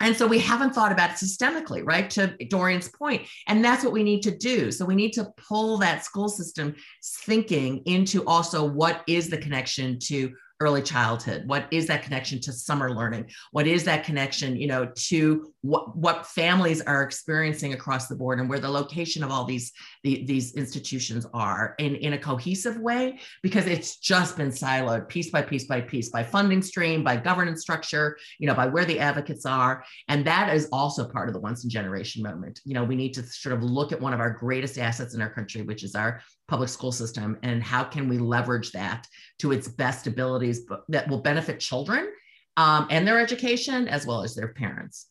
and 0.00 0.16
so 0.16 0.26
we 0.26 0.38
haven't 0.38 0.74
thought 0.74 0.92
about 0.92 1.10
it 1.10 1.16
systemically, 1.16 1.82
right? 1.84 2.08
To 2.10 2.34
Dorian's 2.48 2.88
point. 2.88 3.26
And 3.46 3.62
that's 3.64 3.84
what 3.84 3.92
we 3.92 4.02
need 4.02 4.22
to 4.22 4.36
do. 4.36 4.72
So 4.72 4.84
we 4.84 4.94
need 4.94 5.12
to 5.12 5.28
pull 5.36 5.76
that 5.78 6.04
school 6.04 6.28
system 6.28 6.74
thinking 7.04 7.82
into 7.84 8.24
also 8.24 8.64
what 8.64 9.02
is 9.06 9.28
the 9.28 9.38
connection 9.38 9.98
to 10.04 10.32
early 10.60 10.82
childhood? 10.82 11.44
What 11.46 11.66
is 11.70 11.86
that 11.86 12.02
connection 12.02 12.38
to 12.42 12.52
summer 12.52 12.94
learning? 12.94 13.30
What 13.50 13.66
is 13.66 13.84
that 13.84 14.04
connection 14.04 14.56
you 14.56 14.66
know 14.66 14.92
to 14.94 15.52
what 15.62 15.96
what 15.96 16.26
families 16.26 16.82
are 16.82 17.02
experiencing 17.02 17.72
across 17.72 18.08
the 18.08 18.16
board 18.16 18.40
and 18.40 18.48
where 18.48 18.60
the 18.60 18.68
location 18.68 19.24
of 19.24 19.30
all 19.30 19.44
these 19.44 19.72
the, 20.04 20.24
these 20.26 20.54
institutions 20.54 21.26
are 21.32 21.74
in 21.78 21.96
in 21.96 22.12
a 22.12 22.18
cohesive 22.18 22.78
way? 22.78 23.18
Because 23.42 23.66
it's 23.66 23.96
just 23.96 24.36
been 24.36 24.50
siloed 24.50 25.08
piece 25.08 25.30
by 25.30 25.42
piece 25.42 25.64
by 25.64 25.80
piece 25.80 26.10
by 26.10 26.22
funding 26.22 26.62
stream 26.62 27.02
by 27.02 27.16
governance 27.16 27.62
structure 27.62 28.18
you 28.38 28.46
know 28.46 28.54
by 28.54 28.66
where 28.66 28.84
the 28.84 29.00
advocates 29.00 29.46
are. 29.46 29.82
And 30.08 30.26
that 30.26 30.54
is 30.54 30.68
also 30.72 31.08
part 31.08 31.28
of 31.28 31.34
the 31.34 31.40
once 31.40 31.64
in 31.64 31.70
generation 31.70 32.22
moment. 32.22 32.60
You 32.64 32.74
know 32.74 32.84
we 32.84 32.96
need 32.96 33.14
to 33.14 33.22
sort 33.22 33.54
of 33.54 33.62
look 33.62 33.92
at 33.92 34.00
one 34.00 34.12
of 34.12 34.20
our 34.20 34.30
greatest 34.30 34.78
assets 34.78 35.14
in 35.14 35.22
our 35.22 35.32
country 35.32 35.62
which 35.62 35.84
is 35.84 35.94
our 35.94 36.20
public 36.50 36.68
school 36.68 36.92
system 36.92 37.38
and 37.42 37.62
how 37.62 37.82
can 37.84 38.08
we 38.08 38.18
leverage 38.18 38.72
that 38.72 39.06
to 39.38 39.52
its 39.52 39.68
best 39.68 40.06
abilities 40.06 40.66
that 40.88 41.08
will 41.08 41.20
benefit 41.20 41.60
children 41.60 42.12
um, 42.56 42.86
and 42.90 43.06
their 43.06 43.18
education 43.18 43.88
as 43.88 44.06
well 44.06 44.22
as 44.22 44.34
their 44.34 44.48
parents 44.48 45.06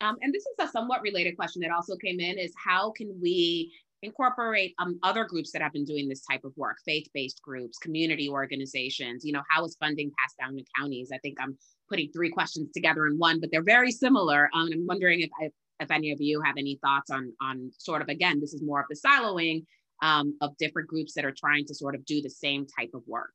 um, 0.00 0.16
and 0.22 0.32
this 0.32 0.42
is 0.42 0.54
a 0.58 0.68
somewhat 0.68 1.02
related 1.02 1.36
question 1.36 1.60
that 1.62 1.70
also 1.70 1.96
came 1.96 2.18
in 2.20 2.38
is 2.38 2.52
how 2.56 2.90
can 2.90 3.16
we 3.20 3.72
incorporate 4.02 4.74
um, 4.78 4.98
other 5.02 5.24
groups 5.24 5.50
that 5.52 5.62
have 5.62 5.72
been 5.72 5.84
doing 5.84 6.08
this 6.08 6.24
type 6.24 6.44
of 6.44 6.52
work, 6.56 6.76
faith-based 6.84 7.42
groups, 7.42 7.78
community 7.78 8.28
organizations, 8.28 9.24
you 9.24 9.32
know, 9.32 9.42
how 9.50 9.64
is 9.64 9.76
funding 9.80 10.12
passed 10.18 10.36
down 10.38 10.56
to 10.56 10.64
counties? 10.78 11.10
I 11.12 11.18
think 11.18 11.38
I'm 11.40 11.56
putting 11.88 12.10
three 12.12 12.30
questions 12.30 12.70
together 12.72 13.06
in 13.06 13.18
one, 13.18 13.40
but 13.40 13.50
they're 13.50 13.62
very 13.62 13.90
similar. 13.90 14.48
Um, 14.54 14.68
I'm 14.72 14.86
wondering 14.86 15.20
if, 15.20 15.30
if, 15.40 15.52
if 15.80 15.90
any 15.90 16.12
of 16.12 16.20
you 16.20 16.40
have 16.42 16.54
any 16.56 16.78
thoughts 16.82 17.10
on, 17.10 17.32
on 17.42 17.70
sort 17.76 18.02
of, 18.02 18.08
again, 18.08 18.40
this 18.40 18.54
is 18.54 18.62
more 18.62 18.80
of 18.80 18.86
the 18.88 18.96
siloing 18.96 19.64
um, 20.02 20.36
of 20.40 20.56
different 20.58 20.88
groups 20.88 21.14
that 21.14 21.24
are 21.24 21.34
trying 21.36 21.64
to 21.66 21.74
sort 21.74 21.94
of 21.94 22.04
do 22.04 22.20
the 22.22 22.30
same 22.30 22.66
type 22.66 22.90
of 22.94 23.02
work. 23.06 23.34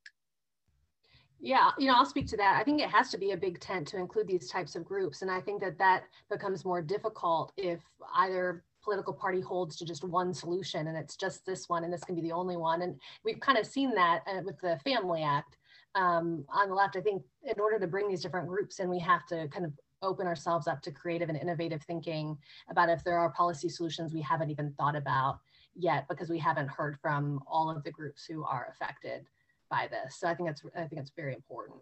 Yeah, 1.40 1.72
you 1.78 1.88
know, 1.88 1.94
I'll 1.94 2.06
speak 2.06 2.26
to 2.28 2.36
that. 2.38 2.56
I 2.58 2.64
think 2.64 2.80
it 2.80 2.88
has 2.88 3.10
to 3.10 3.18
be 3.18 3.32
a 3.32 3.36
big 3.36 3.60
tent 3.60 3.86
to 3.88 3.98
include 3.98 4.26
these 4.26 4.48
types 4.48 4.76
of 4.76 4.84
groups. 4.84 5.20
And 5.20 5.30
I 5.30 5.40
think 5.40 5.60
that 5.60 5.76
that 5.78 6.04
becomes 6.30 6.64
more 6.64 6.80
difficult 6.80 7.52
if 7.58 7.80
either 8.16 8.64
political 8.82 9.12
party 9.12 9.40
holds 9.40 9.76
to 9.76 9.84
just 9.84 10.04
one 10.04 10.32
solution 10.32 10.86
and 10.86 10.96
it's 10.96 11.16
just 11.16 11.44
this 11.44 11.68
one 11.68 11.84
and 11.84 11.92
this 11.92 12.04
can 12.04 12.14
be 12.14 12.22
the 12.22 12.32
only 12.32 12.56
one. 12.56 12.82
And 12.82 12.98
we've 13.24 13.40
kind 13.40 13.58
of 13.58 13.66
seen 13.66 13.94
that 13.94 14.22
uh, 14.26 14.40
with 14.44 14.58
the 14.60 14.78
Family 14.84 15.22
Act. 15.22 15.58
Um, 15.94 16.44
on 16.48 16.68
the 16.70 16.74
left, 16.74 16.96
I 16.96 17.00
think 17.00 17.22
in 17.44 17.60
order 17.60 17.78
to 17.78 17.86
bring 17.86 18.08
these 18.08 18.22
different 18.22 18.48
groups 18.48 18.80
in, 18.80 18.88
we 18.88 18.98
have 19.00 19.26
to 19.26 19.46
kind 19.48 19.64
of 19.64 19.72
open 20.02 20.26
ourselves 20.26 20.66
up 20.66 20.82
to 20.82 20.90
creative 20.90 21.28
and 21.28 21.38
innovative 21.38 21.82
thinking 21.82 22.36
about 22.70 22.88
if 22.88 23.04
there 23.04 23.18
are 23.18 23.30
policy 23.30 23.68
solutions 23.68 24.12
we 24.12 24.20
haven't 24.20 24.50
even 24.50 24.72
thought 24.78 24.96
about 24.96 25.38
yet 25.74 26.06
because 26.08 26.28
we 26.28 26.38
haven't 26.38 26.68
heard 26.68 26.98
from 27.00 27.40
all 27.46 27.70
of 27.70 27.82
the 27.84 27.90
groups 27.90 28.24
who 28.24 28.44
are 28.44 28.72
affected 28.72 29.26
by 29.70 29.88
this. 29.90 30.16
So 30.18 30.28
I 30.28 30.34
think 30.34 30.50
it's 30.50 30.62
I 30.76 30.84
think 30.84 31.00
it's 31.00 31.12
very 31.16 31.34
important. 31.34 31.78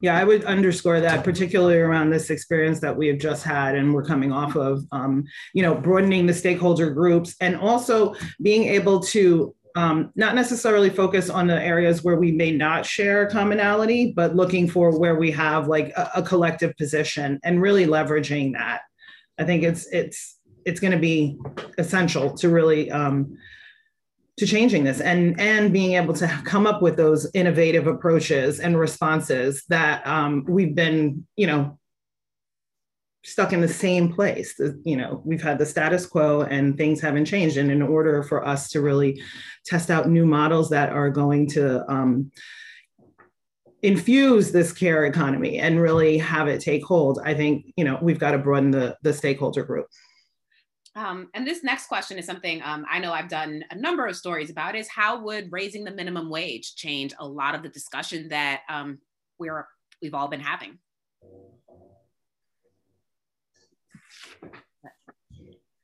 Yeah, 0.00 0.18
I 0.18 0.24
would 0.24 0.44
underscore 0.44 0.98
that, 1.00 1.22
particularly 1.22 1.76
around 1.76 2.10
this 2.10 2.28
experience 2.28 2.80
that 2.80 2.96
we 2.96 3.06
have 3.06 3.18
just 3.18 3.44
had 3.44 3.76
and 3.76 3.94
we're 3.94 4.04
coming 4.04 4.32
off 4.32 4.56
of, 4.56 4.84
um, 4.90 5.24
you 5.54 5.62
know, 5.62 5.76
broadening 5.76 6.26
the 6.26 6.34
stakeholder 6.34 6.90
groups 6.90 7.36
and 7.40 7.54
also 7.56 8.16
being 8.40 8.64
able 8.64 8.98
to 8.98 9.54
um, 9.76 10.10
not 10.16 10.34
necessarily 10.34 10.90
focus 10.90 11.30
on 11.30 11.46
the 11.46 11.62
areas 11.62 12.02
where 12.02 12.16
we 12.16 12.32
may 12.32 12.50
not 12.50 12.84
share 12.84 13.26
commonality, 13.26 14.12
but 14.12 14.34
looking 14.34 14.68
for 14.68 14.98
where 14.98 15.14
we 15.14 15.30
have 15.30 15.68
like 15.68 15.90
a, 15.90 16.10
a 16.16 16.22
collective 16.22 16.76
position 16.76 17.38
and 17.44 17.62
really 17.62 17.86
leveraging 17.86 18.54
that. 18.54 18.82
I 19.38 19.44
think 19.44 19.62
it's 19.62 19.86
it's 19.92 20.38
it's 20.64 20.80
going 20.80 20.92
to 20.92 20.98
be 20.98 21.38
essential 21.78 22.34
to 22.36 22.48
really 22.48 22.90
um, 22.90 23.36
to 24.38 24.46
changing 24.46 24.84
this 24.84 25.00
and 25.00 25.38
and 25.40 25.72
being 25.72 25.92
able 25.92 26.14
to 26.14 26.26
come 26.44 26.66
up 26.66 26.82
with 26.82 26.96
those 26.96 27.30
innovative 27.34 27.86
approaches 27.86 28.60
and 28.60 28.78
responses 28.78 29.64
that 29.68 30.06
um, 30.06 30.44
we've 30.48 30.74
been 30.74 31.26
you 31.36 31.46
know 31.46 31.78
stuck 33.24 33.52
in 33.52 33.60
the 33.60 33.68
same 33.68 34.12
place. 34.12 34.58
You 34.84 34.96
know 34.96 35.22
we've 35.24 35.42
had 35.42 35.58
the 35.58 35.66
status 35.66 36.06
quo 36.06 36.42
and 36.42 36.76
things 36.76 37.00
haven't 37.00 37.26
changed. 37.26 37.56
And 37.56 37.70
in 37.70 37.82
order 37.82 38.22
for 38.22 38.46
us 38.46 38.70
to 38.70 38.80
really 38.80 39.22
test 39.64 39.90
out 39.90 40.08
new 40.08 40.26
models 40.26 40.70
that 40.70 40.90
are 40.90 41.10
going 41.10 41.48
to 41.50 41.90
um, 41.90 42.32
infuse 43.82 44.52
this 44.52 44.72
care 44.72 45.04
economy 45.04 45.58
and 45.58 45.80
really 45.80 46.16
have 46.16 46.46
it 46.46 46.60
take 46.60 46.84
hold 46.84 47.18
i 47.24 47.34
think 47.34 47.72
you 47.76 47.84
know 47.84 47.98
we've 48.00 48.18
got 48.18 48.30
to 48.30 48.38
broaden 48.38 48.70
the 48.70 48.96
the 49.02 49.12
stakeholder 49.12 49.64
group 49.64 49.88
um, 50.94 51.28
and 51.34 51.46
this 51.46 51.64
next 51.64 51.86
question 51.86 52.18
is 52.18 52.26
something 52.26 52.60
um, 52.62 52.84
I 52.90 52.98
know 52.98 53.12
I've 53.12 53.28
done 53.28 53.64
a 53.70 53.76
number 53.76 54.06
of 54.06 54.16
stories 54.16 54.50
about 54.50 54.76
is 54.76 54.88
how 54.88 55.22
would 55.22 55.50
raising 55.50 55.84
the 55.84 55.90
minimum 55.90 56.28
wage 56.28 56.74
change 56.76 57.14
a 57.18 57.26
lot 57.26 57.54
of 57.54 57.62
the 57.62 57.68
discussion 57.68 58.28
that 58.28 58.60
um, 58.68 58.98
we're, 59.38 59.66
we've 60.02 60.14
all 60.14 60.28
been 60.28 60.40
having? 60.40 60.78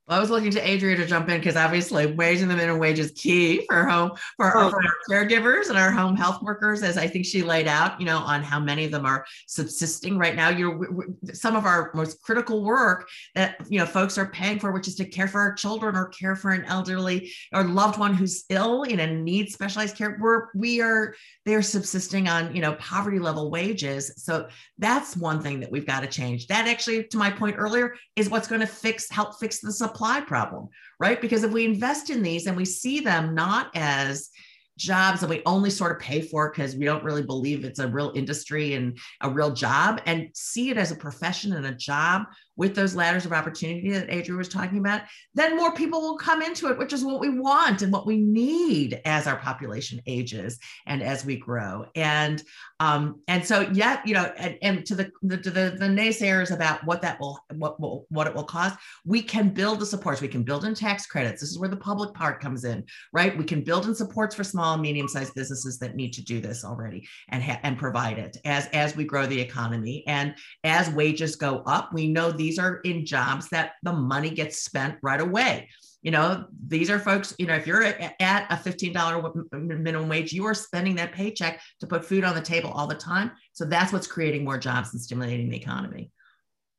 Well, 0.08 0.16
I 0.16 0.20
was 0.22 0.30
looking 0.30 0.50
to 0.52 0.60
Adria 0.60 0.96
to 0.96 1.06
jump 1.06 1.28
in 1.28 1.38
because 1.38 1.56
obviously 1.56 2.06
raising 2.06 2.48
the 2.48 2.56
minimum 2.56 2.80
wage 2.80 2.98
is 2.98 3.10
key 3.10 3.66
for 3.68 3.84
home 3.84 4.12
for, 4.38 4.56
oh. 4.56 4.70
for, 4.70 4.80
our 5.14 5.26
caregivers 5.26 5.68
and 5.68 5.76
our 5.76 5.90
home 5.90 6.16
health 6.16 6.40
workers, 6.40 6.82
as 6.82 6.96
I 6.96 7.06
think 7.06 7.26
she 7.26 7.42
laid 7.42 7.68
out. 7.68 8.00
You 8.00 8.06
know, 8.06 8.16
on 8.16 8.42
how 8.42 8.58
many 8.58 8.86
of 8.86 8.90
them 8.90 9.04
are 9.04 9.26
subsisting 9.46 10.16
right 10.16 10.34
now. 10.34 10.48
You're 10.48 10.88
some 11.34 11.56
of 11.56 11.66
our 11.66 11.90
most 11.92 12.22
critical 12.22 12.64
work 12.64 13.06
that 13.34 13.56
you 13.68 13.78
know 13.78 13.84
folks 13.84 14.16
are 14.16 14.26
paying 14.26 14.58
for, 14.58 14.72
which 14.72 14.88
is 14.88 14.94
to 14.94 15.04
care 15.04 15.28
for 15.28 15.40
our 15.40 15.52
children 15.52 15.94
or 15.94 16.06
care 16.06 16.36
for 16.36 16.52
an 16.52 16.64
elderly 16.64 17.30
or 17.52 17.64
loved 17.64 17.98
one 17.98 18.14
who's 18.14 18.44
ill, 18.48 18.86
you 18.86 18.96
know, 18.96 19.06
needs 19.06 19.52
specialized 19.52 19.98
care. 19.98 20.16
We're 20.18 20.46
we 20.54 20.80
are 20.80 21.14
they're 21.44 21.60
subsisting 21.60 22.28
on 22.28 22.56
you 22.56 22.62
know 22.62 22.72
poverty 22.74 23.18
level 23.18 23.50
wages. 23.50 24.10
So 24.16 24.48
that's 24.78 25.18
one 25.18 25.42
thing 25.42 25.60
that 25.60 25.70
we've 25.70 25.86
got 25.86 26.00
to 26.00 26.06
change. 26.06 26.46
That 26.46 26.66
actually, 26.66 27.04
to 27.08 27.18
my 27.18 27.30
point 27.30 27.56
earlier, 27.58 27.94
is 28.16 28.30
what's 28.30 28.48
going 28.48 28.62
to 28.62 28.66
fix 28.66 29.10
help 29.10 29.38
fix 29.38 29.60
the 29.60 29.70
supply 29.70 29.97
supply 29.98 30.20
problem, 30.20 30.68
right? 31.00 31.20
Because 31.20 31.42
if 31.42 31.50
we 31.50 31.64
invest 31.64 32.08
in 32.08 32.22
these 32.22 32.46
and 32.46 32.56
we 32.56 32.64
see 32.64 33.00
them 33.00 33.34
not 33.34 33.68
as 33.74 34.30
jobs 34.76 35.20
that 35.20 35.28
we 35.28 35.42
only 35.44 35.70
sort 35.70 35.90
of 35.90 35.98
pay 35.98 36.20
for 36.20 36.50
because 36.50 36.76
we 36.76 36.84
don't 36.84 37.02
really 37.02 37.24
believe 37.24 37.64
it's 37.64 37.80
a 37.80 37.88
real 37.88 38.12
industry 38.14 38.74
and 38.74 38.96
a 39.22 39.28
real 39.28 39.50
job 39.50 40.00
and 40.06 40.28
see 40.34 40.70
it 40.70 40.76
as 40.76 40.92
a 40.92 40.96
profession 40.96 41.52
and 41.52 41.66
a 41.66 41.74
job 41.74 42.22
with 42.58 42.74
those 42.74 42.94
ladders 42.94 43.24
of 43.24 43.32
opportunity 43.32 43.90
that 43.92 44.10
Adria 44.10 44.36
was 44.36 44.48
talking 44.48 44.78
about, 44.78 45.02
then 45.34 45.56
more 45.56 45.72
people 45.72 46.00
will 46.02 46.18
come 46.18 46.42
into 46.42 46.68
it, 46.68 46.76
which 46.76 46.92
is 46.92 47.04
what 47.04 47.20
we 47.20 47.30
want 47.30 47.82
and 47.82 47.92
what 47.92 48.06
we 48.06 48.18
need 48.18 49.00
as 49.04 49.26
our 49.26 49.36
population 49.36 50.00
ages 50.06 50.58
and 50.86 51.02
as 51.02 51.24
we 51.24 51.36
grow. 51.36 51.86
And 51.94 52.42
um, 52.80 53.20
and 53.28 53.44
so 53.44 53.60
yet, 53.72 54.06
you 54.06 54.14
know, 54.14 54.32
and, 54.36 54.58
and 54.60 54.86
to 54.86 54.94
the, 54.94 55.10
the 55.22 55.36
the, 55.36 55.76
the 55.78 55.86
naysayers 55.86 56.52
about 56.52 56.84
what 56.84 57.00
that 57.02 57.18
will 57.20 57.38
what 57.54 57.80
will 57.80 58.06
what 58.08 58.26
it 58.26 58.34
will 58.34 58.44
cost, 58.44 58.76
we 59.04 59.22
can 59.22 59.50
build 59.50 59.78
the 59.78 59.86
supports. 59.86 60.20
We 60.20 60.28
can 60.28 60.42
build 60.42 60.64
in 60.64 60.74
tax 60.74 61.06
credits. 61.06 61.40
This 61.40 61.50
is 61.50 61.58
where 61.58 61.68
the 61.68 61.76
public 61.76 62.12
part 62.12 62.40
comes 62.40 62.64
in, 62.64 62.84
right? 63.12 63.38
We 63.38 63.44
can 63.44 63.62
build 63.62 63.86
in 63.86 63.94
supports 63.94 64.34
for 64.34 64.42
small 64.42 64.74
and 64.74 64.82
medium-sized 64.82 65.34
businesses 65.34 65.78
that 65.78 65.94
need 65.94 66.12
to 66.14 66.24
do 66.24 66.40
this 66.40 66.64
already 66.64 67.06
and 67.28 67.42
ha- 67.42 67.60
and 67.62 67.78
provide 67.78 68.18
it 68.18 68.36
as 68.44 68.66
as 68.72 68.96
we 68.96 69.04
grow 69.04 69.26
the 69.26 69.40
economy 69.40 70.02
and 70.08 70.34
as 70.64 70.90
wages 70.90 71.36
go 71.36 71.62
up. 71.66 71.92
We 71.92 72.08
know 72.08 72.32
these 72.32 72.47
these 72.48 72.58
are 72.58 72.76
in 72.76 73.04
jobs 73.04 73.50
that 73.50 73.72
the 73.82 73.92
money 73.92 74.30
gets 74.30 74.62
spent 74.62 74.96
right 75.02 75.20
away. 75.20 75.68
You 76.00 76.12
know, 76.12 76.46
these 76.66 76.88
are 76.88 76.98
folks, 76.98 77.34
you 77.38 77.46
know, 77.46 77.54
if 77.54 77.66
you're 77.66 77.84
at 77.84 78.46
a 78.50 78.56
$15 78.56 79.60
minimum 79.62 80.08
wage, 80.08 80.32
you 80.32 80.46
are 80.46 80.54
spending 80.54 80.94
that 80.94 81.12
paycheck 81.12 81.60
to 81.80 81.86
put 81.86 82.06
food 82.06 82.24
on 82.24 82.34
the 82.34 82.40
table 82.40 82.70
all 82.70 82.86
the 82.86 82.94
time. 82.94 83.32
So 83.52 83.66
that's 83.66 83.92
what's 83.92 84.06
creating 84.06 84.44
more 84.44 84.56
jobs 84.56 84.94
and 84.94 85.02
stimulating 85.02 85.50
the 85.50 85.58
economy. 85.58 86.10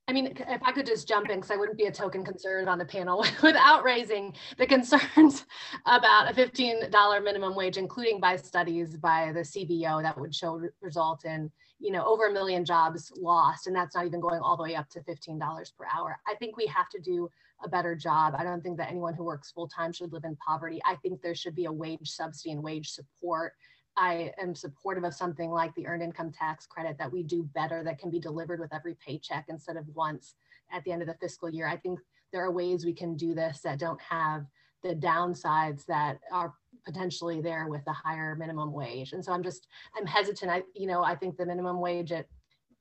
I 0.08 0.12
mean, 0.12 0.34
if 0.36 0.64
I 0.64 0.72
could 0.72 0.88
just 0.88 1.08
jump 1.08 1.30
in, 1.30 1.36
because 1.36 1.52
I 1.52 1.56
wouldn't 1.56 1.78
be 1.78 1.86
a 1.86 1.92
token 1.92 2.26
conservative 2.26 2.68
on 2.68 2.80
the 2.80 2.86
panel 2.86 3.24
without 3.44 3.84
raising 3.84 4.34
the 4.58 4.66
concerns 4.66 5.46
about 5.86 6.32
a 6.32 6.34
$15 6.34 7.24
minimum 7.24 7.56
wage, 7.56 7.78
including 7.78 8.20
by 8.20 8.38
studies 8.38 8.98
by 8.98 9.32
the 9.34 9.42
CBO 9.42 10.02
that 10.02 10.20
would 10.20 10.34
show 10.34 10.60
result 10.82 11.26
in 11.26 11.52
you 11.80 11.92
know, 11.92 12.06
over 12.06 12.28
a 12.28 12.34
million 12.34 12.66
jobs 12.66 13.12
lost, 13.16 13.68
and 13.68 13.76
that's 13.76 13.96
not 13.96 14.06
even 14.06 14.20
going 14.20 14.42
all 14.42 14.58
the 14.58 14.64
way 14.64 14.76
up 14.76 14.90
to 14.90 15.00
$15 15.00 15.40
per 15.78 15.86
hour. 15.94 16.20
I 16.28 16.36
think 16.36 16.58
we 16.58 16.66
have 16.68 16.90
to 16.90 17.00
do 17.00 17.30
a 17.64 17.70
better 17.70 17.96
job. 17.96 18.36
I 18.38 18.44
don't 18.44 18.62
think 18.62 18.78
that 18.78 18.90
anyone 18.90 19.14
who 19.14 19.24
works 19.24 19.52
full 19.52 19.68
time 19.68 19.94
should 19.94 20.12
live 20.12 20.26
in 20.26 20.36
poverty. 20.36 20.82
I 20.86 20.96
think 20.96 21.22
there 21.22 21.36
should 21.36 21.56
be 21.56 21.66
a 21.66 21.72
wage 21.72 22.10
subsidy 22.10 22.52
and 22.52 22.64
wage 22.64 22.90
support. 22.90 23.54
I 23.98 24.32
am 24.42 24.56
supportive 24.56 25.04
of 25.04 25.14
something 25.14 25.52
like 25.52 25.74
the 25.76 25.88
earned 25.88 26.04
income 26.04 26.32
tax 26.32 26.66
credit 26.66 26.98
that 27.00 27.12
we 27.12 27.24
do 27.24 27.44
better 27.54 27.84
that 27.84 28.00
can 28.00 28.10
be 28.10 28.20
delivered 28.20 28.60
with 28.60 28.74
every 28.74 28.96
paycheck 29.06 29.46
instead 29.50 29.78
of 29.78 29.86
once 29.94 30.36
at 30.72 30.84
the 30.84 30.92
end 30.92 31.02
of 31.02 31.08
the 31.08 31.16
fiscal 31.16 31.50
year. 31.50 31.68
I 31.68 31.78
think 31.78 32.00
there 32.32 32.44
are 32.44 32.52
ways 32.52 32.86
we 32.86 32.94
can 32.94 33.16
do 33.16 33.34
this 33.34 33.60
that 33.62 33.80
don't 33.80 34.02
have 34.02 34.46
the 34.84 34.96
downsides 34.96 35.86
that 35.88 36.20
are 36.32 36.54
potentially 36.86 37.42
there 37.42 37.68
with 37.68 37.82
a 37.88 37.94
higher 37.94 38.36
minimum 38.36 38.72
wage. 38.72 39.14
And 39.14 39.24
so 39.24 39.32
I'm 39.32 39.44
just, 39.44 39.68
I'm 39.98 40.06
hesitant. 40.06 40.52
I, 40.52 40.64
you 40.76 40.88
know, 40.88 41.04
I 41.04 41.16
think 41.16 41.38
the 41.38 41.46
minimum 41.46 41.80
wage, 41.80 42.12
it, 42.12 42.28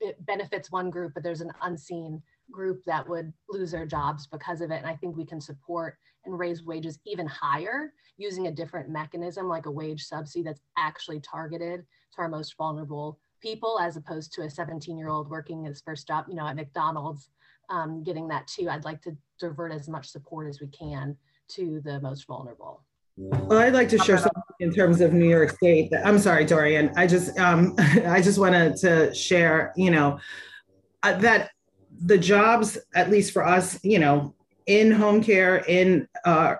it 0.00 0.24
benefits 0.26 0.70
one 0.70 0.90
group, 0.90 1.14
but 1.14 1.22
there's 1.22 1.40
an 1.40 1.52
unseen 1.62 2.22
group 2.50 2.82
that 2.84 3.08
would 3.08 3.32
lose 3.48 3.72
their 3.72 3.86
jobs 3.86 4.26
because 4.26 4.60
of 4.60 4.70
it. 4.70 4.76
And 4.76 4.86
I 4.86 4.96
think 4.96 5.16
we 5.16 5.26
can 5.26 5.40
support 5.40 5.96
and 6.24 6.38
raise 6.38 6.64
wages 6.64 6.98
even 7.06 7.26
higher 7.26 7.92
using 8.16 8.46
a 8.46 8.52
different 8.52 8.88
mechanism 8.88 9.48
like 9.48 9.66
a 9.66 9.70
wage 9.70 10.04
subsidy 10.04 10.42
that's 10.42 10.60
actually 10.76 11.20
targeted 11.20 11.84
to 12.14 12.18
our 12.18 12.28
most 12.28 12.56
vulnerable 12.56 13.18
people 13.40 13.78
as 13.80 13.96
opposed 13.96 14.32
to 14.32 14.42
a 14.42 14.50
17 14.50 14.98
year 14.98 15.08
old 15.08 15.30
working 15.30 15.64
his 15.64 15.80
first 15.80 16.06
job, 16.06 16.26
you 16.28 16.34
know, 16.34 16.46
at 16.46 16.56
McDonald's, 16.56 17.30
um, 17.70 18.02
getting 18.02 18.28
that 18.28 18.46
too. 18.46 18.68
I'd 18.68 18.84
like 18.84 19.02
to 19.02 19.16
divert 19.38 19.72
as 19.72 19.88
much 19.88 20.08
support 20.08 20.48
as 20.48 20.60
we 20.60 20.68
can 20.68 21.16
to 21.50 21.80
the 21.84 22.00
most 22.00 22.26
vulnerable. 22.26 22.84
Well, 23.20 23.58
I'd 23.58 23.72
like 23.72 23.88
to 23.88 23.98
share 23.98 24.16
something 24.16 24.42
in 24.60 24.72
terms 24.72 25.00
of 25.00 25.12
New 25.12 25.28
York 25.28 25.50
State. 25.50 25.92
I'm 26.04 26.20
sorry, 26.20 26.44
Dorian. 26.44 26.92
I 26.96 27.06
just 27.06 27.36
um, 27.38 27.74
I 27.78 28.22
just 28.22 28.38
wanted 28.38 28.76
to 28.76 29.12
share, 29.12 29.72
you 29.76 29.90
know, 29.90 30.20
uh, 31.02 31.14
that 31.18 31.50
the 32.00 32.16
jobs, 32.16 32.78
at 32.94 33.10
least 33.10 33.32
for 33.32 33.44
us, 33.44 33.82
you 33.82 33.98
know, 33.98 34.34
in 34.66 34.92
home 34.92 35.22
care, 35.22 35.64
in 35.66 36.06
uh, 36.24 36.54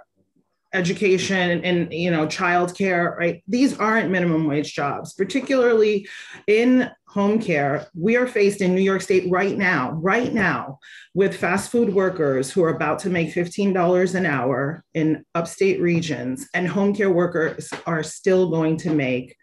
education 0.75 1.65
and, 1.65 1.93
you 1.93 2.11
know 2.11 2.27
childcare 2.27 3.17
right? 3.17 3.43
These 3.49 3.79
aren't 3.79 4.11
minimum 4.11 4.47
wage 4.47 4.75
jobs. 4.75 5.15
Particularly 5.15 6.09
in 6.47 6.91
home 7.07 7.41
care 7.41 7.87
we 7.95 8.17
are 8.17 8.27
faced 8.27 8.61
in 8.61 8.75
new 8.75 8.83
york 8.83 9.01
state 9.01 9.31
right 9.31 9.57
now 9.57 9.93
right 9.93 10.35
now 10.35 10.79
with 11.15 11.35
fast 11.35 11.71
food 11.71 11.95
workers 11.95 12.51
who 12.51 12.63
are 12.63 12.75
about 12.75 12.99
to 12.99 13.09
make 13.09 13.33
$15 13.33 14.15
an 14.15 14.27
hour 14.27 14.85
in 14.93 15.25
upstate 15.35 15.81
regions 15.81 16.47
and 16.53 16.69
home 16.69 16.95
care 16.95 17.11
workers 17.11 17.71
are 17.87 18.03
still 18.03 18.51
going 18.51 18.77
to 18.77 18.91
make 18.91 19.35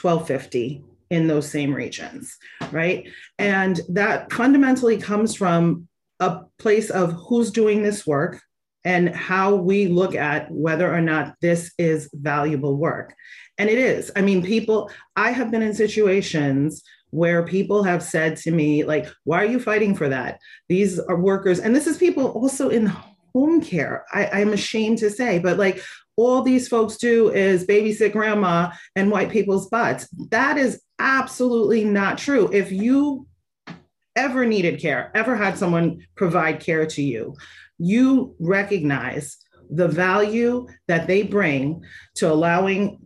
1250 0.00 0.82
in 1.10 1.26
those 1.26 1.46
same 1.46 1.74
regions 1.74 2.38
right? 2.72 3.06
And 3.38 3.80
that 3.90 4.32
fundamentally 4.32 4.96
comes 4.96 5.34
from 5.34 5.88
a 6.20 6.42
place 6.58 6.90
of 6.90 7.12
who's 7.12 7.50
doing 7.50 7.82
this 7.82 8.06
work 8.06 8.40
and 8.84 9.14
how 9.14 9.54
we 9.54 9.88
look 9.88 10.14
at 10.14 10.50
whether 10.50 10.92
or 10.92 11.00
not 11.00 11.34
this 11.40 11.72
is 11.78 12.08
valuable 12.14 12.76
work. 12.76 13.14
And 13.58 13.68
it 13.68 13.78
is. 13.78 14.10
I 14.16 14.22
mean, 14.22 14.42
people, 14.42 14.90
I 15.16 15.32
have 15.32 15.50
been 15.50 15.62
in 15.62 15.74
situations 15.74 16.82
where 17.10 17.44
people 17.44 17.82
have 17.82 18.02
said 18.02 18.36
to 18.36 18.50
me, 18.50 18.84
like, 18.84 19.06
why 19.24 19.42
are 19.42 19.46
you 19.48 19.60
fighting 19.60 19.94
for 19.94 20.08
that? 20.08 20.38
These 20.68 20.98
are 20.98 21.20
workers, 21.20 21.58
and 21.58 21.74
this 21.74 21.86
is 21.86 21.98
people 21.98 22.28
also 22.28 22.68
in 22.68 22.86
home 23.34 23.60
care. 23.60 24.04
I, 24.12 24.26
I'm 24.26 24.52
ashamed 24.52 24.98
to 24.98 25.10
say, 25.10 25.38
but 25.38 25.58
like, 25.58 25.82
all 26.16 26.42
these 26.42 26.68
folks 26.68 26.96
do 26.96 27.30
is 27.30 27.66
babysit 27.66 28.12
grandma 28.12 28.70
and 28.94 29.10
wipe 29.10 29.30
people's 29.30 29.68
butts. 29.68 30.08
That 30.30 30.58
is 30.58 30.82
absolutely 30.98 31.84
not 31.84 32.18
true. 32.18 32.50
If 32.52 32.70
you 32.70 33.26
ever 34.16 34.44
needed 34.44 34.80
care, 34.80 35.10
ever 35.14 35.34
had 35.36 35.56
someone 35.56 36.06
provide 36.16 36.60
care 36.60 36.86
to 36.86 37.02
you, 37.02 37.36
you 37.80 38.36
recognize 38.38 39.38
the 39.70 39.88
value 39.88 40.66
that 40.86 41.06
they 41.06 41.22
bring 41.22 41.82
to 42.16 42.30
allowing 42.30 43.00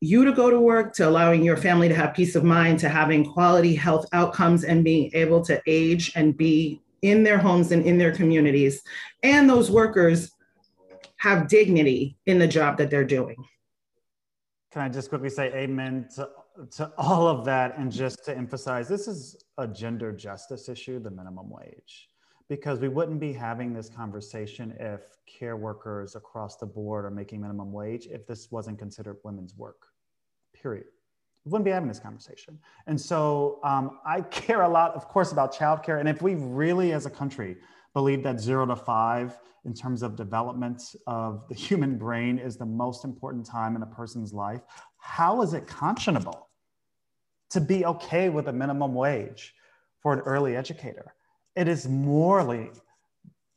you 0.00 0.24
to 0.24 0.32
go 0.32 0.50
to 0.50 0.60
work, 0.60 0.92
to 0.92 1.08
allowing 1.08 1.44
your 1.44 1.56
family 1.56 1.88
to 1.88 1.94
have 1.94 2.12
peace 2.12 2.34
of 2.34 2.44
mind, 2.44 2.78
to 2.80 2.88
having 2.88 3.24
quality 3.24 3.74
health 3.74 4.04
outcomes 4.12 4.64
and 4.64 4.84
being 4.84 5.10
able 5.14 5.42
to 5.44 5.62
age 5.66 6.12
and 6.14 6.36
be 6.36 6.80
in 7.02 7.22
their 7.22 7.38
homes 7.38 7.72
and 7.72 7.86
in 7.86 7.98
their 7.98 8.12
communities. 8.12 8.82
And 9.22 9.48
those 9.48 9.70
workers 9.70 10.30
have 11.18 11.48
dignity 11.48 12.18
in 12.26 12.38
the 12.38 12.48
job 12.48 12.76
that 12.78 12.90
they're 12.90 13.04
doing. 13.04 13.36
Can 14.72 14.82
I 14.82 14.88
just 14.88 15.08
quickly 15.08 15.30
say 15.30 15.52
amen 15.54 16.08
to, 16.16 16.28
to 16.72 16.92
all 16.98 17.28
of 17.28 17.44
that 17.44 17.78
and 17.78 17.92
just 17.92 18.24
to 18.24 18.36
emphasize 18.36 18.88
this 18.88 19.06
is 19.06 19.44
a 19.56 19.68
gender 19.68 20.12
justice 20.12 20.68
issue, 20.68 20.98
the 20.98 21.10
minimum 21.10 21.48
wage 21.48 22.08
because 22.52 22.80
we 22.80 22.88
wouldn't 22.88 23.18
be 23.18 23.32
having 23.32 23.72
this 23.72 23.88
conversation 23.88 24.76
if 24.78 25.16
care 25.24 25.56
workers 25.56 26.16
across 26.16 26.58
the 26.58 26.66
board 26.66 27.06
are 27.06 27.10
making 27.10 27.40
minimum 27.40 27.72
wage 27.72 28.06
if 28.10 28.26
this 28.26 28.50
wasn't 28.50 28.78
considered 28.78 29.16
women's 29.24 29.56
work 29.56 29.86
period. 30.52 30.84
We 31.46 31.50
wouldn't 31.50 31.64
be 31.64 31.70
having 31.70 31.88
this 31.88 31.98
conversation. 31.98 32.58
And 32.86 33.00
so 33.00 33.58
um, 33.64 34.00
i 34.04 34.20
care 34.30 34.62
a 34.62 34.68
lot 34.68 34.94
of 34.94 35.08
course 35.08 35.32
about 35.32 35.54
childcare. 35.54 35.98
And 35.98 36.06
if 36.06 36.20
we 36.20 36.34
really 36.34 36.92
as 36.92 37.06
a 37.06 37.10
country 37.10 37.56
believe 37.94 38.22
that 38.24 38.38
zero 38.38 38.66
to 38.66 38.76
five 38.76 39.38
in 39.64 39.72
terms 39.72 40.02
of 40.02 40.14
development 40.14 40.94
of 41.06 41.48
the 41.48 41.54
human 41.54 41.96
brain 41.96 42.38
is 42.38 42.58
the 42.58 42.66
most 42.66 43.02
important 43.02 43.46
time 43.46 43.76
in 43.76 43.82
a 43.82 43.86
person's 43.86 44.32
life 44.32 44.62
how 44.98 45.40
is 45.42 45.54
it 45.54 45.66
conscionable 45.66 46.46
to 47.48 47.60
be 47.60 47.84
okay 47.84 48.28
with 48.28 48.48
a 48.48 48.52
minimum 48.52 48.92
wage 48.92 49.54
for 50.00 50.12
an 50.12 50.20
early 50.20 50.56
educator 50.56 51.14
it 51.56 51.68
is 51.68 51.88
morally 51.88 52.70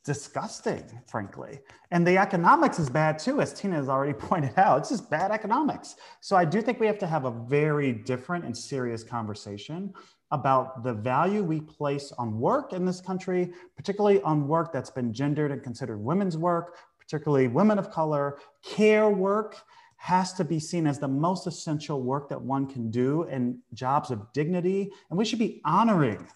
disgusting, 0.04 0.84
frankly. 1.06 1.58
And 1.90 2.06
the 2.06 2.16
economics 2.16 2.78
is 2.78 2.88
bad 2.88 3.18
too, 3.18 3.40
as 3.40 3.52
Tina 3.52 3.76
has 3.76 3.88
already 3.88 4.12
pointed 4.18 4.56
out. 4.56 4.78
It's 4.78 4.90
just 4.90 5.10
bad 5.10 5.32
economics. 5.32 5.96
So 6.20 6.36
I 6.36 6.44
do 6.44 6.62
think 6.62 6.78
we 6.78 6.86
have 6.86 6.98
to 6.98 7.06
have 7.06 7.24
a 7.24 7.30
very 7.30 7.92
different 7.92 8.44
and 8.44 8.56
serious 8.56 9.02
conversation 9.02 9.92
about 10.30 10.82
the 10.82 10.92
value 10.92 11.42
we 11.42 11.60
place 11.60 12.12
on 12.18 12.38
work 12.38 12.72
in 12.72 12.84
this 12.84 13.00
country, 13.00 13.52
particularly 13.76 14.20
on 14.22 14.46
work 14.48 14.72
that's 14.72 14.90
been 14.90 15.12
gendered 15.12 15.50
and 15.50 15.62
considered 15.62 15.98
women's 15.98 16.36
work, 16.36 16.76
particularly 16.98 17.48
women 17.48 17.78
of 17.78 17.90
color. 17.90 18.38
Care 18.62 19.10
work 19.10 19.56
has 19.96 20.32
to 20.34 20.44
be 20.44 20.60
seen 20.60 20.86
as 20.86 20.98
the 20.98 21.08
most 21.08 21.46
essential 21.46 22.02
work 22.02 22.28
that 22.28 22.40
one 22.40 22.66
can 22.66 22.90
do 22.90 23.24
in 23.24 23.58
jobs 23.72 24.10
of 24.10 24.32
dignity. 24.32 24.90
And 25.10 25.18
we 25.18 25.24
should 25.24 25.38
be 25.38 25.60
honoring 25.64 26.28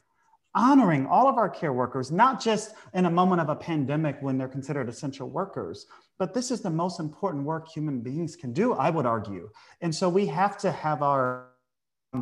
honoring 0.54 1.06
all 1.06 1.28
of 1.28 1.36
our 1.36 1.48
care 1.48 1.72
workers, 1.72 2.10
not 2.10 2.40
just 2.40 2.74
in 2.94 3.06
a 3.06 3.10
moment 3.10 3.40
of 3.40 3.48
a 3.48 3.56
pandemic 3.56 4.16
when 4.20 4.36
they're 4.36 4.48
considered 4.48 4.88
essential 4.88 5.28
workers, 5.28 5.86
but 6.18 6.34
this 6.34 6.50
is 6.50 6.60
the 6.60 6.70
most 6.70 7.00
important 7.00 7.44
work 7.44 7.68
human 7.68 8.00
beings 8.00 8.36
can 8.36 8.52
do, 8.52 8.74
I 8.74 8.90
would 8.90 9.06
argue. 9.06 9.48
And 9.80 9.94
so 9.94 10.08
we 10.08 10.26
have 10.26 10.58
to 10.58 10.72
have 10.72 11.02
our 11.02 11.46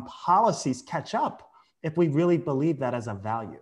policies 0.07 0.81
catch 0.83 1.15
up 1.15 1.51
if 1.81 1.97
we 1.97 2.07
really 2.07 2.37
believe 2.37 2.79
that 2.79 2.93
as 2.93 3.07
a 3.07 3.13
value. 3.13 3.59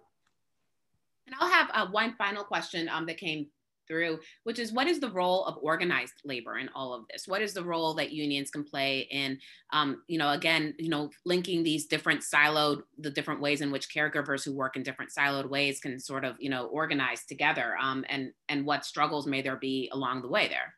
And 1.25 1.35
I'll 1.39 1.49
have 1.49 1.69
uh, 1.73 1.87
one 1.91 2.15
final 2.17 2.43
question 2.43 2.89
um, 2.89 3.05
that 3.05 3.17
came 3.17 3.47
through, 3.87 4.19
which 4.43 4.59
is 4.59 4.71
what 4.71 4.87
is 4.87 4.99
the 4.99 5.11
role 5.11 5.45
of 5.45 5.57
organized 5.61 6.13
labor 6.25 6.57
in 6.57 6.69
all 6.75 6.93
of 6.93 7.05
this? 7.11 7.27
What 7.27 7.41
is 7.41 7.53
the 7.53 7.63
role 7.63 7.93
that 7.95 8.11
unions 8.11 8.49
can 8.49 8.63
play 8.63 9.07
in, 9.11 9.39
um, 9.73 10.03
you 10.07 10.17
know, 10.17 10.31
again, 10.31 10.73
you 10.77 10.89
know, 10.89 11.09
linking 11.25 11.63
these 11.63 11.87
different 11.87 12.21
siloed, 12.21 12.81
the 12.97 13.09
different 13.11 13.41
ways 13.41 13.61
in 13.61 13.71
which 13.71 13.93
caregivers 13.93 14.43
who 14.43 14.53
work 14.53 14.75
in 14.75 14.83
different 14.83 15.11
siloed 15.17 15.49
ways 15.49 15.79
can 15.79 15.99
sort 15.99 16.25
of, 16.25 16.35
you 16.39 16.49
know, 16.49 16.65
organize 16.67 17.25
together, 17.25 17.75
um, 17.81 18.05
and 18.09 18.31
and 18.49 18.65
what 18.65 18.85
struggles 18.85 19.27
may 19.27 19.41
there 19.41 19.57
be 19.57 19.89
along 19.93 20.21
the 20.21 20.29
way 20.29 20.47
there? 20.47 20.73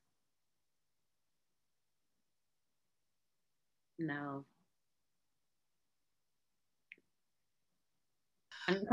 No. 3.99 4.45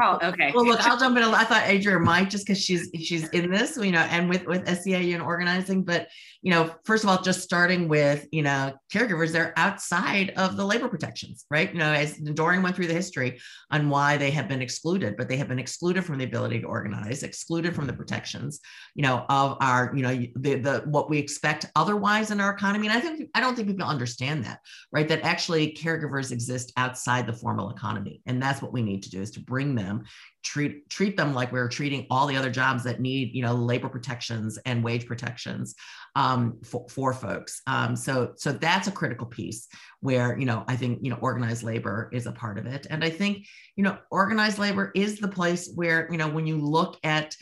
Oh, 0.02 0.18
okay. 0.22 0.52
Well, 0.54 0.66
look, 0.66 0.80
I'll 0.86 0.98
jump 0.98 1.16
in. 1.16 1.22
I 1.22 1.44
thought 1.44 1.68
Adria 1.68 1.98
might 1.98 2.30
just 2.30 2.46
because 2.46 2.62
she's 2.62 2.90
she's 2.94 3.28
in 3.30 3.50
this, 3.50 3.76
you 3.76 3.92
know, 3.92 4.00
and 4.00 4.28
with 4.28 4.46
with 4.46 4.64
SEIU 4.66 5.14
and 5.14 5.22
organizing. 5.22 5.82
But 5.82 6.08
you 6.46 6.52
know, 6.52 6.72
first 6.84 7.02
of 7.02 7.10
all, 7.10 7.20
just 7.20 7.42
starting 7.42 7.88
with 7.88 8.26
you 8.30 8.42
know, 8.42 8.72
caregivers, 8.92 9.32
they're 9.32 9.52
outside 9.56 10.30
of 10.36 10.56
the 10.56 10.64
labor 10.64 10.88
protections, 10.88 11.44
right? 11.50 11.72
You 11.72 11.80
know, 11.80 11.92
as 11.92 12.16
Dorian 12.18 12.62
went 12.62 12.76
through 12.76 12.86
the 12.86 12.94
history 12.94 13.40
on 13.70 13.90
why 13.90 14.16
they 14.16 14.30
have 14.30 14.48
been 14.48 14.62
excluded, 14.62 15.16
but 15.16 15.28
they 15.28 15.36
have 15.36 15.48
been 15.48 15.58
excluded 15.58 16.04
from 16.04 16.18
the 16.18 16.24
ability 16.24 16.60
to 16.60 16.66
organize, 16.66 17.22
excluded 17.22 17.74
from 17.74 17.86
the 17.86 17.92
protections, 17.92 18.60
you 18.94 19.02
know, 19.02 19.26
of 19.28 19.58
our, 19.60 19.92
you 19.94 20.02
know, 20.02 20.14
the 20.36 20.54
the 20.54 20.84
what 20.86 21.10
we 21.10 21.18
expect 21.18 21.66
otherwise 21.76 22.30
in 22.30 22.40
our 22.40 22.52
economy. 22.52 22.86
And 22.86 22.96
I 22.96 23.00
think 23.00 23.28
I 23.34 23.40
don't 23.40 23.56
think 23.56 23.68
people 23.68 23.86
understand 23.86 24.44
that, 24.44 24.60
right? 24.90 25.08
That 25.08 25.22
actually 25.24 25.74
caregivers 25.74 26.30
exist 26.30 26.72
outside 26.76 27.26
the 27.26 27.32
formal 27.32 27.70
economy, 27.70 28.22
and 28.24 28.40
that's 28.40 28.62
what 28.62 28.72
we 28.72 28.82
need 28.82 29.02
to 29.02 29.10
do 29.10 29.20
is 29.20 29.32
to 29.32 29.40
bring 29.40 29.66
bring 29.66 29.74
them 29.74 30.04
treat 30.46 30.88
treat 30.88 31.16
them 31.16 31.34
like 31.34 31.50
we're 31.50 31.68
treating 31.68 32.06
all 32.08 32.26
the 32.26 32.36
other 32.36 32.50
jobs 32.50 32.84
that 32.84 33.00
need 33.00 33.34
you 33.34 33.42
know 33.42 33.52
labor 33.52 33.88
protections 33.88 34.58
and 34.64 34.82
wage 34.82 35.04
protections 35.04 35.74
um, 36.14 36.58
for, 36.62 36.86
for 36.88 37.12
folks 37.12 37.60
um, 37.66 37.96
so 37.96 38.32
so 38.36 38.52
that's 38.52 38.86
a 38.86 38.92
critical 38.92 39.26
piece 39.26 39.66
where 40.00 40.38
you 40.38 40.46
know 40.46 40.64
i 40.68 40.76
think 40.76 41.00
you 41.02 41.10
know 41.10 41.18
organized 41.20 41.64
labor 41.64 42.08
is 42.12 42.26
a 42.26 42.32
part 42.32 42.58
of 42.58 42.66
it 42.66 42.86
and 42.90 43.02
i 43.02 43.10
think 43.10 43.44
you 43.74 43.82
know 43.82 43.98
organized 44.10 44.58
labor 44.58 44.92
is 44.94 45.18
the 45.18 45.28
place 45.28 45.68
where 45.74 46.08
you 46.12 46.16
know 46.16 46.28
when 46.28 46.46
you 46.46 46.58
look 46.58 46.96
at 47.02 47.34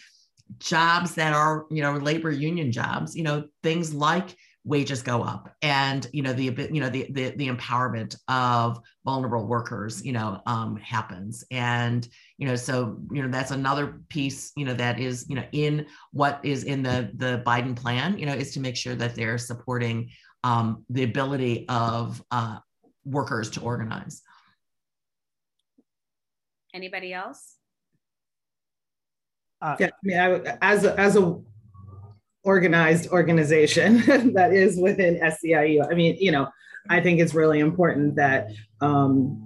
jobs 0.59 1.15
that 1.15 1.35
are 1.35 1.67
you 1.71 1.83
know 1.83 1.93
labor 1.93 2.31
union 2.31 2.73
jobs 2.73 3.15
you 3.15 3.23
know 3.23 3.45
things 3.63 3.93
like 3.93 4.35
wages 4.65 5.03
go 5.03 5.23
up 5.23 5.55
and 5.61 6.09
you 6.13 6.23
know 6.23 6.33
the 6.33 6.45
you 6.73 6.81
know 6.81 6.89
the 6.89 7.07
the, 7.11 7.31
the 7.37 7.49
empowerment 7.49 8.17
of 8.29 8.81
vulnerable 9.05 9.47
workers 9.47 10.05
you 10.05 10.13
know 10.13 10.41
um, 10.47 10.77
happens 10.77 11.45
and 11.51 12.09
you 12.39 12.47
know 12.47 12.57
so 12.57 12.99
you 13.13 13.23
know 13.23 13.29
that's 13.29 13.51
another 13.51 14.01
piece 14.09 14.53
you 14.57 14.65
know 14.65 14.75
that 14.75 14.99
is 14.99 15.27
you 15.29 15.37
know 15.37 15.45
in 15.53 15.87
what 16.13 16.41
is 16.43 16.65
in 16.65 16.83
the 16.83 17.11
the 17.15 17.43
biden 17.47 17.77
plan 17.77 18.19
you 18.19 18.27
know 18.27 18.33
is 18.33 18.53
to 18.53 18.61
make 18.61 18.77
sure 18.77 18.95
that 18.95 19.15
they're 19.15 19.39
supporting 19.39 20.11
um, 20.43 20.85
the 20.91 21.05
ability 21.05 21.65
of 21.71 22.23
uh, 22.31 22.59
workers 23.05 23.51
to 23.51 23.61
organize 23.61 24.23
anybody 26.75 27.13
else 27.13 27.57
uh, 29.63 29.77
yeah, 29.81 29.87
I 29.87 29.91
mean, 30.03 30.19
I, 30.19 30.59
as 30.61 30.85
a, 30.85 31.01
as 31.01 31.17
a 31.17 31.41
organized 32.45 33.09
organization 33.09 33.99
that 34.35 34.53
is 34.53 34.79
within 34.79 35.19
SEIU. 35.19 35.91
I 35.91 35.95
mean, 35.95 36.17
you 36.21 36.31
know, 36.31 36.49
I 36.89 37.01
think 37.01 37.21
it's 37.21 37.35
really 37.35 37.61
important 37.61 38.17
that 38.17 38.49
um, 38.81 39.44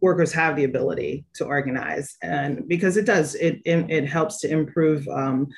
workers 0.00 0.32
have 0.32 0.56
the 0.56 0.64
ability 0.64 1.24
to 1.34 1.44
organize, 1.44 2.16
and 2.22 2.66
because 2.68 2.96
it 2.96 3.06
does, 3.06 3.34
it 3.34 3.60
it, 3.64 3.90
it 3.90 4.06
helps 4.06 4.40
to 4.40 4.50
improve 4.50 5.06
um, 5.08 5.48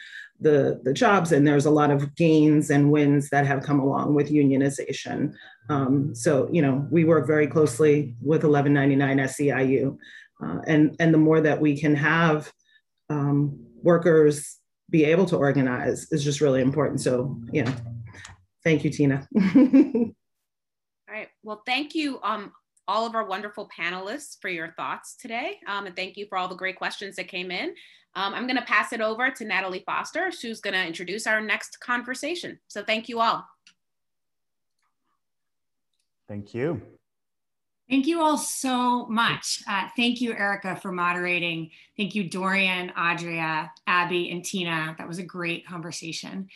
the 0.40 0.80
the 0.84 0.92
jobs, 0.92 1.32
and 1.32 1.46
there's 1.46 1.66
a 1.66 1.70
lot 1.70 1.90
of 1.90 2.14
gains 2.14 2.70
and 2.70 2.90
wins 2.90 3.30
that 3.30 3.46
have 3.46 3.62
come 3.62 3.80
along 3.80 4.14
with 4.14 4.30
unionization. 4.30 5.34
Um, 5.68 6.14
so, 6.14 6.48
you 6.50 6.62
know, 6.62 6.86
we 6.90 7.04
work 7.04 7.26
very 7.26 7.46
closely 7.46 8.16
with 8.20 8.42
1199 8.42 9.18
SEIU, 9.18 9.96
uh, 10.42 10.58
and 10.66 10.96
and 10.98 11.14
the 11.14 11.18
more 11.18 11.40
that 11.40 11.60
we 11.60 11.78
can 11.78 11.94
have 11.94 12.52
um, 13.08 13.58
workers 13.82 14.56
be 14.88 15.04
able 15.04 15.26
to 15.26 15.36
organize 15.36 16.10
is 16.10 16.24
just 16.24 16.40
really 16.40 16.60
important. 16.60 17.00
So, 17.00 17.38
know, 17.62 17.72
Thank 18.62 18.84
you, 18.84 18.90
Tina. 18.90 19.26
all 19.36 20.12
right. 21.08 21.28
Well, 21.42 21.62
thank 21.64 21.94
you, 21.94 22.20
um, 22.22 22.52
all 22.90 23.06
of 23.06 23.14
our 23.14 23.24
wonderful 23.24 23.70
panelists 23.78 24.36
for 24.40 24.48
your 24.48 24.72
thoughts 24.72 25.14
today. 25.14 25.60
Um, 25.68 25.86
and 25.86 25.94
thank 25.94 26.16
you 26.16 26.26
for 26.26 26.36
all 26.36 26.48
the 26.48 26.56
great 26.56 26.74
questions 26.74 27.14
that 27.16 27.28
came 27.28 27.52
in. 27.52 27.68
Um, 28.16 28.34
I'm 28.34 28.48
going 28.48 28.56
to 28.56 28.64
pass 28.64 28.92
it 28.92 29.00
over 29.00 29.30
to 29.30 29.44
Natalie 29.44 29.84
Foster, 29.86 30.32
who's 30.42 30.60
going 30.60 30.74
to 30.74 30.84
introduce 30.84 31.28
our 31.28 31.40
next 31.40 31.78
conversation. 31.78 32.58
So 32.66 32.82
thank 32.82 33.08
you 33.08 33.20
all. 33.20 33.46
Thank 36.26 36.52
you. 36.52 36.82
Thank 37.88 38.08
you 38.08 38.20
all 38.20 38.38
so 38.38 39.06
much. 39.06 39.62
Uh, 39.68 39.88
thank 39.96 40.20
you, 40.20 40.32
Erica, 40.32 40.74
for 40.74 40.90
moderating. 40.90 41.70
Thank 41.96 42.16
you, 42.16 42.28
Dorian, 42.28 42.92
Adria, 42.96 43.70
Abby, 43.86 44.30
and 44.30 44.44
Tina. 44.44 44.96
That 44.98 45.06
was 45.06 45.18
a 45.18 45.24
great 45.24 45.64
conversation. 45.64 46.48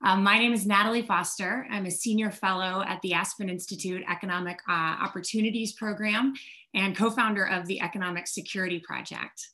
Um, 0.00 0.22
my 0.22 0.38
name 0.38 0.52
is 0.52 0.64
Natalie 0.64 1.02
Foster. 1.02 1.66
I'm 1.70 1.86
a 1.86 1.90
senior 1.90 2.30
fellow 2.30 2.84
at 2.86 3.02
the 3.02 3.14
Aspen 3.14 3.50
Institute 3.50 4.04
Economic 4.08 4.60
uh, 4.68 4.72
Opportunities 4.72 5.72
Program 5.72 6.34
and 6.72 6.96
co-founder 6.96 7.44
of 7.44 7.66
the 7.66 7.80
Economic 7.80 8.28
Security 8.28 8.78
Project. 8.78 9.48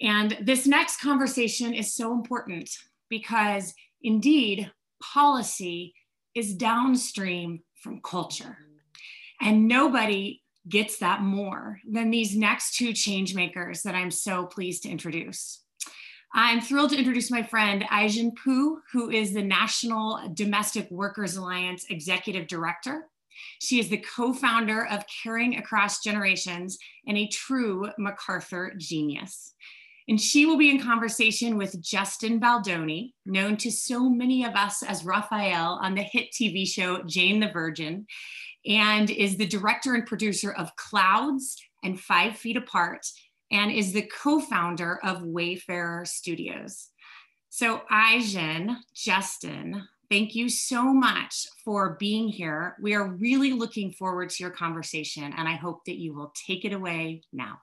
And 0.00 0.36
this 0.42 0.66
next 0.66 1.00
conversation 1.00 1.72
is 1.72 1.94
so 1.94 2.12
important 2.12 2.70
because 3.08 3.72
indeed, 4.02 4.70
policy 5.02 5.94
is 6.34 6.54
downstream 6.54 7.60
from 7.82 8.02
culture. 8.02 8.58
And 9.40 9.68
nobody 9.68 10.42
gets 10.68 10.98
that 10.98 11.22
more 11.22 11.80
than 11.90 12.10
these 12.10 12.36
next 12.36 12.76
two 12.76 12.92
change 12.92 13.34
makers 13.34 13.82
that 13.82 13.94
I'm 13.94 14.10
so 14.10 14.44
pleased 14.44 14.82
to 14.82 14.90
introduce. 14.90 15.62
I'm 16.34 16.60
thrilled 16.60 16.90
to 16.90 16.98
introduce 16.98 17.30
my 17.30 17.42
friend 17.42 17.84
Ai-jen 17.90 18.32
who 18.44 19.10
is 19.10 19.32
the 19.32 19.42
National 19.42 20.30
Domestic 20.34 20.90
Workers 20.90 21.36
Alliance 21.36 21.86
Executive 21.88 22.46
Director. 22.46 23.08
She 23.60 23.80
is 23.80 23.88
the 23.88 24.04
co-founder 24.16 24.86
of 24.86 25.04
Caring 25.22 25.56
Across 25.56 26.02
Generations 26.02 26.76
and 27.06 27.16
a 27.16 27.28
true 27.28 27.88
MacArthur 27.98 28.74
genius. 28.76 29.54
And 30.08 30.20
she 30.20 30.44
will 30.44 30.58
be 30.58 30.70
in 30.70 30.82
conversation 30.82 31.56
with 31.56 31.80
Justin 31.80 32.40
Baldoni, 32.40 33.14
known 33.26 33.56
to 33.58 33.70
so 33.70 34.08
many 34.08 34.44
of 34.44 34.54
us 34.54 34.82
as 34.82 35.04
Raphael 35.04 35.78
on 35.82 35.94
the 35.94 36.02
hit 36.02 36.28
TV 36.32 36.66
show 36.66 37.02
Jane 37.04 37.40
the 37.40 37.50
Virgin, 37.50 38.06
and 38.66 39.10
is 39.10 39.36
the 39.36 39.46
director 39.46 39.94
and 39.94 40.06
producer 40.06 40.52
of 40.52 40.74
Clouds 40.76 41.56
and 41.84 42.00
Five 42.00 42.36
Feet 42.36 42.56
Apart, 42.56 43.06
and 43.50 43.70
is 43.70 43.92
the 43.92 44.02
co-founder 44.02 45.00
of 45.04 45.22
Wayfarer 45.22 46.04
Studios. 46.04 46.88
So 47.48 47.82
Ai-jen, 47.90 48.78
Justin, 48.94 49.82
thank 50.10 50.34
you 50.34 50.48
so 50.48 50.92
much 50.92 51.46
for 51.64 51.96
being 51.98 52.28
here. 52.28 52.76
We 52.80 52.94
are 52.94 53.08
really 53.08 53.52
looking 53.52 53.92
forward 53.92 54.30
to 54.30 54.42
your 54.42 54.52
conversation, 54.52 55.32
and 55.36 55.48
I 55.48 55.54
hope 55.54 55.84
that 55.86 55.98
you 55.98 56.14
will 56.14 56.32
take 56.46 56.64
it 56.64 56.72
away 56.72 57.22
now. 57.32 57.60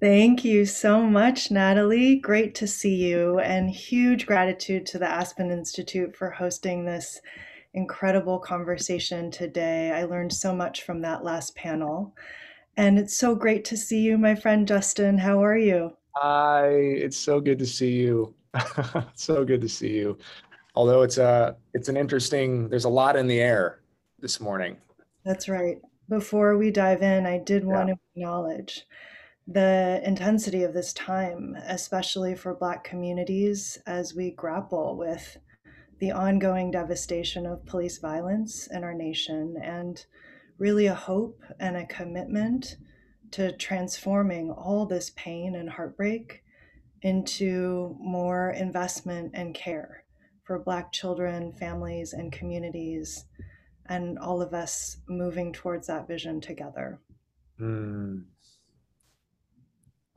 Thank 0.00 0.44
you 0.44 0.66
so 0.66 1.02
much, 1.02 1.52
Natalie. 1.52 2.16
Great 2.16 2.54
to 2.56 2.66
see 2.66 2.96
you, 2.96 3.38
and 3.38 3.70
huge 3.70 4.26
gratitude 4.26 4.86
to 4.86 4.98
the 4.98 5.08
Aspen 5.08 5.52
Institute 5.52 6.16
for 6.16 6.30
hosting 6.30 6.84
this 6.84 7.20
incredible 7.74 8.40
conversation 8.40 9.30
today. 9.30 9.92
I 9.92 10.04
learned 10.04 10.32
so 10.32 10.54
much 10.54 10.82
from 10.82 11.00
that 11.02 11.22
last 11.22 11.54
panel. 11.54 12.14
And 12.76 12.98
it's 12.98 13.16
so 13.16 13.34
great 13.34 13.64
to 13.66 13.76
see 13.76 14.00
you, 14.00 14.18
my 14.18 14.34
friend 14.34 14.66
Justin. 14.66 15.18
How 15.18 15.42
are 15.42 15.56
you? 15.56 15.96
Hi, 16.16 16.68
it's 16.68 17.16
so 17.16 17.40
good 17.40 17.58
to 17.60 17.66
see 17.66 17.92
you. 17.92 18.34
so 19.14 19.44
good 19.44 19.60
to 19.60 19.68
see 19.68 19.92
you. 19.92 20.18
Although 20.74 21.02
it's 21.02 21.18
a 21.18 21.56
it's 21.72 21.88
an 21.88 21.96
interesting 21.96 22.68
there's 22.68 22.84
a 22.84 22.88
lot 22.88 23.16
in 23.16 23.28
the 23.28 23.40
air 23.40 23.80
this 24.18 24.40
morning. 24.40 24.76
That's 25.24 25.48
right. 25.48 25.80
Before 26.08 26.56
we 26.58 26.70
dive 26.70 27.02
in, 27.02 27.26
I 27.26 27.38
did 27.38 27.64
want 27.64 27.88
to 27.88 27.96
acknowledge 28.14 28.86
the 29.46 30.00
intensity 30.04 30.64
of 30.64 30.74
this 30.74 30.92
time, 30.92 31.56
especially 31.66 32.34
for 32.34 32.54
Black 32.54 32.82
communities 32.82 33.78
as 33.86 34.14
we 34.14 34.30
grapple 34.32 34.96
with 34.96 35.38
the 36.00 36.10
ongoing 36.10 36.70
devastation 36.70 37.46
of 37.46 37.64
police 37.66 37.98
violence 37.98 38.66
in 38.66 38.82
our 38.82 38.94
nation 38.94 39.56
and 39.62 40.04
really 40.58 40.86
a 40.86 40.94
hope 40.94 41.42
and 41.60 41.76
a 41.76 41.86
commitment 41.86 42.76
to 43.32 43.52
transforming 43.56 44.50
all 44.50 44.86
this 44.86 45.10
pain 45.16 45.56
and 45.56 45.68
heartbreak 45.68 46.42
into 47.02 47.96
more 48.00 48.50
investment 48.50 49.32
and 49.34 49.54
care 49.54 50.04
for 50.44 50.58
Black 50.58 50.92
children, 50.92 51.52
families, 51.52 52.12
and 52.12 52.30
communities, 52.30 53.24
and 53.86 54.18
all 54.18 54.40
of 54.40 54.54
us 54.54 54.98
moving 55.08 55.52
towards 55.52 55.86
that 55.86 56.06
vision 56.06 56.40
together. 56.40 57.00
Mm. 57.60 58.24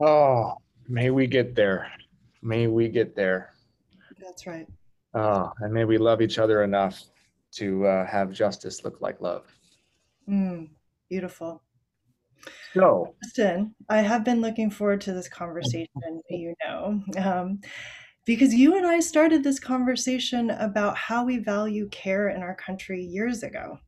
Oh, 0.00 0.54
may 0.86 1.10
we 1.10 1.26
get 1.26 1.54
there. 1.54 1.90
May 2.42 2.66
we 2.66 2.88
get 2.88 3.16
there. 3.16 3.52
That's 4.20 4.46
right. 4.46 4.66
Oh, 5.14 5.50
and 5.60 5.72
may 5.72 5.84
we 5.84 5.98
love 5.98 6.20
each 6.20 6.38
other 6.38 6.62
enough 6.62 7.02
to 7.52 7.86
uh, 7.86 8.06
have 8.06 8.32
justice 8.32 8.84
look 8.84 9.00
like 9.00 9.20
love. 9.20 9.44
Mm, 10.28 10.70
beautiful. 11.08 11.62
So, 12.74 13.14
Justin, 13.22 13.74
I 13.88 13.98
have 13.98 14.24
been 14.24 14.40
looking 14.40 14.70
forward 14.70 15.00
to 15.02 15.12
this 15.12 15.28
conversation, 15.28 15.88
you 16.30 16.54
know, 16.64 17.02
um, 17.18 17.60
because 18.26 18.52
you 18.52 18.76
and 18.76 18.86
I 18.86 19.00
started 19.00 19.42
this 19.42 19.58
conversation 19.58 20.50
about 20.50 20.96
how 20.96 21.24
we 21.24 21.38
value 21.38 21.88
care 21.88 22.28
in 22.28 22.42
our 22.42 22.54
country 22.54 23.02
years 23.02 23.42
ago, 23.42 23.78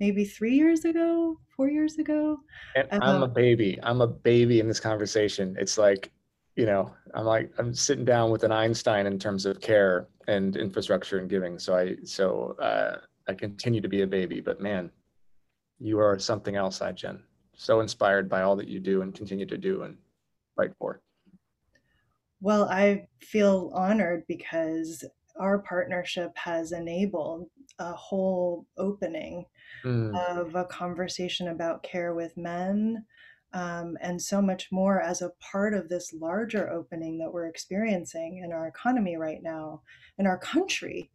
maybe 0.00 0.24
three 0.24 0.56
years 0.56 0.84
ago, 0.84 1.38
four 1.56 1.68
years 1.68 1.96
ago. 1.98 2.38
And 2.74 2.88
I'm 2.90 3.22
a 3.22 3.26
Um, 3.26 3.32
baby. 3.32 3.78
I'm 3.82 4.00
a 4.00 4.06
baby 4.06 4.58
in 4.60 4.66
this 4.66 4.80
conversation. 4.80 5.56
It's 5.58 5.78
like, 5.78 6.10
you 6.56 6.66
know, 6.66 6.92
I'm 7.14 7.24
like 7.24 7.52
I'm 7.58 7.72
sitting 7.72 8.04
down 8.04 8.30
with 8.32 8.42
an 8.42 8.50
Einstein 8.50 9.06
in 9.06 9.18
terms 9.18 9.46
of 9.46 9.60
care 9.60 10.08
and 10.26 10.56
infrastructure 10.56 11.18
and 11.18 11.30
giving. 11.30 11.58
So 11.58 11.76
I 11.76 11.96
so 12.04 12.56
uh, 12.60 12.96
I 13.28 13.34
continue 13.34 13.80
to 13.80 13.88
be 13.88 14.02
a 14.02 14.06
baby, 14.06 14.40
but 14.40 14.60
man, 14.60 14.90
you 15.78 15.98
are 15.98 16.18
something 16.18 16.56
else, 16.56 16.80
Jen. 16.94 17.22
So 17.56 17.80
inspired 17.80 18.28
by 18.28 18.42
all 18.42 18.56
that 18.56 18.68
you 18.68 18.80
do 18.80 19.02
and 19.02 19.14
continue 19.14 19.46
to 19.46 19.58
do 19.58 19.82
and 19.82 19.96
fight 20.56 20.70
for. 20.78 21.00
Well, 22.40 22.68
I 22.70 23.08
feel 23.20 23.72
honored 23.74 24.24
because 24.28 25.04
our 25.40 25.58
partnership 25.60 26.36
has 26.36 26.72
enabled 26.72 27.48
a 27.78 27.92
whole 27.92 28.66
opening 28.76 29.44
Mm. 29.84 30.16
of 30.30 30.54
a 30.56 30.64
conversation 30.64 31.48
about 31.48 31.82
care 31.82 32.14
with 32.14 32.36
men 32.36 33.04
um, 33.52 33.96
and 34.00 34.20
so 34.20 34.42
much 34.42 34.72
more 34.72 35.00
as 35.00 35.22
a 35.22 35.30
part 35.52 35.74
of 35.74 35.88
this 35.88 36.12
larger 36.12 36.68
opening 36.70 37.18
that 37.18 37.32
we're 37.32 37.46
experiencing 37.46 38.38
in 38.42 38.50
our 38.50 38.66
economy 38.66 39.16
right 39.16 39.42
now, 39.42 39.82
in 40.18 40.26
our 40.26 40.38
country, 40.38 41.10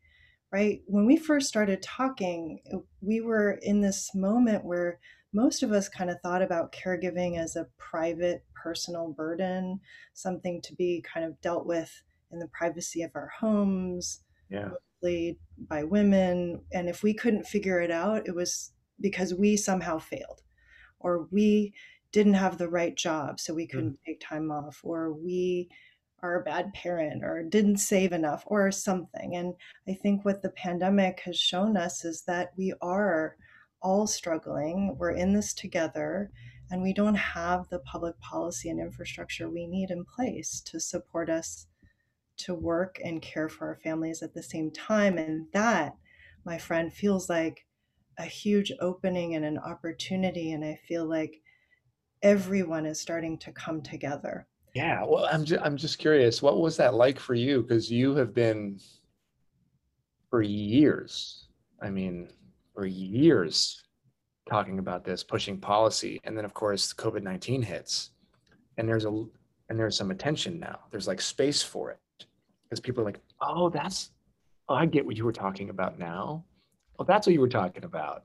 right? 0.54 0.82
When 0.86 1.08
we 1.08 1.18
first 1.18 1.48
started 1.48 1.82
talking, 1.82 2.62
uh, 2.72 2.78
we 3.02 3.22
were 3.22 3.54
in 3.64 3.82
this 3.82 4.14
moment 4.14 4.64
where 4.64 5.00
most 5.34 5.64
of 5.64 5.72
us 5.72 5.90
kind 5.90 6.12
of 6.12 6.22
thought 6.22 6.44
about 6.44 6.72
caregiving 6.72 7.40
as 7.40 7.56
a 7.56 7.68
private, 7.80 8.46
personal 8.54 9.12
burden, 9.12 9.80
something 10.14 10.62
to 10.62 10.76
be 10.76 11.04
kind 11.12 11.26
of 11.26 11.42
dealt 11.42 11.66
with 11.66 12.04
in 12.32 12.38
the 12.38 12.48
privacy 12.50 13.02
of 13.02 13.12
our 13.16 13.32
homes, 13.40 14.22
Yeah. 14.50 14.70
mostly 15.02 15.40
by 15.58 15.84
women. 15.84 16.64
And 16.72 16.88
if 16.88 17.02
we 17.02 17.16
couldn't 17.16 17.48
figure 17.48 17.82
it 17.82 17.90
out, 17.90 18.28
it 18.28 18.36
was 18.36 18.74
because 19.02 19.34
we 19.34 19.58
somehow 19.58 19.98
failed, 19.98 20.44
or 21.00 21.28
we 21.32 21.74
didn't 22.12 22.36
have 22.36 22.60
the 22.60 22.70
right 22.70 22.96
job, 22.96 23.40
so 23.40 23.56
we 23.56 23.66
hmm. 23.66 23.76
couldn't 23.76 24.00
take 24.06 24.20
time 24.20 24.52
off, 24.52 24.82
or 24.84 25.14
we 25.14 25.68
are 26.24 26.42
a 26.42 26.44
bad 26.44 26.74
parent, 26.74 27.24
or 27.24 27.44
didn't 27.44 27.78
save 27.78 28.14
enough, 28.14 28.44
or 28.48 28.72
something. 28.72 29.36
And 29.36 29.54
I 29.88 29.94
think 29.94 30.26
what 30.26 30.42
the 30.42 30.50
pandemic 30.52 31.22
has 31.26 31.38
shown 31.38 31.78
us 31.78 32.06
is 32.06 32.24
that 32.24 32.54
we 32.58 32.74
are 32.82 33.36
all 33.82 34.08
struggling. 34.08 34.96
We're 34.98 35.12
in 35.12 35.34
this 35.34 35.54
together, 35.54 36.32
and 36.72 36.82
we 36.82 36.94
don't 36.94 37.14
have 37.14 37.70
the 37.70 37.80
public 37.80 38.20
policy 38.20 38.70
and 38.70 38.80
infrastructure 38.80 39.50
we 39.50 39.68
need 39.68 39.92
in 39.92 40.06
place 40.06 40.62
to 40.62 40.80
support 40.80 41.30
us 41.30 41.68
to 42.36 42.56
work 42.56 43.00
and 43.04 43.22
care 43.22 43.50
for 43.50 43.68
our 43.68 43.80
families 43.84 44.24
at 44.24 44.34
the 44.34 44.42
same 44.42 44.72
time. 44.72 45.18
And 45.18 45.46
that, 45.54 45.96
my 46.46 46.58
friend, 46.58 46.92
feels 46.92 47.30
like 47.30 47.66
a 48.18 48.26
huge 48.26 48.72
opening 48.80 49.36
and 49.36 49.46
an 49.46 49.58
opportunity. 49.58 50.52
And 50.54 50.64
I 50.64 50.80
feel 50.88 51.06
like 51.06 51.42
everyone 52.22 52.86
is 52.86 53.00
starting 53.00 53.38
to 53.40 53.52
come 53.52 53.82
together. 53.82 54.48
Yeah, 54.74 55.04
well, 55.06 55.28
I'm 55.32 55.46
just, 55.46 55.64
I'm 55.64 55.78
just 55.78 56.00
curious, 56.00 56.42
what 56.42 56.60
was 56.60 56.78
that 56.78 56.96
like 56.96 57.20
for 57.20 57.36
you? 57.36 57.62
Because 57.62 57.92
you 57.92 58.16
have 58.16 58.34
been 58.34 58.80
for 60.30 60.42
years, 60.42 61.48
I 61.82 61.90
mean, 61.90 62.30
for 62.74 62.88
years 62.88 63.84
talking 64.50 64.80
about 64.80 65.04
this, 65.04 65.24
pushing 65.24 65.60
policy, 65.60 66.20
and 66.24 66.36
then 66.36 66.46
of 66.46 66.54
course 66.54 66.92
COVID-19 66.94 67.64
hits, 67.64 68.12
and 68.78 68.90
there's 68.90 69.06
a 69.06 69.26
and 69.70 69.80
there's 69.80 69.96
some 69.96 70.12
attention 70.12 70.60
now. 70.60 70.80
There's 70.92 71.08
like 71.08 71.22
space 71.22 71.62
for 71.62 71.92
it 71.92 72.26
because 72.64 72.80
people 72.80 73.02
are 73.02 73.06
like, 73.06 73.22
oh, 73.42 73.70
that's 73.70 74.10
oh, 74.70 74.76
I 74.76 74.86
get 74.86 75.06
what 75.06 75.18
you 75.18 75.26
were 75.26 75.32
talking 75.32 75.70
about 75.70 76.00
now. 76.00 76.44
Oh, 77.00 77.04
that's 77.04 77.28
what 77.28 77.34
you 77.34 77.42
were 77.42 77.48
talking 77.48 77.84
about. 77.84 78.24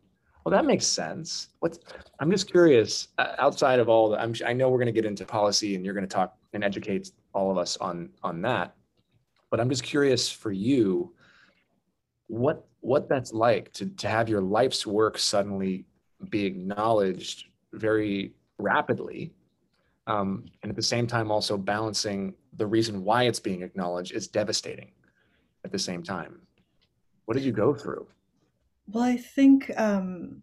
Well, 0.49 0.63
that 0.63 0.67
makes 0.67 0.87
sense. 0.87 1.49
What's 1.59 1.79
I'm 2.21 2.31
just 2.31 2.51
curious. 2.51 3.09
Uh, 3.19 3.35
outside 3.37 3.81
of 3.81 3.91
all 3.91 4.09
the, 4.09 4.19
I'm, 4.19 4.35
I 4.47 4.55
know 4.55 4.71
we're 4.71 4.79
going 4.79 4.87
to 4.87 4.93
get 4.93 5.05
into 5.05 5.27
policy, 5.27 5.75
and 5.75 5.85
you're 5.85 5.93
going 5.93 6.07
to 6.07 6.15
talk 6.15 6.39
and 6.55 6.65
educate 6.65 7.11
all 7.35 7.51
of 7.51 7.59
us 7.59 7.77
on 7.77 8.09
on 8.23 8.41
that. 8.41 8.75
But 9.51 9.61
I'm 9.61 9.69
just 9.69 9.83
curious 9.83 10.33
for 10.33 10.51
you, 10.51 11.13
what 12.29 12.67
what 12.81 13.11
that's 13.11 13.35
like 13.35 13.75
to 13.75 13.91
to 13.91 14.09
have 14.09 14.31
your 14.31 14.41
life's 14.41 14.87
work 14.87 15.19
suddenly 15.19 15.85
be 16.31 16.47
acknowledged 16.47 17.45
very 17.75 18.33
rapidly, 18.57 19.35
um, 20.07 20.47
and 20.63 20.71
at 20.71 20.77
the 20.77 20.83
same 20.83 21.07
time 21.07 21.31
also 21.31 21.59
balancing 21.59 22.33
the 22.55 22.67
reason 22.67 23.05
why 23.05 23.25
it's 23.25 23.39
being 23.39 23.61
acknowledged 23.61 24.13
is 24.13 24.27
devastating. 24.29 24.93
At 25.63 25.73
the 25.73 25.79
same 25.79 26.03
time, 26.03 26.41
what 27.27 27.35
did 27.35 27.45
you 27.45 27.53
go 27.53 27.75
through? 27.75 28.07
Well, 28.91 29.05
I 29.05 29.19
think 29.19 29.71
um, 29.79 30.43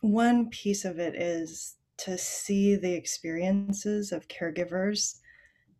one 0.00 0.48
piece 0.48 0.86
of 0.86 0.98
it 0.98 1.14
is 1.14 1.76
to 1.98 2.16
see 2.16 2.76
the 2.76 2.92
experiences 2.94 4.12
of 4.12 4.28
caregivers 4.28 5.18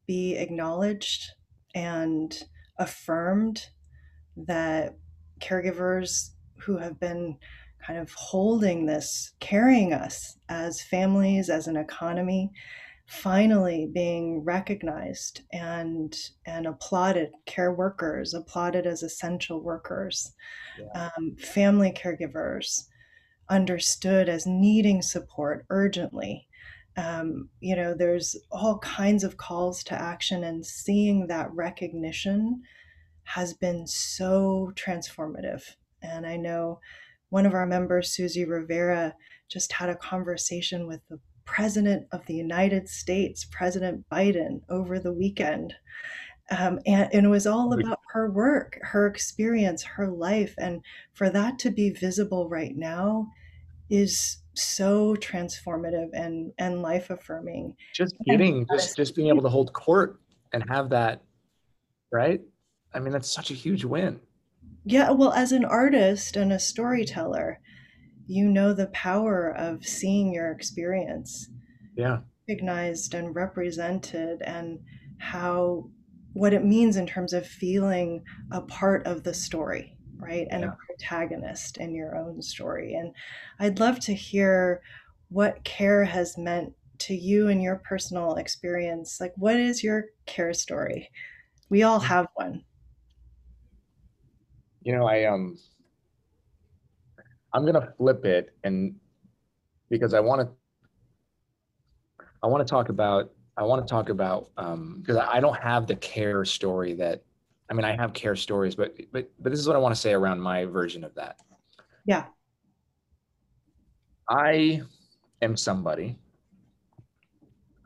be 0.06 0.36
acknowledged 0.36 1.30
and 1.74 2.38
affirmed 2.78 3.66
that 4.36 4.96
caregivers 5.40 6.32
who 6.58 6.76
have 6.76 7.00
been 7.00 7.38
kind 7.86 7.98
of 7.98 8.12
holding 8.12 8.84
this, 8.84 9.32
carrying 9.40 9.94
us 9.94 10.36
as 10.50 10.82
families, 10.82 11.48
as 11.48 11.66
an 11.66 11.78
economy, 11.78 12.52
finally 13.10 13.90
being 13.92 14.44
recognized 14.44 15.40
and 15.52 16.16
and 16.46 16.64
applauded 16.64 17.32
care 17.44 17.72
workers 17.72 18.34
applauded 18.34 18.86
as 18.86 19.02
essential 19.02 19.60
workers 19.60 20.32
yeah. 20.78 21.10
um, 21.18 21.34
family 21.34 21.90
caregivers 21.90 22.84
understood 23.48 24.28
as 24.28 24.46
needing 24.46 25.02
support 25.02 25.66
urgently 25.70 26.46
um, 26.96 27.48
you 27.58 27.74
know 27.74 27.94
there's 27.94 28.36
all 28.52 28.78
kinds 28.78 29.24
of 29.24 29.36
calls 29.36 29.82
to 29.82 30.00
action 30.00 30.44
and 30.44 30.64
seeing 30.64 31.26
that 31.26 31.52
recognition 31.52 32.62
has 33.24 33.54
been 33.54 33.88
so 33.88 34.70
transformative 34.76 35.64
and 36.00 36.24
i 36.24 36.36
know 36.36 36.78
one 37.30 37.44
of 37.44 37.54
our 37.54 37.66
members 37.66 38.14
susie 38.14 38.44
rivera 38.44 39.12
just 39.48 39.72
had 39.72 39.88
a 39.88 39.96
conversation 39.96 40.86
with 40.86 41.00
the 41.08 41.18
President 41.44 42.06
of 42.12 42.24
the 42.26 42.34
United 42.34 42.88
States, 42.88 43.44
President 43.44 44.04
Biden, 44.10 44.60
over 44.68 44.98
the 44.98 45.12
weekend. 45.12 45.74
Um, 46.50 46.80
and, 46.84 47.08
and, 47.12 47.26
it 47.26 47.28
was 47.28 47.46
all 47.46 47.72
about 47.72 48.00
her 48.12 48.28
work, 48.28 48.76
her 48.82 49.06
experience, 49.06 49.84
her 49.84 50.08
life. 50.08 50.54
And 50.58 50.82
for 51.12 51.30
that 51.30 51.60
to 51.60 51.70
be 51.70 51.90
visible 51.90 52.48
right 52.48 52.76
now 52.76 53.28
is 53.88 54.38
so 54.54 55.14
transformative 55.14 56.08
and, 56.12 56.52
and 56.58 56.82
life 56.82 57.10
affirming. 57.10 57.76
Just 57.94 58.16
getting, 58.26 58.66
just, 58.72 58.96
just 58.96 59.14
being 59.14 59.28
able 59.28 59.42
to 59.42 59.48
hold 59.48 59.72
court 59.72 60.18
and 60.52 60.64
have 60.68 60.90
that, 60.90 61.22
right? 62.10 62.40
I 62.92 62.98
mean, 62.98 63.12
that's 63.12 63.32
such 63.32 63.52
a 63.52 63.54
huge 63.54 63.84
win. 63.84 64.18
Yeah. 64.84 65.10
Well, 65.10 65.32
as 65.32 65.52
an 65.52 65.64
artist 65.64 66.36
and 66.36 66.52
a 66.52 66.58
storyteller, 66.58 67.60
you 68.30 68.48
know 68.48 68.72
the 68.72 68.86
power 68.88 69.50
of 69.56 69.84
seeing 69.84 70.32
your 70.32 70.50
experience 70.52 71.50
yeah. 71.96 72.18
recognized 72.48 73.14
and 73.14 73.34
represented 73.34 74.40
and 74.42 74.78
how 75.18 75.88
what 76.32 76.54
it 76.54 76.64
means 76.64 76.96
in 76.96 77.06
terms 77.06 77.32
of 77.32 77.46
feeling 77.46 78.22
a 78.52 78.60
part 78.60 79.04
of 79.06 79.24
the 79.24 79.34
story 79.34 79.96
right? 80.20 80.46
And 80.50 80.62
yeah. 80.62 80.68
a 80.68 80.76
protagonist 80.86 81.78
in 81.78 81.94
your 81.94 82.16
own 82.16 82.42
story. 82.42 82.94
And 82.94 83.14
i'd 83.58 83.80
love 83.80 83.98
to 84.00 84.14
hear 84.14 84.82
what 85.28 85.64
care 85.64 86.04
has 86.04 86.36
meant 86.36 86.72
to 86.98 87.14
you 87.14 87.48
and 87.48 87.62
your 87.62 87.76
personal 87.76 88.34
experience. 88.34 89.18
Like 89.20 89.32
what 89.36 89.56
is 89.56 89.82
your 89.82 90.06
care 90.26 90.52
story? 90.52 91.10
We 91.70 91.82
all 91.82 92.00
have 92.00 92.26
one. 92.34 92.64
You 94.82 94.96
know 94.96 95.06
i 95.06 95.24
um 95.24 95.58
I'm 97.52 97.66
gonna 97.66 97.92
flip 97.98 98.24
it 98.24 98.54
and 98.64 98.94
because 99.88 100.14
I 100.14 100.20
want 100.20 100.40
to 100.40 100.48
I 102.42 102.46
want 102.46 102.66
to 102.66 102.70
talk 102.70 102.88
about 102.88 103.30
I 103.56 103.64
want 103.64 103.86
to 103.86 103.90
talk 103.90 104.08
about 104.08 104.50
because 104.54 105.16
um, 105.16 105.28
I 105.28 105.40
don't 105.40 105.60
have 105.60 105.86
the 105.86 105.96
care 105.96 106.44
story 106.44 106.94
that 106.94 107.22
I 107.68 107.74
mean 107.74 107.84
I 107.84 107.94
have 107.96 108.12
care 108.12 108.36
stories 108.36 108.74
but 108.74 108.96
but 109.12 109.30
but 109.40 109.50
this 109.50 109.58
is 109.58 109.66
what 109.66 109.76
I 109.76 109.80
want 109.80 109.94
to 109.94 110.00
say 110.00 110.12
around 110.12 110.40
my 110.40 110.64
version 110.64 111.04
of 111.04 111.14
that. 111.16 111.36
Yeah. 112.06 112.26
I 114.28 114.82
am 115.42 115.56
somebody 115.56 116.16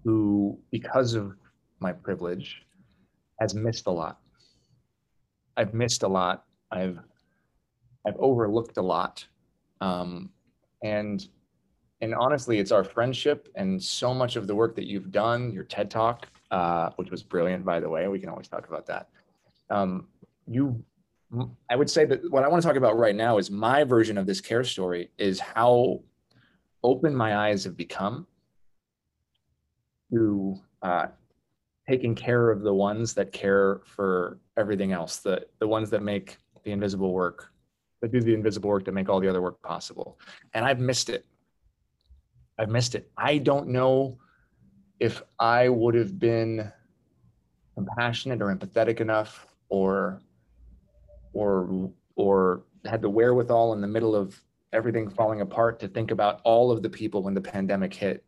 who 0.04 0.58
because 0.70 1.14
of 1.14 1.34
my 1.80 1.92
privilege 1.92 2.62
has 3.40 3.54
missed 3.54 3.86
a 3.86 3.90
lot. 3.90 4.20
I've 5.56 5.72
missed 5.72 6.02
a 6.02 6.08
lot. 6.08 6.44
I've 6.70 6.98
I've 8.06 8.16
overlooked 8.18 8.76
a 8.76 8.82
lot 8.82 9.26
um, 9.84 10.30
and 10.82 11.28
and 12.00 12.14
honestly, 12.14 12.58
it's 12.58 12.72
our 12.72 12.84
friendship 12.84 13.48
and 13.54 13.82
so 13.82 14.12
much 14.12 14.36
of 14.36 14.46
the 14.46 14.54
work 14.54 14.74
that 14.76 14.86
you've 14.86 15.10
done, 15.10 15.52
your 15.52 15.64
TED 15.64 15.90
Talk, 15.90 16.28
uh, 16.50 16.90
which 16.96 17.10
was 17.10 17.22
brilliant, 17.22 17.64
by 17.64 17.80
the 17.80 17.88
way. 17.88 18.08
We 18.08 18.18
can 18.18 18.28
always 18.28 18.48
talk 18.48 18.66
about 18.66 18.86
that. 18.86 19.08
Um, 19.70 20.08
you, 20.46 20.84
I 21.70 21.76
would 21.76 21.88
say 21.88 22.04
that 22.06 22.30
what 22.30 22.44
I 22.44 22.48
want 22.48 22.62
to 22.62 22.68
talk 22.68 22.76
about 22.76 22.98
right 22.98 23.14
now 23.14 23.38
is 23.38 23.50
my 23.50 23.84
version 23.84 24.18
of 24.18 24.26
this 24.26 24.40
care 24.40 24.64
story 24.64 25.10
is 25.16 25.38
how 25.40 26.00
open 26.82 27.14
my 27.14 27.48
eyes 27.48 27.64
have 27.64 27.76
become 27.76 28.26
to 30.12 30.56
uh, 30.82 31.06
taking 31.88 32.14
care 32.14 32.50
of 32.50 32.62
the 32.62 32.74
ones 32.74 33.14
that 33.14 33.32
care 33.32 33.80
for 33.84 34.38
everything 34.58 34.92
else, 34.92 35.18
the 35.18 35.46
the 35.58 35.68
ones 35.68 35.90
that 35.90 36.02
make 36.02 36.38
the 36.64 36.72
invisible 36.72 37.12
work 37.12 37.53
that 38.04 38.12
do 38.12 38.20
the 38.20 38.34
invisible 38.34 38.68
work 38.68 38.84
to 38.84 38.92
make 38.92 39.08
all 39.08 39.18
the 39.18 39.28
other 39.28 39.40
work 39.40 39.60
possible. 39.62 40.18
And 40.52 40.64
I've 40.64 40.78
missed 40.78 41.08
it. 41.08 41.24
I've 42.58 42.68
missed 42.68 42.94
it. 42.94 43.10
I 43.16 43.38
don't 43.38 43.68
know 43.68 44.18
if 45.00 45.22
I 45.40 45.68
would 45.68 45.94
have 45.94 46.18
been 46.18 46.70
compassionate 47.74 48.42
or 48.42 48.54
empathetic 48.54 49.00
enough 49.00 49.46
or 49.68 50.20
or 51.32 51.90
or 52.14 52.62
had 52.84 53.02
the 53.02 53.10
wherewithal 53.10 53.72
in 53.72 53.80
the 53.80 53.88
middle 53.88 54.14
of 54.14 54.38
everything 54.72 55.08
falling 55.08 55.40
apart 55.40 55.80
to 55.80 55.88
think 55.88 56.10
about 56.10 56.40
all 56.44 56.70
of 56.70 56.82
the 56.82 56.90
people 56.90 57.22
when 57.22 57.34
the 57.34 57.40
pandemic 57.40 57.92
hit 57.94 58.22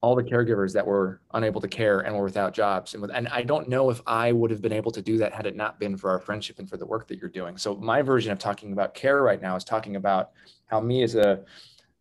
all 0.00 0.14
the 0.14 0.22
caregivers 0.22 0.72
that 0.72 0.86
were 0.86 1.20
unable 1.34 1.60
to 1.60 1.66
care 1.66 2.00
and 2.00 2.14
were 2.14 2.24
without 2.24 2.54
jobs 2.54 2.94
and 2.94 3.02
with, 3.02 3.10
and 3.12 3.26
I 3.28 3.42
don't 3.42 3.68
know 3.68 3.90
if 3.90 4.00
I 4.06 4.30
would 4.30 4.50
have 4.50 4.62
been 4.62 4.72
able 4.72 4.92
to 4.92 5.02
do 5.02 5.18
that 5.18 5.32
had 5.32 5.46
it 5.46 5.56
not 5.56 5.80
been 5.80 5.96
for 5.96 6.10
our 6.10 6.20
friendship 6.20 6.60
and 6.60 6.68
for 6.68 6.76
the 6.76 6.86
work 6.86 7.08
that 7.08 7.18
you're 7.18 7.28
doing. 7.28 7.56
So 7.56 7.74
my 7.74 8.02
version 8.02 8.30
of 8.30 8.38
talking 8.38 8.72
about 8.72 8.94
care 8.94 9.22
right 9.22 9.42
now 9.42 9.56
is 9.56 9.64
talking 9.64 9.96
about 9.96 10.30
how 10.66 10.80
me 10.80 11.02
as 11.02 11.16
a 11.16 11.44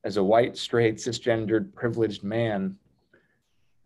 as 0.04 0.18
a 0.18 0.24
white 0.24 0.56
straight 0.56 0.98
cisgendered 0.98 1.74
privileged 1.74 2.24
man 2.24 2.78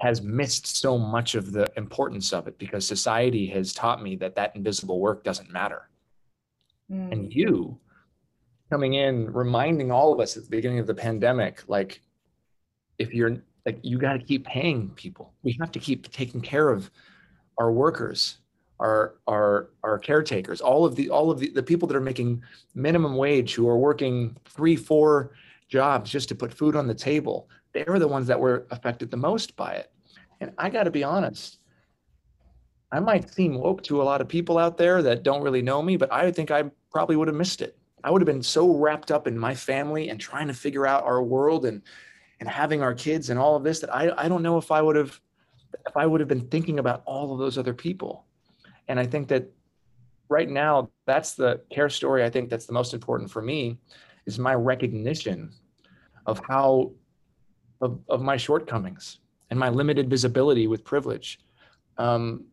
has 0.01 0.21
missed 0.21 0.77
so 0.77 0.97
much 0.97 1.35
of 1.35 1.51
the 1.51 1.71
importance 1.77 2.33
of 2.33 2.47
it 2.47 2.57
because 2.57 2.85
society 2.85 3.47
has 3.47 3.71
taught 3.71 4.03
me 4.03 4.15
that 4.17 4.35
that 4.35 4.53
invisible 4.55 4.99
work 4.99 5.23
doesn't 5.23 5.51
matter. 5.51 5.89
Mm. 6.91 7.11
And 7.11 7.33
you 7.33 7.79
coming 8.69 8.95
in 8.95 9.31
reminding 9.31 9.91
all 9.91 10.11
of 10.11 10.19
us 10.19 10.35
at 10.35 10.43
the 10.43 10.49
beginning 10.49 10.79
of 10.79 10.87
the 10.87 10.93
pandemic 10.93 11.63
like 11.67 12.01
if 12.97 13.13
you're 13.13 13.41
like 13.65 13.79
you 13.81 13.97
got 13.97 14.13
to 14.13 14.19
keep 14.19 14.45
paying 14.45 14.89
people. 14.91 15.33
We 15.43 15.57
have 15.59 15.71
to 15.71 15.79
keep 15.79 16.11
taking 16.11 16.41
care 16.41 16.69
of 16.69 16.89
our 17.57 17.71
workers, 17.71 18.37
our 18.79 19.15
our 19.27 19.69
our 19.83 19.99
caretakers, 19.99 20.61
all 20.61 20.85
of 20.85 20.95
the 20.95 21.09
all 21.09 21.31
of 21.31 21.39
the, 21.39 21.49
the 21.49 21.63
people 21.63 21.87
that 21.87 21.95
are 21.95 22.01
making 22.01 22.41
minimum 22.73 23.15
wage 23.15 23.53
who 23.53 23.67
are 23.67 23.77
working 23.77 24.35
three, 24.45 24.75
four 24.75 25.31
jobs 25.67 26.11
just 26.11 26.29
to 26.29 26.35
put 26.35 26.53
food 26.53 26.75
on 26.75 26.87
the 26.87 26.95
table. 26.95 27.49
They 27.73 27.85
are 27.85 27.99
the 27.99 28.07
ones 28.07 28.27
that 28.27 28.39
were 28.39 28.67
affected 28.71 29.11
the 29.11 29.17
most 29.17 29.55
by 29.55 29.73
it. 29.73 29.91
And 30.41 30.51
I 30.57 30.69
got 30.69 30.83
to 30.83 30.91
be 30.91 31.03
honest, 31.03 31.59
I 32.91 32.99
might 32.99 33.33
seem 33.33 33.53
woke 33.53 33.83
to 33.83 34.01
a 34.01 34.03
lot 34.03 34.19
of 34.21 34.27
people 34.27 34.57
out 34.57 34.77
there 34.77 35.01
that 35.03 35.23
don't 35.23 35.43
really 35.43 35.61
know 35.61 35.81
me, 35.81 35.95
but 35.95 36.11
I 36.11 36.31
think 36.31 36.51
I 36.51 36.63
probably 36.91 37.15
would 37.15 37.29
have 37.29 37.37
missed 37.37 37.61
it. 37.61 37.77
I 38.03 38.11
would 38.11 38.21
have 38.21 38.25
been 38.25 38.43
so 38.43 38.75
wrapped 38.75 39.11
up 39.11 39.27
in 39.27 39.37
my 39.37 39.53
family 39.53 40.09
and 40.09 40.19
trying 40.19 40.47
to 40.47 40.53
figure 40.53 40.87
out 40.87 41.03
our 41.03 41.21
world 41.21 41.65
and 41.65 41.81
and 42.41 42.49
having 42.49 42.81
our 42.81 42.93
kids 42.93 43.29
and 43.29 43.39
all 43.39 43.55
of 43.55 43.63
this 43.63 43.79
that 43.79 43.95
I, 43.95 44.11
I 44.17 44.27
don't 44.27 44.43
know 44.43 44.57
if 44.57 44.71
I 44.71 44.81
would 44.81 44.97
have 44.97 45.21
if 45.87 45.95
I 45.95 46.05
would 46.05 46.19
have 46.19 46.27
been 46.27 46.47
thinking 46.47 46.79
about 46.79 47.01
all 47.05 47.31
of 47.31 47.39
those 47.39 47.57
other 47.57 47.73
people. 47.73 48.25
And 48.89 48.99
I 48.99 49.05
think 49.05 49.29
that 49.29 49.49
right 50.27 50.49
now 50.49 50.89
that's 51.05 51.33
the 51.33 51.61
care 51.71 51.89
story 51.89 52.25
I 52.25 52.29
think 52.29 52.49
that's 52.49 52.65
the 52.65 52.73
most 52.73 52.93
important 52.93 53.31
for 53.31 53.41
me 53.41 53.77
is 54.25 54.37
my 54.37 54.53
recognition 54.53 55.51
of 56.25 56.41
how 56.49 56.91
of, 57.79 57.99
of 58.09 58.21
my 58.21 58.37
shortcomings 58.37 59.19
and 59.49 59.57
my 59.57 59.69
limited 59.69 60.09
visibility 60.09 60.67
with 60.67 60.83
privilege. 60.83 61.39
Um, 61.97 62.45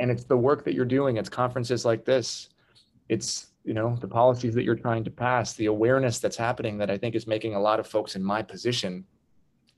and 0.00 0.10
it's 0.10 0.24
the 0.24 0.36
work 0.36 0.64
that 0.64 0.74
you're 0.74 0.84
doing. 0.84 1.16
It's 1.16 1.28
conferences 1.28 1.84
like 1.84 2.04
this 2.04 2.48
it's 3.08 3.48
you 3.64 3.74
know 3.74 3.96
the 4.00 4.08
policies 4.08 4.54
that 4.54 4.64
you're 4.64 4.74
trying 4.74 5.04
to 5.04 5.10
pass 5.10 5.52
the 5.54 5.66
awareness 5.66 6.18
that's 6.18 6.36
happening 6.36 6.78
that 6.78 6.90
i 6.90 6.96
think 6.96 7.14
is 7.14 7.26
making 7.26 7.54
a 7.54 7.60
lot 7.60 7.78
of 7.78 7.86
folks 7.86 8.16
in 8.16 8.24
my 8.24 8.42
position 8.42 9.04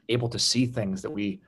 able 0.09 0.29
to 0.29 0.39
see 0.39 0.67
things 0.67 1.03
that 1.03 1.11
we 1.11 1.41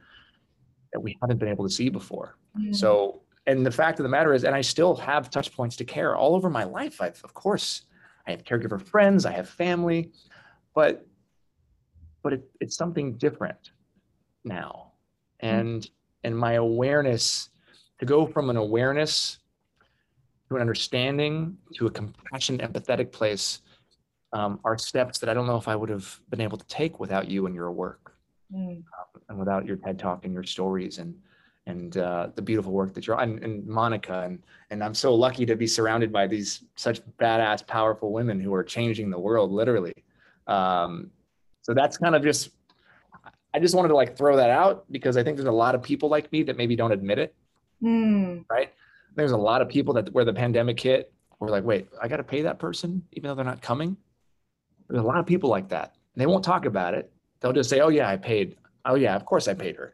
that 0.93 1.01
we 1.01 1.17
haven't 1.21 1.39
been 1.39 1.49
able 1.49 1.65
to 1.65 1.73
see 1.73 1.89
before 1.89 2.37
mm-hmm. 2.59 2.73
so 2.73 3.23
and 3.47 3.65
the 3.65 3.71
fact 3.71 3.99
of 3.99 4.03
the 4.03 4.09
matter 4.09 4.33
is 4.33 4.45
and 4.45 4.55
i 4.55 4.61
still 4.61 4.95
have 4.95 5.31
touch 5.31 5.53
points 5.53 5.77
to 5.77 5.85
care 5.85 6.17
all 6.17 6.35
over 6.35 6.51
my 6.51 6.65
life 6.65 7.01
i've 7.01 7.23
of 7.25 7.35
course 7.35 7.83
i 8.27 8.31
have 8.31 8.45
caregiver 8.45 8.81
friends 8.81 9.27
i 9.27 9.33
have 9.33 9.49
family 9.49 10.13
but 10.75 11.07
but 12.23 12.33
it, 12.33 12.51
it's 12.61 12.77
something 12.77 13.15
different 13.15 13.71
now 14.45 14.93
mm-hmm. 15.43 15.57
and 15.57 15.91
and 16.25 16.37
my 16.37 16.55
awareness 16.55 17.51
to 17.99 18.05
go 18.05 18.27
from 18.27 18.51
an 18.51 18.57
awareness 18.57 19.39
to 20.49 20.57
an 20.57 20.61
understanding, 20.61 21.57
to 21.75 21.87
a 21.87 21.91
compassionate, 21.91 22.61
empathetic 22.61 23.13
place 23.13 23.63
um, 24.33 24.61
are 24.65 24.79
steps 24.79 25.19
that 25.19 25.29
I 25.29 25.35
don't 25.35 25.47
know 25.47 25.57
if 25.57 25.69
I 25.69 25.77
would 25.77 25.89
have 25.89 26.21
been 26.29 26.41
able 26.41 26.59
to 26.59 26.67
take 26.67 27.01
without 27.01 27.29
you 27.29 27.47
and 27.47 27.55
your 27.55 27.71
work, 27.73 28.15
mm. 28.55 28.77
um, 28.77 29.23
and 29.29 29.39
without 29.39 29.67
your 29.67 29.77
TED 29.77 29.99
talk 29.99 30.25
and 30.25 30.33
your 30.33 30.45
stories 30.45 30.99
and 30.99 31.15
and 31.69 31.97
uh, 31.97 32.29
the 32.37 32.43
beautiful 32.43 32.71
work 32.71 32.95
that 32.95 33.07
you're 33.07 33.21
and, 33.21 33.43
and 33.43 33.67
Monica 33.67 34.23
and 34.23 34.43
and 34.71 34.85
I'm 34.85 34.95
so 34.95 35.15
lucky 35.15 35.45
to 35.47 35.57
be 35.57 35.67
surrounded 35.67 36.13
by 36.13 36.27
these 36.27 36.63
such 36.77 37.01
badass, 37.19 37.67
powerful 37.67 38.13
women 38.13 38.41
who 38.41 38.55
are 38.55 38.65
changing 38.65 39.11
the 39.11 39.19
world 39.19 39.51
literally. 39.51 39.95
Um, 40.47 41.11
so 41.63 41.75
that's 41.75 41.99
kind 41.99 42.15
of 42.15 42.23
just 42.23 42.51
I 43.53 43.59
just 43.59 43.75
wanted 43.75 43.89
to 43.89 43.97
like 43.97 44.17
throw 44.17 44.37
that 44.37 44.51
out 44.51 44.85
because 44.93 45.17
I 45.17 45.25
think 45.25 45.37
there's 45.37 45.49
a 45.49 45.53
lot 45.53 45.75
of 45.75 45.83
people 45.83 46.09
like 46.09 46.31
me 46.31 46.43
that 46.45 46.57
maybe 46.57 46.77
don't 46.77 46.93
admit 46.93 47.19
it. 47.19 47.35
Mm. 47.83 48.45
Right 48.49 48.73
there's 49.17 49.33
a 49.33 49.37
lot 49.37 49.63
of 49.63 49.69
people 49.69 49.95
that 49.95 50.13
where 50.13 50.25
the 50.25 50.33
pandemic 50.33 50.79
hit 50.79 51.13
were 51.41 51.49
like, 51.49 51.65
wait, 51.65 51.89
I 52.01 52.07
got 52.07 52.19
to 52.19 52.25
pay 52.25 52.43
that 52.43 52.59
person 52.59 53.03
even 53.13 53.29
though 53.29 53.35
they're 53.35 53.45
not 53.45 53.61
coming. 53.61 53.97
There's 54.89 55.03
a 55.03 55.07
lot 55.07 55.19
of 55.19 55.27
people 55.27 55.51
like 55.51 55.71
that. 55.71 55.97
And 56.15 56.23
they 56.23 56.27
won't 56.27 56.45
talk 56.45 56.65
about 56.65 56.95
it. 56.95 57.11
They'll 57.47 57.55
just 57.55 57.71
say, 57.71 57.81
oh 57.81 57.89
yeah, 57.89 58.09
I 58.09 58.17
paid. 58.17 58.57
Oh 58.85 58.95
yeah, 58.95 59.17
of 59.17 59.25
course 59.25 59.49
I 59.49 59.55
paid 59.55 59.77
her. 59.77 59.93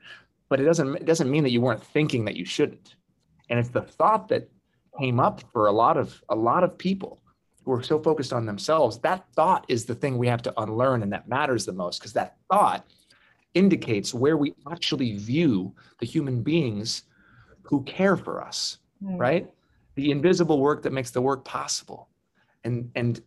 But 0.49 0.61
it 0.61 0.65
doesn't 0.65 0.97
it 0.97 1.07
doesn't 1.07 1.31
mean 1.31 1.45
that 1.45 1.51
you 1.51 1.61
weren't 1.61 1.83
thinking 1.83 2.25
that 2.25 2.37
you 2.37 2.45
shouldn't. 2.45 2.95
And 3.49 3.59
it's 3.59 3.71
the 3.71 3.83
thought 3.83 4.29
that 4.29 4.49
came 4.99 5.21
up 5.21 5.43
for 5.53 5.67
a 5.67 5.73
lot 5.73 5.97
of 5.97 6.23
a 6.29 6.37
lot 6.37 6.65
of 6.65 6.77
people 6.77 7.21
who 7.65 7.73
are 7.73 7.83
so 7.83 7.99
focused 7.99 8.33
on 8.33 8.45
themselves. 8.47 8.99
That 8.99 9.25
thought 9.35 9.65
is 9.69 9.85
the 9.85 9.95
thing 9.95 10.19
we 10.19 10.27
have 10.29 10.43
to 10.43 10.61
unlearn 10.61 11.03
and 11.03 11.13
that 11.13 11.29
matters 11.29 11.65
the 11.65 11.73
most 11.73 12.01
because 12.01 12.13
that 12.15 12.37
thought 12.51 12.87
indicates 13.55 14.13
where 14.13 14.37
we 14.37 14.55
actually 14.71 15.17
view 15.17 15.75
the 16.01 16.07
human 16.07 16.43
beings 16.43 17.03
who 17.63 17.83
care 17.85 18.17
for 18.17 18.43
us 18.43 18.79
mm. 19.03 19.19
right? 19.19 19.51
The 19.95 20.11
invisible 20.11 20.61
work 20.61 20.83
that 20.83 20.93
makes 20.93 21.11
the 21.11 21.21
work 21.21 21.45
possible. 21.45 22.09
And 22.65 22.91
and 22.95 23.21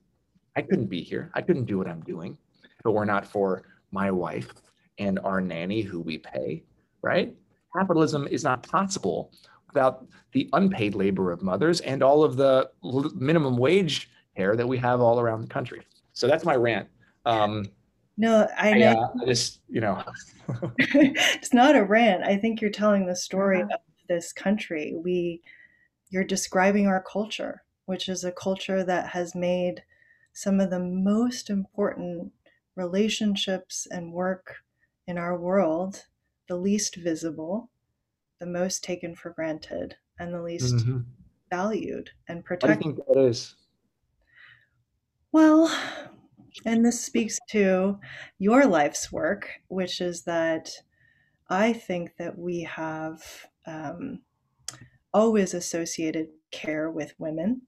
I 0.56 0.61
couldn't 0.61 0.88
be 0.88 1.02
here. 1.02 1.31
I 1.34 1.41
couldn't 1.41 1.65
do 1.65 1.77
what 1.77 1.88
I'm 1.88 2.02
doing 2.02 2.38
if 2.64 2.85
it 2.85 2.89
were 2.89 3.06
not 3.06 3.26
for 3.26 3.64
my 3.96 4.12
wife 4.12 4.54
and 5.00 5.20
our 5.24 5.42
nanny 5.42 5.82
who 5.82 6.00
we 6.00 6.18
pay, 6.20 6.64
right? 7.02 7.34
Capitalism 7.76 8.28
is 8.28 8.44
not 8.44 8.62
possible 8.62 9.32
without 9.68 10.06
the 10.34 10.50
unpaid 10.54 10.94
labor 10.94 11.32
of 11.32 11.42
mothers 11.42 11.80
and 11.82 12.04
all 12.04 12.24
of 12.24 12.36
the 12.36 12.70
minimum 13.16 13.58
wage 13.58 14.10
care 14.36 14.56
that 14.56 14.68
we 14.68 14.78
have 14.78 15.00
all 15.02 15.20
around 15.20 15.42
the 15.42 15.48
country. 15.48 15.82
So 16.14 16.28
that's 16.28 16.46
my 16.46 16.56
rant. 16.56 16.88
Um, 17.26 17.66
no, 18.18 18.48
I 18.58 18.74
know. 18.74 18.92
I, 18.92 18.94
uh, 18.94 19.08
I 19.22 19.26
just, 19.26 19.62
you 19.70 19.82
know. 19.82 20.04
it's 20.78 21.54
not 21.54 21.76
a 21.76 21.84
rant. 21.84 22.24
I 22.24 22.38
think 22.38 22.62
you're 22.62 22.70
telling 22.70 23.06
the 23.06 23.16
story 23.16 23.62
of 23.62 23.70
this 24.08 24.32
country. 24.32 24.94
We 24.96 25.42
you're 26.10 26.24
describing 26.24 26.88
our 26.88 27.02
culture, 27.02 27.64
which 27.86 28.08
is 28.08 28.24
a 28.24 28.32
culture 28.32 28.84
that 28.84 29.10
has 29.10 29.36
made 29.36 29.84
some 30.34 30.60
of 30.60 30.70
the 30.70 30.80
most 30.80 31.50
important 31.50 32.32
relationships 32.76 33.88
and 33.89 34.11
work 34.14 34.57
in 35.07 35.18
our 35.18 35.38
world 35.38 36.06
the 36.47 36.56
least 36.56 36.95
visible, 36.95 37.69
the 38.39 38.45
most 38.45 38.84
taken 38.84 39.15
for 39.15 39.31
granted, 39.31 39.95
and 40.19 40.34
the 40.34 40.41
least 40.41 40.76
mm-hmm. 40.76 40.99
valued 41.49 42.11
and 42.27 42.45
protected. 42.45 42.77
What 42.77 42.84
do 42.84 42.89
you 42.89 42.95
think 42.95 43.07
that 43.07 43.30
is? 43.30 43.56
Well, 45.31 45.76
and 46.65 46.85
this 46.85 47.03
speaks 47.03 47.39
to 47.49 47.99
your 48.38 48.65
life's 48.65 49.11
work, 49.11 49.49
which 49.68 50.02
is 50.02 50.23
that 50.23 50.69
I 51.49 51.73
think 51.73 52.15
that 52.18 52.38
we 52.38 52.61
have 52.61 53.22
um, 53.68 54.22
always 55.14 55.53
associated 55.53 56.27
care 56.52 56.89
with 56.89 57.14
women. 57.18 57.64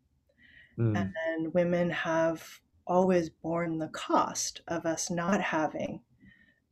Mm. 0.77 1.11
And 1.27 1.53
women 1.53 1.89
have 1.89 2.47
always 2.87 3.29
borne 3.29 3.77
the 3.77 3.89
cost 3.89 4.61
of 4.67 4.85
us 4.85 5.09
not 5.09 5.41
having 5.41 6.01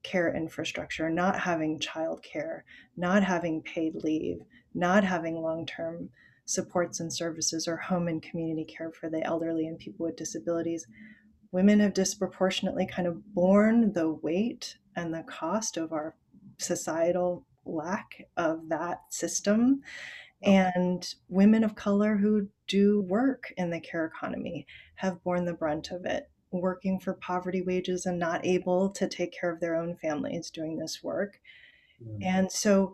care 0.04 0.34
infrastructure, 0.34 1.10
not 1.10 1.40
having 1.40 1.80
childcare, 1.80 2.62
not 2.96 3.24
having 3.24 3.62
paid 3.62 3.96
leave, 3.96 4.38
not 4.74 5.04
having 5.04 5.42
long 5.42 5.66
term 5.66 6.10
supports 6.46 7.00
and 7.00 7.12
services 7.12 7.68
or 7.68 7.76
home 7.76 8.08
and 8.08 8.22
community 8.22 8.64
care 8.64 8.92
for 8.92 9.10
the 9.10 9.24
elderly 9.24 9.68
and 9.68 9.80
people 9.80 10.06
with 10.06 10.16
disabilities. 10.16 10.86
Women 11.52 11.80
have 11.80 11.94
disproportionately 11.94 12.86
kind 12.86 13.08
of 13.08 13.34
borne 13.34 13.94
the 13.94 14.12
weight 14.12 14.78
and 14.96 15.14
the 15.14 15.24
cost 15.24 15.78
of 15.78 15.92
our 15.92 16.16
societal 16.60 17.46
lack 17.66 18.28
of 18.38 18.70
that 18.70 19.02
system 19.10 19.82
and 20.44 21.16
women 21.28 21.64
of 21.64 21.76
color 21.76 22.18
who 22.18 22.48
do 22.68 23.02
work 23.02 23.54
in 23.58 23.70
the 23.70 23.80
care 23.80 24.06
economy 24.06 24.66
have 24.96 25.24
borne 25.24 25.46
the 25.46 25.54
brunt 25.54 25.92
of 25.92 26.06
it, 26.06 26.30
working 26.52 27.00
for 27.00 27.14
poverty 27.14 27.62
wages 27.62 28.06
and 28.06 28.20
not 28.20 28.46
able 28.46 28.90
to 28.90 29.08
take 29.08 29.34
care 29.40 29.52
of 29.52 29.60
their 29.60 29.76
own 29.76 29.96
families 29.96 30.50
doing 30.50 30.78
this 30.78 31.04
work. 31.04 31.40
Mm. 32.04 32.24
And 32.24 32.52
so 32.52 32.94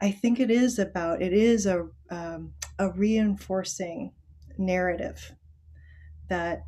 I 0.00 0.10
think 0.10 0.40
it 0.40 0.50
is 0.50 0.78
about, 0.78 1.22
it 1.22 1.32
is 1.32 1.66
a, 1.66 1.88
um, 2.10 2.52
a 2.78 2.90
reinforcing 2.90 4.12
narrative 4.58 5.32
that 6.28 6.64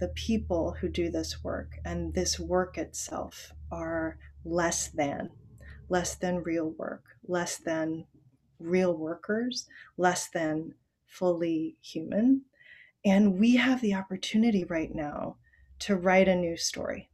the 0.00 0.08
people 0.08 0.76
who 0.80 0.88
do 0.88 1.10
this 1.10 1.42
work 1.42 1.78
and 1.84 2.14
this 2.14 2.38
work 2.38 2.78
itself 2.78 3.52
are 3.70 4.18
less 4.44 4.88
than, 4.88 5.30
less 5.88 6.14
than 6.14 6.42
real 6.42 6.70
work, 6.70 7.04
less 7.26 7.56
than 7.56 8.04
real 8.58 8.96
workers, 8.96 9.66
less 9.96 10.28
than 10.28 10.74
fully 11.06 11.76
human. 11.80 12.42
And 13.04 13.38
we 13.38 13.56
have 13.56 13.80
the 13.80 13.94
opportunity 13.94 14.64
right 14.64 14.94
now 14.94 15.36
to 15.80 15.96
write 15.96 16.28
a 16.28 16.34
new 16.34 16.56
story. 16.56 17.08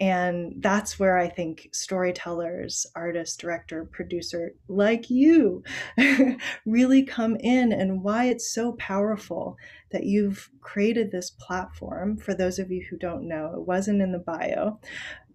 And 0.00 0.62
that's 0.62 0.98
where 0.98 1.18
I 1.18 1.28
think 1.28 1.70
storytellers, 1.72 2.86
artist, 2.94 3.40
director, 3.40 3.84
producer 3.84 4.54
like 4.68 5.10
you 5.10 5.64
really 6.66 7.02
come 7.02 7.34
in, 7.40 7.72
and 7.72 8.04
why 8.04 8.26
it's 8.26 8.52
so 8.52 8.72
powerful 8.72 9.56
that 9.90 10.04
you've 10.04 10.50
created 10.60 11.10
this 11.10 11.30
platform. 11.30 12.16
For 12.16 12.32
those 12.32 12.60
of 12.60 12.70
you 12.70 12.86
who 12.88 12.96
don't 12.96 13.26
know, 13.26 13.54
it 13.54 13.66
wasn't 13.66 14.00
in 14.00 14.12
the 14.12 14.18
bio, 14.20 14.78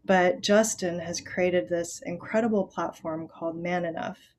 but 0.06 0.40
Justin 0.40 1.00
has 1.00 1.20
created 1.20 1.68
this 1.68 2.02
incredible 2.06 2.66
platform 2.66 3.28
called 3.28 3.58
Man 3.58 3.84
Enough 3.84 4.33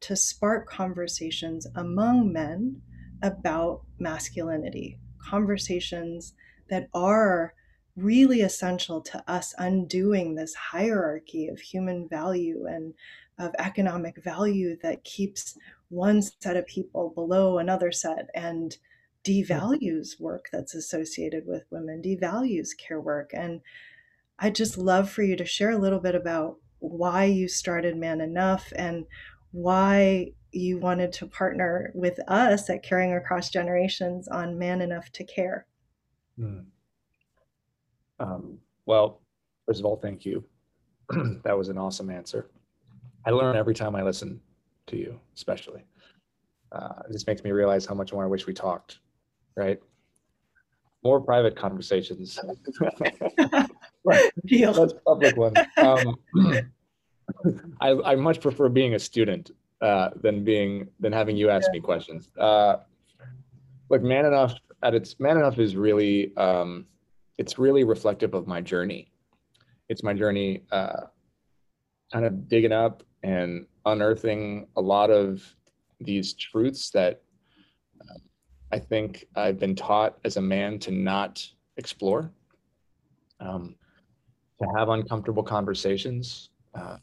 to 0.00 0.16
spark 0.16 0.68
conversations 0.68 1.66
among 1.74 2.32
men 2.32 2.80
about 3.22 3.82
masculinity, 3.98 4.98
conversations 5.18 6.34
that 6.68 6.88
are 6.94 7.54
really 7.96 8.42
essential 8.42 9.00
to 9.00 9.22
us 9.26 9.54
undoing 9.58 10.34
this 10.34 10.54
hierarchy 10.54 11.48
of 11.48 11.58
human 11.58 12.08
value 12.08 12.66
and 12.66 12.92
of 13.38 13.54
economic 13.58 14.22
value 14.22 14.76
that 14.82 15.04
keeps 15.04 15.56
one 15.88 16.20
set 16.22 16.56
of 16.56 16.66
people 16.66 17.10
below 17.10 17.58
another 17.58 17.92
set 17.92 18.28
and 18.34 18.76
devalues 19.24 20.20
work 20.20 20.48
that's 20.52 20.74
associated 20.74 21.46
with 21.46 21.64
women, 21.70 22.02
devalues 22.02 22.68
care 22.76 23.00
work. 23.00 23.30
And 23.32 23.60
I'd 24.38 24.54
just 24.54 24.78
love 24.78 25.10
for 25.10 25.22
you 25.22 25.36
to 25.36 25.44
share 25.44 25.70
a 25.70 25.78
little 25.78 26.00
bit 26.00 26.14
about 26.14 26.58
why 26.78 27.24
you 27.24 27.48
started 27.48 27.96
Man 27.96 28.20
Enough 28.20 28.72
and 28.76 29.06
why 29.56 30.26
you 30.52 30.78
wanted 30.78 31.10
to 31.10 31.26
partner 31.26 31.90
with 31.94 32.20
us 32.28 32.68
at 32.68 32.82
Caring 32.82 33.14
Across 33.14 33.50
Generations 33.50 34.28
on 34.28 34.58
Man 34.58 34.82
Enough 34.82 35.10
to 35.12 35.24
Care. 35.24 35.66
Hmm. 36.38 36.58
Um, 38.20 38.58
well, 38.84 39.22
first 39.66 39.80
of 39.80 39.86
all, 39.86 39.96
thank 39.96 40.26
you. 40.26 40.44
that 41.44 41.56
was 41.56 41.70
an 41.70 41.78
awesome 41.78 42.10
answer. 42.10 42.50
I 43.24 43.30
learn 43.30 43.56
every 43.56 43.74
time 43.74 43.96
I 43.96 44.02
listen 44.02 44.40
to 44.88 44.96
you, 44.98 45.18
especially. 45.34 45.84
Uh, 46.70 47.02
this 47.08 47.26
makes 47.26 47.42
me 47.42 47.50
realize 47.50 47.86
how 47.86 47.94
much 47.94 48.12
more 48.12 48.24
I 48.24 48.28
wish 48.28 48.46
we 48.46 48.52
talked, 48.52 48.98
right? 49.56 49.80
More 51.02 51.18
private 51.18 51.56
conversations. 51.56 52.38
Deal. 54.44 54.72
That's 54.74 54.94
public 55.06 55.36
one. 55.36 55.54
Um, 55.78 56.16
I, 57.80 57.90
I 58.04 58.14
much 58.16 58.40
prefer 58.40 58.68
being 58.68 58.94
a 58.94 58.98
student 58.98 59.50
uh, 59.80 60.10
than 60.22 60.44
being 60.44 60.88
than 61.00 61.12
having 61.12 61.36
you 61.36 61.50
ask 61.50 61.70
me 61.72 61.80
questions. 61.80 62.30
Uh, 62.38 62.76
look, 63.90 64.02
man 64.02 64.24
enough. 64.24 64.54
at 64.82 64.94
its 64.94 65.18
man 65.18 65.36
enough 65.36 65.58
is 65.58 65.76
really 65.76 66.36
um, 66.36 66.86
it's 67.38 67.58
really 67.58 67.84
reflective 67.84 68.34
of 68.34 68.46
my 68.46 68.60
journey. 68.60 69.12
It's 69.88 70.02
my 70.02 70.14
journey, 70.14 70.62
uh, 70.72 71.02
kind 72.12 72.24
of 72.24 72.48
digging 72.48 72.72
up 72.72 73.02
and 73.22 73.66
unearthing 73.84 74.66
a 74.76 74.80
lot 74.80 75.10
of 75.10 75.42
these 76.00 76.34
truths 76.34 76.90
that 76.90 77.22
uh, 78.00 78.18
I 78.72 78.78
think 78.78 79.26
I've 79.34 79.58
been 79.58 79.74
taught 79.74 80.18
as 80.24 80.36
a 80.36 80.40
man 80.42 80.78
to 80.80 80.90
not 80.90 81.46
explore, 81.76 82.30
um, 83.40 83.76
to 84.60 84.68
have 84.76 84.88
uncomfortable 84.88 85.42
conversations, 85.42 86.50
uh, 86.74 86.96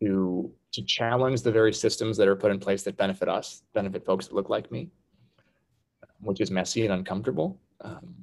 to 0.00 0.50
to 0.72 0.82
challenge 0.82 1.42
the 1.42 1.50
very 1.50 1.72
systems 1.72 2.16
that 2.16 2.28
are 2.28 2.36
put 2.36 2.50
in 2.50 2.58
place 2.58 2.82
that 2.84 2.96
benefit 2.96 3.28
us, 3.28 3.62
benefit 3.74 4.04
folks 4.04 4.28
that 4.28 4.34
look 4.34 4.48
like 4.48 4.70
me, 4.70 4.88
which 6.20 6.40
is 6.40 6.50
messy 6.50 6.84
and 6.84 6.92
uncomfortable, 6.92 7.58
um, 7.80 8.14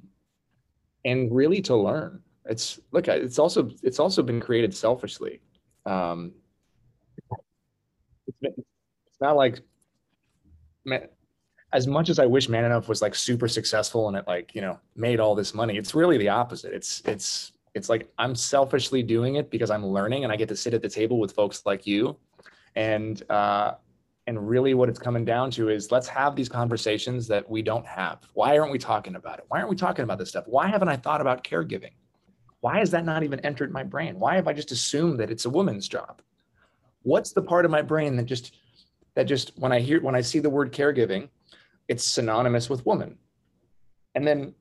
and 1.05 1.33
really 1.33 1.61
to 1.61 1.75
learn. 1.75 2.21
It's 2.45 2.79
look, 2.91 3.07
it's 3.07 3.39
also 3.39 3.69
it's 3.83 3.99
also 3.99 4.23
been 4.23 4.39
created 4.39 4.73
selfishly. 4.73 5.41
Um, 5.85 6.33
it's, 8.27 8.57
it's 8.57 9.21
not 9.21 9.35
like 9.35 9.59
man, 10.85 11.07
as 11.73 11.85
much 11.85 12.09
as 12.09 12.17
I 12.17 12.25
wish 12.25 12.49
Man 12.49 12.65
Enough 12.65 12.87
was 12.87 13.01
like 13.01 13.13
super 13.13 13.47
successful 13.47 14.07
and 14.07 14.17
it 14.17 14.25
like 14.27 14.55
you 14.55 14.61
know 14.61 14.79
made 14.95 15.19
all 15.19 15.35
this 15.35 15.53
money. 15.53 15.77
It's 15.77 15.93
really 15.93 16.17
the 16.17 16.29
opposite. 16.29 16.73
It's 16.73 17.01
it's 17.05 17.51
it's 17.77 17.89
like 17.89 18.11
I'm 18.17 18.35
selfishly 18.35 19.03
doing 19.03 19.35
it 19.35 19.49
because 19.49 19.71
I'm 19.71 19.85
learning 19.85 20.23
and 20.23 20.33
I 20.33 20.35
get 20.35 20.49
to 20.49 20.55
sit 20.55 20.73
at 20.73 20.81
the 20.81 20.89
table 20.89 21.19
with 21.19 21.31
folks 21.31 21.65
like 21.65 21.87
you 21.87 22.17
and 22.75 23.23
uh, 23.29 23.75
and 24.27 24.49
really 24.49 24.73
what 24.73 24.89
it's 24.89 24.99
coming 24.99 25.23
down 25.23 25.49
to 25.51 25.69
is 25.69 25.91
let's 25.91 26.07
have 26.07 26.35
these 26.35 26.49
conversations 26.49 27.27
that 27.27 27.49
we 27.49 27.61
don't 27.61 27.85
have. 27.85 28.19
Why 28.33 28.57
aren't 28.57 28.71
we 28.71 28.77
talking 28.77 29.15
about 29.15 29.39
it? 29.39 29.45
Why 29.47 29.59
aren't 29.59 29.69
we 29.69 29.75
talking 29.75 30.03
about 30.03 30.19
this 30.19 30.29
stuff? 30.29 30.43
Why 30.47 30.67
haven't 30.67 30.89
I 30.89 30.97
thought 30.97 31.21
about 31.21 31.43
caregiving? 31.43 31.93
Why 32.59 32.79
has 32.79 32.91
that 32.91 33.05
not 33.05 33.23
even 33.23 33.39
entered 33.41 33.71
my 33.71 33.83
brain? 33.83 34.19
Why 34.19 34.35
have 34.35 34.47
I 34.47 34.53
just 34.53 34.71
assumed 34.71 35.19
that 35.19 35.31
it's 35.31 35.45
a 35.45 35.49
woman's 35.49 35.87
job? 35.87 36.21
What's 37.03 37.31
the 37.31 37.41
part 37.41 37.63
of 37.63 37.71
my 37.71 37.81
brain 37.81 38.17
that 38.17 38.25
just 38.25 38.57
that 39.15 39.25
just 39.25 39.53
when 39.57 39.71
I 39.71 39.79
hear 39.79 40.01
when 40.01 40.15
I 40.15 40.21
see 40.21 40.39
the 40.39 40.49
word 40.49 40.73
caregiving, 40.73 41.29
it's 41.87 42.03
synonymous 42.03 42.69
with 42.69 42.85
woman. 42.85 43.17
And 44.13 44.27
then 44.27 44.53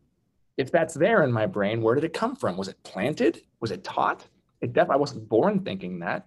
if 0.57 0.71
that's 0.71 0.95
there 0.95 1.23
in 1.23 1.33
my 1.33 1.47
brain, 1.47 1.83
where 1.83 1.95
did 1.95 2.05
it 2.05 2.13
come 2.13 2.37
from? 2.37 2.57
Was 2.57 2.69
it 2.69 2.83
planted? 2.83 3.43
Was 3.61 3.71
it 3.71 3.85
taught? 3.85 4.25
It 4.61 4.73
definitely 4.73 4.95
I 4.95 4.99
wasn't 4.99 5.29
born 5.29 5.61
thinking 5.61 5.99
that 6.01 6.27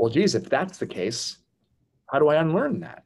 well, 0.00 0.10
geez, 0.10 0.34
if 0.34 0.48
that's 0.48 0.78
the 0.78 0.86
case, 0.86 1.36
how 2.06 2.18
do 2.18 2.28
I 2.28 2.36
unlearn 2.36 2.80
that? 2.80 3.04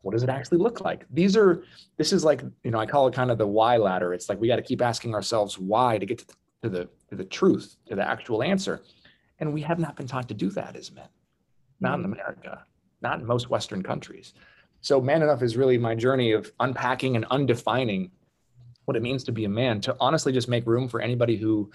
What 0.00 0.12
does 0.12 0.22
it 0.22 0.30
actually 0.30 0.56
look 0.56 0.80
like? 0.80 1.04
These 1.10 1.36
are, 1.36 1.64
this 1.98 2.14
is 2.14 2.24
like, 2.24 2.42
you 2.62 2.70
know, 2.70 2.78
I 2.78 2.86
call 2.86 3.06
it 3.08 3.14
kind 3.14 3.30
of 3.30 3.36
the 3.36 3.46
why 3.46 3.76
ladder. 3.76 4.14
It's 4.14 4.30
like 4.30 4.40
we 4.40 4.48
got 4.48 4.56
to 4.56 4.62
keep 4.62 4.80
asking 4.80 5.14
ourselves 5.14 5.58
why 5.58 5.98
to 5.98 6.06
get 6.06 6.18
to 6.20 6.26
the, 6.26 6.34
to 6.62 6.68
the, 6.70 6.88
to 7.10 7.16
the 7.16 7.24
truth, 7.26 7.76
to 7.88 7.94
the 7.94 8.08
actual 8.08 8.42
answer. 8.42 8.80
And 9.38 9.52
we 9.52 9.60
have 9.60 9.78
not 9.78 9.96
been 9.96 10.06
taught 10.06 10.26
to 10.28 10.34
do 10.34 10.48
that 10.52 10.76
as 10.76 10.90
men, 10.92 11.08
not 11.78 11.98
in 11.98 12.06
mm. 12.06 12.12
America, 12.12 12.64
not 13.02 13.20
in 13.20 13.26
most 13.26 13.50
Western 13.50 13.82
countries. 13.82 14.32
So, 14.80 15.02
Man 15.02 15.20
Enough 15.20 15.42
is 15.42 15.58
really 15.58 15.76
my 15.76 15.94
journey 15.94 16.32
of 16.32 16.50
unpacking 16.60 17.16
and 17.16 17.26
undefining 17.26 18.10
what 18.84 18.96
it 18.96 19.02
means 19.02 19.24
to 19.24 19.32
be 19.32 19.44
a 19.44 19.48
man, 19.48 19.80
to 19.82 19.96
honestly 20.00 20.32
just 20.32 20.48
make 20.48 20.66
room 20.66 20.88
for 20.88 21.00
anybody 21.00 21.36
who 21.36 21.70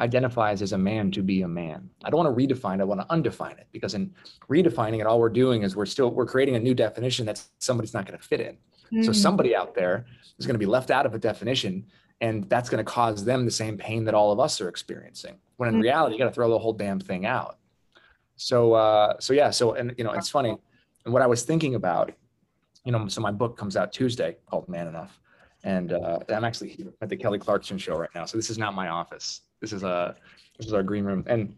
identifies 0.00 0.62
as 0.62 0.72
a 0.72 0.78
man 0.78 1.10
to 1.12 1.22
be 1.22 1.42
a 1.42 1.48
man. 1.48 1.88
I 2.04 2.10
don't 2.10 2.24
want 2.24 2.36
to 2.36 2.46
redefine 2.46 2.78
it, 2.78 2.80
I 2.80 2.84
want 2.84 3.00
to 3.00 3.12
undefine 3.12 3.58
it 3.58 3.68
because 3.72 3.94
in 3.94 4.12
redefining 4.48 5.00
it, 5.00 5.06
all 5.06 5.20
we're 5.20 5.28
doing 5.28 5.62
is 5.62 5.76
we're 5.76 5.86
still 5.86 6.10
we're 6.10 6.26
creating 6.26 6.56
a 6.56 6.60
new 6.60 6.74
definition 6.74 7.26
that 7.26 7.42
somebody's 7.58 7.94
not 7.94 8.06
going 8.06 8.18
to 8.18 8.24
fit 8.24 8.40
in. 8.40 8.56
Mm. 8.92 9.04
So 9.04 9.12
somebody 9.12 9.54
out 9.54 9.74
there 9.74 10.06
is 10.38 10.46
going 10.46 10.54
to 10.54 10.58
be 10.58 10.66
left 10.66 10.90
out 10.90 11.06
of 11.06 11.14
a 11.14 11.18
definition 11.18 11.86
and 12.20 12.48
that's 12.48 12.68
going 12.68 12.84
to 12.84 12.90
cause 12.90 13.24
them 13.24 13.44
the 13.44 13.50
same 13.50 13.76
pain 13.76 14.04
that 14.04 14.14
all 14.14 14.32
of 14.32 14.40
us 14.40 14.60
are 14.60 14.68
experiencing. 14.68 15.36
When 15.56 15.68
in 15.68 15.76
mm. 15.76 15.82
reality, 15.82 16.14
you 16.14 16.18
got 16.18 16.28
to 16.28 16.34
throw 16.34 16.50
the 16.50 16.58
whole 16.58 16.72
damn 16.72 17.00
thing 17.00 17.26
out. 17.26 17.58
So 18.36 18.72
uh 18.72 19.20
so 19.20 19.34
yeah, 19.34 19.50
so 19.50 19.74
and 19.74 19.94
you 19.98 20.04
know, 20.04 20.12
it's 20.12 20.30
funny. 20.30 20.56
And 21.04 21.12
what 21.12 21.22
I 21.22 21.26
was 21.26 21.44
thinking 21.44 21.74
about, 21.74 22.12
you 22.84 22.90
know, 22.90 23.06
so 23.06 23.20
my 23.20 23.30
book 23.30 23.56
comes 23.56 23.76
out 23.76 23.92
Tuesday 23.92 24.36
called 24.46 24.68
Man 24.68 24.88
Enough. 24.88 25.20
And 25.64 25.92
uh, 25.92 26.18
I'm 26.28 26.44
actually 26.44 26.86
at 27.00 27.08
the 27.08 27.16
Kelly 27.16 27.38
Clarkson 27.38 27.78
show 27.78 27.96
right 27.96 28.10
now. 28.14 28.24
So 28.24 28.36
this 28.36 28.50
is 28.50 28.58
not 28.58 28.74
my 28.74 28.88
office. 28.88 29.42
This 29.60 29.72
is 29.72 29.82
a 29.84 30.16
this 30.58 30.66
is 30.66 30.72
our 30.72 30.82
green 30.82 31.04
room, 31.04 31.24
and 31.28 31.54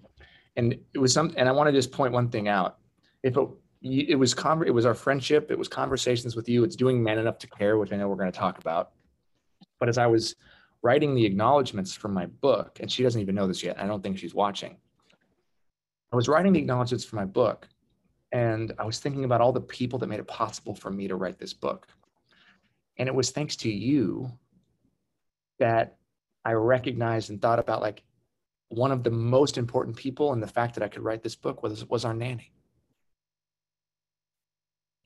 and 0.57 0.79
it 0.93 0.99
was 0.99 1.13
some. 1.13 1.33
And 1.37 1.49
I 1.49 1.53
want 1.53 1.69
to 1.69 1.73
just 1.73 1.91
point 1.91 2.13
one 2.13 2.29
thing 2.29 2.49
out. 2.49 2.79
If 3.23 3.37
it 3.37 3.49
it 3.83 4.19
was 4.19 4.35
con- 4.35 4.67
it 4.67 4.71
was 4.71 4.87
our 4.87 4.95
friendship, 4.95 5.51
it 5.51 5.59
was 5.59 5.69
conversations 5.69 6.37
with 6.37 6.49
you. 6.49 6.65
It's 6.65 6.77
doing 6.77 7.03
man 7.03 7.19
enough 7.19 7.39
to 7.39 7.47
care, 7.47 7.79
which 7.79 7.93
I 7.93 7.97
know 7.97 8.09
we're 8.09 8.17
going 8.17 8.33
to 8.33 8.39
talk 8.39 8.59
about. 8.59 8.93
But 9.79 9.89
as 9.89 9.99
I 9.99 10.07
was 10.07 10.35
writing 10.83 11.15
the 11.15 11.25
acknowledgments 11.25 11.95
from 11.95 12.13
my 12.13 12.27
book, 12.27 12.79
and 12.81 12.93
she 12.93 13.03
doesn't 13.03 13.21
even 13.21 13.35
know 13.35 13.47
this 13.47 13.63
yet. 13.63 13.81
I 13.81 13.87
don't 13.87 14.03
think 14.03 14.19
she's 14.19 14.35
watching. 14.35 14.77
I 16.13 16.17
was 16.17 16.29
writing 16.29 16.53
the 16.53 16.61
acknowledgments 16.61 17.05
for 17.05 17.17
my 17.17 17.25
book, 17.25 17.69
and 18.33 18.73
I 18.79 18.85
was 18.85 18.99
thinking 18.99 19.25
about 19.25 19.41
all 19.41 19.53
the 19.53 19.61
people 19.61 19.99
that 19.99 20.07
made 20.07 20.21
it 20.21 20.29
possible 20.29 20.75
for 20.75 20.91
me 20.91 21.09
to 21.09 21.17
write 21.17 21.39
this 21.39 21.55
book. 21.55 21.89
And 22.97 23.09
it 23.09 23.15
was 23.15 23.31
thanks 23.31 23.57
to 23.57 23.71
you 23.71 24.31
that 25.59 25.97
I 26.45 26.53
recognized 26.53 27.31
and 27.31 27.41
thought 27.41 27.59
about 27.59 27.81
like 27.81 28.03
one 28.69 28.93
of 28.93 29.03
the 29.03 29.11
most 29.11 29.59
important 29.59 29.97
people 29.97 30.33
and 30.33 30.43
the 30.43 30.47
fact 30.47 30.75
that 30.75 30.83
I 30.83 30.89
could 30.89 31.03
write 31.03 31.23
this 31.23 31.37
book 31.37 31.63
was, 31.63 31.89
was 31.89 32.05
our 32.05 32.15
nanny. 32.15 32.53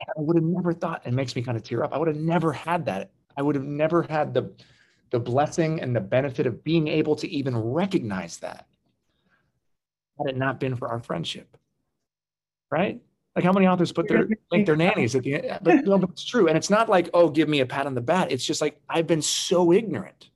I 0.00 0.20
would 0.20 0.36
have 0.36 0.44
never 0.44 0.72
thought, 0.72 1.06
it 1.06 1.12
makes 1.12 1.34
me 1.36 1.42
kind 1.42 1.56
of 1.56 1.62
tear 1.62 1.84
up. 1.84 1.92
I 1.92 1.98
would 1.98 2.08
have 2.08 2.16
never 2.16 2.52
had 2.52 2.86
that. 2.86 3.10
I 3.36 3.42
would 3.42 3.54
have 3.54 3.64
never 3.64 4.02
had 4.02 4.32
the, 4.32 4.52
the 5.10 5.20
blessing 5.20 5.80
and 5.80 5.94
the 5.94 6.00
benefit 6.00 6.46
of 6.46 6.64
being 6.64 6.88
able 6.88 7.16
to 7.16 7.28
even 7.28 7.56
recognize 7.56 8.38
that 8.38 8.66
had 10.18 10.28
it 10.28 10.36
not 10.36 10.60
been 10.60 10.76
for 10.76 10.88
our 10.88 11.00
friendship. 11.00 11.56
Right? 12.70 13.00
Like 13.38 13.44
how 13.44 13.52
many 13.52 13.66
authors 13.66 13.92
put 13.92 14.08
their 14.08 14.28
make 14.52 14.66
their 14.66 14.76
nannies 14.76 15.14
at 15.14 15.22
the 15.22 15.34
end? 15.34 15.60
But, 15.62 15.84
no, 15.84 15.98
but 15.98 16.10
it's 16.10 16.24
true. 16.24 16.48
And 16.48 16.56
it's 16.56 16.70
not 16.70 16.88
like, 16.88 17.08
oh, 17.14 17.30
give 17.30 17.48
me 17.48 17.60
a 17.60 17.66
pat 17.66 17.86
on 17.86 17.94
the 17.94 18.00
back. 18.00 18.30
It's 18.30 18.44
just 18.44 18.60
like 18.60 18.80
I've 18.88 19.06
been 19.06 19.22
so 19.22 19.72
ignorant 19.72 20.30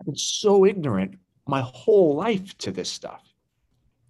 I've 0.00 0.06
been 0.06 0.16
so 0.16 0.64
ignorant 0.64 1.18
my 1.46 1.60
whole 1.60 2.14
life 2.14 2.56
to 2.58 2.72
this 2.72 2.88
stuff. 2.88 3.22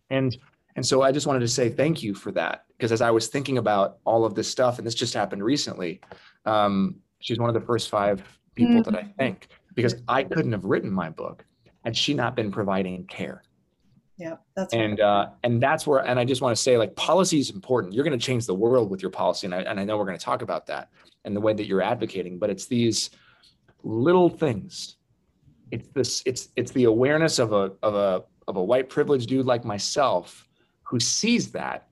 And 0.08 0.36
and 0.76 0.86
so 0.86 1.02
I 1.02 1.10
just 1.10 1.26
wanted 1.26 1.40
to 1.40 1.48
say 1.48 1.68
thank 1.68 2.02
you 2.02 2.14
for 2.14 2.30
that 2.32 2.64
because 2.76 2.92
as 2.92 3.00
I 3.00 3.10
was 3.10 3.26
thinking 3.26 3.58
about 3.58 3.98
all 4.04 4.24
of 4.24 4.34
this 4.34 4.48
stuff, 4.48 4.78
and 4.78 4.86
this 4.86 4.94
just 4.94 5.14
happened 5.14 5.42
recently, 5.42 6.00
um, 6.46 6.96
she's 7.18 7.38
one 7.38 7.48
of 7.48 7.54
the 7.54 7.60
first 7.60 7.90
five 7.90 8.22
people 8.54 8.76
mm-hmm. 8.76 8.90
that 8.92 8.98
I 8.98 9.12
think 9.18 9.48
because 9.74 9.96
I 10.06 10.22
couldn't 10.22 10.52
have 10.52 10.64
written 10.64 10.90
my 10.90 11.10
book 11.10 11.44
had 11.84 11.96
she 11.96 12.14
not 12.14 12.36
been 12.36 12.52
providing 12.52 13.04
care. 13.06 13.42
Yeah, 14.20 14.36
that's 14.54 14.74
and 14.74 15.00
uh, 15.00 15.30
and 15.42 15.62
that's 15.62 15.86
where 15.86 16.06
and 16.06 16.20
I 16.20 16.26
just 16.26 16.42
want 16.42 16.54
to 16.54 16.62
say 16.62 16.76
like 16.76 16.94
policy 16.94 17.38
is 17.38 17.50
important. 17.50 17.94
You're 17.94 18.04
going 18.04 18.18
to 18.18 18.24
change 18.24 18.44
the 18.44 18.54
world 18.54 18.90
with 18.90 19.00
your 19.00 19.10
policy, 19.10 19.46
and 19.46 19.54
I, 19.54 19.62
and 19.62 19.80
I 19.80 19.84
know 19.84 19.96
we're 19.96 20.04
going 20.04 20.18
to 20.18 20.24
talk 20.24 20.42
about 20.42 20.66
that 20.66 20.90
and 21.24 21.34
the 21.34 21.40
way 21.40 21.54
that 21.54 21.66
you're 21.66 21.80
advocating. 21.80 22.38
But 22.38 22.50
it's 22.50 22.66
these 22.66 23.10
little 23.82 24.28
things 24.28 24.96
it's 25.70 25.88
this 25.88 26.22
it's 26.26 26.48
it's 26.56 26.72
the 26.72 26.84
awareness 26.84 27.38
of 27.38 27.52
a 27.52 27.72
of 27.82 27.94
a 27.94 28.22
of 28.48 28.56
a 28.56 28.62
white 28.62 28.88
privileged 28.88 29.28
dude 29.28 29.46
like 29.46 29.64
myself 29.64 30.48
who 30.82 30.98
sees 30.98 31.52
that 31.52 31.88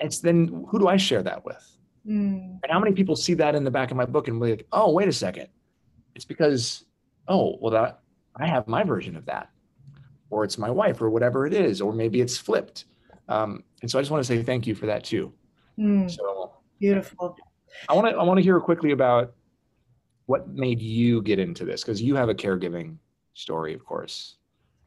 it's 0.00 0.20
then 0.20 0.64
who 0.68 0.78
do 0.78 0.88
i 0.88 0.96
share 0.96 1.22
that 1.22 1.44
with 1.44 1.76
mm. 2.06 2.58
and 2.62 2.70
how 2.70 2.78
many 2.78 2.94
people 2.94 3.16
see 3.16 3.34
that 3.34 3.54
in 3.54 3.64
the 3.64 3.70
back 3.70 3.90
of 3.90 3.96
my 3.96 4.04
book 4.04 4.28
and 4.28 4.40
be 4.40 4.50
like 4.50 4.66
oh 4.72 4.90
wait 4.90 5.08
a 5.08 5.12
second 5.12 5.48
it's 6.14 6.24
because 6.24 6.84
oh 7.28 7.56
well 7.60 7.72
that 7.72 8.00
i 8.36 8.46
have 8.46 8.66
my 8.68 8.82
version 8.82 9.16
of 9.16 9.26
that 9.26 9.50
or 10.32 10.44
it's 10.44 10.58
my 10.58 10.70
wife 10.70 11.00
or 11.00 11.10
whatever 11.10 11.46
it 11.46 11.52
is 11.54 11.80
or 11.80 11.92
maybe 11.92 12.20
it's 12.20 12.36
flipped 12.36 12.86
um, 13.28 13.62
and 13.82 13.90
so 13.90 13.98
i 13.98 14.02
just 14.02 14.10
want 14.10 14.24
to 14.24 14.26
say 14.26 14.42
thank 14.42 14.66
you 14.66 14.74
for 14.74 14.86
that 14.86 15.04
too 15.04 15.32
mm. 15.78 16.10
so 16.10 16.52
beautiful 16.80 17.36
i 17.88 17.92
want 17.94 18.08
to 18.08 18.16
i 18.16 18.22
want 18.22 18.38
to 18.38 18.42
hear 18.42 18.58
quickly 18.60 18.92
about 18.92 19.34
what 20.26 20.48
made 20.48 20.80
you 20.80 21.22
get 21.22 21.38
into 21.38 21.64
this? 21.64 21.82
Because 21.82 22.00
you 22.00 22.14
have 22.14 22.28
a 22.28 22.34
caregiving 22.34 22.96
story, 23.34 23.74
of 23.74 23.84
course, 23.84 24.36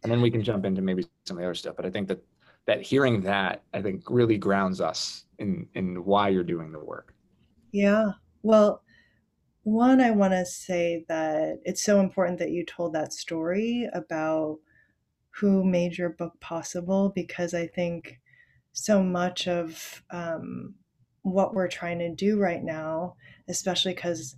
and 0.03 0.11
then 0.11 0.21
we 0.21 0.31
can 0.31 0.43
jump 0.43 0.65
into 0.65 0.81
maybe 0.81 1.05
some 1.25 1.37
of 1.37 1.41
the 1.41 1.45
other 1.45 1.55
stuff. 1.55 1.75
But 1.75 1.85
I 1.85 1.89
think 1.89 2.07
that 2.07 2.23
that 2.65 2.81
hearing 2.81 3.21
that 3.21 3.61
I 3.73 3.81
think 3.81 4.03
really 4.09 4.37
grounds 4.37 4.81
us 4.81 5.25
in 5.39 5.67
in 5.75 6.03
why 6.03 6.29
you're 6.29 6.43
doing 6.43 6.71
the 6.71 6.79
work. 6.79 7.13
Yeah. 7.71 8.11
Well, 8.41 8.81
one, 9.63 9.99
I 9.99 10.11
want 10.11 10.33
to 10.33 10.45
say 10.45 11.05
that 11.09 11.59
it's 11.63 11.83
so 11.83 11.99
important 11.99 12.39
that 12.39 12.51
you 12.51 12.65
told 12.65 12.93
that 12.93 13.13
story 13.13 13.89
about 13.93 14.57
who 15.39 15.63
made 15.63 15.97
your 15.97 16.09
book 16.09 16.39
possible 16.39 17.11
because 17.13 17.53
I 17.53 17.67
think 17.67 18.19
so 18.71 19.03
much 19.03 19.47
of 19.47 20.03
um, 20.09 20.75
what 21.23 21.53
we're 21.53 21.67
trying 21.67 21.99
to 21.99 22.13
do 22.13 22.39
right 22.39 22.63
now, 22.63 23.15
especially 23.47 23.93
because 23.93 24.35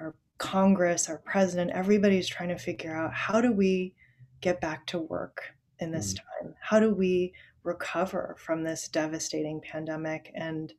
our 0.00 0.14
Congress, 0.38 1.08
our 1.08 1.18
president, 1.18 1.72
everybody's 1.72 2.28
trying 2.28 2.48
to 2.48 2.58
figure 2.58 2.94
out 2.94 3.12
how 3.12 3.40
do 3.40 3.52
we 3.52 3.94
get 4.40 4.60
back 4.60 4.86
to 4.86 4.98
work 4.98 5.54
in 5.78 5.90
this 5.90 6.14
mm 6.14 6.16
time? 6.16 6.54
How 6.60 6.78
do 6.78 6.94
we 6.94 7.32
recover 7.64 8.36
from 8.38 8.62
this 8.62 8.88
devastating 8.88 9.60
pandemic? 9.60 10.30
And 10.34 10.72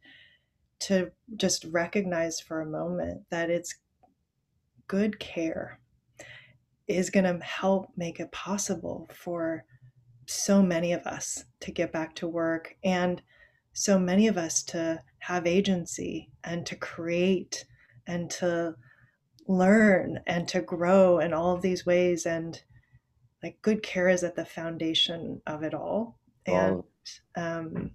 to 0.79 1.11
just 1.35 1.65
recognize 1.65 2.39
for 2.39 2.61
a 2.61 2.65
moment 2.65 3.23
that 3.29 3.49
it's 3.49 3.75
good 4.87 5.19
care 5.19 5.79
is 6.89 7.09
going 7.09 7.25
to 7.25 7.43
help 7.43 7.91
make 7.95 8.19
it 8.19 8.31
possible 8.31 9.09
for 9.13 9.63
so 10.25 10.61
many 10.61 10.93
of 10.93 11.05
us 11.07 11.45
to 11.61 11.71
get 11.71 11.91
back 11.91 12.15
to 12.15 12.27
work 12.27 12.75
and 12.83 13.21
so 13.73 13.97
many 13.97 14.27
of 14.27 14.37
us 14.37 14.63
to 14.63 15.01
have 15.19 15.47
agency 15.47 16.29
and 16.43 16.65
to 16.65 16.75
create 16.75 17.65
and 18.07 18.29
to 18.29 18.75
learn 19.47 20.19
and 20.27 20.47
to 20.47 20.61
grow 20.61 21.19
in 21.19 21.33
all 21.33 21.55
of 21.55 21.61
these 21.61 21.85
ways. 21.85 22.25
And 22.25 22.61
like 23.43 23.57
good 23.61 23.81
care 23.81 24.09
is 24.09 24.23
at 24.23 24.35
the 24.35 24.45
foundation 24.45 25.41
of 25.47 25.63
it 25.63 25.73
all. 25.73 26.19
And 26.45 26.83
um, 27.35 27.91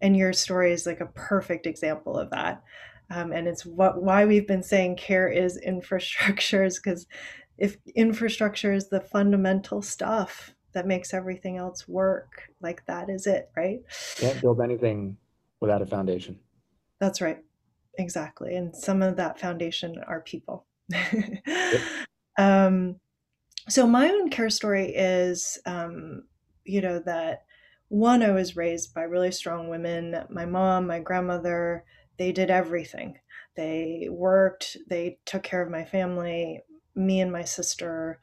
and 0.00 0.16
your 0.16 0.32
story 0.32 0.72
is 0.72 0.86
like 0.86 1.00
a 1.00 1.06
perfect 1.06 1.66
example 1.66 2.16
of 2.16 2.30
that. 2.30 2.62
Um, 3.10 3.32
and 3.32 3.46
it's 3.46 3.66
what 3.66 4.02
why 4.02 4.24
we've 4.24 4.46
been 4.46 4.62
saying 4.62 4.96
care 4.96 5.28
is 5.28 5.60
infrastructures 5.66 6.76
because 6.82 7.06
if 7.58 7.76
infrastructure 7.94 8.72
is 8.72 8.88
the 8.88 9.00
fundamental 9.00 9.82
stuff 9.82 10.54
that 10.72 10.86
makes 10.86 11.14
everything 11.14 11.56
else 11.56 11.86
work 11.86 12.50
like 12.60 12.84
that 12.86 13.08
is 13.08 13.26
it 13.26 13.50
right? 13.56 13.80
Can't 14.16 14.40
build 14.40 14.60
anything 14.60 15.16
without 15.60 15.82
a 15.82 15.86
foundation. 15.86 16.38
That's 17.00 17.20
right. 17.20 17.38
Exactly. 17.96 18.56
And 18.56 18.74
some 18.74 19.02
of 19.02 19.16
that 19.16 19.38
foundation 19.38 19.96
are 20.06 20.20
people. 20.20 20.66
Um, 22.36 22.96
so 23.68 23.86
my 23.86 24.08
own 24.08 24.28
care 24.28 24.50
story 24.50 24.88
is 24.88 25.56
um, 25.66 26.24
you 26.64 26.80
know 26.80 26.98
that 27.06 27.44
one 27.88 28.24
i 28.24 28.32
was 28.32 28.56
raised 28.56 28.92
by 28.92 29.02
really 29.02 29.30
strong 29.30 29.68
women 29.68 30.16
my 30.30 30.44
mom 30.44 30.88
my 30.88 30.98
grandmother 30.98 31.84
they 32.18 32.32
did 32.32 32.50
everything. 32.50 33.18
They 33.56 34.08
worked 34.10 34.76
they 34.88 35.18
took 35.24 35.42
care 35.42 35.62
of 35.62 35.70
my 35.70 35.84
family 35.84 36.62
me 36.94 37.20
and 37.20 37.32
my 37.32 37.44
sister 37.44 38.18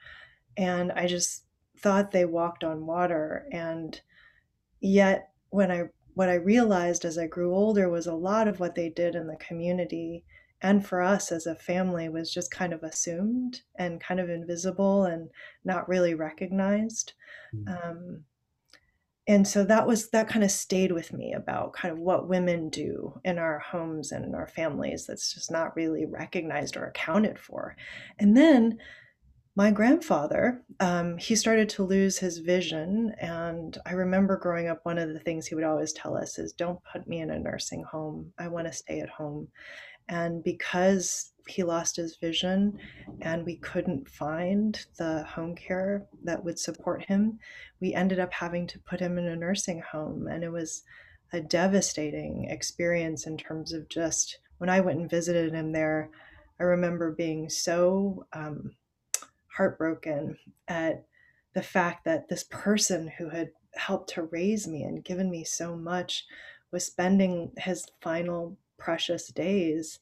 and 0.57 0.91
i 0.93 1.05
just 1.05 1.45
thought 1.79 2.11
they 2.11 2.25
walked 2.25 2.63
on 2.63 2.85
water 2.85 3.47
and 3.51 4.01
yet 4.79 5.29
when 5.49 5.71
i 5.71 5.83
what 6.13 6.29
i 6.29 6.35
realized 6.35 7.05
as 7.05 7.17
i 7.17 7.25
grew 7.25 7.53
older 7.53 7.89
was 7.89 8.07
a 8.07 8.13
lot 8.13 8.47
of 8.47 8.59
what 8.59 8.75
they 8.75 8.89
did 8.89 9.15
in 9.15 9.27
the 9.27 9.37
community 9.37 10.23
and 10.61 10.85
for 10.85 11.01
us 11.01 11.31
as 11.31 11.47
a 11.47 11.55
family 11.55 12.07
was 12.07 12.31
just 12.31 12.51
kind 12.51 12.71
of 12.71 12.83
assumed 12.83 13.61
and 13.77 13.99
kind 13.99 14.19
of 14.19 14.29
invisible 14.29 15.05
and 15.05 15.29
not 15.65 15.89
really 15.89 16.13
recognized 16.13 17.13
mm. 17.55 17.89
um, 17.89 18.23
and 19.27 19.47
so 19.47 19.63
that 19.63 19.85
was 19.85 20.09
that 20.09 20.27
kind 20.27 20.43
of 20.43 20.51
stayed 20.51 20.91
with 20.91 21.13
me 21.13 21.33
about 21.33 21.73
kind 21.73 21.91
of 21.91 21.99
what 21.99 22.27
women 22.27 22.69
do 22.69 23.19
in 23.23 23.37
our 23.37 23.59
homes 23.59 24.11
and 24.11 24.25
in 24.25 24.33
our 24.33 24.47
families 24.47 25.05
that's 25.05 25.33
just 25.33 25.51
not 25.51 25.75
really 25.75 26.05
recognized 26.05 26.75
or 26.75 26.85
accounted 26.85 27.37
for. 27.37 27.75
And 28.17 28.35
then 28.35 28.79
my 29.55 29.69
grandfather 29.69 30.63
um, 30.79 31.17
he 31.17 31.35
started 31.35 31.67
to 31.69 31.83
lose 31.83 32.17
his 32.17 32.37
vision 32.37 33.13
and 33.19 33.77
i 33.85 33.91
remember 33.91 34.37
growing 34.37 34.69
up 34.69 34.79
one 34.83 34.97
of 34.97 35.09
the 35.09 35.19
things 35.19 35.45
he 35.45 35.55
would 35.55 35.65
always 35.65 35.91
tell 35.91 36.15
us 36.15 36.39
is 36.39 36.53
don't 36.53 36.79
put 36.91 37.05
me 37.05 37.19
in 37.19 37.31
a 37.31 37.37
nursing 37.39 37.83
home. 37.83 38.31
I 38.39 38.47
want 38.47 38.67
to 38.67 38.73
stay 38.73 39.01
at 39.01 39.09
home. 39.09 39.49
And 40.07 40.43
because 40.43 41.30
he 41.47 41.63
lost 41.63 41.95
his 41.95 42.15
vision 42.17 42.77
and 43.21 43.45
we 43.45 43.57
couldn't 43.57 44.09
find 44.09 44.85
the 44.97 45.23
home 45.23 45.55
care 45.55 46.05
that 46.23 46.43
would 46.43 46.59
support 46.59 47.05
him, 47.05 47.39
we 47.79 47.93
ended 47.93 48.19
up 48.19 48.33
having 48.33 48.67
to 48.67 48.79
put 48.79 48.99
him 48.99 49.17
in 49.17 49.27
a 49.27 49.35
nursing 49.35 49.81
home. 49.81 50.27
And 50.27 50.43
it 50.43 50.51
was 50.51 50.83
a 51.33 51.41
devastating 51.41 52.47
experience 52.49 53.25
in 53.25 53.37
terms 53.37 53.73
of 53.73 53.89
just 53.89 54.39
when 54.57 54.69
I 54.69 54.79
went 54.79 54.99
and 54.99 55.09
visited 55.09 55.53
him 55.53 55.71
there, 55.71 56.09
I 56.59 56.63
remember 56.63 57.11
being 57.11 57.49
so 57.49 58.27
um, 58.33 58.75
heartbroken 59.47 60.37
at 60.67 61.05
the 61.53 61.63
fact 61.63 62.05
that 62.05 62.29
this 62.29 62.43
person 62.43 63.11
who 63.17 63.29
had 63.29 63.51
helped 63.73 64.11
to 64.11 64.23
raise 64.23 64.67
me 64.67 64.83
and 64.83 65.03
given 65.03 65.29
me 65.29 65.43
so 65.43 65.75
much 65.75 66.25
was 66.71 66.85
spending 66.85 67.51
his 67.57 67.85
final 68.01 68.57
precious 68.77 69.27
days 69.27 69.99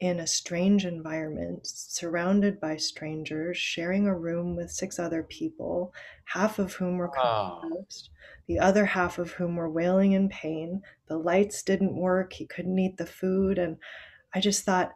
in 0.00 0.18
a 0.18 0.26
strange 0.26 0.86
environment, 0.86 1.66
surrounded 1.66 2.58
by 2.58 2.76
strangers, 2.76 3.58
sharing 3.58 4.06
a 4.06 4.16
room 4.16 4.56
with 4.56 4.70
six 4.70 4.98
other 4.98 5.22
people, 5.22 5.92
half 6.24 6.58
of 6.58 6.72
whom 6.72 6.96
were 6.96 7.08
confused, 7.10 8.08
the 8.46 8.58
other 8.58 8.86
half 8.86 9.18
of 9.18 9.32
whom 9.32 9.56
were 9.56 9.70
wailing 9.70 10.12
in 10.12 10.28
pain. 10.30 10.80
The 11.06 11.18
lights 11.18 11.62
didn't 11.62 11.94
work, 11.94 12.32
he 12.32 12.46
couldn't 12.46 12.78
eat 12.78 12.96
the 12.96 13.04
food. 13.04 13.58
And 13.58 13.76
I 14.34 14.40
just 14.40 14.64
thought, 14.64 14.92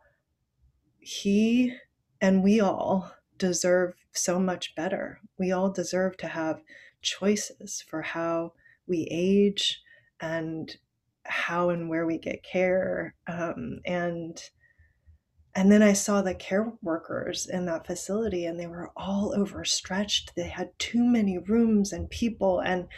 he 1.01 1.77
and 2.23 2.43
we 2.43 2.61
all 2.61 3.13
deserve 3.37 3.93
so 4.13 4.39
much 4.39 4.75
better. 4.75 5.21
We 5.39 5.53
all 5.53 5.71
deserve 5.71 6.17
to 6.19 6.29
have 6.29 6.63
choices 7.03 7.85
for 7.87 8.01
how 8.01 8.55
we 8.87 9.07
age 9.11 9.83
and 10.21 10.75
how 11.25 11.69
and 11.69 11.91
where 11.91 12.07
we 12.07 12.17
get 12.17 12.43
care 12.43 13.15
um, 13.27 13.81
and 13.85 14.41
and 15.55 15.71
then 15.71 15.83
i 15.83 15.93
saw 15.93 16.21
the 16.23 16.35
care 16.35 16.73
workers 16.83 17.47
in 17.47 17.65
that 17.67 17.87
facility 17.87 18.47
and 18.47 18.59
they 18.59 18.67
were 18.67 18.91
all 18.97 19.33
overstretched. 19.37 20.35
They 20.35 20.49
had 20.49 20.77
too 20.79 21.03
many 21.05 21.39
rooms 21.39 21.93
and 21.93 22.11
people 22.11 22.61
and 22.61 22.89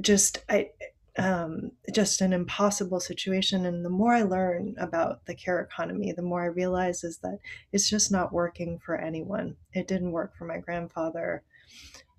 just 0.00 0.44
i 0.48 0.70
um, 1.18 1.72
just 1.92 2.20
an 2.20 2.32
impossible 2.32 3.00
situation. 3.00 3.66
And 3.66 3.84
the 3.84 3.90
more 3.90 4.14
i 4.14 4.22
learn 4.22 4.76
about 4.78 5.26
the 5.26 5.34
care 5.34 5.60
economy 5.60 6.12
the 6.12 6.22
more 6.22 6.42
i 6.42 6.46
realize 6.46 7.04
is 7.04 7.18
that 7.18 7.38
it's 7.72 7.90
just 7.90 8.12
not 8.12 8.32
working 8.32 8.78
for 8.78 8.96
anyone. 8.96 9.56
It 9.72 9.88
didn't 9.88 10.12
work 10.12 10.36
for 10.36 10.44
my 10.44 10.58
grandfather. 10.58 11.42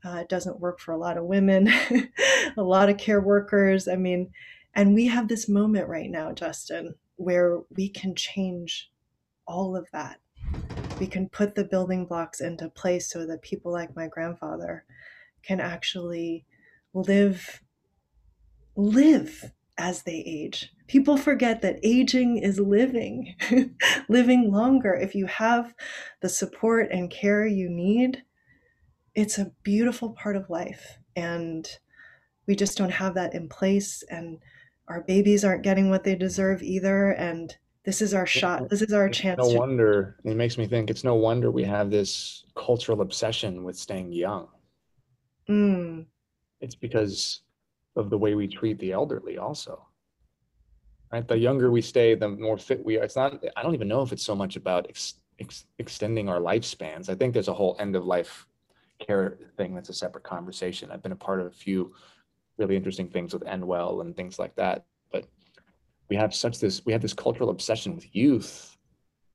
Uh, 0.04 0.18
it 0.18 0.30
doesn't 0.30 0.60
work 0.60 0.80
for 0.80 0.94
a 0.94 0.98
lot 0.98 1.18
of 1.18 1.26
women 1.26 1.72
a 2.58 2.62
lot 2.64 2.90
of 2.90 2.98
care 2.98 3.22
workers. 3.22 3.88
I 3.88 3.96
mean 3.96 4.32
and 4.74 4.94
we 4.94 5.08
have 5.08 5.28
this 5.28 5.50
moment 5.50 5.90
right 5.90 6.10
now, 6.10 6.32
Justin, 6.32 6.96
where 7.18 7.60
we 7.76 7.90
can 7.90 8.16
change 8.16 8.91
all 9.48 9.76
of 9.76 9.88
that. 9.92 10.20
We 11.00 11.08
can 11.08 11.30
put 11.30 11.56
the 11.56 11.64
building 11.64 12.06
blocks 12.06 12.42
into 12.42 12.70
place 12.70 13.10
so 13.10 13.26
that 13.26 13.42
people 13.42 13.72
like 13.72 13.96
my 13.96 14.08
grandfather 14.08 14.86
can 15.44 15.60
actually 15.60 16.46
live 16.94 17.62
live 18.76 19.52
as 19.78 20.04
they 20.04 20.24
age. 20.26 20.72
People 20.88 21.18
forget 21.18 21.62
that 21.62 21.80
aging 21.84 22.38
is 22.38 22.60
living, 22.60 23.36
living 24.10 24.52
longer. 24.52 24.94
If 24.94 25.16
you 25.16 25.26
have 25.26 25.74
the 26.22 26.30
support 26.30 26.90
and 26.92 27.10
care 27.10 27.46
you 27.46 27.70
need, 27.70 28.24
it's 29.16 29.38
a 29.38 29.52
beautiful 29.64 30.12
part 30.12 30.36
of 30.36 30.50
life. 30.50 30.98
And 31.16 31.68
we 32.48 32.56
just 32.56 32.78
don't 32.78 32.92
have 32.92 33.16
that 33.16 33.34
in 33.34 33.50
place. 33.50 34.04
And 34.10 34.40
our 34.88 35.02
babies 35.02 35.44
aren't 35.44 35.64
getting 35.64 35.90
what 35.90 36.04
they 36.04 36.16
deserve 36.16 36.62
either 36.62 37.12
and 37.12 37.56
this 37.84 38.02
is 38.02 38.14
our 38.14 38.26
shot. 38.28 38.70
this 38.70 38.82
is 38.82 38.94
our 38.94 39.08
it's 39.08 39.18
chance 39.18 39.38
no 39.40 39.52
to- 39.52 39.58
wonder 39.58 40.18
it 40.24 40.36
makes 40.36 40.58
me 40.58 40.68
think 40.68 40.90
it's 40.90 41.04
no 41.04 41.16
wonder 41.16 41.52
we 41.52 41.64
have 41.64 41.90
this 41.90 42.46
cultural 42.56 43.02
obsession 43.02 43.64
with 43.64 43.78
staying 43.78 44.12
young. 44.14 44.48
Mm. 45.50 46.06
it's 46.62 46.76
because 46.76 47.42
of 47.96 48.10
the 48.10 48.18
way 48.18 48.36
we 48.36 48.48
treat 48.48 48.80
the 48.80 48.92
elderly 48.92 49.38
also. 49.38 49.86
Right? 51.12 51.28
The 51.28 51.38
younger 51.38 51.72
we 51.72 51.82
stay 51.82 52.16
the 52.16 52.30
more 52.30 52.58
fit 52.58 52.86
we 52.86 52.98
are. 52.98 53.04
It's 53.04 53.16
not 53.18 53.44
i 53.58 53.62
don't 53.64 53.74
even 53.74 53.88
know 53.90 54.02
if 54.02 54.12
it's 54.14 54.24
so 54.24 54.36
much 54.36 54.56
about 54.56 54.86
ex, 54.88 55.16
ex, 55.40 55.66
extending 55.80 56.30
our 56.30 56.40
lifespans. 56.40 57.10
I 57.10 57.16
think 57.16 57.34
there's 57.34 57.50
a 57.50 57.54
whole 57.54 57.76
end 57.80 57.96
of 57.96 58.06
life 58.06 58.48
care 59.00 59.38
thing 59.58 59.74
that's 59.76 59.90
a 59.90 59.94
separate 59.94 60.24
conversation. 60.24 60.92
I've 60.92 61.02
been 61.02 61.12
a 61.12 61.16
part 61.28 61.42
of 61.42 61.48
a 61.48 61.52
few 61.52 61.94
really 62.58 62.76
interesting 62.78 63.10
things 63.10 63.34
with 63.34 63.44
Endwell 63.44 64.02
and 64.02 64.16
things 64.16 64.38
like 64.40 64.56
that. 64.56 64.86
We 66.12 66.18
have 66.18 66.36
such 66.36 66.60
this 66.60 66.86
we 66.86 66.92
have 66.92 67.02
this 67.02 67.14
cultural 67.14 67.52
obsession 67.52 67.96
with 67.96 68.14
youth, 68.14 68.76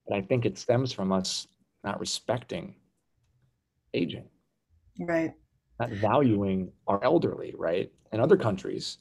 and 0.07 0.15
I 0.15 0.21
think 0.21 0.45
it 0.45 0.59
stems 0.59 0.93
from 0.93 1.11
us 1.11 1.49
not 1.83 1.99
respecting 1.99 2.75
aging, 3.95 4.29
right? 5.01 5.33
Not 5.81 5.89
valuing 5.89 6.71
our 6.87 7.03
elderly, 7.03 7.55
right? 7.57 7.91
In 8.13 8.21
other 8.21 8.37
countries, 8.37 8.99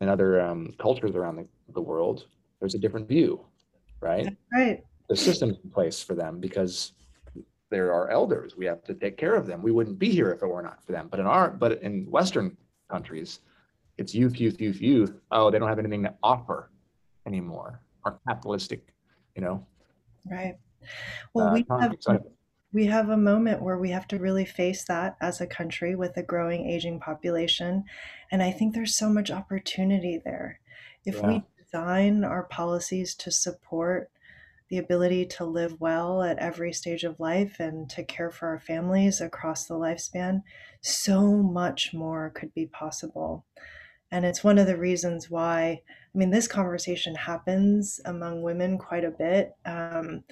and 0.00 0.10
other 0.10 0.38
um, 0.38 0.74
cultures 0.78 1.16
around 1.16 1.36
the, 1.36 1.46
the 1.72 1.80
world, 1.80 2.26
there's 2.60 2.74
a 2.74 2.78
different 2.78 3.08
view, 3.08 3.40
right? 4.02 4.28
Right. 4.52 4.84
The 5.08 5.16
system's 5.16 5.56
in 5.64 5.70
place 5.70 6.02
for 6.02 6.14
them 6.14 6.40
because 6.40 6.92
they're 7.70 7.90
our 7.90 8.10
elders. 8.10 8.54
We 8.54 8.66
have 8.66 8.84
to 8.84 8.92
take 8.92 9.16
care 9.16 9.34
of 9.34 9.46
them. 9.46 9.62
We 9.62 9.72
wouldn't 9.72 9.98
be 9.98 10.10
here 10.10 10.30
if 10.30 10.42
it 10.42 10.46
were 10.46 10.60
not 10.60 10.84
for 10.84 10.92
them. 10.92 11.08
But 11.10 11.20
in 11.20 11.26
our 11.26 11.48
but 11.52 11.82
in 11.82 12.04
Western 12.10 12.54
countries, 12.90 13.40
it's 13.96 14.14
youth, 14.14 14.38
youth, 14.38 14.60
youth, 14.60 14.82
youth. 14.82 15.18
Oh, 15.30 15.50
they 15.50 15.58
don't 15.58 15.70
have 15.70 15.78
anything 15.78 16.02
to 16.02 16.12
offer 16.22 16.70
anymore. 17.28 17.82
Our 18.04 18.20
capitalistic, 18.26 18.94
you 19.36 19.42
know. 19.42 19.66
Right. 20.30 20.58
Well, 21.34 21.46
uh, 21.46 21.52
we 21.54 21.66
have 21.80 21.96
we 22.72 22.86
have 22.86 23.08
a 23.10 23.16
moment 23.16 23.62
where 23.62 23.78
we 23.78 23.90
have 23.90 24.08
to 24.08 24.18
really 24.18 24.44
face 24.46 24.84
that 24.84 25.16
as 25.20 25.40
a 25.40 25.46
country 25.46 25.94
with 25.96 26.16
a 26.16 26.22
growing 26.24 26.68
aging 26.68 27.00
population, 27.00 27.84
and 28.30 28.42
I 28.42 28.52
think 28.52 28.74
there's 28.74 28.96
so 28.96 29.10
much 29.10 29.30
opportunity 29.30 30.18
there. 30.24 30.60
If 31.04 31.16
Yeah. 31.16 31.26
we 31.26 31.46
design 31.58 32.24
our 32.24 32.44
policies 32.44 33.14
to 33.16 33.30
support 33.30 34.10
the 34.70 34.78
ability 34.78 35.26
to 35.26 35.44
live 35.46 35.80
well 35.80 36.22
at 36.22 36.38
every 36.38 36.72
stage 36.72 37.04
of 37.04 37.20
life 37.20 37.60
and 37.60 37.90
to 37.90 38.04
care 38.04 38.30
for 38.30 38.48
our 38.48 38.60
families 38.60 39.20
across 39.20 39.66
the 39.66 39.74
lifespan, 39.74 40.42
so 40.82 41.36
much 41.36 41.94
more 41.94 42.30
could 42.30 42.54
be 42.54 42.66
possible. 42.66 43.46
And 44.10 44.24
it's 44.24 44.42
one 44.42 44.58
of 44.58 44.66
the 44.66 44.76
reasons 44.76 45.30
why, 45.30 45.82
I 46.14 46.18
mean, 46.18 46.30
this 46.30 46.48
conversation 46.48 47.14
happens 47.14 48.00
among 48.04 48.42
women 48.42 48.78
quite 48.78 49.04
a 49.04 49.10
bit 49.10 49.52
um, 49.66 50.24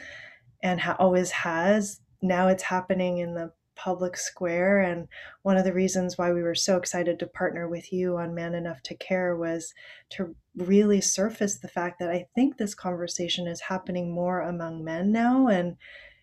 and 0.63 0.81
ha- 0.81 0.97
always 0.99 1.31
has. 1.31 2.01
Now 2.23 2.49
it's 2.49 2.63
happening 2.63 3.19
in 3.19 3.35
the 3.35 3.53
public 3.77 4.17
square. 4.17 4.81
And 4.81 5.07
one 5.43 5.57
of 5.57 5.65
the 5.65 5.73
reasons 5.73 6.17
why 6.17 6.33
we 6.33 6.43
were 6.43 6.55
so 6.55 6.77
excited 6.77 7.19
to 7.19 7.27
partner 7.27 7.69
with 7.69 7.93
you 7.93 8.17
on 8.17 8.35
Man 8.35 8.55
Enough 8.55 8.83
to 8.85 8.97
Care 8.97 9.37
was 9.37 9.75
to 10.11 10.35
really 10.57 11.01
surface 11.01 11.59
the 11.59 11.69
fact 11.69 11.99
that 12.01 12.09
I 12.09 12.27
think 12.35 12.57
this 12.57 12.75
conversation 12.75 13.47
is 13.47 13.61
happening 13.61 14.11
more 14.11 14.41
among 14.41 14.83
men 14.83 15.13
now. 15.13 15.49
And 15.49 15.77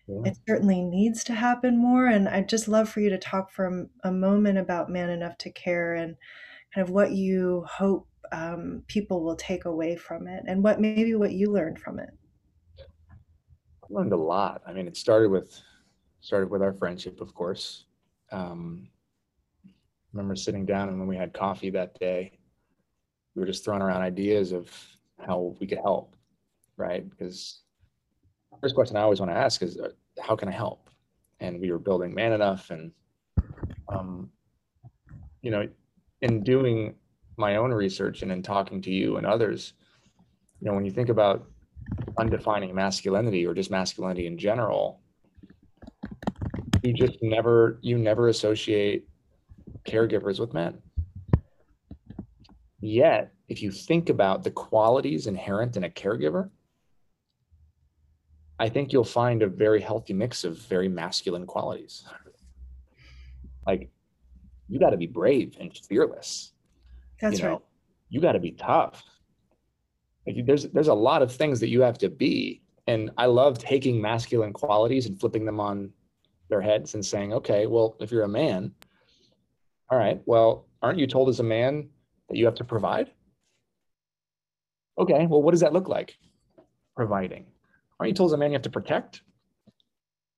yeah. 0.08 0.30
it 0.30 0.38
certainly 0.46 0.82
needs 0.82 1.22
to 1.24 1.34
happen 1.34 1.78
more. 1.78 2.06
And 2.06 2.28
I'd 2.28 2.48
just 2.48 2.68
love 2.68 2.88
for 2.88 3.00
you 3.00 3.10
to 3.10 3.18
talk 3.18 3.52
for 3.52 3.86
a 4.02 4.12
moment 4.12 4.58
about 4.58 4.90
Man 4.90 5.08
Enough 5.08 5.38
to 5.38 5.50
Care 5.50 5.94
and 5.94 6.16
kind 6.74 6.86
of 6.86 6.90
what 6.90 7.12
you 7.12 7.64
hope 7.68 8.08
um, 8.32 8.82
people 8.88 9.22
will 9.22 9.36
take 9.36 9.64
away 9.64 9.96
from 9.96 10.26
it 10.26 10.42
and 10.48 10.62
what 10.62 10.80
maybe 10.80 11.14
what 11.14 11.32
you 11.32 11.52
learned 11.52 11.78
from 11.78 12.00
it. 12.00 12.10
I 12.78 13.86
learned 13.90 14.12
a 14.12 14.16
lot. 14.16 14.62
I 14.66 14.72
mean, 14.72 14.88
it 14.88 14.96
started 14.96 15.30
with 15.30 15.60
started 16.20 16.50
with 16.50 16.62
our 16.62 16.72
friendship, 16.72 17.20
of 17.20 17.34
course. 17.34 17.84
Um, 18.32 18.88
I 19.66 19.70
remember 20.12 20.34
sitting 20.34 20.64
down 20.64 20.88
and 20.88 20.98
when 20.98 21.06
we 21.06 21.16
had 21.16 21.32
coffee 21.32 21.70
that 21.70 21.98
day, 22.00 22.38
we 23.34 23.40
were 23.40 23.46
just 23.46 23.64
throwing 23.64 23.82
around 23.82 24.02
ideas 24.02 24.52
of 24.52 24.70
how 25.24 25.54
we 25.60 25.66
could 25.66 25.78
help, 25.78 26.16
right? 26.76 27.08
Because 27.08 27.60
first 28.60 28.74
question 28.74 28.96
I 28.96 29.02
always 29.02 29.20
want 29.20 29.30
to 29.30 29.36
ask 29.36 29.62
is, 29.62 29.78
uh, 29.78 29.90
how 30.20 30.34
can 30.34 30.48
I 30.48 30.52
help? 30.52 30.88
And 31.40 31.60
we 31.60 31.70
were 31.70 31.78
building 31.78 32.14
Man 32.14 32.32
Enough, 32.32 32.70
and 32.70 32.92
um, 33.88 34.30
you 35.42 35.50
know, 35.50 35.68
in 36.24 36.42
doing 36.42 36.94
my 37.36 37.56
own 37.56 37.70
research 37.70 38.22
and 38.22 38.32
in 38.32 38.42
talking 38.42 38.80
to 38.80 38.90
you 38.90 39.18
and 39.18 39.26
others, 39.26 39.74
you 40.58 40.66
know, 40.66 40.74
when 40.74 40.86
you 40.86 40.90
think 40.90 41.10
about 41.10 41.46
undefining 42.18 42.72
masculinity 42.72 43.46
or 43.46 43.52
just 43.52 43.70
masculinity 43.70 44.26
in 44.26 44.38
general, 44.38 45.02
you 46.82 46.94
just 46.94 47.18
never 47.22 47.78
you 47.82 47.98
never 47.98 48.28
associate 48.28 49.06
caregivers 49.86 50.40
with 50.40 50.54
men. 50.54 50.78
Yet, 52.80 53.32
if 53.48 53.62
you 53.62 53.70
think 53.70 54.08
about 54.08 54.44
the 54.44 54.50
qualities 54.50 55.26
inherent 55.26 55.76
in 55.76 55.84
a 55.84 55.90
caregiver, 55.90 56.48
I 58.58 58.70
think 58.70 58.92
you'll 58.92 59.04
find 59.04 59.42
a 59.42 59.46
very 59.46 59.80
healthy 59.80 60.14
mix 60.14 60.44
of 60.44 60.56
very 60.56 60.88
masculine 60.88 61.46
qualities. 61.46 62.04
Like, 63.66 63.90
you 64.68 64.78
got 64.78 64.90
to 64.90 64.96
be 64.96 65.06
brave 65.06 65.56
and 65.60 65.76
fearless. 65.76 66.52
That's 67.20 67.38
you 67.38 67.44
know, 67.44 67.50
right. 67.52 67.60
You 68.08 68.20
got 68.20 68.32
to 68.32 68.40
be 68.40 68.52
tough. 68.52 69.02
Like, 70.26 70.46
there's 70.46 70.64
there's 70.68 70.88
a 70.88 70.94
lot 70.94 71.22
of 71.22 71.32
things 71.32 71.60
that 71.60 71.68
you 71.68 71.82
have 71.82 71.98
to 71.98 72.08
be, 72.08 72.62
and 72.86 73.10
I 73.18 73.26
love 73.26 73.58
taking 73.58 74.00
masculine 74.00 74.52
qualities 74.52 75.06
and 75.06 75.18
flipping 75.18 75.44
them 75.44 75.60
on 75.60 75.92
their 76.48 76.60
heads 76.60 76.94
and 76.94 77.04
saying, 77.04 77.32
okay, 77.32 77.66
well, 77.66 77.96
if 78.00 78.10
you're 78.10 78.22
a 78.22 78.28
man, 78.28 78.72
all 79.90 79.98
right, 79.98 80.20
well, 80.26 80.66
aren't 80.82 80.98
you 80.98 81.06
told 81.06 81.28
as 81.28 81.40
a 81.40 81.44
man 81.44 81.88
that 82.28 82.36
you 82.36 82.44
have 82.46 82.54
to 82.56 82.64
provide? 82.64 83.10
Okay, 84.98 85.26
well, 85.26 85.42
what 85.42 85.50
does 85.50 85.60
that 85.60 85.72
look 85.72 85.88
like? 85.88 86.16
Providing. 86.96 87.46
Aren't 87.98 88.10
you 88.10 88.14
told 88.14 88.30
as 88.30 88.34
a 88.34 88.36
man 88.36 88.50
you 88.50 88.54
have 88.54 88.62
to 88.62 88.70
protect? 88.70 89.22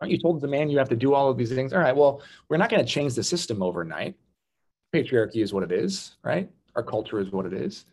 Aren't 0.01 0.13
you 0.13 0.19
told 0.19 0.45
a 0.45 0.49
man 0.49 0.69
you 0.69 0.79
have 0.79 0.89
to 0.91 0.97
do 0.97 1.15
all 1.15 1.31
of 1.31 1.39
these 1.39 1.51
things? 1.51 1.73
All 1.73 1.81
right, 1.81 1.97
well, 1.97 2.23
we're 2.49 2.59
not 2.59 2.71
going 2.71 2.85
to 2.85 2.91
change 2.91 3.15
the 3.15 3.23
system 3.23 3.63
overnight. 3.63 4.15
Patriarchy 4.95 5.43
is 5.43 5.53
what 5.53 5.63
it 5.63 5.73
is, 5.73 6.17
right? 6.23 6.51
Our 6.75 6.83
culture 6.83 7.19
is 7.19 7.31
what 7.31 7.47
it 7.47 7.53
is. 7.53 7.87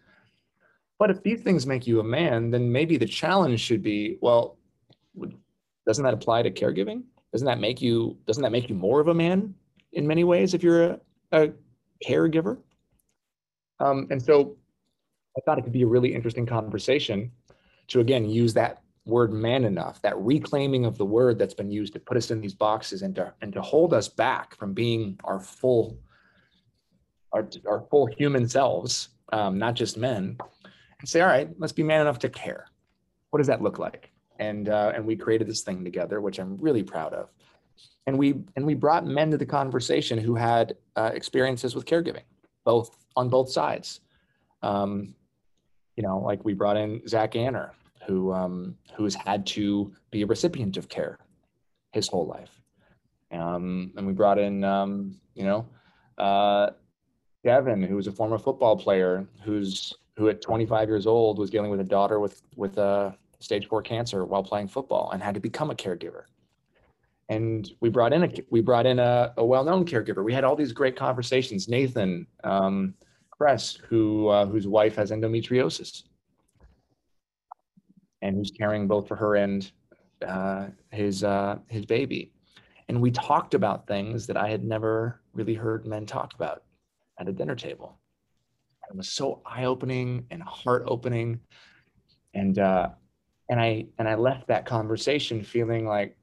But 1.00 1.10
if 1.10 1.24
these 1.24 1.42
things 1.42 1.66
make 1.66 1.88
you 1.88 2.00
a 2.00 2.04
man, 2.04 2.52
then 2.52 2.72
maybe 2.72 2.98
the 2.98 3.06
challenge 3.06 3.60
should 3.60 3.82
be 3.82 4.18
well, 4.22 4.58
doesn't 5.86 6.04
that 6.04 6.14
apply 6.14 6.44
to 6.44 6.52
caregiving? 6.52 7.04
doesn't 7.34 7.48
that 7.48 7.60
make 7.60 7.82
you 7.82 8.16
doesn't 8.26 8.44
that 8.44 8.52
make 8.52 8.70
you 8.70 8.76
more 8.76 9.02
of 9.02 9.10
a 9.10 9.14
man 9.14 9.54
in 9.92 10.08
many 10.08 10.24
ways 10.24 10.54
if 10.54 10.64
you're 10.64 10.84
a, 10.84 11.00
a 11.32 11.52
caregiver 12.08 12.58
um, 13.80 14.08
and 14.12 14.22
so 14.22 14.56
i 15.36 15.42
thought 15.42 15.58
it 15.58 15.64
could 15.64 15.74
be 15.74 15.82
a 15.82 15.88
really 15.88 16.14
interesting 16.14 16.46
conversation 16.46 17.32
to 17.88 18.00
again 18.00 18.30
use 18.30 18.54
that 18.54 18.83
word 19.06 19.34
man 19.34 19.66
enough 19.66 20.02
that 20.02 20.18
reclaiming 20.18 20.86
of 20.86 20.98
the 20.98 21.06
word 21.06 21.38
that's 21.38 21.54
been 21.54 21.70
used 21.70 21.94
to 21.94 22.00
put 22.00 22.16
us 22.16 22.32
in 22.32 22.40
these 22.40 22.54
boxes 22.54 23.02
and 23.02 23.16
to 23.16 23.34
and 23.42 23.52
to 23.52 23.62
hold 23.62 23.94
us 23.94 24.08
back 24.08 24.56
from 24.56 24.74
being 24.74 25.20
our 25.26 25.40
full 25.40 25.98
our, 27.34 27.48
our 27.68 27.82
full 27.90 28.06
human 28.18 28.48
selves 28.48 29.10
um, 29.34 29.58
not 29.58 29.74
just 29.74 29.98
men 29.98 30.38
and 31.00 31.10
say 31.10 31.20
all 31.20 31.28
right 31.28 31.50
let's 31.58 31.74
be 31.74 31.84
man 31.84 32.02
enough 32.02 32.20
to 32.20 32.30
care 32.30 32.68
what 33.32 33.40
does 33.40 33.48
that 33.48 33.62
look 33.62 33.78
like 33.78 34.14
and 34.40 34.70
uh, 34.70 34.92
and 34.96 35.06
we 35.06 35.16
created 35.16 35.48
this 35.48 35.62
thing 35.62 35.84
together, 35.84 36.22
which 36.22 36.40
I'm 36.40 36.58
really 36.58 36.84
proud 36.84 37.14
of. 37.14 37.30
And 38.08 38.18
we 38.18 38.36
and 38.56 38.66
we 38.66 38.74
brought 38.74 39.06
men 39.06 39.32
to 39.32 39.38
the 39.38 39.46
conversation 39.46 40.18
who 40.18 40.36
had 40.36 40.76
uh, 40.96 41.12
experiences 41.14 41.76
with 41.76 41.86
caregiving, 41.86 42.24
both 42.66 42.96
on 43.16 43.30
both 43.30 43.52
sides. 43.52 44.02
Um, 44.62 45.16
you 45.96 46.04
know, 46.04 46.20
like 46.20 46.44
we 46.44 46.54
brought 46.54 46.78
in 46.78 47.08
Zach 47.08 47.36
Anner, 47.36 47.72
who 48.08 48.34
um, 48.34 48.78
who's 48.96 49.16
had 49.16 49.46
to 49.48 49.94
be 50.12 50.22
a 50.22 50.28
recipient 50.28 50.78
of 50.78 50.90
care 50.90 51.18
his 51.92 52.08
whole 52.08 52.28
life, 52.28 52.62
um, 53.32 53.92
and 53.98 54.06
we 54.08 54.14
brought 54.14 54.40
in 54.40 54.64
um, 54.64 55.16
you 55.36 55.44
know 55.44 55.66
uh, 56.18 56.70
Devon, 57.44 57.84
who 57.84 57.96
was 57.96 58.08
a 58.08 58.12
former 58.12 58.38
football 58.38 58.78
player, 58.78 59.28
who's 59.44 59.94
who 60.16 60.30
at 60.30 60.42
25 60.42 60.90
years 60.90 61.08
old 61.08 61.40
was 61.40 61.50
dealing 61.50 61.72
with 61.72 61.80
a 61.80 61.86
daughter 61.86 62.20
with 62.20 62.42
with 62.56 62.78
a 62.78 63.16
stage 63.40 63.68
four 63.68 63.82
cancer 63.82 64.26
while 64.26 64.44
playing 64.44 64.68
football 64.68 65.12
and 65.12 65.22
had 65.22 65.34
to 65.34 65.40
become 65.40 65.70
a 65.70 65.76
caregiver. 65.76 66.24
And 67.30 67.70
we 67.80 67.90
brought 67.90 68.14
in 68.14 68.24
a 68.24 68.30
we 68.50 68.62
brought 68.62 68.86
in 68.86 69.00
a, 69.00 69.34
a 69.38 69.46
well-known 69.46 69.86
caregiver. 69.86 70.24
We 70.24 70.34
had 70.34 70.44
all 70.44 70.56
these 70.56 70.72
great 70.72 70.96
conversations. 70.96 71.68
Nathan 71.68 72.28
um, 72.44 72.94
Kress, 73.32 73.76
who 73.90 74.28
uh, 74.28 74.46
whose 74.46 74.68
wife 74.68 74.96
has 74.96 75.12
endometriosis, 75.12 76.04
and 78.24 78.38
who's 78.38 78.52
caring 78.52 78.88
both 78.88 79.08
for 79.08 79.16
her 79.18 79.36
and 79.36 79.72
uh, 80.26 80.68
his 80.92 81.24
uh, 81.24 81.58
his 81.68 81.86
baby. 81.86 82.32
And 82.88 83.02
we 83.02 83.12
talked 83.12 83.54
about 83.54 83.86
things 83.86 84.26
that 84.28 84.38
I 84.38 84.50
had 84.50 84.64
never 84.64 85.22
really 85.34 85.54
heard 85.54 85.86
men 85.86 86.06
talk 86.06 86.34
about 86.34 86.64
at 87.20 87.28
a 87.28 87.34
dinner 87.34 87.56
table. 87.56 88.00
It 88.90 88.96
was 88.96 89.10
so 89.10 89.42
eye-opening 89.46 90.26
and 90.32 90.42
heart-opening, 90.44 91.40
and 92.34 92.58
uh, 92.60 92.90
and 93.50 93.60
I 93.60 93.86
and 94.00 94.08
I 94.08 94.16
left 94.16 94.48
that 94.48 94.66
conversation 94.66 95.44
feeling 95.44 95.86
like 95.86 96.18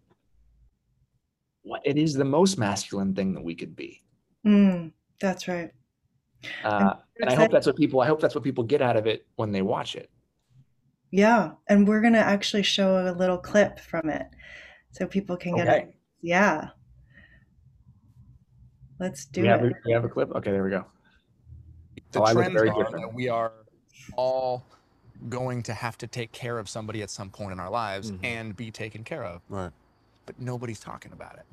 what 1.63 1.83
it 1.85 1.99
is 1.99 2.15
the 2.15 2.25
most 2.25 2.59
masculine 2.59 3.15
thing 3.15 3.35
that 3.35 3.45
we 3.45 3.55
could 3.55 3.77
be. 3.77 4.03
Mm, 4.47 4.93
that's 5.21 5.49
right. 5.49 5.71
Uh, 6.65 6.95
and 7.21 7.29
I 7.29 7.35
hope 7.35 7.51
that's 7.51 7.67
what 7.67 7.77
people 7.77 8.01
I 8.01 8.07
hope 8.07 8.21
that's 8.21 8.35
what 8.35 8.45
people 8.45 8.65
get 8.65 8.81
out 8.81 8.97
of 8.97 9.07
it 9.07 9.27
when 9.37 9.53
they 9.53 9.61
watch 9.61 9.97
it. 9.97 10.11
Yeah, 11.11 11.53
and 11.69 11.87
we're 11.89 12.01
gonna 12.01 12.19
actually 12.19 12.63
show 12.63 13.09
a 13.09 13.13
little 13.13 13.39
clip 13.39 13.81
from 13.81 14.09
it 14.09 14.27
so 14.93 15.07
people 15.07 15.37
can 15.37 15.57
get 15.57 15.69
okay. 15.69 15.79
it. 15.79 15.95
Yeah. 16.23 16.69
Let's 18.99 19.25
do 19.25 19.43
we 19.43 19.49
it. 19.49 19.51
Have 19.51 19.65
a, 19.65 19.73
we 19.87 19.93
have 19.93 20.05
a 20.05 20.09
clip. 20.09 20.31
Okay, 20.37 20.51
there 20.51 20.63
we 20.63 20.71
go. 20.71 20.85
The 22.13 22.21
oh, 22.21 22.33
trends 22.33 22.55
are 22.55 22.65
different. 22.67 23.01
that 23.01 23.15
we 23.15 23.29
are 23.29 23.53
all 24.17 24.65
going 25.29 25.63
to 25.65 25.75
have 25.75 25.97
to 25.99 26.07
take 26.07 26.33
care 26.33 26.59
of 26.59 26.69
somebody 26.69 27.03
at 27.03 27.11
some 27.11 27.31
point 27.31 27.53
in 27.53 27.61
our 27.61 27.71
lives 27.71 28.11
mm-hmm. 28.11 28.25
and 28.25 28.57
be 28.57 28.71
taken 28.71 29.05
care 29.05 29.25
of. 29.25 29.43
Right. 29.49 29.71
But 30.27 30.41
nobody's 30.41 30.81
talking 30.81 31.13
about 31.13 31.37
it. 31.37 31.45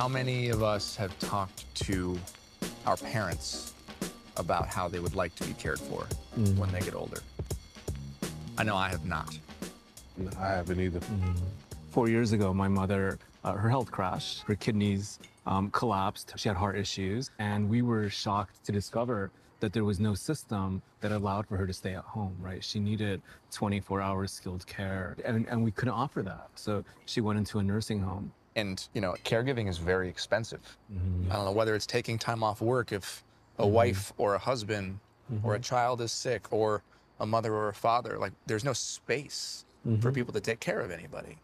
How 0.00 0.08
many 0.08 0.48
of 0.48 0.62
us 0.62 0.96
have 0.96 1.16
talked 1.18 1.74
to 1.84 2.18
our 2.86 2.96
parents 2.96 3.74
about 4.38 4.66
how 4.66 4.88
they 4.88 4.98
would 4.98 5.14
like 5.14 5.34
to 5.34 5.44
be 5.44 5.52
cared 5.52 5.78
for 5.78 6.06
mm-hmm. 6.38 6.58
when 6.58 6.72
they 6.72 6.80
get 6.80 6.94
older? 6.94 7.20
I 8.56 8.62
know 8.62 8.78
I 8.78 8.88
have 8.88 9.04
not. 9.04 9.36
I 10.38 10.46
haven't 10.46 10.80
either. 10.80 11.00
Mm-hmm. 11.00 11.44
Four 11.90 12.08
years 12.08 12.32
ago, 12.32 12.54
my 12.54 12.66
mother 12.66 13.18
uh, 13.44 13.52
her 13.52 13.68
health 13.68 13.90
crashed. 13.90 14.40
Her 14.44 14.54
kidneys 14.54 15.18
um, 15.46 15.70
collapsed. 15.70 16.32
She 16.36 16.48
had 16.48 16.56
heart 16.56 16.78
issues. 16.78 17.30
And 17.38 17.68
we 17.68 17.82
were 17.82 18.08
shocked 18.08 18.64
to 18.64 18.72
discover 18.72 19.30
that 19.60 19.74
there 19.74 19.84
was 19.84 20.00
no 20.00 20.14
system 20.14 20.80
that 21.02 21.12
allowed 21.12 21.46
for 21.46 21.58
her 21.58 21.66
to 21.66 21.74
stay 21.74 21.94
at 21.94 22.04
home, 22.04 22.34
right? 22.40 22.64
She 22.64 22.80
needed 22.80 23.20
24 23.52 24.00
hour 24.00 24.26
skilled 24.26 24.66
care 24.66 25.14
and, 25.26 25.46
and 25.46 25.62
we 25.62 25.70
couldn't 25.72 25.92
offer 25.92 26.22
that. 26.22 26.48
So 26.54 26.84
she 27.04 27.20
went 27.20 27.38
into 27.38 27.58
a 27.58 27.62
nursing 27.62 28.00
home. 28.00 28.32
And, 28.56 28.86
you 28.94 29.00
know, 29.00 29.14
caregiving 29.24 29.68
is 29.68 29.78
very 29.78 30.08
expensive. 30.08 30.76
Mm-hmm. 30.92 31.30
I 31.30 31.36
don't 31.36 31.44
know 31.44 31.52
whether 31.52 31.74
it's 31.74 31.86
taking 31.86 32.18
time 32.18 32.42
off 32.42 32.60
work 32.60 32.92
if 32.92 33.22
a 33.58 33.66
Mhm. 33.66 33.66
wife 33.66 34.12
or 34.18 34.34
a 34.34 34.38
husband 34.38 34.98
or 35.42 35.54
a 35.54 35.60
child 35.60 36.00
is 36.00 36.12
sick 36.12 36.52
or 36.52 36.82
a 37.20 37.26
mother 37.26 37.54
or 37.54 37.68
a 37.68 37.74
father. 37.74 38.18
Like, 38.18 38.32
there's 38.46 38.64
no 38.64 38.72
space 38.72 39.64
for 40.00 40.10
Mhm. 40.10 40.12
people 40.12 40.32
to 40.34 40.40
take 40.40 40.60
care 40.60 40.80
of 40.80 40.90
anybody. 40.90 41.38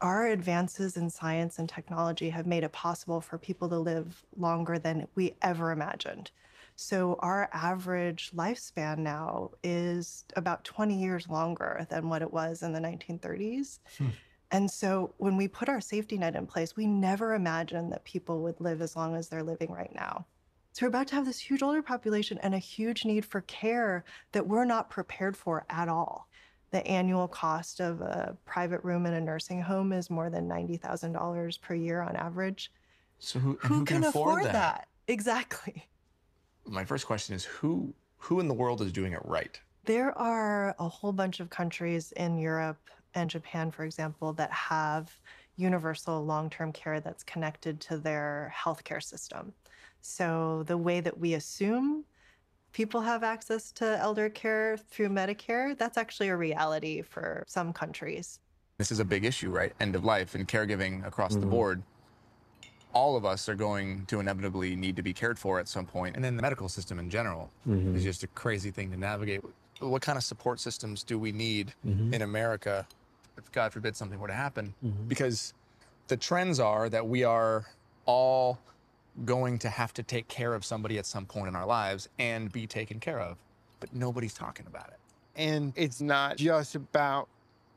Our 0.00 0.26
advances 0.28 0.96
in 0.96 1.10
science 1.10 1.58
and 1.58 1.68
technology 1.68 2.30
have 2.30 2.46
made 2.46 2.62
it 2.64 2.72
possible 2.72 3.20
for 3.20 3.36
people 3.38 3.68
to 3.68 3.78
live 3.78 4.24
longer 4.36 4.78
than 4.78 5.08
we 5.16 5.36
ever 5.42 5.70
imagined. 5.72 6.30
So, 6.76 7.14
our 7.16 7.48
average 7.52 8.30
lifespan 8.32 8.98
now 8.98 9.50
is 9.64 10.24
about 10.36 10.64
20 10.64 11.00
years 11.00 11.28
longer 11.28 11.84
than 11.90 12.08
what 12.08 12.22
it 12.22 12.32
was 12.32 12.62
in 12.62 12.72
the 12.72 12.80
1930s. 12.80 13.80
Hmm. 13.98 14.10
And 14.50 14.70
so, 14.70 15.14
when 15.18 15.36
we 15.36 15.46
put 15.46 15.68
our 15.68 15.80
safety 15.80 16.16
net 16.16 16.34
in 16.34 16.46
place, 16.46 16.74
we 16.74 16.86
never 16.86 17.34
imagined 17.34 17.92
that 17.92 18.04
people 18.04 18.42
would 18.42 18.60
live 18.60 18.80
as 18.80 18.96
long 18.96 19.14
as 19.14 19.28
they're 19.28 19.42
living 19.42 19.70
right 19.70 19.94
now. 19.94 20.24
So, 20.72 20.86
we're 20.86 20.88
about 20.88 21.08
to 21.08 21.16
have 21.16 21.26
this 21.26 21.38
huge 21.38 21.62
older 21.62 21.82
population 21.82 22.38
and 22.38 22.54
a 22.54 22.58
huge 22.58 23.04
need 23.04 23.26
for 23.26 23.42
care 23.42 24.04
that 24.32 24.46
we're 24.46 24.64
not 24.64 24.88
prepared 24.90 25.36
for 25.36 25.66
at 25.68 25.88
all. 25.88 26.28
The 26.70 26.86
annual 26.86 27.28
cost 27.28 27.80
of 27.80 28.00
a 28.00 28.36
private 28.46 28.82
room 28.84 29.06
in 29.06 29.14
a 29.14 29.20
nursing 29.20 29.60
home 29.60 29.92
is 29.92 30.10
more 30.10 30.30
than 30.30 30.48
$90,000 30.48 31.60
per 31.60 31.74
year 31.74 32.02
on 32.02 32.16
average. 32.16 32.72
So 33.18 33.38
who, 33.38 33.58
Who, 33.62 33.74
who 33.74 33.84
can, 33.84 34.04
afford, 34.04 34.44
that? 34.44 34.88
Exactly. 35.08 35.88
My 36.66 36.84
first 36.84 37.06
question 37.06 37.34
is 37.34 37.44
who 37.44 37.94
who 38.18 38.40
in 38.40 38.48
the 38.48 38.54
world 38.54 38.82
is 38.82 38.92
doing 38.92 39.12
it 39.12 39.20
right? 39.24 39.58
There 39.84 40.16
are 40.18 40.74
a 40.78 40.88
whole 40.88 41.12
bunch 41.12 41.40
of 41.40 41.48
countries 41.48 42.12
in 42.12 42.38
Europe 42.38 42.90
and 43.14 43.28
Japan, 43.30 43.70
for 43.70 43.84
example, 43.84 44.32
that 44.34 44.50
have 44.52 45.18
universal 45.56 46.24
long 46.24 46.50
term 46.50 46.72
care 46.72 47.00
that's 47.00 47.24
connected 47.24 47.80
to 47.80 47.98
their 47.98 48.52
healthcare 48.56 49.02
system. 49.02 49.52
So 50.00 50.62
the 50.66 50.76
way 50.76 51.00
that 51.00 51.18
we 51.18 51.34
assume 51.34 52.04
people 52.72 53.00
have 53.00 53.22
access 53.24 53.72
to 53.72 53.98
elder 53.98 54.28
care 54.28 54.76
through 54.76 55.08
Medicare, 55.08 55.76
that's 55.76 55.98
actually 55.98 56.28
a 56.28 56.36
reality 56.36 57.02
for 57.02 57.44
some 57.48 57.72
countries. 57.72 58.40
This 58.78 58.92
is 58.92 59.00
a 59.00 59.04
big 59.04 59.24
issue, 59.24 59.50
right? 59.50 59.72
End 59.80 59.96
of 59.96 60.04
life 60.04 60.34
and 60.36 60.46
caregiving 60.46 61.04
across 61.04 61.34
the 61.34 61.46
board. 61.46 61.82
All 62.92 63.16
of 63.16 63.24
us 63.24 63.48
are 63.48 63.54
going 63.54 64.06
to 64.06 64.20
inevitably 64.20 64.76
need 64.76 64.96
to 64.96 65.02
be 65.02 65.12
cared 65.12 65.38
for 65.38 65.58
at 65.58 65.66
some 65.66 65.84
point. 65.84 66.14
And 66.14 66.24
then 66.24 66.36
the 66.36 66.42
medical 66.42 66.68
system 66.68 66.98
in 66.98 67.10
general 67.10 67.50
Mhm. 67.66 67.96
is 67.96 68.04
just 68.04 68.22
a 68.22 68.28
crazy 68.28 68.70
thing 68.70 68.90
to 68.92 68.96
navigate. 68.96 69.42
What 69.80 70.02
kind 70.02 70.16
of 70.16 70.24
support 70.24 70.60
systems 70.60 71.02
do 71.02 71.18
we 71.18 71.32
need 71.32 71.74
Mhm. 71.84 72.14
in 72.14 72.22
America 72.22 72.86
if, 73.38 73.50
God 73.52 73.72
forbid, 73.72 73.96
something 73.96 74.18
were 74.18 74.28
to 74.28 74.34
happen? 74.34 74.74
Mhm. 74.84 75.08
Because 75.08 75.54
the 76.08 76.16
trends 76.16 76.60
are 76.60 76.88
that 76.88 77.06
we 77.06 77.24
are 77.24 77.66
all 78.04 78.58
going 79.24 79.58
to 79.60 79.68
have 79.68 79.92
to 79.94 80.02
take 80.02 80.28
care 80.28 80.54
of 80.54 80.64
somebody 80.64 80.98
at 80.98 81.06
some 81.06 81.26
point 81.26 81.48
in 81.48 81.56
our 81.56 81.66
lives 81.66 82.08
and 82.18 82.52
be 82.52 82.66
taken 82.66 83.00
care 83.00 83.20
of, 83.20 83.36
but 83.80 83.92
nobody's 83.94 84.34
talking 84.34 84.66
about 84.66 84.88
it. 84.88 84.94
and 85.36 85.72
it's 85.76 86.00
not 86.00 86.36
just 86.36 86.74
about 86.74 87.28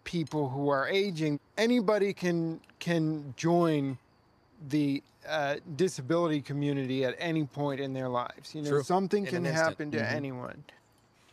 people 0.03 0.49
who 0.49 0.67
are 0.69 0.87
aging 0.87 1.39
anybody 1.59 2.11
can 2.11 2.59
can 2.79 3.35
join 3.37 3.95
the 4.69 5.03
uh, 5.29 5.57
disability 5.75 6.41
community 6.41 7.05
at 7.05 7.13
any 7.19 7.43
point 7.43 7.79
in 7.79 7.93
their 7.93 8.09
lives 8.09 8.55
you 8.55 8.63
know 8.63 8.69
True. 8.71 8.83
something 8.83 9.25
In 9.27 9.29
can 9.29 9.45
happen 9.45 9.91
to 9.91 9.99
Mhm. 9.99 10.11
anyone 10.11 10.63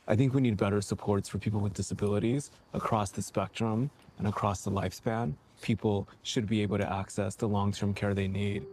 I 0.07 0.17
think 0.17 0.35
we 0.35 0.43
need 0.43 0.59
better 0.59 0.83
supports 0.83 1.31
for 1.31 1.39
people 1.39 1.61
with 1.61 1.73
disabilities 1.73 2.51
across 2.75 3.11
the 3.11 3.23
spectrum 3.23 3.89
and 4.19 4.27
across 4.27 4.63
the 4.63 4.71
lifespan. 4.71 5.35
People 5.63 6.09
should 6.23 6.47
be 6.47 6.63
able 6.63 6.79
to 6.79 6.93
access 6.93 7.35
the 7.35 7.49
long 7.49 7.73
term 7.73 7.95
care 7.95 8.15
they 8.15 8.29
need. 8.29 8.67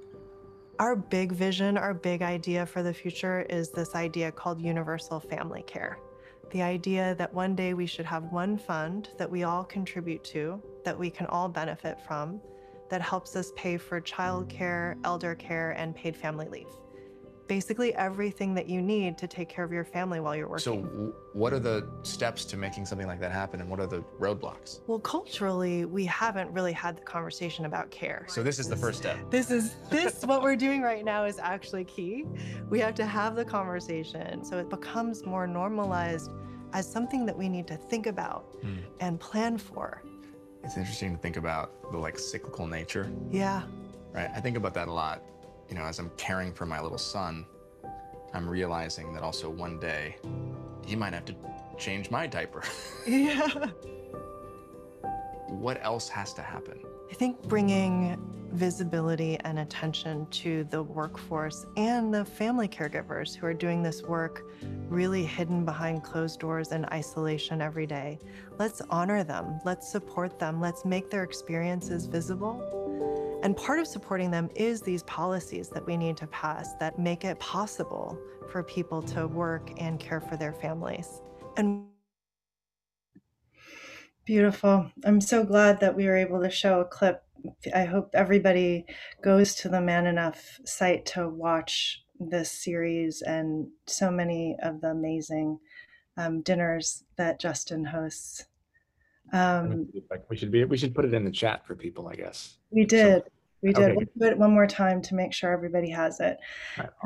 Our 0.78 0.96
big 0.96 1.32
vision, 1.32 1.78
our 1.78 1.94
big 1.94 2.22
idea 2.22 2.66
for 2.66 2.84
the 2.84 2.94
future 2.94 3.42
is 3.50 3.70
this 3.70 3.96
idea 3.96 4.32
called 4.32 4.60
universal 4.62 5.20
family 5.20 5.64
care. 5.64 5.98
The 6.52 6.62
idea 6.62 7.16
that 7.16 7.34
one 7.34 7.56
day 7.56 7.74
we 7.74 7.86
should 7.86 8.06
have 8.06 8.32
one 8.32 8.58
fund 8.58 9.10
that 9.18 9.30
we 9.30 9.44
all 9.44 9.64
contribute 9.64 10.24
to, 10.26 10.62
that 10.84 10.98
we 10.98 11.10
can 11.10 11.28
all 11.28 11.48
benefit 11.48 12.00
from, 12.06 12.42
that 12.90 13.02
helps 13.02 13.36
us 13.36 13.52
pay 13.56 13.78
for 13.78 14.00
childcare, 14.02 14.98
elder 15.04 15.34
care, 15.36 15.72
and 15.72 15.96
paid 15.96 16.16
family 16.16 16.48
leave. 16.50 16.68
Basically, 17.48 17.94
everything 17.96 18.56
that 18.56 18.68
you 18.68 18.82
need 18.82 19.18
to 19.20 19.28
take 19.28 19.50
care 19.50 19.64
of 19.64 19.72
your 19.72 19.84
family 19.84 20.20
while 20.20 20.36
you're 20.36 20.48
working. 20.48 20.64
So, 20.64 20.76
w- 20.82 21.14
what 21.34 21.54
are 21.54 21.60
the 21.60 21.88
steps 22.02 22.44
to 22.46 22.58
making 22.58 22.86
something 22.88 23.06
like 23.08 23.20
that 23.20 23.32
happen, 23.32 23.62
and 23.62 23.70
what 23.70 23.80
are 23.80 23.86
the 23.86 24.02
roadblocks? 24.20 24.80
well, 24.88 25.00
culturally, 25.00 25.86
we 25.86 26.06
haven't 26.06 26.52
really 26.52 26.74
had 26.74 26.98
the 26.98 27.02
conversation 27.02 27.66
about 27.66 27.92
care. 27.92 28.26
So, 28.28 28.42
this 28.42 28.58
is 28.58 28.68
the 28.68 28.76
first 28.76 28.98
step. 29.00 29.18
This 29.30 29.52
is 29.52 29.76
this 29.92 30.26
what 30.26 30.42
we're 30.42 30.56
doing 30.56 30.82
right 30.82 31.06
now 31.06 31.26
is 31.26 31.38
actually 31.38 31.84
key. 31.86 32.26
We 32.70 32.80
have 32.80 32.96
to 32.96 33.06
have 33.06 33.36
the 33.36 33.46
conversation 33.46 34.44
so 34.44 34.58
it 34.58 34.70
becomes 34.70 35.24
more 35.26 35.46
normalized 35.46 36.32
as 36.74 36.92
something 36.92 37.26
that 37.28 37.38
we 37.38 37.48
need 37.48 37.68
to 37.68 37.78
think 37.78 38.08
about 38.08 38.56
Hmm. 38.62 38.78
and 39.00 39.20
plan 39.20 39.58
for. 39.58 40.02
It's 40.64 40.78
interesting 40.78 41.16
to 41.16 41.22
think 41.22 41.38
about 41.38 41.92
the 41.92 41.98
like 42.00 42.18
cyclical 42.18 42.66
nature, 42.66 43.12
Yeah. 43.30 43.62
right? 44.14 44.30
I 44.36 44.42
think 44.42 44.58
about 44.58 44.74
that 44.74 44.88
a 44.88 44.92
lot. 44.92 45.22
You 45.70 45.76
know, 45.76 45.84
as 45.84 46.00
I'm 46.00 46.12
caring 46.18 46.54
for 46.54 46.66
my 46.66 46.80
little 46.82 46.98
son, 46.98 47.46
I'm 48.34 48.48
realizing 48.48 49.14
that 49.14 49.24
also 49.24 49.50
one 49.50 49.80
day 49.80 50.18
he 50.86 50.96
might 50.96 51.14
have 51.14 51.26
to 51.26 51.36
change 51.78 52.12
my 52.12 52.28
diaper. 52.28 52.64
Yeah. 53.08 53.48
what 55.48 55.80
else 55.84 56.10
has 56.10 56.34
to 56.34 56.42
happen? 56.42 56.80
I 57.12 57.14
think 57.14 57.42
bringing 57.44 58.18
visibility 58.52 59.38
and 59.42 59.60
attention 59.60 60.26
to 60.32 60.64
the 60.66 60.82
workforce 60.82 61.66
and 61.78 62.14
the 62.14 62.26
family 62.26 62.68
caregivers 62.68 63.36
who 63.36 63.46
are 63.46 63.54
doing 63.54 63.84
this 63.84 64.02
work 64.04 64.44
really 64.88 65.24
hidden 65.24 65.66
behind 65.66 66.04
closed 66.04 66.40
doors 66.40 66.72
and 66.72 66.86
isolation 66.88 67.62
every 67.62 67.86
day. 67.86 68.18
Let's 68.58 68.82
honor 68.90 69.24
them, 69.24 69.60
let's 69.66 69.90
support 69.92 70.40
them, 70.40 70.60
let's 70.62 70.86
make 70.86 71.10
their 71.10 71.24
experiences 71.24 72.06
visible. 72.06 72.62
And 73.46 73.56
part 73.56 73.78
of 73.78 73.86
supporting 73.86 74.32
them 74.32 74.50
is 74.56 74.82
these 74.82 75.04
policies 75.04 75.70
that 75.70 75.86
we 75.86 75.98
need 75.98 76.18
to 76.18 76.26
pass 76.26 76.74
that 76.80 76.98
make 76.98 77.24
it 77.24 77.40
possible 77.40 78.18
for 78.50 78.64
people 78.64 79.04
to 79.04 79.28
work 79.28 79.70
and 79.78 80.00
care 80.00 80.20
for 80.20 80.36
their 80.36 80.52
families. 80.52 81.22
And 81.56 81.86
Beautiful. 84.26 84.90
I'm 85.04 85.22
so 85.22 85.44
glad 85.44 85.80
that 85.82 85.96
we 85.96 86.08
were 86.08 86.18
able 86.18 86.42
to 86.42 86.50
show 86.50 86.80
a 86.80 86.86
clip. 86.86 87.22
I 87.76 87.84
hope 87.84 88.10
everybody 88.16 88.88
goes 89.22 89.54
to 89.58 89.70
the 89.70 89.80
Man 89.80 90.08
Enough 90.08 90.62
site 90.66 91.06
to 91.14 91.30
watch 91.30 92.04
this 92.20 92.50
series 92.50 93.22
and 93.22 93.68
so 93.86 94.10
many 94.10 94.58
of 94.64 94.82
the 94.82 94.88
amazing 94.88 95.60
um, 96.18 96.42
dinners 96.42 97.04
that 97.18 97.40
Justin 97.40 97.86
hosts. 97.86 98.46
Um, 99.34 99.88
we 100.30 100.36
should 100.36 100.52
be 100.52 100.64
we 100.64 100.78
should 100.78 100.96
put 100.96 101.06
it 101.06 101.14
in 101.14 101.26
the 101.26 101.32
chat 101.32 101.66
for 101.66 101.76
people, 101.76 102.08
I 102.08 102.16
guess. 102.16 102.58
we 102.72 102.86
did. 102.86 103.24
We 103.61 103.73
did. 103.73 103.84
Okay, 103.84 103.95
We'll 103.95 104.30
do 104.30 104.34
it 104.34 104.38
one 104.38 104.53
more 104.53 104.68
time 104.68 105.02
to 105.03 105.15
make 105.15 105.34
sure 105.34 105.52
everybody 105.52 105.90
has 105.90 106.19
it. 106.19 106.38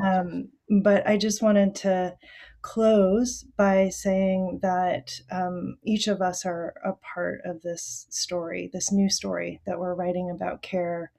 Um, 0.02 0.48
but 0.82 1.06
I 1.08 1.16
just 1.16 1.42
wanted 1.42 1.74
to 1.76 2.14
close 2.62 3.44
by 3.56 3.88
saying 3.88 4.60
that 4.62 5.18
um, 5.30 5.78
each 5.84 6.08
of 6.08 6.20
us 6.20 6.44
are 6.44 6.74
a 6.84 6.92
part 7.14 7.40
of 7.44 7.62
this 7.62 8.06
story, 8.10 8.68
this 8.72 8.92
new 8.92 9.08
story 9.08 9.60
that 9.66 9.78
we're 9.78 9.94
writing 9.94 10.30
about 10.30 10.62
care 10.62 11.12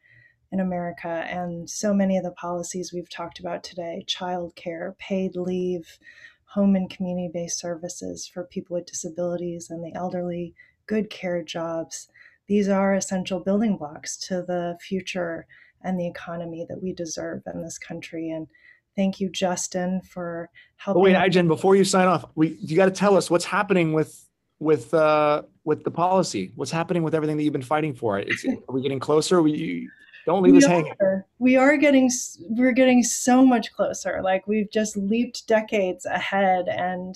in 0.52 0.60
America. 0.60 1.08
And 1.08 1.70
so 1.70 1.94
many 1.94 2.18
of 2.18 2.24
the 2.24 2.32
policies 2.32 2.94
we've 2.94 3.10
talked 3.10 3.40
about 3.40 3.64
today 3.64 4.06
childcare, 4.08 4.98
paid 4.98 5.36
leave, 5.36 5.98
home 6.46 6.76
and 6.76 6.90
community 6.90 7.30
based 7.34 7.60
services 7.60 8.28
for 8.28 8.44
people 8.44 8.76
with 8.76 8.86
disabilities 8.86 9.70
and 9.70 9.84
the 9.84 9.98
elderly, 9.98 10.54
good 10.86 11.10
care 11.10 11.42
jobs. 11.42 12.10
These 12.52 12.68
are 12.68 12.96
essential 12.96 13.40
building 13.40 13.78
blocks 13.78 14.18
to 14.28 14.42
the 14.42 14.78
future 14.82 15.46
and 15.86 15.98
the 15.98 16.06
economy 16.06 16.66
that 16.68 16.84
we 16.84 16.92
deserve 16.92 17.44
in 17.54 17.62
this 17.62 17.78
country. 17.78 18.30
And 18.32 18.46
thank 18.94 19.22
you, 19.22 19.30
Justin, 19.30 20.02
for 20.02 20.50
Oh 20.52 20.60
helping. 20.76 21.04
wait, 21.04 21.16
Ai-jen, 21.16 21.48
before 21.48 21.78
you 21.78 21.86
sign 21.86 22.10
off, 22.10 22.26
we 22.36 22.58
you 22.60 22.76
got 22.76 22.88
to 22.88 22.92
tell 22.92 23.16
us 23.16 23.32
what's 23.32 23.46
happening 23.46 23.94
with 23.94 24.28
with 24.60 24.94
uh 24.94 25.44
with 25.64 25.86
the 25.86 25.92
policy. 25.92 26.52
What's 26.58 26.72
happening 26.72 27.04
with 27.04 27.16
everything 27.16 27.38
that 27.38 27.44
you've 27.44 27.54
been 27.54 27.62
fighting 27.62 27.94
for? 27.94 28.20
It's, 28.20 28.44
are 28.68 28.74
we 28.74 28.82
getting 28.82 29.00
closer? 29.00 29.42
We 29.42 29.88
don't 30.26 30.44
leave 30.44 30.52
we 30.52 30.58
us 30.58 30.66
hanging. 30.66 30.92
are. 31.00 31.26
We 31.40 31.56
are 31.56 31.78
getting 31.78 32.12
we're 32.50 32.74
getting 32.74 33.02
so 33.02 33.46
much 33.46 33.72
closer. 33.72 34.20
Like 34.22 34.46
we've 34.46 34.70
just 34.70 34.98
leaped 34.98 35.48
decades 35.48 36.06
ahead, 36.06 36.68
and 36.68 37.16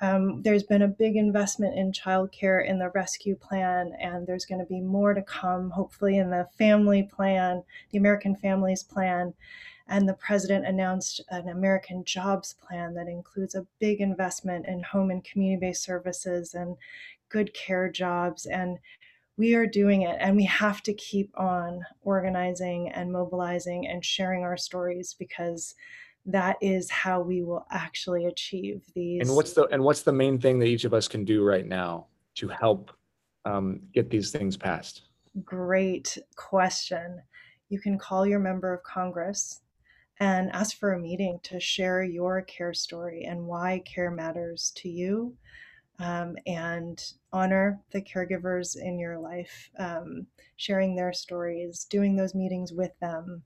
um, 0.00 0.42
there's 0.42 0.62
been 0.62 0.82
a 0.82 0.88
big 0.88 1.16
investment 1.16 1.78
in 1.78 1.90
childcare 1.90 2.66
in 2.66 2.78
the 2.78 2.90
rescue 2.90 3.34
plan, 3.34 3.92
and 4.00 4.26
there's 4.26 4.44
going 4.44 4.60
to 4.60 4.66
be 4.66 4.80
more 4.80 5.14
to 5.14 5.22
come, 5.22 5.70
hopefully, 5.70 6.18
in 6.18 6.30
the 6.30 6.48
family 6.58 7.02
plan, 7.02 7.62
the 7.90 7.98
American 7.98 8.36
Families 8.36 8.82
Plan. 8.82 9.32
And 9.88 10.08
the 10.08 10.14
president 10.14 10.66
announced 10.66 11.22
an 11.30 11.48
American 11.48 12.04
Jobs 12.04 12.54
Plan 12.54 12.94
that 12.94 13.08
includes 13.08 13.54
a 13.54 13.66
big 13.78 14.00
investment 14.00 14.66
in 14.66 14.82
home 14.82 15.10
and 15.10 15.24
community 15.24 15.60
based 15.60 15.84
services 15.84 16.54
and 16.54 16.76
good 17.28 17.54
care 17.54 17.88
jobs. 17.88 18.46
And 18.46 18.78
we 19.36 19.54
are 19.54 19.66
doing 19.66 20.02
it 20.02 20.16
and 20.18 20.36
we 20.36 20.44
have 20.44 20.82
to 20.82 20.94
keep 20.94 21.30
on 21.38 21.84
organizing 22.02 22.90
and 22.90 23.12
mobilizing 23.12 23.86
and 23.86 24.04
sharing 24.04 24.42
our 24.42 24.56
stories 24.56 25.14
because 25.18 25.74
that 26.26 26.56
is 26.60 26.90
how 26.90 27.20
we 27.20 27.42
will 27.42 27.66
actually 27.70 28.26
achieve 28.26 28.82
these 28.94 29.26
And 29.26 29.36
what's 29.36 29.52
the 29.52 29.66
and 29.66 29.82
what's 29.82 30.02
the 30.02 30.12
main 30.12 30.38
thing 30.38 30.58
that 30.58 30.66
each 30.66 30.84
of 30.84 30.92
us 30.92 31.08
can 31.08 31.24
do 31.24 31.44
right 31.44 31.66
now 31.66 32.06
to 32.36 32.48
help 32.48 32.90
um, 33.44 33.80
get 33.94 34.10
these 34.10 34.30
things 34.30 34.56
passed? 34.56 35.02
great 35.44 36.16
question 36.34 37.20
you 37.68 37.78
can 37.78 37.98
call 37.98 38.26
your 38.26 38.38
member 38.38 38.72
of 38.72 38.82
congress 38.82 39.60
and 40.18 40.50
ask 40.52 40.78
for 40.78 40.94
a 40.94 40.98
meeting 40.98 41.38
to 41.42 41.60
share 41.60 42.02
your 42.02 42.40
care 42.42 42.72
story 42.72 43.24
and 43.24 43.44
why 43.46 43.82
care 43.84 44.10
matters 44.10 44.72
to 44.74 44.88
you 44.88 45.36
um, 45.98 46.36
and 46.46 47.12
honor 47.32 47.80
the 47.90 48.02
caregivers 48.02 48.76
in 48.76 48.98
your 48.98 49.18
life, 49.18 49.70
um, 49.78 50.26
sharing 50.56 50.94
their 50.94 51.12
stories, 51.12 51.86
doing 51.88 52.16
those 52.16 52.34
meetings 52.34 52.72
with 52.72 52.92
them, 53.00 53.42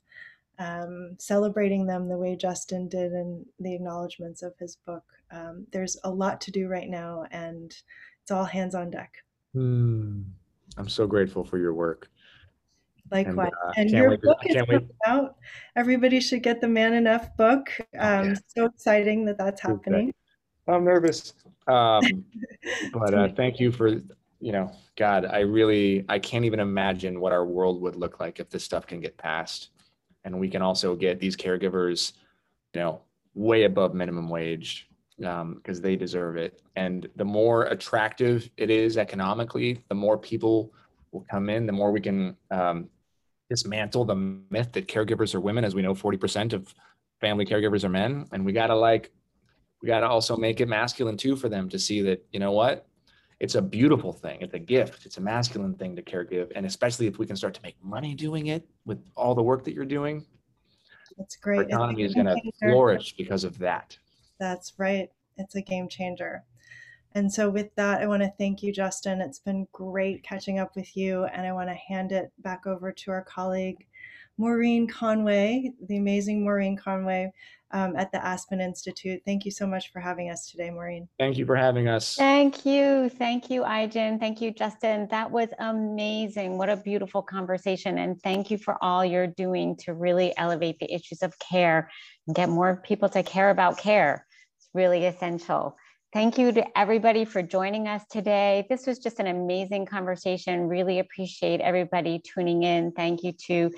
um, 0.71 1.17
celebrating 1.19 1.87
them 1.87 2.07
the 2.09 2.17
way 2.17 2.37
Justin 2.37 2.87
did 2.87 3.13
in 3.13 3.45
the 3.59 3.75
acknowledgments 3.75 4.43
of 4.43 4.53
his 4.59 4.77
book. 4.77 5.03
Um, 5.33 5.67
there's 5.73 5.97
a 6.05 6.11
lot 6.11 6.41
to 6.43 6.51
do 6.53 6.69
right 6.69 6.89
now, 6.89 7.25
and 7.33 7.75
it's 8.23 8.31
all 8.31 8.45
hands 8.45 8.75
on 8.75 8.91
deck. 8.91 9.13
Hmm. 9.55 10.21
I'm 10.77 10.89
so 10.89 11.07
grateful 11.07 11.45
for 11.45 11.59
your 11.59 11.73
work. 11.75 12.11
Likewise. 13.11 13.51
uh, 13.67 13.73
And, 13.77 13.91
your 13.91 14.11
to- 14.11 14.19
book 14.19 14.39
is 14.45 14.55
wait. 14.55 14.67
coming 14.69 14.91
out. 15.07 15.37
Everybody 15.75 16.21
should 16.21 16.43
get 16.43 16.61
the 16.61 16.69
Man 16.69 16.93
Enough 16.93 17.37
book. 17.37 17.71
Um, 17.99 18.37
So 18.47 18.67
exciting 18.67 19.25
that 19.25 19.39
that's 19.39 19.63
happening. 19.63 20.13
I'm 20.69 20.85
nervous. 20.85 21.33
Um, 21.67 22.25
but 22.93 23.15
uh, 23.15 23.29
thank 23.35 23.59
you 23.59 23.73
for, 23.73 23.89
you 23.89 24.53
know, 24.53 24.71
God, 24.97 25.25
I 25.25 25.41
really, 25.41 26.05
I 26.09 26.19
can't 26.19 26.45
even 26.45 26.61
imagine 26.61 27.19
what 27.19 27.33
our 27.33 27.45
world 27.47 27.81
would 27.81 27.97
look 27.97 28.21
like 28.21 28.39
if 28.39 28.51
this 28.51 28.63
stuff 28.63 28.87
can 28.87 29.01
get 29.01 29.17
passed. 29.17 29.71
And 30.25 30.39
we 30.39 30.49
can 30.49 30.63
also 30.63 30.95
get 30.95 31.21
these 31.21 31.37
caregivers, 31.37 32.13
you 32.75 32.81
know, 32.81 33.01
way 33.35 33.65
above 33.65 33.95
minimum 33.95 34.29
wage 34.29 34.89
because 35.19 35.81
they 35.81 35.97
deserve 35.97 36.37
it. 36.37 36.63
And 36.77 37.09
the 37.17 37.25
more 37.25 37.65
attractive 37.65 38.49
it 38.57 38.71
is 38.71 38.97
economically, 38.97 39.83
the 39.89 39.95
more 39.95 40.17
people 40.17 40.73
will 41.13 41.27
come 41.31 41.51
in, 41.51 41.67
the 41.67 41.73
more 41.73 41.91
we 41.91 42.01
can 42.01 42.37
um, 42.51 42.89
dismantle 43.51 44.05
the 44.05 44.15
myth 44.15 44.73
that 44.73 44.89
caregivers 44.89 45.35
are 45.35 45.41
women. 45.41 45.65
As 45.65 45.75
we 45.75 45.83
know, 45.83 45.95
40% 45.95 46.53
of 46.53 46.75
family 47.21 47.45
caregivers 47.45 47.85
are 47.85 47.91
men. 47.91 48.27
And 48.33 48.45
we 48.45 48.53
got 48.53 48.69
to 48.69 48.77
like, 48.77 49.13
we 49.83 49.89
got 49.89 50.01
to 50.01 50.09
also 50.09 50.37
make 50.37 50.61
it 50.61 50.69
masculine 50.69 51.17
too 51.17 51.37
for 51.37 51.49
them 51.49 51.69
to 51.69 51.79
see 51.79 52.03
that 52.03 52.25
you 52.33 52.41
know 52.41 52.53
what 52.53 52.87
it's 53.41 53.55
a 53.55 53.63
beautiful 53.63 54.13
thing 54.13 54.39
it's 54.41 54.55
a 54.55 54.59
gift 54.59 55.07
it's 55.07 55.17
a 55.17 55.21
masculine 55.21 55.75
thing 55.75 55.97
to 55.97 56.03
caregive 56.03 56.53
and 56.55 56.67
especially 56.67 57.07
if 57.07 57.19
we 57.19 57.27
can 57.27 57.37
start 57.37 57.55
to 57.55 57.61
make 57.63 57.77
money 57.83 58.15
doing 58.15 58.49
it 58.49 58.69
with 58.85 59.03
all 59.17 59.35
the 59.35 59.43
work 59.43 59.65
that 59.65 59.75
you're 59.75 59.85
doing 59.85 60.25
That's 61.19 61.37
great. 61.37 61.63
It's 61.63 61.73
a 61.73 61.75
economy 61.75 62.05
is 62.05 62.15
going 62.15 62.27
to 62.27 62.37
flourish 62.61 63.15
because 63.17 63.45
of 63.45 63.59
that 63.59 63.97
That's 64.41 64.73
right. 64.79 65.11
It's 65.37 65.55
a 65.55 65.61
game 65.61 65.89
changer. 65.89 66.43
And 67.15 67.33
so, 67.33 67.51
with 67.51 67.75
that, 67.75 68.01
I 68.01 68.07
want 68.07 68.23
to 68.23 68.33
thank 68.39 68.63
you, 68.63 68.73
Justin. 68.73 69.21
It's 69.21 69.39
been 69.39 69.67
great 69.73 70.23
catching 70.23 70.59
up 70.59 70.75
with 70.77 70.97
you. 70.97 71.25
And 71.25 71.47
I 71.47 71.53
want 71.53 71.69
to 71.69 71.75
hand 71.75 72.13
it 72.13 72.33
back 72.39 72.67
over 72.67 72.91
to 72.91 73.11
our 73.11 73.25
colleague, 73.25 73.87
Maureen 74.39 74.89
Conway, 74.89 75.73
the 75.89 75.97
amazing 75.97 76.43
Maureen 76.43 76.77
Conway 76.77 77.33
um, 77.73 77.97
at 77.97 78.11
the 78.13 78.25
Aspen 78.25 78.61
Institute. 78.61 79.23
Thank 79.25 79.45
you 79.45 79.51
so 79.51 79.67
much 79.67 79.93
for 79.93 80.01
having 80.01 80.31
us 80.31 80.51
today, 80.51 80.71
Maureen. 80.71 81.09
thank 81.19 81.37
you 81.39 81.47
for 81.47 81.57
having 81.57 81.89
us 81.89 82.17
Thank 82.17 82.67
you. 82.67 83.09
Thank 83.09 83.51
you, 83.51 83.65
Ai-jen. 83.65 84.19
Thank 84.19 84.41
you, 84.41 84.51
Justin. 84.53 85.09
That 85.11 85.31
was 85.31 85.49
amazing. 85.59 86.59
What 86.59 86.69
a 86.69 86.77
beautiful 86.77 87.23
conversation. 87.23 87.99
And 87.99 88.21
thank 88.23 88.51
you 88.51 88.59
for 88.59 88.77
all 88.83 89.05
you're 89.05 89.27
doing 89.27 89.77
to 89.85 89.95
really 89.95 90.33
elevate 90.37 90.79
the 90.79 90.93
issues 90.93 91.23
of 91.23 91.39
care 91.39 91.91
and 92.27 92.37
get 92.37 92.49
more 92.49 92.83
people 92.85 93.09
to 93.11 93.23
care 93.23 93.51
about 93.51 93.79
care. 93.79 94.27
It's 94.59 94.69
really 94.75 95.07
essential. 95.07 95.77
Thank 96.13 96.39
you 96.39 96.51
to 96.51 96.79
everybody 96.79 97.25
for 97.25 97.41
joining 97.41 97.87
us 97.87 98.03
today. 98.11 98.67
This 98.69 98.85
was 98.85 98.99
just 98.99 99.21
an 99.21 99.29
amazing 99.29 99.87
conversation. 99.87 100.67
Really 100.67 100.99
appreciate 100.99 101.61
everybody 101.61 102.21
tuning 102.25 102.65
in. 102.65 102.91
Thank 102.91 103.23
you 103.23 103.33
to 103.47 103.71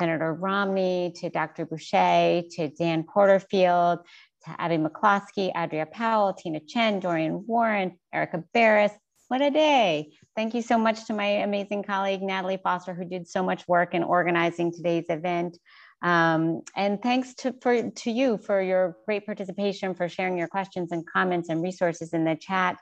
Senator 0.00 0.32
Romney, 0.32 1.12
to 1.16 1.30
Dr. 1.30 1.66
Boushey, 1.66 2.48
to 2.56 2.68
Dan 2.68 3.02
Porterfield, 3.02 4.00
to 4.44 4.60
Abby 4.60 4.76
McCloskey, 4.76 5.52
Adria 5.54 5.86
Powell, 5.86 6.32
Tina 6.34 6.60
Tchen, 6.60 7.00
Dorian 7.00 7.44
Warren, 7.46 7.98
Erica 8.12 8.44
Beras. 8.54 8.92
What 9.28 9.42
a 9.42 9.50
day. 9.50 10.12
Thank 10.36 10.54
you 10.54 10.62
so 10.62 10.78
much 10.78 11.06
to 11.06 11.12
my 11.12 11.26
amazing 11.26 11.82
colleague, 11.82 12.22
Natalie 12.22 12.60
Foster, 12.62 12.94
who 12.94 13.04
did 13.04 13.28
so 13.28 13.42
much 13.42 13.66
work 13.68 13.94
in 13.94 14.02
organizing 14.02 14.72
today's 14.72 15.04
event. 15.10 15.58
Um, 16.00 16.62
and 16.76 17.02
thanks 17.02 17.34
to, 17.34 17.54
for, 17.60 17.90
to 17.90 18.10
you 18.10 18.38
for 18.38 18.62
your 18.62 18.96
great 19.04 19.26
participation, 19.26 19.94
for 19.94 20.08
sharing 20.08 20.38
your 20.38 20.48
questions 20.48 20.92
and 20.92 21.04
comments 21.06 21.48
and 21.48 21.62
resources 21.62 22.12
in 22.12 22.24
the 22.24 22.36
chat. 22.36 22.78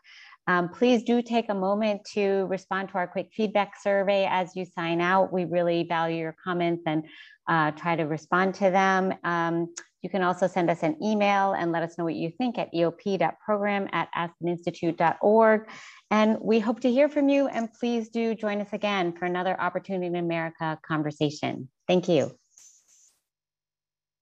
Um, 0.47 0.68
please 0.68 1.02
do 1.02 1.23
take 1.23 1.48
a 1.48 1.55
moment 1.55 2.05
to 2.14 2.47
respond 2.47 2.90
to 2.90 2.94
our 2.98 3.06
quick 3.06 3.31
feedback 3.32 3.74
survey 3.82 4.27
as 4.31 4.55
you 4.55 4.64
sign 4.64 5.01
out. 5.01 5.32
We 5.32 5.44
really 5.44 5.85
value 5.85 6.18
your 6.18 6.36
comments 6.43 6.85
and 6.86 7.05
uh, 7.48 7.73
try 7.73 7.97
to 7.97 8.05
respond 8.05 8.55
to 8.56 8.70
them. 8.70 9.14
Um, 9.24 9.74
you 10.02 10.10
can 10.10 10.23
also 10.23 10.47
send 10.47 10.70
us 10.70 10.85
an 10.85 11.02
email 11.02 11.55
and 11.55 11.73
let 11.73 11.82
us 11.82 11.98
know 11.98 12.05
what 12.05 12.14
you 12.14 12.31
think 12.31 12.59
at 12.59 12.73
eop.program 12.73 13.89
at 13.93 14.09
aspeninstitute.org. 14.14 15.68
And 16.12 16.39
we 16.40 16.60
hope 16.60 16.81
to 16.81 16.90
hear 16.93 17.09
from 17.09 17.28
you. 17.28 17.48
And 17.48 17.73
please 17.73 18.09
do 18.09 18.35
join 18.35 18.60
us 18.60 18.73
again 18.73 19.14
for 19.14 19.24
another 19.24 19.60
Opportunity 19.60 20.06
in 20.06 20.14
America 20.14 20.78
conversation. 20.86 21.68
Thank 21.89 22.09
you. 22.09 22.31